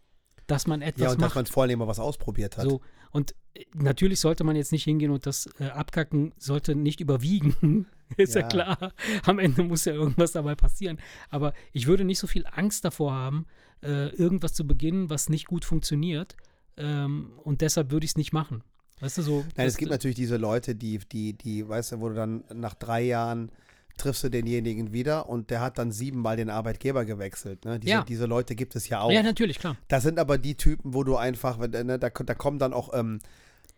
Dass 0.47 0.67
man 0.67 0.83
etwas. 0.83 1.03
Ja, 1.03 1.11
und 1.11 1.21
macht. 1.21 1.31
dass 1.31 1.35
man 1.35 1.47
vor 1.47 1.63
allem 1.65 1.79
mal 1.79 1.89
was 1.89 1.99
ausprobiert 1.99 2.57
hat. 2.57 2.65
So, 2.65 2.81
und 3.11 3.35
äh, 3.55 3.65
natürlich 3.75 4.21
sollte 4.21 4.45
man 4.45 4.57
jetzt 4.57 4.73
nicht 4.73 4.85
hingehen 4.85 5.11
und 5.11 5.27
das 5.27 5.49
äh, 5.59 5.67
Abkacken 5.67 6.35
sollte 6.39 6.75
nicht 6.75 7.01
überwiegen. 7.01 7.87
ist 8.17 8.35
ja. 8.35 8.43
ja. 8.43 8.49
klar. 8.49 8.93
Am 9.25 9.39
Ende 9.39 9.63
muss 9.63 9.85
ja 9.85 9.93
irgendwas 9.93 10.33
dabei 10.33 10.55
passieren. 10.55 10.99
Aber 11.31 11.55
ich 11.73 11.87
würde 11.87 12.05
nicht 12.05 12.19
so 12.19 12.27
viel 12.27 12.47
Angst 12.51 12.85
davor 12.85 13.13
haben, 13.13 13.47
äh, 13.83 14.09
irgendwas 14.15 14.55
zu 14.55 14.67
beginnen, 14.67 15.11
was 15.11 15.29
nicht 15.29 15.47
gut 15.47 15.65
funktioniert. 15.65 16.37
Ähm, 16.77 17.33
und 17.43 17.61
deshalb 17.61 17.91
würde 17.91 18.05
ich 18.05 18.13
es 18.13 18.17
nicht 18.17 18.33
machen. 18.33 18.63
Weißt 19.01 19.19
du 19.19 19.23
so? 19.23 19.45
Nein, 19.57 19.67
es 19.67 19.77
gibt 19.77 19.91
natürlich 19.91 20.17
diese 20.17 20.37
Leute, 20.37 20.75
die, 20.75 20.99
die, 20.99 21.35
die, 21.35 21.69
weißt 21.69 21.93
du, 21.93 22.01
wo 22.01 22.09
du 22.09 22.15
dann 22.15 22.45
nach 22.53 22.75
drei 22.75 23.03
Jahren 23.03 23.51
triffst 23.97 24.25
du 24.25 24.29
denjenigen 24.29 24.93
wieder 24.93 25.29
und 25.29 25.51
der 25.51 25.61
hat 25.61 25.79
dann 25.79 25.93
siebenmal 25.93 26.37
den 26.37 26.51
Arbeitgeber 26.51 27.05
gewechselt. 27.05 27.65
Ne? 27.65 27.79
Diese, 27.79 27.91
ja. 27.91 28.03
diese 28.03 28.27
Leute 28.27 28.55
gibt 28.55 28.75
es 28.77 28.89
ja 28.89 29.01
auch. 29.01 29.11
Ja, 29.13 29.23
natürlich, 29.23 29.59
klar. 29.59 29.77
Das 29.89 30.03
sind 30.03 30.19
aber 30.19 30.37
die 30.39 30.57
Typen, 30.57 30.95
wo 30.95 31.05
du 31.05 31.17
einfach, 31.17 31.59
ne, 31.59 31.99
da, 31.99 32.11
da 32.11 32.35
kommen 32.35 32.59
dann 32.59 32.73
auch 32.73 32.93
ähm, 32.93 33.21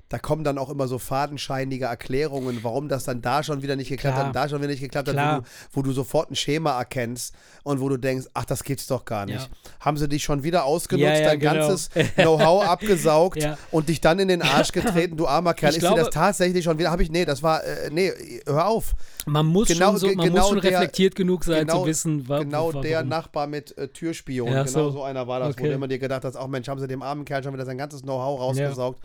da 0.09 0.18
kommen 0.18 0.44
dann 0.44 0.57
auch 0.59 0.70
immer 0.70 0.86
so 0.86 0.98
fadenscheinige 0.98 1.86
Erklärungen, 1.86 2.61
warum 2.62 2.88
das 2.88 3.04
dann 3.04 3.22
da 3.22 3.42
schon 3.42 3.62
wieder 3.62 3.74
nicht 3.74 3.88
geklappt 3.88 4.14
Klar. 4.14 4.26
hat 4.26 4.26
und 4.28 4.36
da 4.36 4.48
schon 4.48 4.61
wieder 4.61 4.70
nicht 4.70 4.80
geklappt 4.80 5.09
Klar. 5.09 5.36
hat, 5.36 5.44
wo 5.72 5.82
du, 5.82 5.88
wo 5.88 5.90
du, 5.90 5.92
sofort 5.92 6.30
ein 6.30 6.36
Schema 6.36 6.78
erkennst 6.78 7.34
und 7.64 7.80
wo 7.80 7.88
du 7.88 7.96
denkst, 7.96 8.26
ach, 8.34 8.44
das 8.44 8.62
gibt's 8.62 8.86
doch 8.86 9.04
gar 9.04 9.26
nicht. 9.26 9.40
Ja. 9.40 9.48
Haben 9.80 9.96
sie 9.96 10.09
dich 10.09 10.22
schon 10.22 10.44
wieder 10.44 10.64
ausgenutzt, 10.64 11.07
ja, 11.07 11.18
ja, 11.18 11.28
dein 11.30 11.40
genau. 11.40 11.54
ganzes 11.54 11.90
Know-how 12.14 12.66
abgesaugt 12.66 13.46
und 13.70 13.88
dich 13.88 14.00
dann 14.00 14.18
in 14.18 14.28
den 14.28 14.42
Arsch 14.42 14.72
getreten, 14.72 15.16
du 15.16 15.26
armer 15.26 15.54
Kerl. 15.54 15.70
Ich 15.70 15.76
ist 15.76 15.80
glaube, 15.80 15.96
dir 15.96 16.04
das 16.04 16.14
tatsächlich 16.14 16.64
schon 16.64 16.78
wieder? 16.78 16.90
Habe 16.90 17.02
ich, 17.02 17.11
nee, 17.11 17.24
das 17.24 17.42
war, 17.42 17.64
äh, 17.64 17.90
nee, 17.90 18.12
hör 18.46 18.68
auf. 18.68 18.94
Man 19.26 19.46
muss 19.46 19.66
genau, 19.66 19.90
schon, 19.90 19.98
so, 19.98 20.07
man 20.07 20.26
genau 20.26 20.42
muss 20.42 20.48
schon 20.50 20.61
der, 20.61 20.72
reflektiert 20.72 21.16
genug 21.16 21.42
sein, 21.42 21.66
genau, 21.66 21.80
zu 21.80 21.86
wissen, 21.86 22.28
wa 22.28 22.38
Genau 22.38 22.68
warum. 22.68 22.82
der 22.82 23.02
Nachbar 23.02 23.48
mit 23.48 23.76
äh, 23.76 23.88
Türspion, 23.88 24.46
genau 24.46 24.64
so. 24.66 24.90
so. 24.90 25.02
einer 25.02 25.26
war 25.26 25.40
das, 25.40 25.54
okay. 25.54 25.64
wo 25.64 25.66
du 25.66 25.72
immer 25.72 25.88
dir 25.88 25.98
gedacht 25.98 26.24
hast, 26.24 26.36
ach 26.36 26.46
Mensch, 26.46 26.68
haben 26.68 26.78
sie 26.78 26.86
dem 26.86 27.02
armen 27.02 27.24
Kerl 27.24 27.42
schon 27.42 27.52
wieder 27.52 27.64
sein 27.64 27.76
ganzes 27.76 28.02
Know-how 28.02 28.38
rausgesaugt 28.40 29.00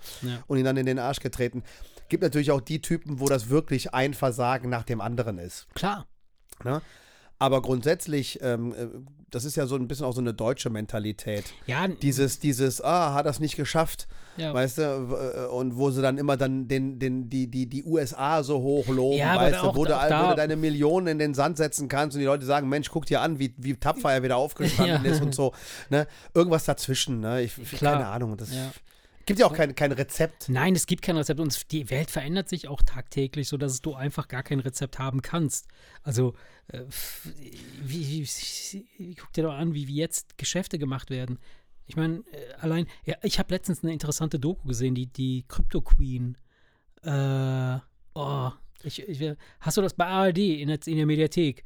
und 0.47 0.57
ihn 0.59 0.65
dann 0.65 0.77
in 0.77 0.85
den 0.85 0.90
Arsch 0.99 1.19
getreten 1.19 1.63
gibt 2.11 2.21
natürlich 2.21 2.51
auch 2.51 2.61
die 2.61 2.81
Typen, 2.81 3.19
wo 3.19 3.27
das 3.27 3.49
wirklich 3.49 3.93
ein 3.93 4.13
Versagen 4.13 4.69
nach 4.69 4.83
dem 4.83 5.01
anderen 5.01 5.39
ist. 5.39 5.67
Klar. 5.73 6.05
Ne? 6.63 6.81
Aber 7.39 7.61
grundsätzlich, 7.63 8.39
ähm, 8.43 8.73
äh, 8.73 8.87
das 9.31 9.45
ist 9.45 9.55
ja 9.55 9.65
so 9.65 9.75
ein 9.75 9.87
bisschen 9.87 10.05
auch 10.05 10.13
so 10.13 10.19
eine 10.19 10.33
deutsche 10.33 10.69
Mentalität. 10.69 11.45
Ja. 11.65 11.87
Dieses, 11.87 12.37
dieses, 12.37 12.83
ah, 12.83 13.13
hat 13.13 13.25
das 13.25 13.39
nicht 13.39 13.55
geschafft, 13.55 14.09
ja. 14.35 14.53
weißt 14.53 14.77
du, 14.77 14.81
äh, 14.81 15.47
und 15.47 15.77
wo 15.77 15.89
sie 15.89 16.01
dann 16.01 16.17
immer 16.17 16.35
dann 16.35 16.67
den, 16.67 16.99
den, 16.99 17.29
die, 17.29 17.47
die, 17.49 17.67
die 17.67 17.83
USA 17.85 18.43
so 18.43 18.61
hochloben, 18.61 19.17
ja, 19.17 19.37
weißt 19.37 19.63
du, 19.63 19.67
wo, 19.67 19.85
du, 19.85 19.93
wo 19.93 20.29
du 20.29 20.35
deine 20.35 20.57
Millionen 20.57 21.07
in 21.07 21.17
den 21.17 21.33
Sand 21.33 21.57
setzen 21.57 21.87
kannst 21.87 22.15
und 22.15 22.19
die 22.19 22.27
Leute 22.27 22.45
sagen, 22.45 22.67
Mensch, 22.67 22.89
guck 22.91 23.05
dir 23.05 23.21
an, 23.21 23.39
wie, 23.39 23.55
wie 23.57 23.73
tapfer 23.75 24.11
er 24.11 24.21
wieder 24.21 24.35
aufgestanden 24.37 25.05
ja. 25.05 25.11
ist 25.11 25.21
und 25.21 25.33
so. 25.33 25.53
Ne? 25.89 26.07
Irgendwas 26.35 26.65
dazwischen, 26.65 27.21
ne? 27.21 27.41
Ich, 27.41 27.55
keine 27.79 28.05
Ahnung. 28.05 28.35
Das, 28.35 28.53
ja. 28.53 28.69
Gibt 29.25 29.39
ja 29.39 29.45
auch 29.45 29.53
kein, 29.53 29.75
kein 29.75 29.91
Rezept. 29.91 30.49
Nein, 30.49 30.75
es 30.75 30.87
gibt 30.87 31.01
kein 31.01 31.17
Rezept 31.17 31.39
und 31.39 31.71
die 31.71 31.89
Welt 31.89 32.11
verändert 32.11 32.49
sich 32.49 32.67
auch 32.67 32.81
tagtäglich, 32.81 33.47
sodass 33.47 33.81
du 33.81 33.93
einfach 33.93 34.27
gar 34.27 34.43
kein 34.43 34.59
Rezept 34.59 34.99
haben 34.99 35.21
kannst. 35.21 35.67
Also, 36.03 36.33
äh, 36.67 36.81
wie, 37.81 38.25
wie, 38.25 39.15
guck 39.15 39.33
dir 39.33 39.43
doch 39.43 39.53
an, 39.53 39.73
wie, 39.73 39.87
wie 39.87 39.95
jetzt 39.95 40.37
Geschäfte 40.37 40.79
gemacht 40.79 41.09
werden. 41.09 41.39
Ich 41.87 41.95
meine, 41.95 42.23
äh, 42.31 42.53
allein, 42.59 42.87
ja, 43.05 43.15
ich 43.21 43.39
habe 43.39 43.53
letztens 43.53 43.83
eine 43.83 43.93
interessante 43.93 44.39
Doku 44.39 44.67
gesehen, 44.67 44.95
die, 44.95 45.07
die 45.07 45.45
Crypto 45.47 45.81
Queen. 45.81 46.37
Äh, 47.03 47.79
oh, 48.13 48.51
ich, 48.83 49.07
ich, 49.07 49.35
hast 49.59 49.77
du 49.77 49.81
das 49.81 49.93
bei 49.93 50.05
ARD 50.05 50.37
in 50.37 50.67
der, 50.67 50.79
in 50.85 50.97
der 50.97 51.05
Mediathek? 51.05 51.63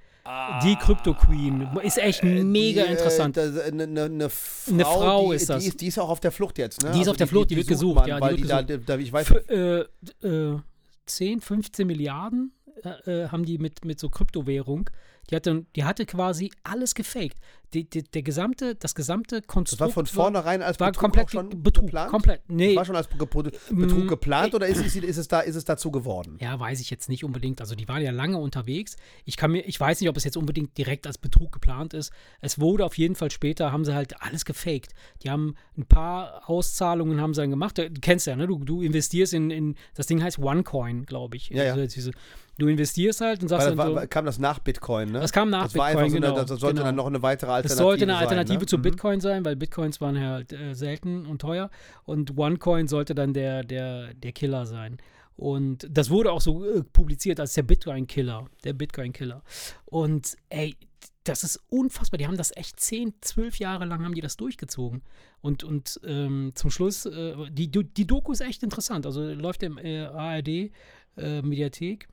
Die 0.64 0.76
Crypto 0.76 1.14
Queen 1.14 1.70
ist 1.84 2.00
echt 2.00 2.24
äh, 2.24 2.44
mega 2.44 2.82
die, 2.82 2.90
äh, 2.90 2.92
interessant. 2.94 3.38
Eine 3.38 3.86
ne, 3.86 4.10
ne 4.10 4.30
Frau, 4.30 4.74
eine 4.74 4.84
Frau 4.84 5.30
die, 5.30 5.36
ist 5.36 5.50
das. 5.50 5.62
Die 5.62 5.70
ist, 5.70 5.82
die 5.82 5.88
ist, 5.88 6.00
auch 6.00 6.10
auf 6.10 6.20
der 6.20 6.32
Flucht 6.32 6.58
jetzt, 6.58 6.82
ne? 6.82 6.90
Die 6.90 6.96
ist 6.96 7.00
also 7.02 7.12
auf 7.12 7.18
der 7.18 7.28
Flucht, 7.28 7.52
die, 7.52 7.58
wird 7.58 7.68
gesucht, 7.68 7.96
man, 7.96 8.08
ja, 8.08 8.20
weil 8.20 8.36
die, 8.36 8.42
gesucht. 8.42 8.82
Da, 8.88 8.98
ich 8.98 9.14
weiß 9.14 9.28
Für, 9.28 9.88
äh, 10.24 10.28
äh, 10.28 10.60
10, 11.06 11.42
15 11.42 11.86
Milliarden 11.86 12.54
äh, 12.84 13.24
äh, 13.24 13.28
haben 13.30 13.46
die 13.46 13.60
mit, 13.60 13.86
mit 13.86 14.00
so 14.00 14.10
Kryptowährung. 14.10 14.90
Die 15.30 15.36
hatte, 15.36 15.66
die 15.76 15.84
hatte 15.84 16.06
quasi 16.06 16.52
alles 16.64 16.96
gefaked. 16.96 17.38
Die, 17.74 17.90
die, 17.90 18.04
der 18.04 18.22
gesamte, 18.22 18.76
das 18.76 18.96
gesamte 18.96 19.42
Konstrukt. 19.42 19.82
Das 19.82 19.88
war 19.88 19.94
von 19.94 20.06
vornherein 20.06 20.62
als 20.62 20.80
war 20.80 20.92
Betrug 20.92 21.02
komplett 21.02 21.32
schon 21.32 21.62
Betrug, 21.62 21.88
geplant? 21.88 22.10
Komplett, 22.10 22.42
nee. 22.48 22.76
War 22.76 22.86
schon 22.86 22.96
als 22.96 23.08
Betrug 23.08 23.52
mm, 23.72 24.08
geplant 24.08 24.56
oder 24.56 24.68
ist 24.68 24.86
es, 24.86 24.96
ist, 24.96 25.18
es 25.18 25.28
da, 25.28 25.42
ist 25.42 25.56
es 25.56 25.66
dazu 25.66 25.92
geworden? 25.92 26.38
Ja, 26.40 26.58
weiß 26.58 26.80
ich 26.80 26.90
jetzt 26.90 27.10
nicht 27.10 27.26
unbedingt. 27.26 27.60
Also 27.60 27.76
die 27.76 27.88
waren 27.90 28.02
ja 28.02 28.12
lange 28.12 28.38
unterwegs. 28.38 28.96
Ich, 29.26 29.36
kann 29.36 29.52
mir, 29.52 29.62
ich 29.62 29.78
weiß 29.78 30.00
nicht, 30.00 30.10
ob 30.10 30.16
es 30.16 30.24
jetzt 30.24 30.38
unbedingt 30.38 30.78
direkt 30.78 31.06
als 31.06 31.18
Betrug 31.18 31.52
geplant 31.52 31.94
ist. 31.94 32.14
Es 32.40 32.60
wurde 32.60 32.86
auf 32.86 32.98
jeden 32.98 33.16
Fall 33.16 33.32
später, 33.32 33.74
haben 33.74 33.84
sie 33.84 33.94
halt 33.94 34.22
alles 34.22 34.46
gefaked. 34.46 34.94
Die 35.24 35.30
haben 35.30 35.56
ein 35.78 35.86
paar 35.86 36.50
Auszahlungen 36.50 37.20
haben 37.20 37.34
sie 37.34 37.42
dann 37.42 37.50
gemacht. 37.50 37.78
Du 37.78 37.90
kennst 38.00 38.28
ja, 38.28 38.38
ne? 38.38 38.48
Du, 38.48 38.64
du 38.64 38.84
investierst 38.84 39.34
in, 39.34 39.50
in 39.50 39.76
das 39.96 40.08
Ding 40.08 40.24
heißt 40.24 40.40
OneCoin, 40.40 41.06
glaube 41.06 41.36
ich. 41.36 41.50
Ja, 41.50 41.64
ja. 41.64 41.74
Also 41.74 41.88
diese, 41.94 42.12
Du 42.58 42.68
investierst 42.68 43.20
halt 43.20 43.42
und 43.42 43.50
sagst 43.50 43.68
das 43.68 43.76
dann 43.76 43.94
war, 43.94 44.02
so, 44.02 44.08
kam 44.08 44.26
das 44.26 44.40
nach 44.40 44.60
Bitcoin, 44.60 45.12
ne? 45.12 45.20
Das 45.20 45.34
kam 45.34 45.50
nach 45.50 45.64
das 45.64 45.74
Bitcoin, 45.74 46.10
so 46.10 46.16
genau. 46.16 46.36
Eine, 46.36 46.46
das 46.46 46.60
sollte 46.60 46.76
genau. 46.76 46.86
dann 46.86 46.96
noch 46.96 47.08
eine 47.08 47.22
weitere 47.22 47.52
Alternative 47.52 47.76
sein. 47.76 47.78
Das 47.78 47.84
sollte 47.86 48.04
eine 48.04 48.16
Alternative 48.18 48.54
sein, 48.54 48.60
ne? 48.60 48.66
zu 48.66 48.78
mhm. 48.78 48.82
Bitcoin 48.82 49.20
sein, 49.20 49.46
weil 49.46 49.56
Bitcoins 49.58 50.00
waren 50.00 50.20
halt 50.20 50.54
äh, 50.54 50.74
selten 50.74 51.26
und 51.26 51.42
teuer. 51.42 51.70
Und 52.06 52.38
OneCoin 52.38 52.88
sollte 52.88 53.14
dann 53.14 53.34
der, 53.34 53.64
der, 53.64 54.14
der 54.14 54.32
Killer 54.32 54.66
sein. 54.66 54.98
Und 55.38 55.88
das 55.90 56.10
wurde 56.10 56.32
auch 56.32 56.42
so 56.42 56.66
äh, 56.66 56.84
publiziert 56.84 57.40
als 57.40 57.54
der 57.54 57.64
Bitcoin-Killer. 57.64 58.46
Der 58.64 58.74
Bitcoin-Killer. 58.74 59.44
Und 59.86 60.38
ey, 60.50 60.78
das 61.26 61.44
ist 61.44 61.62
unfassbar. 61.70 62.18
Die 62.18 62.28
haben 62.28 62.38
das 62.38 62.56
echt 62.56 62.80
10, 62.80 63.16
12 63.20 63.60
Jahre 63.60 63.86
lang 63.86 64.04
haben 64.04 64.16
die 64.16 64.22
das 64.22 64.38
durchgezogen. 64.38 65.02
Und, 65.42 65.64
und 65.64 66.00
ähm, 66.06 66.52
zum 66.56 66.70
Schluss, 66.70 67.06
äh, 67.06 67.36
die, 67.52 67.70
die 67.70 68.08
Doku 68.08 68.32
ist 68.32 68.42
echt 68.42 68.64
interessant. 68.64 69.06
Also 69.06 69.22
läuft 69.34 69.64
im 69.64 69.78
äh, 69.78 70.06
ARD 70.06 70.72
äh, 71.18 71.42
Mediathek. 71.42 72.08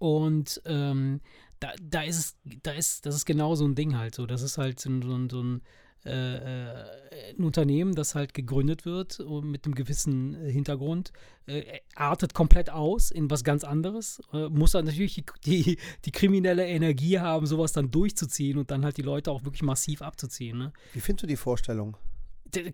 Und 0.00 0.62
ähm, 0.64 1.20
da, 1.60 1.72
da 1.80 2.00
ist 2.02 2.18
es, 2.18 2.36
da 2.62 2.72
ist, 2.72 3.04
das 3.04 3.14
ist 3.14 3.26
genau 3.26 3.54
so 3.54 3.66
ein 3.66 3.74
Ding 3.74 3.96
halt 3.96 4.14
so. 4.14 4.24
Das 4.24 4.40
ist 4.40 4.56
halt 4.56 4.80
so, 4.80 4.90
so, 5.02 5.28
so 5.28 5.42
ein, 5.42 5.60
äh, 6.06 6.36
äh, 6.36 7.34
ein 7.36 7.44
Unternehmen, 7.44 7.94
das 7.94 8.14
halt 8.14 8.32
gegründet 8.32 8.86
wird 8.86 9.22
mit 9.42 9.66
einem 9.66 9.74
gewissen 9.74 10.34
Hintergrund, 10.46 11.12
äh, 11.46 11.80
artet 11.94 12.32
komplett 12.32 12.70
aus 12.70 13.10
in 13.10 13.30
was 13.30 13.44
ganz 13.44 13.62
anderes, 13.62 14.22
äh, 14.32 14.48
muss 14.48 14.72
dann 14.72 14.86
natürlich 14.86 15.22
die, 15.44 15.76
die, 16.06 16.10
kriminelle 16.12 16.66
Energie 16.66 17.18
haben, 17.18 17.44
sowas 17.44 17.72
dann 17.72 17.90
durchzuziehen 17.90 18.56
und 18.56 18.70
dann 18.70 18.82
halt 18.82 18.96
die 18.96 19.02
Leute 19.02 19.30
auch 19.30 19.44
wirklich 19.44 19.62
massiv 19.62 20.00
abzuziehen. 20.00 20.56
Ne? 20.56 20.72
Wie 20.94 21.00
findest 21.00 21.24
du 21.24 21.26
die 21.26 21.36
Vorstellung? 21.36 21.96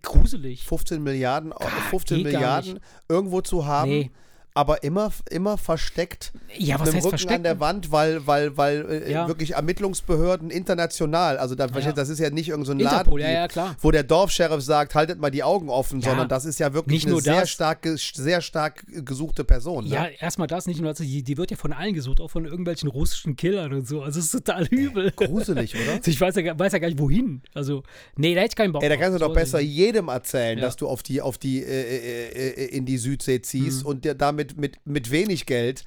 gruselig. 0.00 0.64
15 0.64 1.02
Milliarden, 1.02 1.52
15 1.90 2.22
Milliarden 2.22 2.80
irgendwo 3.10 3.42
zu 3.42 3.66
haben. 3.66 3.90
Nee 3.90 4.10
aber 4.56 4.82
immer, 4.82 5.12
immer 5.30 5.58
versteckt 5.58 6.32
ja, 6.56 6.80
was 6.80 6.86
mit 6.86 6.94
dem 6.94 6.98
Rücken 7.00 7.08
versteckt? 7.10 7.34
an 7.34 7.42
der 7.42 7.60
Wand, 7.60 7.92
weil, 7.92 8.26
weil, 8.26 8.56
weil 8.56 9.02
äh, 9.06 9.12
ja. 9.12 9.28
wirklich 9.28 9.52
Ermittlungsbehörden 9.52 10.50
international, 10.50 11.36
also 11.36 11.54
da, 11.54 11.66
ja. 11.66 11.92
das 11.92 12.08
ist 12.08 12.20
ja 12.20 12.30
nicht 12.30 12.48
irgendein 12.48 12.78
so 12.78 12.84
Laden, 12.84 13.18
ja, 13.18 13.48
die, 13.48 13.60
wo 13.80 13.90
der 13.90 14.02
Dorfscheriff 14.02 14.62
sagt, 14.62 14.94
haltet 14.94 15.20
mal 15.20 15.30
die 15.30 15.42
Augen 15.42 15.68
offen, 15.68 16.00
sondern 16.00 16.28
das 16.28 16.46
ist 16.46 16.58
ja 16.58 16.72
wirklich 16.72 17.04
nicht 17.04 17.12
eine 17.12 17.20
sehr 17.20 17.46
stark, 17.46 17.86
sehr 17.96 18.40
stark 18.40 18.86
gesuchte 19.04 19.44
Person. 19.44 19.84
Ne? 19.84 19.90
Ja, 19.90 20.06
erstmal 20.06 20.46
das, 20.46 20.66
nicht 20.66 20.80
nur 20.80 20.90
das, 20.90 20.98
die, 20.98 21.22
die, 21.22 21.36
wird 21.36 21.50
ja 21.50 21.58
von 21.58 21.74
allen 21.74 21.92
gesucht, 21.92 22.20
auch 22.20 22.30
von 22.30 22.46
irgendwelchen 22.46 22.88
russischen 22.88 23.36
Killern 23.36 23.74
und 23.74 23.86
so, 23.86 24.00
also 24.00 24.18
es 24.18 24.26
ist 24.26 24.32
total 24.32 24.66
übel. 24.68 25.08
Äh, 25.08 25.26
gruselig, 25.26 25.74
oder? 25.74 26.00
ich 26.06 26.18
weiß 26.18 26.34
ja, 26.36 26.58
weiß 26.58 26.72
ja 26.72 26.78
gar 26.78 26.88
nicht, 26.88 26.98
wohin. 26.98 27.42
Also, 27.52 27.82
nee, 28.16 28.34
da 28.34 28.40
hätte 28.40 28.52
ich 28.52 28.56
keinen 28.56 28.72
Bock 28.72 28.82
Ey, 28.82 28.88
da 28.88 28.96
kannst 28.96 29.20
du 29.20 29.24
doch 29.24 29.34
besser 29.34 29.60
jedem 29.60 30.08
erzählen, 30.08 30.58
dass 30.58 30.76
du 30.76 30.88
auf 30.88 31.02
die, 31.02 31.20
auf 31.20 31.36
die, 31.36 31.62
äh, 31.62 31.66
äh, 31.66 32.48
äh 32.48 32.76
in 32.76 32.86
die 32.86 32.96
Südsee 32.96 33.42
ziehst 33.42 33.82
mhm. 33.82 33.90
und 33.90 34.04
dir 34.06 34.14
damit 34.14 34.45
mit, 34.54 34.78
mit 34.86 35.10
wem 35.10 35.26
wenig 35.26 35.46
Geld 35.46 35.84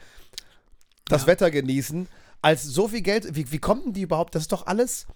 das 1.06 1.22
ja. 1.22 1.28
Wetter 1.28 1.52
genießen, 1.52 2.08
als 2.42 2.64
so 2.64 2.88
viel 2.88 3.02
Geld. 3.02 3.36
Wie, 3.36 3.52
wie 3.52 3.60
kommt 3.60 3.86
denn 3.86 3.94
die 3.94 4.02
überhaupt? 4.02 4.36
Das 4.36 4.44
ist 4.44 4.52
doch 4.52 4.68
alles. 4.68 5.08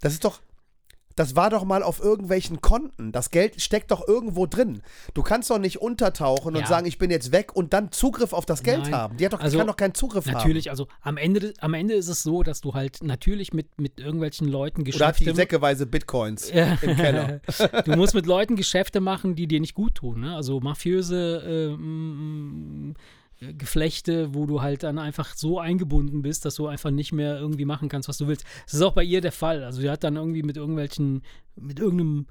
Das 0.00 0.12
ist 0.12 0.24
doch. 0.24 0.40
Das 1.16 1.36
war 1.36 1.50
doch 1.50 1.64
mal 1.64 1.82
auf 1.82 2.00
irgendwelchen 2.00 2.60
Konten. 2.60 3.12
Das 3.12 3.30
Geld 3.30 3.60
steckt 3.60 3.90
doch 3.90 4.06
irgendwo 4.06 4.46
drin. 4.46 4.82
Du 5.14 5.22
kannst 5.22 5.50
doch 5.50 5.58
nicht 5.58 5.80
untertauchen 5.80 6.54
ja. 6.54 6.60
und 6.60 6.68
sagen, 6.68 6.86
ich 6.86 6.98
bin 6.98 7.10
jetzt 7.10 7.32
weg 7.32 7.54
und 7.54 7.72
dann 7.72 7.92
Zugriff 7.92 8.32
auf 8.32 8.46
das 8.46 8.62
Geld 8.62 8.84
Nein. 8.84 8.94
haben. 8.94 9.16
Die, 9.16 9.24
hat 9.24 9.32
doch, 9.32 9.40
also, 9.40 9.58
kann 9.58 9.66
doch 9.66 9.76
keinen 9.76 9.94
Zugriff 9.94 10.26
natürlich, 10.26 10.34
haben. 10.34 10.48
Natürlich, 10.48 10.70
also 10.70 10.88
am 11.00 11.16
Ende, 11.16 11.54
am 11.60 11.74
Ende 11.74 11.94
ist 11.94 12.08
es 12.08 12.22
so, 12.22 12.42
dass 12.42 12.60
du 12.60 12.74
halt 12.74 13.02
natürlich 13.02 13.52
mit, 13.52 13.80
mit 13.80 14.00
irgendwelchen 14.00 14.48
Leuten 14.48 14.84
Geschäfte... 14.84 15.04
Oder 15.04 15.08
hat 15.08 15.20
die 15.20 15.36
säckeweise 15.36 15.86
Bitcoins 15.86 16.50
ja. 16.54 16.76
im 16.82 16.96
Keller. 16.96 17.40
du 17.84 17.96
musst 17.96 18.14
mit 18.14 18.26
Leuten 18.26 18.56
Geschäfte 18.56 19.00
machen, 19.00 19.34
die 19.34 19.46
dir 19.46 19.60
nicht 19.60 19.74
gut 19.74 19.96
tun. 19.96 20.20
Ne? 20.20 20.34
Also 20.34 20.60
mafiöse... 20.60 21.76
Äh, 21.78 22.94
Geflechte, 23.52 24.34
wo 24.34 24.46
du 24.46 24.62
halt 24.62 24.82
dann 24.82 24.98
einfach 24.98 25.34
so 25.34 25.58
eingebunden 25.58 26.22
bist, 26.22 26.44
dass 26.44 26.54
du 26.54 26.66
einfach 26.66 26.90
nicht 26.90 27.12
mehr 27.12 27.38
irgendwie 27.38 27.64
machen 27.64 27.88
kannst, 27.88 28.08
was 28.08 28.18
du 28.18 28.26
willst. 28.26 28.44
Das 28.64 28.74
ist 28.74 28.82
auch 28.82 28.94
bei 28.94 29.04
ihr 29.04 29.20
der 29.20 29.32
Fall. 29.32 29.64
Also 29.64 29.80
sie 29.80 29.90
hat 29.90 30.04
dann 30.04 30.16
irgendwie 30.16 30.42
mit 30.42 30.56
irgendwelchen, 30.56 31.22
mit 31.56 31.78
irgendeinem, 31.78 32.26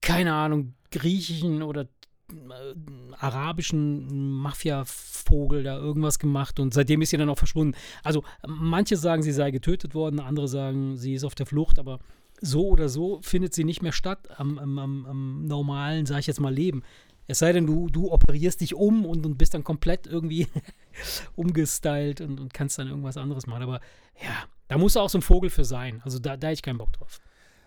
keine 0.00 0.34
Ahnung, 0.34 0.74
griechischen 0.90 1.62
oder 1.62 1.88
äh, 2.32 2.74
arabischen 3.18 4.32
Mafia-Vogel 4.38 5.62
da 5.62 5.76
irgendwas 5.76 6.18
gemacht 6.18 6.58
und 6.58 6.74
seitdem 6.74 7.02
ist 7.02 7.10
sie 7.10 7.16
dann 7.16 7.28
auch 7.28 7.38
verschwunden. 7.38 7.76
Also 8.02 8.24
manche 8.46 8.96
sagen, 8.96 9.22
sie 9.22 9.32
sei 9.32 9.50
getötet 9.50 9.94
worden, 9.94 10.20
andere 10.20 10.48
sagen, 10.48 10.96
sie 10.96 11.14
ist 11.14 11.24
auf 11.24 11.34
der 11.34 11.46
Flucht, 11.46 11.78
aber 11.78 12.00
so 12.40 12.68
oder 12.68 12.88
so 12.88 13.20
findet 13.22 13.54
sie 13.54 13.64
nicht 13.64 13.82
mehr 13.82 13.92
statt 13.92 14.28
am, 14.38 14.58
am, 14.58 14.78
am 15.06 15.44
normalen, 15.46 16.06
sag 16.06 16.20
ich 16.20 16.26
jetzt 16.26 16.40
mal, 16.40 16.52
Leben. 16.52 16.82
Es 17.26 17.38
sei 17.38 17.52
denn, 17.52 17.66
du, 17.66 17.88
du 17.88 18.12
operierst 18.12 18.60
dich 18.60 18.74
um 18.74 19.06
und, 19.06 19.24
und 19.24 19.38
bist 19.38 19.54
dann 19.54 19.64
komplett 19.64 20.06
irgendwie 20.06 20.46
umgestylt 21.36 22.20
und, 22.20 22.38
und 22.38 22.52
kannst 22.52 22.78
dann 22.78 22.88
irgendwas 22.88 23.16
anderes 23.16 23.46
machen. 23.46 23.62
Aber 23.62 23.80
ja, 24.22 24.44
da 24.68 24.78
muss 24.78 24.96
auch 24.96 25.08
so 25.08 25.18
ein 25.18 25.22
Vogel 25.22 25.50
für 25.50 25.64
sein. 25.64 26.02
Also 26.04 26.18
da, 26.18 26.36
da 26.36 26.48
hätte 26.48 26.54
ich 26.54 26.62
keinen 26.62 26.78
Bock 26.78 26.92
drauf. 26.92 27.20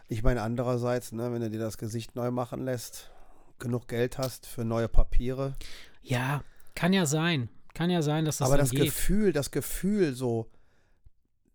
Ich 0.08 0.24
meine, 0.24 0.42
andererseits, 0.42 1.12
ne, 1.12 1.32
wenn 1.34 1.42
du 1.42 1.50
dir 1.50 1.60
das 1.60 1.78
Gesicht 1.78 2.16
neu 2.16 2.32
machen 2.32 2.64
lässt, 2.64 3.12
genug 3.60 3.88
Geld 3.88 4.18
hast 4.18 4.46
für 4.46 4.64
neue 4.64 4.88
Papiere. 4.88 5.56
Ja, 6.02 6.44
kann 6.76 6.94
ja 6.94 7.06
sein. 7.06 7.50
Kann 7.74 7.90
ja 7.90 8.02
sein, 8.02 8.26
dass 8.26 8.38
das 8.38 8.48
Aber 8.48 8.58
das 8.58 8.72
geht. 8.72 8.86
Gefühl, 8.86 9.34
das 9.34 9.52
Gefühl 9.52 10.14
so, 10.14 10.48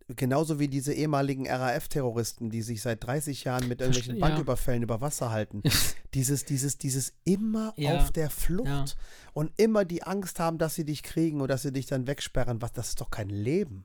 genauso 0.09 0.59
wie 0.59 0.69
diese 0.69 0.93
ehemaligen 0.93 1.49
RAF-Terroristen, 1.49 2.51
die 2.51 2.63
sich 2.63 2.83
seit 2.83 3.05
30 3.05 3.45
Jahren 3.45 3.69
mit 3.69 3.81
irgendwelchen 3.81 4.17
ja. 4.17 4.27
Banküberfällen 4.27 4.83
über 4.83 5.01
Wasser 5.01 5.31
halten. 5.31 5.63
dieses, 6.15 6.45
dieses, 6.45 6.79
dieses 6.79 7.13
immer 7.25 7.73
ja. 7.77 7.97
auf 7.97 8.11
der 8.11 8.31
Flucht 8.31 8.67
ja. 8.67 8.85
und 9.33 9.53
immer 9.57 9.85
die 9.85 10.03
Angst 10.03 10.41
haben, 10.41 10.59
dass 10.59 10.75
sie 10.75 10.85
dich 10.85 11.03
kriegen 11.03 11.41
oder 11.41 11.55
dass 11.55 11.63
sie 11.63 11.73
dich 11.73 11.87
dann 11.87 12.07
wegsperren. 12.07 12.63
Was, 12.63 12.73
das 12.73 12.91
ist 12.91 13.01
doch 13.01 13.11
kein 13.11 13.29
Leben. 13.29 13.85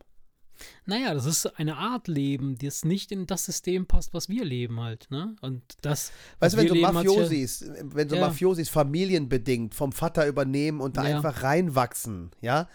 Naja, 0.86 1.13
das 1.13 1.26
ist 1.26 1.45
eine 1.59 1.78
Art 1.78 2.07
Leben, 2.07 2.57
das 2.57 2.84
nicht 2.84 3.11
in 3.11 3.28
das 3.28 3.45
System 3.45 3.86
passt, 3.86 4.13
was 4.13 4.30
wir 4.30 4.43
leben 4.43 4.80
halt, 4.80 5.07
ne? 5.11 5.36
Und 5.41 5.61
das. 5.82 6.11
Weißt 6.39 6.55
du, 6.55 6.59
wenn 6.59 6.68
so 6.68 6.76
Mafiosis, 6.76 7.59
ja, 7.61 7.74
wenn 7.84 8.09
so 8.09 8.15
ja. 8.15 8.22
Mafiosis 8.22 8.70
familienbedingt 8.70 9.76
vom 9.76 9.91
Vater 9.91 10.26
übernehmen 10.28 10.82
und 10.82 10.97
da 10.97 11.07
ja. 11.07 11.18
einfach 11.18 11.43
reinwachsen, 11.43 12.32
ja? 12.41 12.68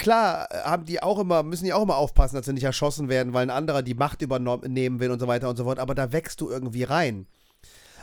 Klar 0.00 0.48
haben 0.64 0.86
die 0.86 1.02
auch 1.02 1.18
immer, 1.18 1.42
müssen 1.42 1.66
die 1.66 1.74
auch 1.74 1.82
immer 1.82 1.98
aufpassen, 1.98 2.36
dass 2.36 2.46
sie 2.46 2.54
nicht 2.54 2.64
erschossen 2.64 3.10
werden, 3.10 3.34
weil 3.34 3.42
ein 3.42 3.50
anderer 3.50 3.82
die 3.82 3.92
Macht 3.92 4.22
übernehmen 4.22 4.98
will 4.98 5.10
und 5.10 5.20
so 5.20 5.28
weiter 5.28 5.50
und 5.50 5.56
so 5.56 5.64
fort, 5.64 5.78
aber 5.78 5.94
da 5.94 6.10
wächst 6.10 6.40
du 6.40 6.48
irgendwie 6.48 6.84
rein. 6.84 7.26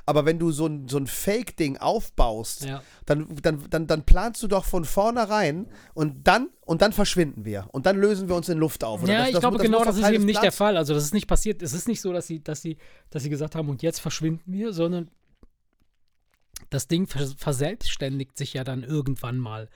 Aber 0.05 0.23
wenn 0.25 0.37
du 0.37 0.51
so 0.51 0.67
ein, 0.67 0.87
so 0.87 0.97
ein 0.97 1.07
Fake-Ding 1.07 1.77
aufbaust, 1.77 2.65
ja. 2.65 2.83
dann, 3.05 3.27
dann, 3.41 3.67
dann, 3.69 3.87
dann 3.87 4.03
planst 4.03 4.41
du 4.43 4.47
doch 4.47 4.63
von 4.63 4.85
vornherein 4.85 5.67
und 5.95 6.27
dann, 6.27 6.49
und 6.61 6.83
dann 6.83 6.93
verschwinden 6.93 7.45
wir. 7.45 7.67
Und 7.71 7.87
dann 7.87 7.97
lösen 7.97 8.29
wir 8.29 8.35
uns 8.35 8.47
in 8.47 8.59
Luft 8.59 8.83
auf. 8.83 9.03
Oder 9.03 9.11
ja, 9.11 9.19
das, 9.19 9.27
ich 9.27 9.33
das, 9.33 9.41
glaube, 9.41 9.57
das 9.57 9.65
genau 9.65 9.83
das 9.83 9.97
ist 9.97 10.07
eben 10.07 10.25
nicht 10.25 10.35
Platz. 10.35 10.43
der 10.43 10.51
Fall. 10.53 10.77
Also, 10.77 10.93
das 10.93 11.03
ist 11.03 11.15
nicht 11.15 11.27
passiert. 11.27 11.63
Es 11.63 11.73
ist 11.73 11.87
nicht 11.87 11.99
so, 11.99 12.13
dass 12.13 12.27
sie, 12.27 12.41
dass 12.43 12.61
sie, 12.61 12.77
dass 13.09 13.23
sie 13.23 13.29
gesagt 13.29 13.55
haben, 13.55 13.67
und 13.67 13.81
jetzt 13.81 13.99
verschwinden 13.99 14.53
wir, 14.53 14.71
sondern 14.71 15.09
das 16.69 16.87
Ding 16.87 17.07
verselbstständigt 17.07 18.37
sich 18.37 18.53
ja 18.53 18.63
dann 18.63 18.83
irgendwann 18.83 19.37
mal. 19.37 19.67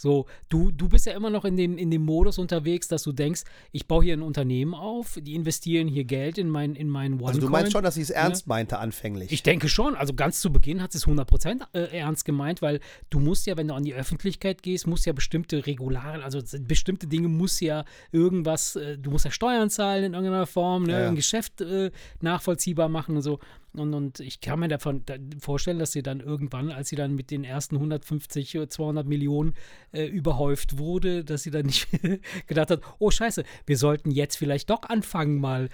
So, 0.00 0.24
du, 0.48 0.70
du 0.70 0.88
bist 0.88 1.04
ja 1.04 1.12
immer 1.12 1.28
noch 1.28 1.44
in 1.44 1.58
dem, 1.58 1.76
in 1.76 1.90
dem 1.90 2.06
Modus 2.06 2.38
unterwegs, 2.38 2.88
dass 2.88 3.02
du 3.02 3.12
denkst, 3.12 3.42
ich 3.70 3.86
baue 3.86 4.02
hier 4.02 4.14
ein 4.14 4.22
Unternehmen 4.22 4.72
auf, 4.72 5.18
die 5.20 5.34
investieren 5.34 5.88
hier 5.88 6.04
Geld 6.04 6.38
in 6.38 6.48
mein, 6.48 6.74
in 6.74 6.88
meinen 6.88 7.14
OneCoin. 7.14 7.28
Also 7.28 7.40
du 7.42 7.48
meinst 7.50 7.72
schon, 7.72 7.84
dass 7.84 7.96
sie 7.96 8.00
es 8.00 8.08
ernst 8.08 8.46
ja. 8.46 8.48
meinte 8.48 8.78
anfänglich? 8.78 9.30
Ich 9.30 9.42
denke 9.42 9.68
schon. 9.68 9.94
Also 9.94 10.14
ganz 10.14 10.40
zu 10.40 10.50
Beginn 10.50 10.80
hat 10.80 10.92
sie 10.92 10.98
es 10.98 11.06
100% 11.06 11.60
äh, 11.74 11.98
ernst 11.98 12.24
gemeint, 12.24 12.62
weil 12.62 12.80
du 13.10 13.20
musst 13.20 13.46
ja, 13.46 13.58
wenn 13.58 13.68
du 13.68 13.74
an 13.74 13.84
die 13.84 13.92
Öffentlichkeit 13.92 14.62
gehst, 14.62 14.86
musst 14.86 15.04
ja 15.04 15.12
bestimmte 15.12 15.66
Regularien, 15.66 16.22
also 16.22 16.40
bestimmte 16.60 17.06
Dinge 17.06 17.28
muss 17.28 17.60
ja 17.60 17.84
irgendwas, 18.10 18.76
äh, 18.76 18.96
du 18.96 19.10
musst 19.10 19.26
ja 19.26 19.30
Steuern 19.30 19.68
zahlen 19.68 20.04
in 20.04 20.14
irgendeiner 20.14 20.46
Form, 20.46 20.84
ne, 20.84 20.92
ja, 20.92 21.00
ja. 21.00 21.08
ein 21.08 21.14
Geschäft 21.14 21.60
äh, 21.60 21.90
nachvollziehbar 22.22 22.88
machen 22.88 23.16
und 23.16 23.22
so. 23.22 23.38
Und, 23.72 23.94
und 23.94 24.20
ich 24.20 24.40
kann 24.40 24.58
mir 24.60 24.68
davon 24.68 25.04
da 25.06 25.14
vorstellen, 25.38 25.78
dass 25.78 25.92
sie 25.92 26.02
dann 26.02 26.20
irgendwann, 26.20 26.70
als 26.70 26.88
sie 26.88 26.96
dann 26.96 27.14
mit 27.14 27.30
den 27.30 27.44
ersten 27.44 27.76
150, 27.76 28.58
200 28.68 29.06
Millionen 29.06 29.54
äh, 29.92 30.06
überhäuft 30.06 30.78
wurde, 30.78 31.24
dass 31.24 31.44
sie 31.44 31.50
dann 31.50 31.66
nicht 31.66 31.88
gedacht 32.46 32.70
hat, 32.70 32.80
oh 32.98 33.10
scheiße, 33.10 33.44
wir 33.66 33.78
sollten 33.78 34.10
jetzt 34.10 34.36
vielleicht 34.36 34.70
doch 34.70 34.82
anfangen 34.82 35.40
mal 35.40 35.68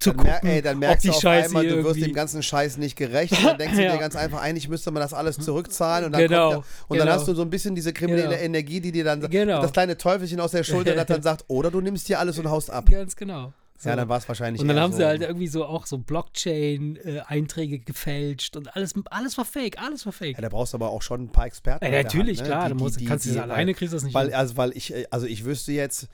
zu 0.00 0.10
dann 0.10 0.16
gucken, 0.18 0.48
ey, 0.48 0.62
dann 0.62 0.78
merkst 0.78 1.06
du 1.06 1.10
auf 1.10 1.20
Scheiße 1.20 1.48
einmal, 1.48 1.66
du 1.66 1.84
wirst 1.84 2.00
dem 2.00 2.12
ganzen 2.12 2.42
Scheiß 2.42 2.78
nicht 2.78 2.96
gerecht. 2.96 3.32
Und 3.32 3.44
dann 3.44 3.58
denkst 3.58 3.76
du 3.76 3.82
ja. 3.84 3.92
dir 3.92 3.98
ganz 3.98 4.16
einfach, 4.16 4.40
eigentlich 4.40 4.68
müsste 4.68 4.90
man 4.90 5.00
das 5.00 5.14
alles 5.14 5.38
zurückzahlen. 5.38 6.06
Und 6.06 6.12
dann, 6.12 6.22
genau, 6.22 6.50
der, 6.50 6.58
und 6.58 6.64
genau. 6.88 7.04
dann 7.04 7.14
hast 7.14 7.28
du 7.28 7.34
so 7.34 7.42
ein 7.42 7.50
bisschen 7.50 7.74
diese 7.74 7.92
kriminelle 7.92 8.30
genau. 8.30 8.42
Energie, 8.42 8.80
die 8.80 8.92
dir 8.92 9.04
dann 9.04 9.20
genau. 9.30 9.62
das 9.62 9.72
kleine 9.72 9.96
Teufelchen 9.96 10.40
aus 10.40 10.50
der 10.50 10.64
Schulter 10.64 11.02
dann 11.04 11.22
sagt, 11.22 11.44
oder 11.48 11.70
du 11.70 11.80
nimmst 11.80 12.08
dir 12.08 12.18
alles 12.18 12.38
und 12.38 12.48
haust 12.48 12.70
ab. 12.70 12.90
Ganz 12.90 13.16
genau. 13.16 13.52
So. 13.76 13.88
Ja, 13.88 13.96
dann 13.96 14.08
war 14.08 14.18
es 14.18 14.28
wahrscheinlich. 14.28 14.62
Und 14.62 14.68
dann 14.68 14.78
haben 14.78 14.92
so 14.92 14.98
sie 14.98 15.04
halt 15.04 15.22
irgendwie 15.22 15.48
so 15.48 15.64
auch 15.64 15.86
so 15.86 15.98
Blockchain-Einträge 15.98 17.80
gefälscht 17.80 18.56
und 18.56 18.74
alles, 18.76 18.94
alles 19.10 19.36
war 19.36 19.44
fake, 19.44 19.78
alles 19.78 20.06
war 20.06 20.12
fake. 20.12 20.36
Ja, 20.36 20.42
da 20.42 20.48
brauchst 20.48 20.72
du 20.72 20.76
aber 20.76 20.90
auch 20.90 21.02
schon 21.02 21.24
ein 21.24 21.32
paar 21.32 21.46
Experten. 21.46 21.84
Ja, 21.84 21.90
natürlich, 22.02 22.38
Hand, 22.38 22.48
ne? 22.48 22.54
klar. 22.54 22.68
Die, 22.68 22.74
du 22.74 22.84
musst, 22.84 23.00
die, 23.00 23.04
kannst 23.04 23.26
die, 23.26 23.38
alleine 23.38 23.74
kriegst 23.74 23.92
du 23.92 23.96
das 23.96 24.04
nicht. 24.04 24.14
Weil, 24.14 24.32
also, 24.32 24.56
weil 24.56 24.76
ich, 24.76 25.12
also 25.12 25.26
ich 25.26 25.44
wüsste 25.44 25.72
jetzt, 25.72 26.08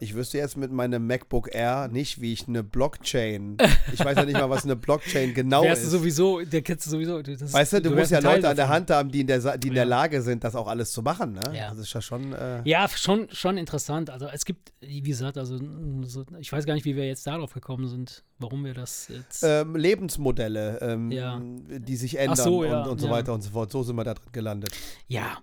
ich 0.00 0.14
wüsste 0.14 0.38
jetzt 0.38 0.56
mit 0.56 0.70
meinem 0.70 1.06
MacBook 1.06 1.52
Air 1.52 1.88
nicht, 1.88 2.20
wie 2.20 2.32
ich 2.32 2.46
eine 2.46 2.62
Blockchain. 2.62 3.56
Ich 3.90 4.04
weiß 4.04 4.16
ja 4.16 4.24
nicht 4.26 4.38
mal, 4.38 4.50
was 4.50 4.64
eine 4.64 4.76
Blockchain 4.76 5.32
genau 5.32 5.62
Wärst 5.62 5.82
ist. 5.82 5.92
Du 5.92 5.98
sowieso, 5.98 6.42
der 6.42 6.60
kennst 6.62 6.86
du 6.86 6.90
sowieso. 6.90 7.22
Das, 7.22 7.52
weißt 7.52 7.72
du, 7.72 7.82
du, 7.82 7.90
du 7.90 7.96
musst 7.96 8.10
ja 8.10 8.18
Leute 8.18 8.48
an 8.48 8.54
der 8.54 8.68
Hand 8.68 8.90
haben, 8.90 9.10
die 9.10 9.22
in 9.22 9.26
der, 9.26 9.56
die 9.56 9.68
in 9.68 9.74
der 9.74 9.86
Lage 9.86 10.20
sind, 10.20 10.44
das 10.44 10.54
auch 10.54 10.68
alles 10.68 10.92
zu 10.92 11.02
machen. 11.02 11.32
Ne? 11.32 11.40
Ja. 11.54 11.70
Das 11.70 11.78
ist 11.78 11.92
ja 11.92 12.02
schon. 12.02 12.34
Äh 12.34 12.62
ja, 12.64 12.86
schon, 12.88 13.28
schon 13.30 13.56
interessant. 13.56 14.10
Also 14.10 14.26
es 14.26 14.44
gibt, 14.44 14.72
wie 14.80 15.00
gesagt, 15.00 15.38
also 15.38 15.58
so, 16.02 16.24
ich 16.38 16.52
weiß 16.52 16.66
gar 16.66 16.74
nicht, 16.74 16.84
wie 16.84 16.96
wir 16.96 17.06
jetzt 17.06 17.26
darauf 17.26 17.54
gekommen 17.54 17.88
sind, 17.88 18.24
warum 18.38 18.64
wir 18.64 18.74
das 18.74 19.08
jetzt. 19.08 19.42
Ähm, 19.42 19.74
Lebensmodelle, 19.74 20.78
ähm, 20.82 21.10
ja. 21.10 21.40
die 21.40 21.96
sich 21.96 22.18
ändern 22.18 22.36
so, 22.36 22.62
ja, 22.62 22.82
und, 22.82 22.90
und, 22.90 23.00
so 23.00 23.08
weiter 23.08 23.32
und 23.32 23.40
so 23.40 23.50
fort. 23.50 23.72
So 23.72 23.82
sind 23.82 23.96
wir 23.96 24.04
da 24.04 24.14
drin 24.14 24.32
gelandet. 24.32 24.70
Ja. 25.06 25.38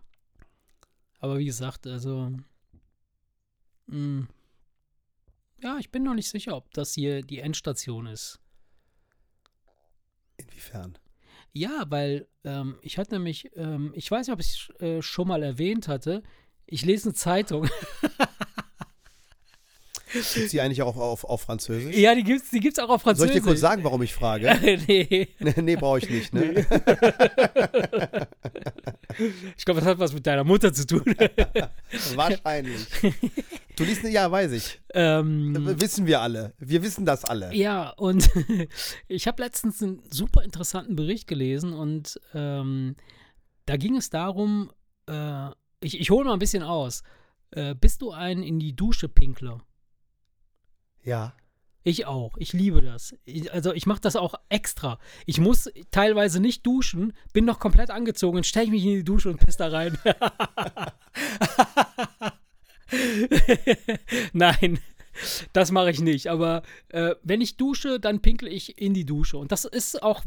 Aber 1.20 1.40
wie 1.40 1.46
gesagt, 1.46 1.88
also. 1.88 2.32
Mh, 3.88 3.98
mm, 3.98 4.28
ja, 5.62 5.78
ich 5.78 5.92
bin 5.92 6.04
noch 6.04 6.14
nicht 6.14 6.30
sicher, 6.30 6.56
ob 6.56 6.74
das 6.74 6.94
hier 6.94 7.22
die 7.22 7.40
Endstation 7.40 8.08
ist. 8.08 8.40
Inwiefern? 10.38 10.98
Ja, 11.54 11.86
weil 11.88 12.28
ähm, 12.44 12.78
ich 12.82 12.98
hatte 12.98 13.16
nämlich, 13.16 13.50
ähm, 13.56 13.94
ich 13.96 14.12
weiß 14.12 14.28
nicht, 14.28 14.34
ob 14.34 14.40
ich 14.42 14.70
es 14.70 14.82
äh, 14.82 15.02
schon 15.02 15.28
mal 15.28 15.42
erwähnt 15.42 15.88
hatte, 15.88 16.22
ich 16.66 16.84
lese 16.84 17.10
eine 17.10 17.14
Zeitung. 17.14 17.70
Gibt 20.16 20.38
es 20.38 20.52
die 20.52 20.62
eigentlich 20.62 20.82
auch 20.82 20.96
auf, 20.96 21.26
auf, 21.26 21.42
Französisch? 21.42 21.94
Ja, 21.98 22.16
die 22.16 22.24
gibt 22.24 22.42
es 22.42 22.50
die 22.50 22.62
gibt's 22.62 22.80
auch 22.80 22.88
auf 22.88 23.02
Französisch. 23.02 23.32
Soll 23.32 23.38
ich 23.38 23.44
dir 23.44 23.50
kurz 23.50 23.60
sagen, 23.60 23.84
warum 23.84 24.02
ich 24.02 24.14
frage? 24.14 24.58
nee. 24.88 25.28
nee, 25.62 25.76
brauche 25.76 25.98
ich 25.98 26.10
nicht, 26.10 26.34
ne? 26.34 26.54
Nee. 26.54 26.66
ich 29.58 29.66
glaube, 29.66 29.82
das 29.82 29.90
hat 29.90 30.00
was 30.00 30.14
mit 30.14 30.26
deiner 30.26 30.46
Mutter 30.46 30.72
zu 30.72 30.88
tun. 30.88 31.04
Wahrscheinlich. 32.16 32.88
Du 33.76 33.84
liest, 33.84 34.04
ja, 34.04 34.32
weiß 34.32 34.54
ich. 34.54 34.80
Ähm, 34.94 35.80
wissen 35.82 36.06
wir 36.06 36.22
alle. 36.22 36.54
Wir 36.60 36.82
wissen 36.82 37.06
das 37.06 37.26
alle. 37.26 37.54
Ja, 37.54 37.90
und 37.90 38.30
ich 39.10 39.28
habe 39.28 39.44
letztens 39.44 39.84
einen 39.84 40.02
super 40.10 40.44
interessanten 40.44 40.96
Bericht 40.96 41.28
gelesen 41.28 41.74
und 41.74 42.22
ähm, 42.34 42.96
da 43.66 43.76
ging 43.76 43.98
es 43.98 44.10
darum, 44.10 44.72
äh, 45.10 45.50
ich, 45.82 46.00
ich 46.00 46.10
hole 46.10 46.24
mal 46.24 46.34
ein 46.34 46.40
bisschen 46.40 46.64
aus. 46.64 47.04
Äh, 47.52 47.76
bist 47.76 48.02
du 48.02 48.12
ein 48.12 48.44
in 48.44 48.60
die 48.60 48.76
Dusche 48.78 49.10
Pinkler? 49.10 49.62
Ja. 51.06 51.34
Ich 51.88 52.08
auch. 52.08 52.36
Ich 52.38 52.52
liebe 52.52 52.82
das. 52.82 53.16
Ich, 53.26 53.54
also 53.54 53.72
ich 53.72 53.86
mache 53.86 54.02
das 54.02 54.16
auch 54.16 54.34
extra. 54.50 54.98
Ich 55.28 55.40
muss 55.40 55.70
teilweise 55.92 56.40
nicht 56.40 56.66
duschen, 56.66 57.14
bin 57.32 57.46
noch 57.46 57.60
komplett 57.60 57.92
angezogen 57.92 58.44
stelle 58.44 58.72
mich 58.72 58.84
in 58.84 58.96
die 58.96 59.04
Dusche 59.04 59.30
und 59.30 59.38
piss 59.38 59.58
da 59.58 59.68
rein. 59.68 59.96
Nein, 64.34 64.80
das 65.54 65.72
mache 65.72 65.92
ich 65.92 66.02
nicht. 66.02 66.28
Aber 66.28 66.64
äh, 66.90 67.14
wenn 67.22 67.42
ich 67.42 67.56
dusche, 67.56 68.00
dann 68.00 68.20
pinkel 68.20 68.48
ich 68.48 68.82
in 68.82 68.96
die 68.96 69.06
Dusche. 69.06 69.38
Und 69.38 69.52
das 69.52 69.66
ist 69.66 70.02
auch 70.02 70.24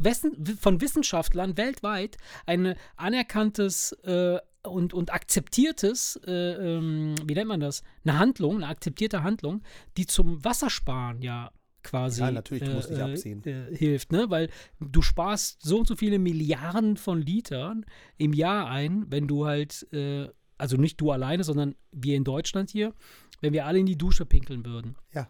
von 0.61 0.79
Wissenschaftlern 0.79 1.57
weltweit 1.57 2.15
ein 2.45 2.75
anerkanntes 2.95 3.91
äh, 4.03 4.39
und, 4.69 4.93
und 4.93 5.13
akzeptiertes, 5.13 6.19
äh, 6.25 6.31
ähm, 6.31 7.15
wie 7.25 7.33
nennt 7.33 7.47
man 7.47 7.59
das? 7.59 7.83
Eine 8.03 8.17
Handlung, 8.19 8.57
eine 8.57 8.67
akzeptierte 8.67 9.23
Handlung, 9.23 9.61
die 9.97 10.05
zum 10.05 10.43
Wassersparen 10.43 11.21
ja 11.21 11.51
quasi 11.83 12.21
ja, 12.21 12.31
natürlich, 12.31 12.63
du 12.63 12.71
musst 12.71 12.91
äh, 12.91 13.01
abziehen. 13.01 13.43
Äh, 13.45 13.75
hilft, 13.75 14.11
ne? 14.11 14.25
Weil 14.29 14.49
du 14.79 15.01
sparst 15.01 15.61
so 15.63 15.79
und 15.79 15.87
so 15.87 15.95
viele 15.95 16.19
Milliarden 16.19 16.97
von 16.97 17.21
Litern 17.21 17.85
im 18.17 18.33
Jahr 18.33 18.67
ein, 18.69 19.05
wenn 19.09 19.27
du 19.27 19.45
halt, 19.45 19.87
äh, 19.93 20.27
also 20.57 20.77
nicht 20.77 20.99
du 20.99 21.11
alleine, 21.11 21.43
sondern 21.43 21.75
wir 21.91 22.15
in 22.15 22.23
Deutschland 22.23 22.69
hier, 22.69 22.93
wenn 23.41 23.53
wir 23.53 23.65
alle 23.65 23.79
in 23.79 23.85
die 23.85 23.97
Dusche 23.97 24.25
pinkeln 24.25 24.65
würden. 24.65 24.95
Ja. 25.13 25.27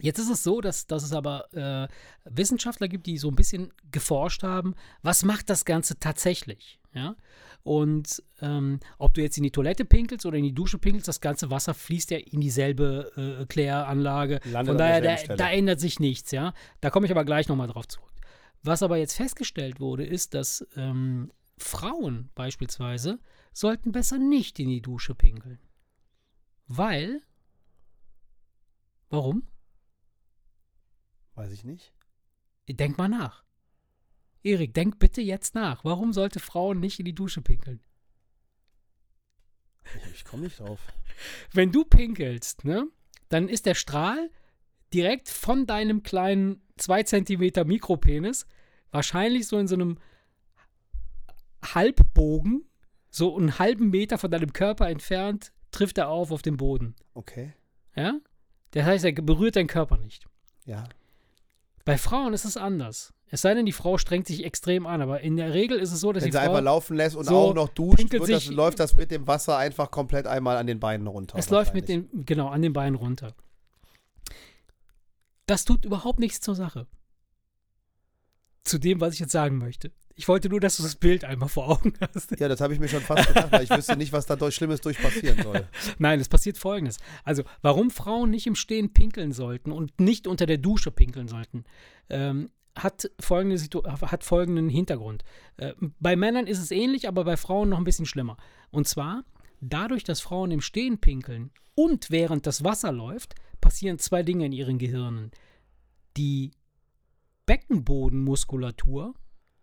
Jetzt 0.00 0.18
ist 0.18 0.30
es 0.30 0.42
so, 0.42 0.60
dass, 0.60 0.86
dass 0.86 1.04
es 1.04 1.12
aber 1.12 1.52
äh, 1.54 1.88
Wissenschaftler 2.24 2.88
gibt, 2.88 3.06
die 3.06 3.16
so 3.16 3.28
ein 3.28 3.36
bisschen 3.36 3.72
geforscht 3.92 4.42
haben, 4.42 4.74
was 5.02 5.24
macht 5.24 5.50
das 5.50 5.64
Ganze 5.64 5.98
tatsächlich? 5.98 6.80
Ja? 6.92 7.16
Und 7.62 8.22
ähm, 8.40 8.80
ob 8.98 9.14
du 9.14 9.22
jetzt 9.22 9.36
in 9.36 9.42
die 9.42 9.50
Toilette 9.50 9.84
pinkelst 9.84 10.26
oder 10.26 10.36
in 10.36 10.44
die 10.44 10.54
Dusche 10.54 10.78
pinkelst, 10.78 11.08
das 11.08 11.20
ganze 11.20 11.50
Wasser 11.50 11.74
fließt 11.74 12.10
ja 12.10 12.18
in 12.18 12.40
dieselbe 12.40 13.40
äh, 13.40 13.46
Kläranlage. 13.46 14.40
Landet 14.44 14.66
Von 14.66 14.78
daher, 14.78 15.00
da, 15.00 15.36
da, 15.36 15.50
ändert 15.50 15.80
sich 15.80 16.00
nichts, 16.00 16.30
ja. 16.30 16.52
Da 16.80 16.90
komme 16.90 17.06
ich 17.06 17.12
aber 17.12 17.24
gleich 17.24 17.48
nochmal 17.48 17.68
drauf 17.68 17.88
zurück. 17.88 18.12
Was 18.62 18.82
aber 18.82 18.96
jetzt 18.96 19.14
festgestellt 19.16 19.80
wurde, 19.80 20.04
ist, 20.04 20.34
dass 20.34 20.66
ähm, 20.76 21.32
Frauen 21.56 22.30
beispielsweise 22.34 23.18
sollten 23.52 23.92
besser 23.92 24.18
nicht 24.18 24.58
in 24.58 24.68
die 24.68 24.82
Dusche 24.82 25.14
pinkeln. 25.14 25.58
Weil. 26.66 27.22
Warum? 29.08 29.46
Weiß 31.34 31.50
ich 31.52 31.64
nicht. 31.64 31.92
Denk 32.68 32.98
mal 32.98 33.08
nach. 33.08 33.44
Erik, 34.42 34.74
denk 34.74 34.98
bitte 34.98 35.20
jetzt 35.20 35.54
nach. 35.54 35.84
Warum 35.84 36.12
sollte 36.12 36.38
Frauen 36.38 36.80
nicht 36.80 36.98
in 36.98 37.04
die 37.04 37.14
Dusche 37.14 37.40
pinkeln? 37.40 37.80
Ich, 39.84 40.14
ich 40.14 40.24
komme 40.24 40.44
nicht 40.44 40.60
drauf. 40.60 40.80
Wenn 41.52 41.72
du 41.72 41.84
pinkelst, 41.84 42.64
ne, 42.64 42.86
dann 43.28 43.48
ist 43.48 43.66
der 43.66 43.74
Strahl 43.74 44.30
direkt 44.92 45.28
von 45.28 45.66
deinem 45.66 46.02
kleinen 46.02 46.62
2 46.76 47.02
cm 47.02 47.66
Mikropenis 47.66 48.46
wahrscheinlich 48.90 49.48
so 49.48 49.58
in 49.58 49.66
so 49.66 49.74
einem 49.74 49.98
Halbbogen, 51.64 52.64
so 53.10 53.36
einen 53.36 53.58
halben 53.58 53.90
Meter 53.90 54.18
von 54.18 54.30
deinem 54.30 54.52
Körper 54.52 54.88
entfernt, 54.88 55.52
trifft 55.70 55.98
er 55.98 56.08
auf 56.08 56.30
auf 56.30 56.42
den 56.42 56.56
Boden. 56.56 56.94
Okay. 57.14 57.54
Ja? 57.96 58.20
Das 58.72 58.84
heißt, 58.84 59.04
er 59.04 59.12
berührt 59.12 59.56
deinen 59.56 59.66
Körper 59.66 59.96
nicht. 59.96 60.26
Ja. 60.64 60.84
Bei 61.84 61.98
Frauen 61.98 62.32
ist 62.32 62.44
es 62.44 62.56
anders. 62.56 63.12
Es 63.28 63.42
sei 63.42 63.54
denn, 63.54 63.66
die 63.66 63.72
Frau 63.72 63.98
strengt 63.98 64.26
sich 64.26 64.44
extrem 64.44 64.86
an, 64.86 65.02
aber 65.02 65.20
in 65.20 65.36
der 65.36 65.52
Regel 65.52 65.78
ist 65.78 65.92
es 65.92 66.00
so, 66.00 66.12
dass 66.12 66.22
Wenn 66.22 66.30
die 66.30 66.36
sie 66.36 66.38
Frau 66.38 66.50
einfach 66.50 66.62
laufen 66.62 66.96
lässt 66.96 67.16
und 67.16 67.24
so 67.24 67.36
auch 67.36 67.54
noch 67.54 67.68
duscht, 67.68 68.12
wird 68.12 68.28
das, 68.28 68.46
läuft 68.46 68.78
das 68.78 68.94
mit 68.94 69.10
dem 69.10 69.26
Wasser 69.26 69.56
einfach 69.56 69.90
komplett 69.90 70.26
einmal 70.26 70.56
an 70.56 70.66
den 70.66 70.78
Beinen 70.78 71.06
runter. 71.06 71.36
Es 71.38 71.50
läuft 71.50 71.74
mit 71.74 71.88
den, 71.88 72.08
genau, 72.24 72.48
an 72.48 72.62
den 72.62 72.72
Beinen 72.72 72.94
runter. 72.94 73.34
Das 75.46 75.64
tut 75.64 75.84
überhaupt 75.84 76.20
nichts 76.20 76.40
zur 76.40 76.54
Sache. 76.54 76.86
Zu 78.62 78.78
dem, 78.78 79.00
was 79.00 79.14
ich 79.14 79.20
jetzt 79.20 79.32
sagen 79.32 79.58
möchte. 79.58 79.90
Ich 80.16 80.28
wollte 80.28 80.48
nur, 80.48 80.60
dass 80.60 80.76
du 80.76 80.84
das 80.84 80.94
Bild 80.94 81.24
einmal 81.24 81.48
vor 81.48 81.68
Augen 81.68 81.92
hast. 82.14 82.38
Ja, 82.38 82.48
das 82.48 82.60
habe 82.60 82.72
ich 82.72 82.80
mir 82.80 82.88
schon 82.88 83.00
fast 83.00 83.26
gedacht, 83.26 83.50
weil 83.50 83.64
ich 83.64 83.70
wüsste 83.70 83.96
nicht, 83.96 84.12
was 84.12 84.26
da 84.26 84.36
durch 84.36 84.54
Schlimmes 84.54 84.80
durch 84.80 85.00
passieren 85.00 85.42
soll. 85.42 85.66
Nein, 85.98 86.20
es 86.20 86.28
passiert 86.28 86.56
folgendes. 86.56 86.98
Also, 87.24 87.42
warum 87.62 87.90
Frauen 87.90 88.30
nicht 88.30 88.46
im 88.46 88.54
Stehen 88.54 88.92
pinkeln 88.92 89.32
sollten 89.32 89.72
und 89.72 89.98
nicht 90.00 90.26
unter 90.28 90.46
der 90.46 90.58
Dusche 90.58 90.92
pinkeln 90.92 91.26
sollten, 91.26 91.64
ähm, 92.10 92.50
hat, 92.76 93.10
folgende 93.20 93.58
Situ 93.58 93.82
hat 93.84 94.24
folgenden 94.24 94.68
Hintergrund. 94.68 95.24
Äh, 95.56 95.74
bei 96.00 96.16
Männern 96.16 96.46
ist 96.46 96.58
es 96.58 96.70
ähnlich, 96.70 97.08
aber 97.08 97.24
bei 97.24 97.36
Frauen 97.36 97.68
noch 97.68 97.78
ein 97.78 97.84
bisschen 97.84 98.06
schlimmer. 98.06 98.36
Und 98.70 98.86
zwar, 98.86 99.24
dadurch, 99.60 100.04
dass 100.04 100.20
Frauen 100.20 100.50
im 100.50 100.60
Stehen 100.60 100.98
pinkeln 100.98 101.50
und 101.74 102.10
während 102.10 102.46
das 102.46 102.62
Wasser 102.62 102.92
läuft, 102.92 103.34
passieren 103.60 103.98
zwei 103.98 104.22
Dinge 104.22 104.46
in 104.46 104.52
ihren 104.52 104.78
Gehirnen. 104.78 105.30
Die 106.16 106.52
Beckenbodenmuskulatur 107.46 109.14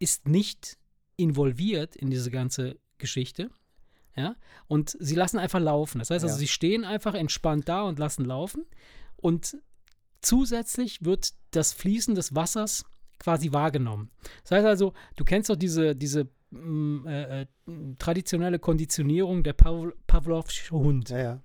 ist 0.01 0.27
nicht 0.27 0.77
involviert 1.15 1.95
in 1.95 2.09
diese 2.09 2.31
ganze 2.31 2.77
Geschichte. 2.97 3.49
Ja, 4.15 4.35
und 4.67 4.97
sie 4.99 5.15
lassen 5.15 5.39
einfach 5.39 5.59
laufen. 5.61 5.99
Das 5.99 6.09
heißt 6.09 6.23
also, 6.25 6.35
Ja. 6.35 6.39
sie 6.39 6.47
stehen 6.47 6.83
einfach 6.83 7.13
entspannt 7.13 7.69
da 7.69 7.83
und 7.83 7.97
lassen 7.97 8.25
laufen. 8.25 8.65
Und 9.15 9.57
zusätzlich 10.21 11.05
wird 11.05 11.33
das 11.51 11.71
Fließen 11.73 12.15
des 12.15 12.35
Wassers 12.35 12.83
quasi 13.19 13.53
wahrgenommen. 13.53 14.09
Das 14.43 14.51
heißt 14.51 14.65
also, 14.65 14.93
du 15.15 15.23
kennst 15.23 15.49
doch 15.49 15.55
diese, 15.55 15.95
diese 15.95 16.27
mm, 16.49 17.07
äh, 17.07 17.41
äh, 17.41 17.45
traditionelle 17.99 18.59
Konditionierung 18.59 19.43
der 19.43 19.53
Pav 19.53 19.93
Pavlovsche 20.07 20.71
Hund. 20.71 21.09
Ja, 21.09 21.17
ja. 21.19 21.41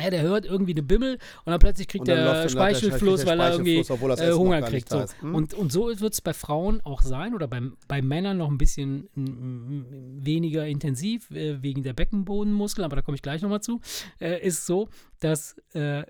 Ja, 0.00 0.10
der 0.10 0.22
hört 0.22 0.44
irgendwie 0.44 0.72
eine 0.72 0.82
Bimmel 0.82 1.14
und 1.44 1.50
dann 1.50 1.60
plötzlich 1.60 1.86
kriegt 1.86 2.08
dann 2.08 2.16
der 2.16 2.48
Speichelfluss, 2.48 3.20
der 3.20 3.28
weil 3.28 3.40
er 3.40 3.52
irgendwie 3.52 3.84
Speichelfluss, 3.84 4.20
äh, 4.20 4.32
Hunger 4.32 4.62
kriegt. 4.62 4.88
So. 4.88 5.04
Hm? 5.20 5.34
Und, 5.34 5.54
und 5.54 5.70
so 5.70 5.86
wird 5.86 6.12
es 6.12 6.20
bei 6.20 6.32
Frauen 6.32 6.80
auch 6.84 7.02
sein 7.02 7.32
oder 7.32 7.46
beim, 7.46 7.76
bei 7.86 8.02
Männern 8.02 8.38
noch 8.38 8.50
ein 8.50 8.58
bisschen 8.58 9.08
weniger 9.14 10.66
intensiv 10.66 11.30
äh, 11.30 11.62
wegen 11.62 11.84
der 11.84 11.92
Beckenbodenmuskeln, 11.92 12.84
aber 12.84 12.96
da 12.96 13.02
komme 13.02 13.14
ich 13.14 13.22
gleich 13.22 13.40
nochmal 13.42 13.60
zu, 13.60 13.80
äh, 14.20 14.44
ist 14.44 14.66
so, 14.66 14.88
dass 15.20 15.56
äh, 15.74 16.02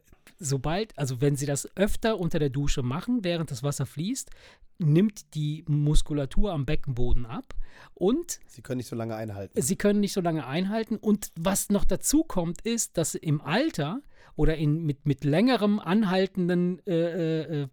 sobald, 0.45 0.97
also 0.99 1.21
wenn 1.21 1.37
sie 1.37 1.47
das 1.47 1.69
öfter 1.77 2.19
unter 2.19 2.39
der 2.39 2.51
Dusche 2.51 2.83
machen, 2.83 3.25
während 3.25 3.51
das 3.51 3.63
Wasser 3.63 3.87
fließt, 3.87 4.31
nimmt 4.79 5.35
die 5.35 5.65
Muskulatur 5.69 6.53
am 6.53 6.67
Beckenboden 6.67 7.27
ab 7.27 7.55
und 7.95 8.41
Sie 8.47 8.63
können 8.63 8.79
nicht 8.79 8.89
so 8.89 8.97
lange 8.97 9.15
einhalten. 9.17 9.61
sie 9.61 9.77
können 9.77 10.01
nicht 10.01 10.13
so 10.13 10.21
lange 10.21 10.47
einhalten. 10.47 10.97
Und 10.97 11.31
was 11.39 11.71
noch 11.71 11.85
dazu 11.85 12.25
kommt, 12.25 12.61
ist, 12.63 12.97
dass 12.99 13.15
im 13.15 13.41
Alter 13.41 14.01
oder 14.37 14.57
in, 14.57 14.85
mit, 14.85 15.07
mit 15.07 15.25
längerem 15.25 15.79
anhaltenden, 15.81 16.85
äh, 16.87 17.63
äh, 17.63 17.69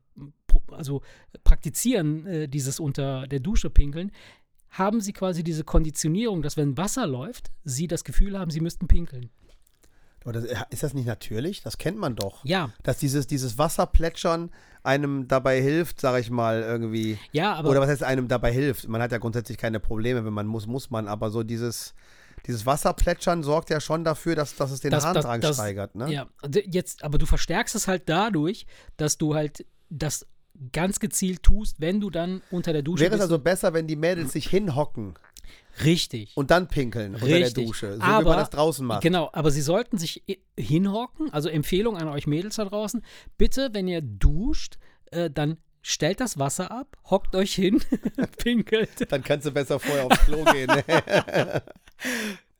pro- 0.47 0.61
also 0.74 1.01
Praktizieren 1.43 2.26
äh, 2.28 2.47
dieses 2.47 2.80
unter 2.80 3.28
der 3.28 3.39
Dusche 3.39 3.69
pinkeln, 3.69 4.11
haben 4.69 5.01
sie 5.01 5.11
quasi 5.11 5.43
diese 5.43 5.63
Konditionierung, 5.65 6.41
dass 6.41 6.55
wenn 6.55 6.78
Wasser 6.78 7.05
läuft, 7.07 7.51
sie 7.65 7.88
das 7.88 8.03
Gefühl 8.03 8.39
haben, 8.39 8.51
sie 8.51 8.61
müssten 8.61 8.88
pinkeln. 8.88 9.30
Aber 10.24 10.34
das, 10.34 10.45
ist 10.69 10.84
das 10.84 10.93
nicht 10.93 11.07
natürlich? 11.07 11.61
Das 11.63 11.78
kennt 11.78 11.97
man 11.97 12.15
doch. 12.15 12.45
Ja, 12.45 12.69
Dass 12.84 12.97
dieses, 12.99 13.26
dieses 13.28 13.57
Wasserplätschern 13.57 14.51
einem 14.84 15.28
dabei 15.28 15.61
hilft, 15.61 15.99
sage 16.01 16.19
ich 16.19 16.30
mal, 16.30 16.61
irgendwie. 16.61 17.17
ja, 17.32 17.53
aber 17.53 17.69
Oder 17.69 17.82
was 17.82 17.89
heißt 17.89 18.03
einem 18.03 18.28
dabei 18.28 18.51
hilft? 18.51 18.88
Man 18.88 19.01
hat 19.01 19.11
ja 19.11 19.17
grundsätzlich 19.19 19.57
keine 19.57 19.80
Probleme, 19.80 20.24
wenn 20.26 20.34
man 20.34 20.47
muss, 20.47 20.67
muss 20.67 20.89
man. 20.89 21.07
Aber 21.07 21.30
so 21.32 21.43
dieses, 21.43 21.93
dieses 22.47 22.65
Wasserplätschern 22.65 23.43
sorgt 23.43 23.69
ja 23.69 23.80
schon 23.80 24.03
dafür, 24.03 24.36
dass, 24.36 24.55
dass 24.55 24.72
es 24.72 24.80
den 24.82 24.91
Das- 24.91 25.05
Harndrang 25.05 25.41
das- 25.41 25.55
steigert. 25.55 25.95
Ne? 25.95 26.11
Ja, 26.11 26.28
d- 26.45 26.65
jetzt, 26.69 27.03
aber 27.03 27.17
du 27.17 27.26
verstärkst 27.26 27.76
es 27.76 27.88
halt 27.88 28.03
dadurch, 28.07 28.65
dass 28.97 29.17
du 29.17 29.36
halt 29.36 29.65
das 29.89 30.26
ganz 30.72 30.99
gezielt 30.99 31.41
tust, 31.43 31.80
wenn 31.80 31.99
du 31.99 32.09
dann 32.11 32.41
unter 32.51 32.74
der 32.74 32.82
Dusche 32.84 33.01
Wäre 33.01 33.11
es 33.15 33.19
bist. 33.19 33.24
also 33.24 33.39
besser, 33.39 33.74
wenn 33.74 33.88
die 33.88 33.95
Mädels 33.95 34.34
sich 34.34 34.47
hinhocken 34.47 35.15
Richtig. 35.84 36.32
und 36.36 36.51
dann 36.51 36.67
pinkeln 36.67 37.15
unter 37.15 37.28
der 37.28 37.38
Richtig. 37.39 37.65
Dusche, 37.67 37.95
so 37.95 38.01
Aber- 38.01 38.26
wie 38.26 38.30
man 38.30 38.38
das 38.39 38.49
draußen 38.49 38.86
macht. 38.86 39.01
Genau, 39.01 39.30
aber 39.34 39.51
sie 39.51 39.61
sollten 39.61 39.97
sich 39.97 40.24
i- 40.30 40.39
hinhocken. 40.57 41.32
Also 41.34 41.49
Empfehlung 41.49 41.97
an 41.97 42.07
euch 42.07 42.28
Mädels 42.28 42.55
da 42.57 42.65
draußen. 42.65 43.03
Bitte, 43.38 43.69
wenn 43.74 43.88
ihr 43.88 44.01
duscht, 44.01 44.78
äh, 45.11 45.30
dann 45.30 45.57
stellt 45.82 46.19
das 46.19 46.38
Wasser 46.38 46.72
ab, 46.72 46.97
hockt 47.09 47.36
euch 47.36 47.55
hin, 47.55 47.82
pinkelt. 48.38 49.11
Dann 49.11 49.24
kannst 49.24 49.47
du 49.47 49.51
besser 49.51 49.80
vorher 49.80 50.05
aufs 50.05 50.19
Klo 50.26 50.43
gehen. 50.45 50.69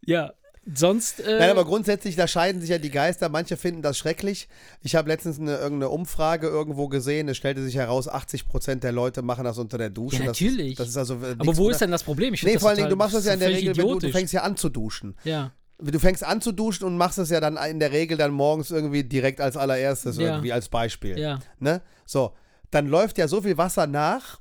Ja, 0.04 0.34
sonst. 0.76 1.20
Äh, 1.20 1.40
Nein, 1.40 1.50
aber 1.50 1.66
grundsätzlich, 1.66 2.16
da 2.16 2.28
scheiden 2.28 2.62
sich 2.62 2.70
ja 2.70 2.78
die 2.78 2.90
Geister. 2.92 3.30
Manche 3.30 3.58
finden 3.58 3.82
das 3.82 3.98
schrecklich. 3.98 4.48
Ich 4.82 4.96
habe 4.96 5.10
letztens 5.10 5.40
eine, 5.40 5.58
irgendeine 5.58 5.90
Umfrage 5.90 6.48
irgendwo 6.48 6.88
gesehen. 6.88 7.28
Es 7.30 7.38
stellte 7.38 7.64
sich 7.64 7.76
heraus, 7.76 8.08
80 8.08 8.48
Prozent 8.48 8.84
der 8.84 8.92
Leute 8.92 9.22
machen 9.22 9.44
das 9.44 9.58
unter 9.58 9.78
der 9.78 9.90
Dusche. 9.90 10.20
Ja, 10.20 10.26
natürlich. 10.26 10.76
Das, 10.76 10.88
das 10.88 10.92
ist 10.92 10.98
also 10.98 11.26
äh, 11.26 11.36
aber 11.38 11.58
wo 11.58 11.70
ist 11.70 11.82
denn 11.82 11.92
das 11.92 12.04
Problem? 12.04 12.34
Ich 12.34 12.44
Nee, 12.44 12.60
vor 12.60 12.70
allen 12.70 12.78
Dingen, 12.78 12.90
du 12.90 12.96
machst 12.96 13.16
das 13.16 13.26
ja 13.26 13.34
in 13.34 13.40
der 13.40 13.50
Regel, 13.50 13.76
wenn 13.76 13.88
du, 13.88 14.00
du 14.00 14.10
fängst 14.10 14.34
ja 14.34 14.44
an 14.44 14.56
zu 14.58 14.70
duschen. 14.70 15.16
Ja, 15.24 15.52
Du 15.84 15.98
fängst 15.98 16.24
an 16.24 16.42
zu 16.42 16.52
duschen 16.52 16.86
und 16.86 16.96
machst 16.96 17.18
es 17.18 17.32
ja 17.32 17.40
dann 17.40 17.58
in 17.58 17.80
der 17.80 17.92
Regel 17.92 18.16
dann 18.16 18.32
morgens 18.32 18.70
irgendwie 18.70 19.04
direkt 19.04 19.42
als 19.42 19.58
allererstes 19.58 20.18
Ja. 20.18 20.28
irgendwie 20.30 20.54
als 20.54 20.70
Beispiel. 20.70 21.18
ja. 21.18 21.40
Ne? 21.60 21.82
So, 22.06 22.34
dann 22.70 22.86
läuft 22.88 23.18
ja 23.18 23.28
so 23.28 23.42
viel 23.42 23.58
Wasser 23.58 23.88
nach, 23.88 24.40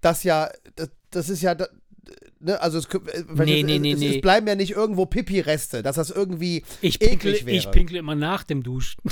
dass 0.00 0.22
ja, 0.22 0.48
das, 0.76 0.90
das 1.10 1.28
ist 1.28 1.42
ja, 1.42 1.56
ne, 2.40 2.60
also 2.60 2.78
es, 2.78 2.86
äh, 2.86 3.24
Nee, 3.44 3.60
es, 3.60 3.66
nee, 3.66 3.78
nee, 3.78 3.92
es, 3.92 4.16
es 4.16 4.20
bleiben 4.20 4.46
ja 4.46 4.54
nicht 4.54 4.72
irgendwo 4.72 5.06
Pipi-Reste, 5.06 5.82
dass 5.82 5.96
das 5.96 6.10
irgendwie 6.10 6.64
Ich 6.80 6.98
pinkle, 6.98 7.30
eklig 7.32 7.46
wäre. 7.46 7.56
ich 7.56 7.70
pinkle 7.70 7.98
immer 7.98 8.14
nach 8.14 8.44
dem 8.44 8.62
Duschen. 8.62 9.02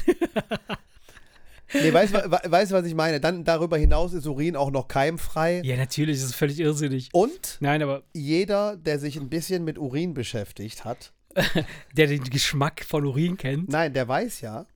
Nee, 1.72 1.92
weißt 1.92 2.14
du, 2.14 2.18
weißt, 2.30 2.70
du, 2.70 2.76
was 2.76 2.86
ich 2.86 2.94
meine? 2.94 3.20
Dann 3.20 3.42
darüber 3.42 3.76
hinaus 3.76 4.12
ist 4.12 4.26
Urin 4.26 4.54
auch 4.54 4.70
noch 4.70 4.86
keimfrei. 4.86 5.60
ja, 5.64 5.76
natürlich, 5.76 6.18
das 6.20 6.26
ist 6.30 6.34
völlig 6.36 6.60
irrsinnig. 6.60 7.08
Und 7.12 7.56
Nein, 7.60 7.82
aber 7.82 8.04
jeder, 8.12 8.76
der 8.76 8.98
sich 9.00 9.16
ein 9.16 9.28
bisschen 9.28 9.64
mit 9.64 9.78
Urin 9.78 10.14
beschäftigt 10.14 10.84
hat, 10.84 11.12
der 11.96 12.06
den 12.06 12.22
Geschmack 12.24 12.84
von 12.84 13.04
Urin 13.04 13.36
kennt. 13.36 13.70
nein, 13.70 13.92
der 13.92 14.06
weiß 14.06 14.40
ja, 14.42 14.66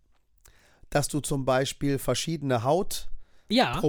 dass 0.91 1.07
du 1.07 1.21
zum 1.21 1.45
Beispiel 1.45 1.99
verschiedene 1.99 2.65
Hautproblematiken 2.65 3.18
Ja, 3.51 3.81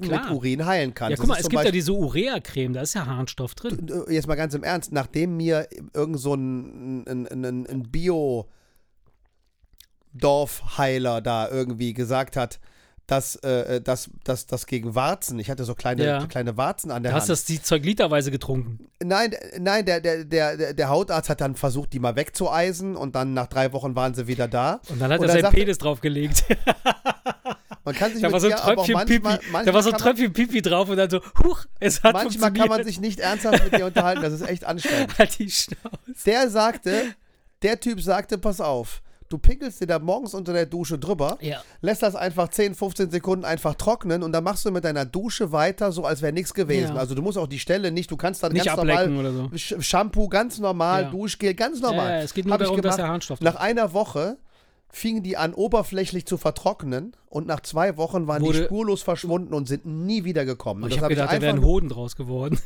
klar. 0.00 0.22
mit 0.22 0.30
Urin 0.30 0.64
heilen 0.66 0.94
kannst. 0.94 1.10
Ja, 1.10 1.16
guck 1.18 1.26
mal, 1.28 1.34
es 1.34 1.42
gibt 1.42 1.52
ja 1.52 1.58
Beispiel- 1.58 1.72
diese 1.72 1.92
Urea-Creme, 1.92 2.72
da 2.72 2.80
ist 2.80 2.94
ja 2.94 3.04
Harnstoff 3.06 3.54
drin. 3.54 3.88
äh, 4.08 4.12
jetzt 4.14 4.26
mal 4.26 4.36
ganz 4.36 4.54
im 4.54 4.62
Ernst, 4.62 4.90
nachdem 4.92 5.36
mir 5.36 5.68
irgend 5.94 6.18
so 6.18 6.34
ein, 6.34 7.04
ein, 7.06 7.26
ein, 7.44 7.66
ein 7.66 7.82
Bio 7.90 8.48
Dorfheiler 10.12 11.20
da 11.20 11.48
irgendwie 11.48 11.92
gesagt 11.92 12.36
hat, 12.36 12.58
dass 13.06 13.36
äh, 13.36 13.80
das, 13.80 14.10
das, 14.24 14.46
das 14.46 14.66
gegen 14.66 14.94
Warzen, 14.96 15.38
ich 15.38 15.48
hatte 15.48 15.64
so 15.64 15.74
kleine, 15.76 16.04
Ja. 16.04 16.26
kleine 16.26 16.56
Warzen 16.56 16.90
an 16.90 17.02
der 17.04 17.12
Du 17.12 17.16
hast 17.16 17.24
Hand. 17.24 17.30
das 17.30 17.44
die 17.44 17.62
Zeug 17.62 17.84
literweise 17.84 18.30
getrunken. 18.32 18.88
Nein, 19.00 19.32
nein, 19.60 19.84
der, 19.84 20.00
der, 20.00 20.24
der, 20.24 20.74
der- 20.74 20.88
Hautarzt 20.88 21.28
hat 21.28 21.40
dann 21.40 21.54
versucht, 21.54 21.92
die 21.92 22.00
mal 22.00 22.16
wegzueisen 22.16 22.96
und 22.96 23.14
dann 23.14 23.32
nach 23.34 23.46
drei 23.46 23.72
Wochen 23.72 23.94
waren 23.94 24.14
sie 24.14 24.26
wieder 24.26 24.48
da. 24.48 24.80
Und 24.88 25.00
dann 25.00 25.12
hat 25.12 25.20
Und 25.20 25.26
er 25.26 25.28
dann 25.28 25.36
sein 25.36 25.42
sagte- 25.42 25.56
Penis 25.56 25.78
draufgelegt. 25.78 26.44
Man 27.86 27.94
kann 27.94 28.12
sich 28.12 28.20
Da 28.20 28.26
mit 28.28 28.32
war 28.34 28.40
so 28.40 28.48
ein 28.48 28.52
auch 28.54 28.60
Tröpfchen 28.64 28.98
Pipi. 29.06 29.20
manchmal, 29.22 29.36
Da 29.38 29.42
manchmal, 29.52 29.74
war 29.74 29.82
so 29.82 29.88
ein 29.88 29.92
man, 29.92 30.00
Tröpfchen 30.02 30.32
Pipi 30.34 30.60
drauf 30.60 30.88
und 30.90 30.96
dann 30.98 31.08
so, 31.08 31.20
huch, 31.42 31.64
es 31.80 32.02
hat 32.02 32.12
manchmal 32.12 32.52
kann 32.52 32.68
man 32.68 32.84
sich 32.84 33.00
nicht 33.00 33.20
ernsthaft 33.20 33.64
mit 33.64 33.78
ihr 33.80 33.86
unterhalten, 33.86 34.20
das 34.22 34.34
ist 34.34 34.46
echt 34.46 34.64
anstrengend. 34.66 35.16
Halt 35.18 35.38
die 35.38 35.50
Schnauze. 35.50 35.78
Der 36.26 36.50
sagte, 36.50 37.04
der 37.62 37.80
Typ 37.80 38.02
sagte, 38.02 38.36
pass 38.36 38.60
auf, 38.60 39.00
du 39.28 39.38
pinkelst 39.38 39.80
dir 39.80 39.86
da 39.86 39.98
morgens 39.98 40.34
unter 40.34 40.52
der 40.52 40.66
Dusche 40.66 40.98
drüber, 40.98 41.36
Ja. 41.40 41.62
lässt 41.80 42.02
das 42.02 42.14
einfach 42.14 42.48
10, 42.48 42.74
15 42.74 43.10
Sekunden 43.10 43.44
einfach 43.44 43.74
trocknen 43.74 44.22
und 44.22 44.30
dann 44.32 44.44
machst 44.44 44.64
du 44.64 44.70
mit 44.70 44.84
deiner 44.84 45.04
Dusche 45.04 45.50
weiter, 45.52 45.90
so 45.92 46.04
als 46.04 46.22
wäre 46.22 46.32
nichts 46.32 46.54
gewesen. 46.54 46.94
Ja. 46.94 47.00
Also 47.00 47.14
du 47.14 47.22
musst 47.22 47.38
auch 47.38 47.46
die 47.48 47.58
Stelle 47.58 47.90
nicht, 47.90 48.10
du 48.10 48.16
kannst 48.16 48.42
dann 48.42 48.52
Nicht 48.52 48.66
ganz 48.66 48.76
normal 48.76 49.16
oder 49.16 49.32
so. 49.32 49.50
Shampoo 49.80 50.28
ganz 50.28 50.58
normal, 50.58 51.02
Ja. 51.04 51.10
Duschgel 51.10 51.54
ganz 51.54 51.80
normal. 51.80 52.10
Ja, 52.10 52.20
es 52.22 52.34
geht 52.34 52.44
nur 52.44 52.54
Hab 52.54 52.60
darum, 52.60 52.80
dass 52.82 52.96
der 52.96 53.08
Harnstoff 53.08 53.40
Nach 53.40 53.56
einer 53.56 53.92
Woche 53.92 54.38
fingen 54.90 55.22
die 55.22 55.36
an, 55.36 55.52
oberflächlich 55.54 56.26
zu 56.26 56.38
vertrocknen 56.38 57.14
und 57.28 57.46
nach 57.46 57.60
zwei 57.60 57.96
Wochen 57.96 58.26
waren 58.26 58.42
die 58.42 58.48
Wurde- 58.48 58.64
spurlos 58.64 59.02
verschwunden 59.02 59.52
und 59.54 59.66
sind 59.68 59.84
nie 59.86 60.24
wieder 60.24 60.44
gekommen. 60.44 60.84
Und 60.84 60.90
Ich 60.90 60.96
habe 60.96 61.06
hab 61.06 61.10
gedacht, 61.10 61.28
da 61.32 61.40
wäre 61.40 61.50
ein 61.52 61.56
einfach- 61.56 61.68
Hoden 61.68 61.88
draus 61.88 62.16
geworden. 62.16 62.58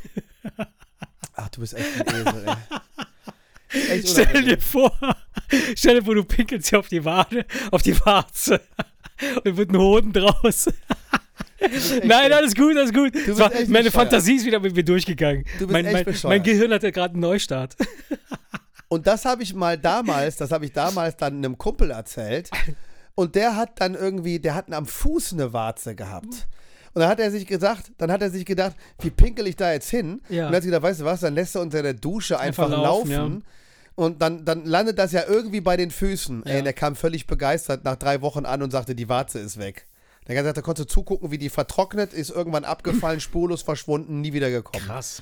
Ach, 1.35 1.49
du 1.49 1.61
bist 1.61 1.73
echt 1.73 2.07
ein 2.07 2.27
Esel, 2.27 2.45
ey. 2.47 4.03
Stell 4.05 4.43
dir 4.43 4.59
vor, 4.59 4.91
stell 5.75 5.95
dir 5.99 6.03
vor, 6.05 6.13
du 6.15 6.23
pinkelst 6.25 6.69
hier 6.69 6.79
auf 6.79 6.89
die 6.89 7.05
Wade, 7.05 7.45
auf 7.71 7.81
die 7.81 7.97
Warze. 8.05 8.59
Und 9.45 9.55
wird 9.55 9.69
ein 9.71 9.77
Hoden 9.77 10.11
draus. 10.13 10.67
Nein, 12.03 12.33
alles 12.33 12.53
gut, 12.55 12.75
alles 12.75 12.91
gut. 12.91 13.13
Meine. 13.69 13.91
Fantasie 13.91 14.35
ist 14.35 14.45
wieder 14.45 14.59
mit 14.59 14.75
mir 14.75 14.83
durchgegangen. 14.83 15.43
Du 15.59 15.67
bist 15.67 15.71
mein, 15.71 15.85
echt 15.85 15.93
mein, 15.93 16.05
bescheuert. 16.05 16.29
mein 16.31 16.43
Gehirn 16.43 16.71
hatte 16.73 16.91
gerade 16.91 17.13
einen 17.13 17.21
Neustart. 17.21 17.75
Und 18.91 19.07
das 19.07 19.23
habe 19.23 19.41
ich 19.41 19.53
mal 19.53 19.77
damals, 19.77 20.35
das 20.35 20.51
habe 20.51 20.65
ich 20.65 20.73
damals 20.73 21.15
dann 21.15 21.35
einem 21.37 21.57
Kumpel 21.57 21.91
erzählt. 21.91 22.51
Und 23.15 23.35
der 23.35 23.55
hat 23.55 23.79
dann 23.79 23.95
irgendwie, 23.95 24.37
der 24.37 24.53
hat 24.53 24.69
am 24.73 24.85
Fuß 24.85 25.31
eine 25.31 25.53
Warze 25.53 25.95
gehabt. 25.95 26.49
Und 26.93 26.99
dann 26.99 27.07
hat 27.07 27.21
er 27.21 27.31
sich 27.31 27.47
gesagt, 27.47 27.93
dann 27.99 28.11
hat 28.11 28.21
er 28.21 28.29
sich 28.29 28.45
gedacht, 28.45 28.75
wie 28.99 29.09
pinkel 29.09 29.47
ich 29.47 29.55
da 29.55 29.71
jetzt 29.71 29.89
hin? 29.89 30.19
Ja. 30.27 30.47
Und 30.47 30.51
dann 30.51 30.55
hat 30.57 30.63
sich 30.63 30.71
gedacht, 30.71 30.83
weißt 30.83 30.99
du 30.99 31.05
was, 31.05 31.21
dann 31.21 31.35
lässt 31.35 31.55
er 31.55 31.61
unter 31.61 31.81
der 31.81 31.93
Dusche 31.93 32.37
einfach, 32.37 32.65
Einfach 32.65 32.81
laufen. 32.83 33.11
laufen, 33.11 33.43
ja. 33.45 33.93
Und 33.95 34.21
dann, 34.21 34.43
dann 34.43 34.65
landet 34.65 34.99
das 34.99 35.13
ja 35.13 35.23
irgendwie 35.25 35.61
bei 35.61 35.77
den 35.77 35.89
Füßen. 35.89 36.43
Ja. 36.45 36.55
Ey, 36.55 36.61
der 36.61 36.73
kam 36.73 36.97
völlig 36.97 37.27
begeistert 37.27 37.85
nach 37.85 37.95
drei 37.95 38.21
Wochen 38.21 38.45
an 38.45 38.61
und 38.61 38.71
sagte, 38.71 38.93
die 38.93 39.07
Warze 39.07 39.39
ist 39.39 39.57
weg. 39.57 39.87
Der 40.27 40.35
hat 40.35 40.41
gesagt, 40.43 40.57
da 40.57 40.61
konntest 40.61 40.89
du 40.89 40.93
zugucken, 40.95 41.31
wie 41.31 41.37
die 41.37 41.47
vertrocknet, 41.49 42.11
ist 42.11 42.29
irgendwann 42.29 42.65
abgefallen, 42.65 43.19
spurlos 43.21 43.61
verschwunden, 43.61 44.19
nie 44.19 44.33
wieder 44.33 44.49
gekommen. 44.49 44.85
Krass. 44.85 45.21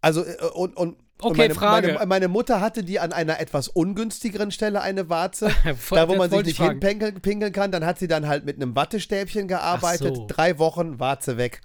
Also, 0.00 0.24
äh, 0.24 0.36
und, 0.54 0.74
und 0.74 0.96
Okay, 1.24 1.38
meine, 1.38 1.54
Frage. 1.54 1.92
Meine, 1.94 2.06
meine 2.06 2.28
Mutter 2.28 2.60
hatte 2.60 2.82
die 2.84 3.00
an 3.00 3.12
einer 3.12 3.40
etwas 3.40 3.68
ungünstigeren 3.68 4.50
Stelle 4.50 4.80
eine 4.82 5.08
Warze. 5.08 5.50
Voll- 5.78 5.98
da, 5.98 6.08
wo 6.08 6.16
man 6.16 6.30
sich 6.30 6.44
nicht 6.44 6.60
hinpinkeln 6.60 7.20
pinkeln 7.20 7.52
kann. 7.52 7.70
Dann 7.72 7.84
hat 7.84 7.98
sie 7.98 8.08
dann 8.08 8.26
halt 8.26 8.44
mit 8.44 8.56
einem 8.56 8.74
Wattestäbchen 8.76 9.48
gearbeitet. 9.48 10.16
so. 10.16 10.26
Drei 10.28 10.58
Wochen, 10.58 10.98
Warze 11.00 11.36
weg. 11.36 11.60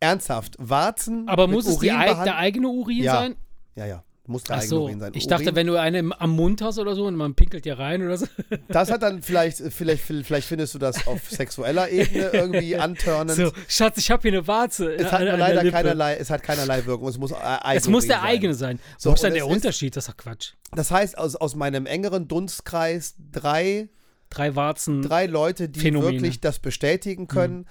Ernsthaft, 0.00 0.56
Warzen. 0.58 1.28
Aber 1.28 1.46
muss 1.46 1.66
es 1.66 1.78
die 1.78 1.88
Urin 1.88 2.00
behand- 2.00 2.24
der 2.26 2.36
eigene 2.36 2.68
Urin 2.68 3.02
Ja. 3.02 3.12
sein? 3.14 3.36
Ja, 3.76 3.86
ja. 3.86 4.02
Muss 4.26 4.44
der 4.44 4.56
eigene 4.56 4.68
so. 4.68 4.82
Urin 4.84 5.00
sein. 5.00 5.12
Ich 5.14 5.26
dachte, 5.26 5.44
Urin, 5.44 5.56
wenn 5.56 5.66
du 5.66 5.76
eine 5.80 6.10
am 6.20 6.30
Mund 6.30 6.62
hast 6.62 6.78
oder 6.78 6.94
so 6.94 7.06
und 7.06 7.16
man 7.16 7.34
pinkelt 7.34 7.64
dir 7.64 7.78
rein 7.78 8.02
oder 8.02 8.16
so. 8.18 8.26
Das 8.68 8.90
hat 8.90 9.02
dann 9.02 9.20
vielleicht, 9.22 9.58
vielleicht, 9.72 10.02
vielleicht 10.04 10.46
findest 10.46 10.74
du 10.74 10.78
das 10.78 11.06
auf 11.06 11.28
sexueller 11.28 11.88
Ebene 11.90 12.30
irgendwie 12.32 12.76
antörnend. 12.78 13.36
So, 13.36 13.50
Schatz, 13.68 13.98
ich 13.98 14.10
habe 14.10 14.22
hier 14.22 14.32
eine 14.32 14.46
Warze. 14.46 14.94
Es 14.94 15.10
hat 15.10 15.22
leider 15.22 15.68
keinerlei, 15.70 16.16
es 16.16 16.30
hat 16.30 16.42
keinerlei 16.42 16.86
Wirkung. 16.86 17.08
Es 17.08 17.18
muss, 17.18 17.32
äh, 17.32 17.36
Es 17.74 17.88
muss 17.88 18.06
der 18.06 18.22
Eigenurin 18.22 18.32
eigene 18.32 18.54
sein. 18.54 18.78
So, 18.98 19.10
Wo 19.10 19.14
ist 19.14 19.24
dann 19.24 19.34
der 19.34 19.46
Unterschied? 19.46 19.96
Das 19.96 20.06
ist 20.06 20.12
doch 20.12 20.16
Quatsch. 20.16 20.52
Das 20.74 20.90
heißt, 20.90 21.18
aus, 21.18 21.36
aus 21.36 21.54
meinem 21.54 21.86
engeren 21.86 22.28
Dunstkreis 22.28 23.14
drei, 23.32 23.88
Drei 24.30 24.54
Warzen. 24.56 25.02
drei 25.02 25.26
Leute, 25.26 25.68
die 25.68 25.80
Phänomene. 25.80 26.12
wirklich 26.14 26.40
das 26.40 26.58
bestätigen 26.60 27.26
können. 27.26 27.66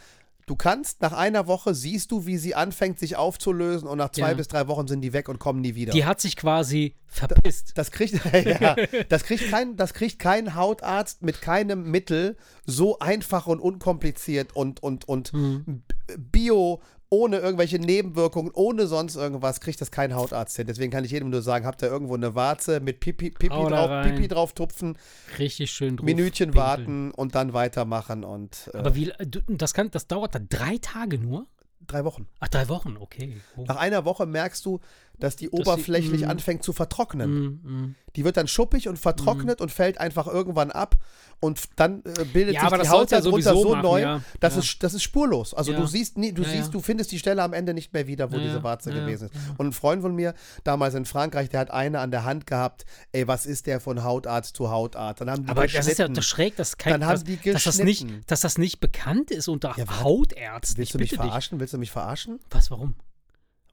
Du 0.47 0.55
kannst, 0.55 1.01
nach 1.01 1.13
einer 1.13 1.47
Woche 1.47 1.73
siehst 1.75 2.11
du, 2.11 2.25
wie 2.25 2.37
sie 2.37 2.55
anfängt, 2.55 2.99
sich 2.99 3.15
aufzulösen 3.15 3.87
und 3.87 3.97
nach 3.97 4.09
zwei 4.11 4.29
Ja. 4.29 4.33
bis 4.33 4.47
drei 4.47 4.67
Wochen 4.67 4.87
sind 4.87 5.01
die 5.01 5.13
weg 5.13 5.29
und 5.29 5.39
kommen 5.39 5.61
nie 5.61 5.75
wieder. 5.75 5.93
Die 5.93 6.05
hat 6.05 6.19
sich 6.19 6.35
quasi 6.35 6.95
verpisst. 7.07 7.77
Das 7.77 7.91
kriegt, 7.91 8.13
ja, 8.45 8.75
das, 9.09 9.23
kriegt 9.23 9.49
kein, 9.49 9.75
das 9.77 9.93
kriegt 9.93 10.19
kein 10.19 10.55
Hautarzt 10.55 11.21
mit 11.21 11.41
keinem 11.41 11.89
Mittel 11.89 12.37
so 12.65 12.99
einfach 12.99 13.47
und 13.47 13.59
unkompliziert 13.59 14.55
und, 14.55 14.81
und, 14.83 15.07
und 15.07 15.31
Mhm. 15.33 15.83
bio, 16.17 16.81
ohne 17.13 17.39
irgendwelche 17.39 17.77
Nebenwirkungen, 17.77 18.51
ohne 18.53 18.87
sonst 18.87 19.17
irgendwas, 19.17 19.59
kriegt 19.59 19.81
das 19.81 19.91
kein 19.91 20.15
Hautarzt 20.15 20.55
hin. 20.55 20.65
Deswegen 20.65 20.91
kann 20.91 21.03
ich 21.03 21.11
jedem 21.11 21.29
nur 21.29 21.41
sagen, 21.41 21.65
habt 21.65 21.81
ihr 21.83 21.89
irgendwo 21.89 22.15
eine 22.15 22.35
Warze 22.35 22.79
mit 22.79 23.01
Pipi, 23.01 23.31
Pipi, 23.31 23.53
Hau 23.53 23.67
drauf. 23.67 24.05
Pipi 24.05 24.29
drauf 24.29 24.53
tupfen, 24.53 24.97
Richtig 25.37 25.71
schön 25.71 25.97
drauf. 25.97 26.05
Minütchen 26.05 26.51
pinkeln. 26.51 26.65
warten 26.65 27.11
und 27.11 27.35
dann 27.35 27.51
weitermachen 27.51 28.23
und 28.23 28.71
äh, 28.73 28.77
Aber 28.77 28.95
wie, 28.95 29.11
das, 29.49 29.73
kann, 29.73 29.91
das 29.91 30.07
dauert 30.07 30.35
dann 30.35 30.47
drei 30.49 30.77
Tage 30.77 31.19
nur? 31.19 31.47
drei 31.87 32.05
Wochen. 32.05 32.27
Ach, 32.39 32.47
drei 32.47 32.69
Wochen, 32.69 32.95
okay. 32.97 33.41
Oh. 33.57 33.65
Nach 33.67 33.75
einer 33.75 34.05
Woche 34.05 34.25
merkst 34.25 34.65
du, 34.65 34.79
dass 35.21 35.35
die 35.35 35.49
oberflächlich 35.49 36.21
mm. 36.21 36.29
anfängt 36.29 36.63
zu 36.63 36.73
vertrocknen. 36.73 37.31
Mm, 37.31 37.45
mm. 37.63 37.95
Die 38.15 38.25
wird 38.25 38.35
dann 38.35 38.47
schuppig 38.47 38.89
und 38.89 38.99
vertrocknet 38.99 39.61
und 39.61 39.71
fällt 39.71 39.97
einfach 39.99 40.27
irgendwann 40.27 40.71
ab 40.71 40.97
und 41.39 41.59
dann 41.77 42.03
äh, 42.03 42.25
bildet 42.25 42.55
Ja, 42.55 42.69
sich 42.69 42.81
die 42.81 42.89
Haut 42.89 43.11
darunter 43.11 43.53
so 43.53 43.69
machen, 43.69 43.81
neu, 43.81 44.01
ja. 44.01 44.21
dass 44.39 44.55
Ja. 44.55 44.59
es 44.59 44.79
das 44.79 44.93
ist 44.93 45.03
spurlos. 45.03 45.53
Also 45.53 45.73
du 45.73 45.85
siehst 45.85 46.17
nie, 46.17 46.33
du 46.33 46.43
siehst, 46.43 46.73
du 46.73 46.81
findest 46.81 47.11
die 47.11 47.19
Stelle 47.19 47.41
am 47.41 47.53
Ende 47.53 47.73
nicht 47.73 47.93
mehr 47.93 48.07
wieder, 48.07 48.31
wo 48.31 48.37
diese. 48.37 48.61
Warze 48.63 48.91
gewesen 48.91 49.29
ist. 49.29 49.35
Und 49.57 49.67
ein 49.67 49.73
Freund 49.73 50.01
von 50.01 50.13
mir, 50.13 50.33
damals 50.63 50.93
in 50.93 51.05
Frankreich, 51.05 51.49
der 51.49 51.61
hat 51.61 51.71
eine 51.71 51.99
an 51.99 52.11
der 52.11 52.25
Hand 52.25 52.45
gehabt, 52.45 52.85
ey, 53.11 53.27
was 53.27 53.45
ist 53.45 53.65
der 53.65 53.79
von 53.79 54.03
Hautarzt 54.03 54.55
zu 54.55 54.69
Hautarzt? 54.69 55.21
Dann 55.21 55.31
haben 55.31 55.43
die 55.45 55.49
Aber 55.49 55.65
das 55.65 55.87
ist 55.87 55.97
ja 55.97 56.07
das 56.07 56.25
schräg, 56.25 56.55
dass, 56.57 56.77
kein, 56.77 56.93
Dann 56.93 57.05
haben 57.05 57.13
dass, 57.13 57.23
die 57.23 57.37
dass, 57.51 57.63
das 57.63 57.79
nicht, 57.79 58.05
dass 58.27 58.41
das 58.41 58.57
nicht 58.57 58.79
bekannt 58.79 59.31
ist 59.31 59.47
unter? 59.47 59.75
Hautärzten. 59.75 60.77
Willst 60.77 60.93
du 60.93 60.97
mich 60.99 61.09
dich. 61.09 61.19
verarschen? 61.19 61.59
Willst 61.59 61.73
du 61.73 61.77
mich 61.77 61.91
verarschen? 61.91 62.39
Was, 62.49 62.69
warum? 62.69 62.95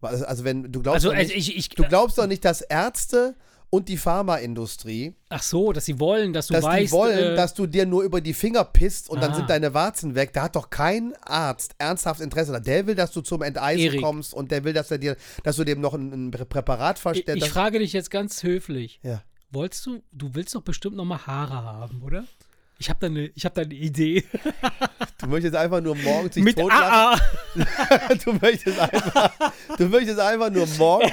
Also, 0.00 0.24
also 0.26 0.44
wenn 0.44 0.70
du 0.70 0.80
glaubst 0.82 0.96
Also, 1.04 1.08
doch 1.10 1.16
also 1.16 1.34
nicht, 1.34 1.48
ich, 1.48 1.56
ich, 1.56 1.68
du 1.70 1.84
glaubst 1.84 2.18
doch 2.18 2.26
nicht, 2.26 2.44
dass 2.44 2.60
Ärzte 2.60 3.34
und 3.70 3.88
die 3.88 3.96
Pharmaindustrie 3.98 5.14
ach 5.28 5.42
so, 5.42 5.72
dass 5.72 5.84
sie 5.84 5.98
wollen, 6.00 6.32
dass 6.32 6.46
du 6.46 6.54
dass 6.54 6.64
weißt, 6.64 6.86
die 6.88 6.92
wollen, 6.92 7.32
äh, 7.32 7.36
dass 7.36 7.52
du 7.54 7.66
dir 7.66 7.84
nur 7.84 8.02
über 8.02 8.20
die 8.20 8.32
Finger 8.32 8.64
pisst 8.64 9.10
und 9.10 9.20
dann 9.22 9.32
Ah. 9.32 9.34
sind 9.34 9.50
deine 9.50 9.74
Warzen 9.74 10.14
weg. 10.14 10.32
Da 10.32 10.44
hat 10.44 10.56
doch 10.56 10.70
kein 10.70 11.14
Arzt 11.22 11.74
ernsthaft 11.78 12.20
Interesse 12.20 12.52
daran. 12.52 12.64
Der 12.64 12.86
will, 12.86 12.94
dass 12.94 13.10
du 13.10 13.20
zum 13.20 13.42
Enteisen 13.42 13.84
Erik. 13.84 14.00
kommst 14.02 14.32
und 14.32 14.50
der 14.50 14.64
will, 14.64 14.72
dass 14.72 14.90
er 14.90 14.98
dir, 14.98 15.16
dass 15.42 15.56
du 15.56 15.64
dem 15.64 15.80
noch 15.80 15.94
ein, 15.94 16.28
ein 16.28 16.30
Präparat 16.30 16.96
ich, 16.96 17.02
verstellst. 17.02 17.46
ich 17.46 17.52
frage 17.52 17.78
dich 17.78 17.92
jetzt 17.92 18.10
ganz 18.10 18.42
höflich. 18.42 19.00
ja. 19.02 19.22
Wolltest 19.50 19.86
du, 19.86 20.02
du 20.12 20.34
willst 20.34 20.54
doch 20.54 20.60
bestimmt 20.60 20.96
noch 20.96 21.06
mal 21.06 21.26
Haare 21.26 21.54
haben, 21.62 22.02
oder? 22.02 22.24
Ich 22.80 22.88
habe 22.88 22.98
da 23.00 23.06
eine 23.08 23.30
ich 23.34 23.44
hab 23.44 23.54
da 23.54 23.62
eine 23.62 23.74
Idee. 23.74 24.22
Du 25.20 25.26
möchtest 25.26 25.56
einfach 25.56 25.80
nur 25.80 25.96
morgens 25.96 26.34
dich 26.34 26.44
Mit 26.44 26.56
totlachen. 26.56 27.20
AA. 27.20 28.14
Du 28.24 28.32
möchtest 28.34 28.78
einfach, 28.78 29.32
du 29.76 29.86
möchtest 29.86 30.20
einfach 30.20 30.50
nur 30.50 30.66
morgens 30.78 31.10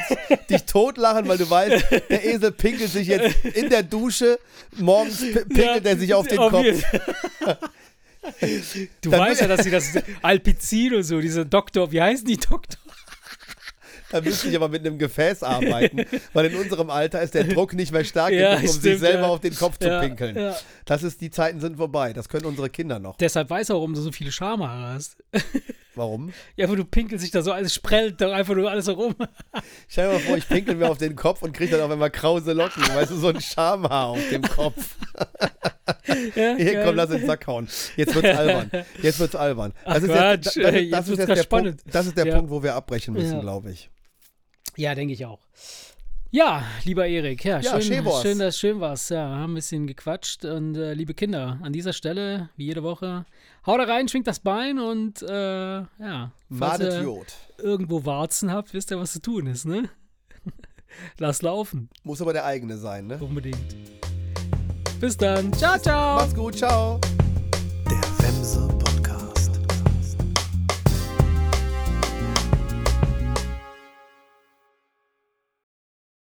dich 0.49 0.63
totlachen, 0.65 1.27
weil 1.27 1.37
du 1.39 1.49
weißt, 1.49 1.85
der 2.09 2.23
Esel 2.25 2.51
pinkelt 2.51 2.91
sich 2.91 3.07
jetzt 3.07 3.43
in 3.45 3.69
der 3.69 3.81
Dusche, 3.81 4.37
morgens 4.77 5.17
pi- 5.21 5.43
pinkelt 5.45 5.85
er 5.87 5.97
sich 5.97 6.13
auf 6.13 6.27
den 6.27 6.37
Auf 6.37 6.51
Kopf. 6.51 6.63
jeden- 6.65 6.83
Du 9.01 9.09
Dann- 9.11 9.19
weißt 9.19 9.41
ja, 9.41 9.47
dass 9.47 9.63
sie 9.63 9.69
das 9.71 9.91
Alpizin 10.23 10.95
und 10.95 11.03
so, 11.03 11.19
diese 11.21 11.45
Doktor, 11.45 11.91
wie 11.91 12.01
heißen 12.01 12.25
die 12.25 12.37
Doktor? 12.37 12.79
Da 14.15 14.21
müsste 14.21 14.47
ich 14.47 14.55
aber 14.55 14.69
mit 14.69 14.85
einem 14.85 14.97
Gefäß 14.97 15.43
arbeiten, 15.43 16.05
weil 16.33 16.45
in 16.45 16.55
unserem 16.55 16.89
Alter 16.89 17.21
ist 17.21 17.33
der 17.33 17.43
Druck 17.43 17.73
nicht 17.73 17.91
mehr 17.91 18.05
stark 18.05 18.31
Ja, 18.31 18.55
genug, 18.55 18.61
um 18.61 18.67
sich 18.69 18.79
stimmt, 18.79 18.99
selber 18.99 19.19
ja. 19.23 19.27
auf 19.27 19.41
den 19.41 19.53
Kopf 19.55 19.77
zu 19.77 19.89
Ja, 19.89 19.99
pinkeln. 19.99 20.53
Das 20.85 21.03
ist, 21.03 21.19
die 21.19 21.31
Zeiten 21.31 21.59
sind 21.59 21.75
vorbei. 21.75 22.13
Das 22.13 22.29
können 22.29 22.45
unsere 22.45 22.69
Kinder 22.69 22.97
noch. 22.99 23.17
Deshalb 23.17 23.49
weiß 23.49 23.69
er, 23.71 23.75
warum 23.75 23.93
du 23.93 23.99
so 23.99 24.13
viele 24.13 24.31
Schamhaare 24.31 24.93
hast. 24.93 25.17
Warum? 25.97 26.33
Ja, 26.57 26.67
aber 26.67 26.75
du 26.75 26.83
pinkelst 26.83 27.23
sich 27.23 27.31
da 27.31 27.41
so 27.41 27.53
alles, 27.53 27.73
sprellt 27.73 28.19
doch 28.19 28.33
einfach 28.33 28.53
nur 28.53 28.69
alles 28.69 28.83
so 28.83 28.91
rum. 28.93 29.15
Stell 29.87 30.07
dir 30.09 30.13
mal 30.15 30.19
vor, 30.19 30.35
ich 30.35 30.45
pinkel 30.49 30.75
mir 30.75 30.89
auf 30.89 30.97
den 30.97 31.15
Kopf 31.15 31.41
und 31.41 31.53
kriege 31.53 31.71
dann 31.71 31.81
auf 31.85 31.89
einmal 31.91 32.11
krause 32.11 32.51
Locken. 32.51 32.83
Weißt 32.93 33.11
du, 33.11 33.15
so 33.15 33.29
ein 33.29 33.39
Schamhaar 33.39 34.07
auf 34.07 34.29
dem 34.29 34.41
Kopf. 34.41 34.95
Ja, 36.35 36.55
Hier, 36.57 36.83
komm, 36.83 36.95
lass 36.95 37.09
den 37.11 37.25
Sack 37.27 37.45
hauen. 37.47 37.67
Jetzt 37.95 38.15
wird's 38.15 38.27
albern. 38.37 38.71
Jetzt 39.03 39.19
wird's 39.19 39.35
albern. 39.35 39.71
Ach 39.85 39.93
Das 39.93 40.03
ist 40.03 40.09
Quatsch, 40.09 40.45
jetzt, 40.45 40.45
das, 40.45 40.53
das, 40.55 40.73
jetzt 40.73 40.93
das 40.93 40.99
ist 41.01 41.07
wird's 41.07 41.17
jetzt 41.19 41.27
grad 41.27 41.37
der 41.37 41.43
spannend. 41.43 41.77
Punkt, 41.83 41.95
das 41.95 42.05
ist 42.07 42.17
der 42.17 42.25
Ja. 42.25 42.35
Punkt, 42.35 42.49
wo 42.51 42.63
wir 42.63 42.73
abbrechen 42.75 43.13
müssen, 43.13 43.33
Ja. 43.35 43.39
glaube 43.41 43.71
ich. 43.71 43.89
Ja, 44.77 44.95
denke 44.95 45.13
ich 45.13 45.25
auch. 45.25 45.39
Ja, 46.31 46.63
lieber 46.83 47.07
Erik, 47.07 47.45
ja, 47.45 47.59
Ja, 47.61 47.79
schön, 47.79 47.81
schön 47.93 48.05
war's. 48.05 48.21
schön, 48.21 48.39
dass 48.39 48.57
schön 48.59 48.79
war's. 48.81 49.07
Ja, 49.09 49.25
haben 49.29 49.53
ein 49.53 49.55
bisschen 49.55 49.87
gequatscht 49.87 50.43
und 50.43 50.75
äh, 50.75 50.93
liebe 50.93 51.13
Kinder, 51.13 51.59
an 51.61 51.71
dieser 51.71 51.93
Stelle, 51.93 52.49
wie 52.57 52.65
jede 52.65 52.83
Woche, 52.83 53.25
haut 53.65 53.79
da 53.79 53.83
rein, 53.85 54.09
schwingt 54.09 54.27
das 54.27 54.39
Bein 54.39 54.77
und 54.79 55.21
äh, 55.21 55.29
ja, 55.29 56.31
falls 56.51 56.81
ihr 56.81 57.03
Jod. 57.03 57.27
irgendwo 57.57 58.03
Warzen 58.05 58.51
habt, 58.51 58.73
wisst 58.73 58.91
ihr, 58.91 58.99
was 58.99 59.13
zu 59.13 59.21
tun 59.21 59.47
ist, 59.47 59.65
ne? 59.65 59.89
Lass 61.19 61.41
laufen, 61.41 61.89
Muss 62.03 62.21
aber 62.21 62.33
der 62.33 62.43
eigene 62.45 62.77
sein, 62.77 63.07
ne? 63.07 63.17
unbedingt. 63.21 63.75
Bis 64.99 65.15
dann. 65.15 65.53
Ciao, 65.53 65.77
ciao. 65.77 66.17
Macht's 66.17 66.35
gut, 66.35 66.55
ciao. 66.57 66.99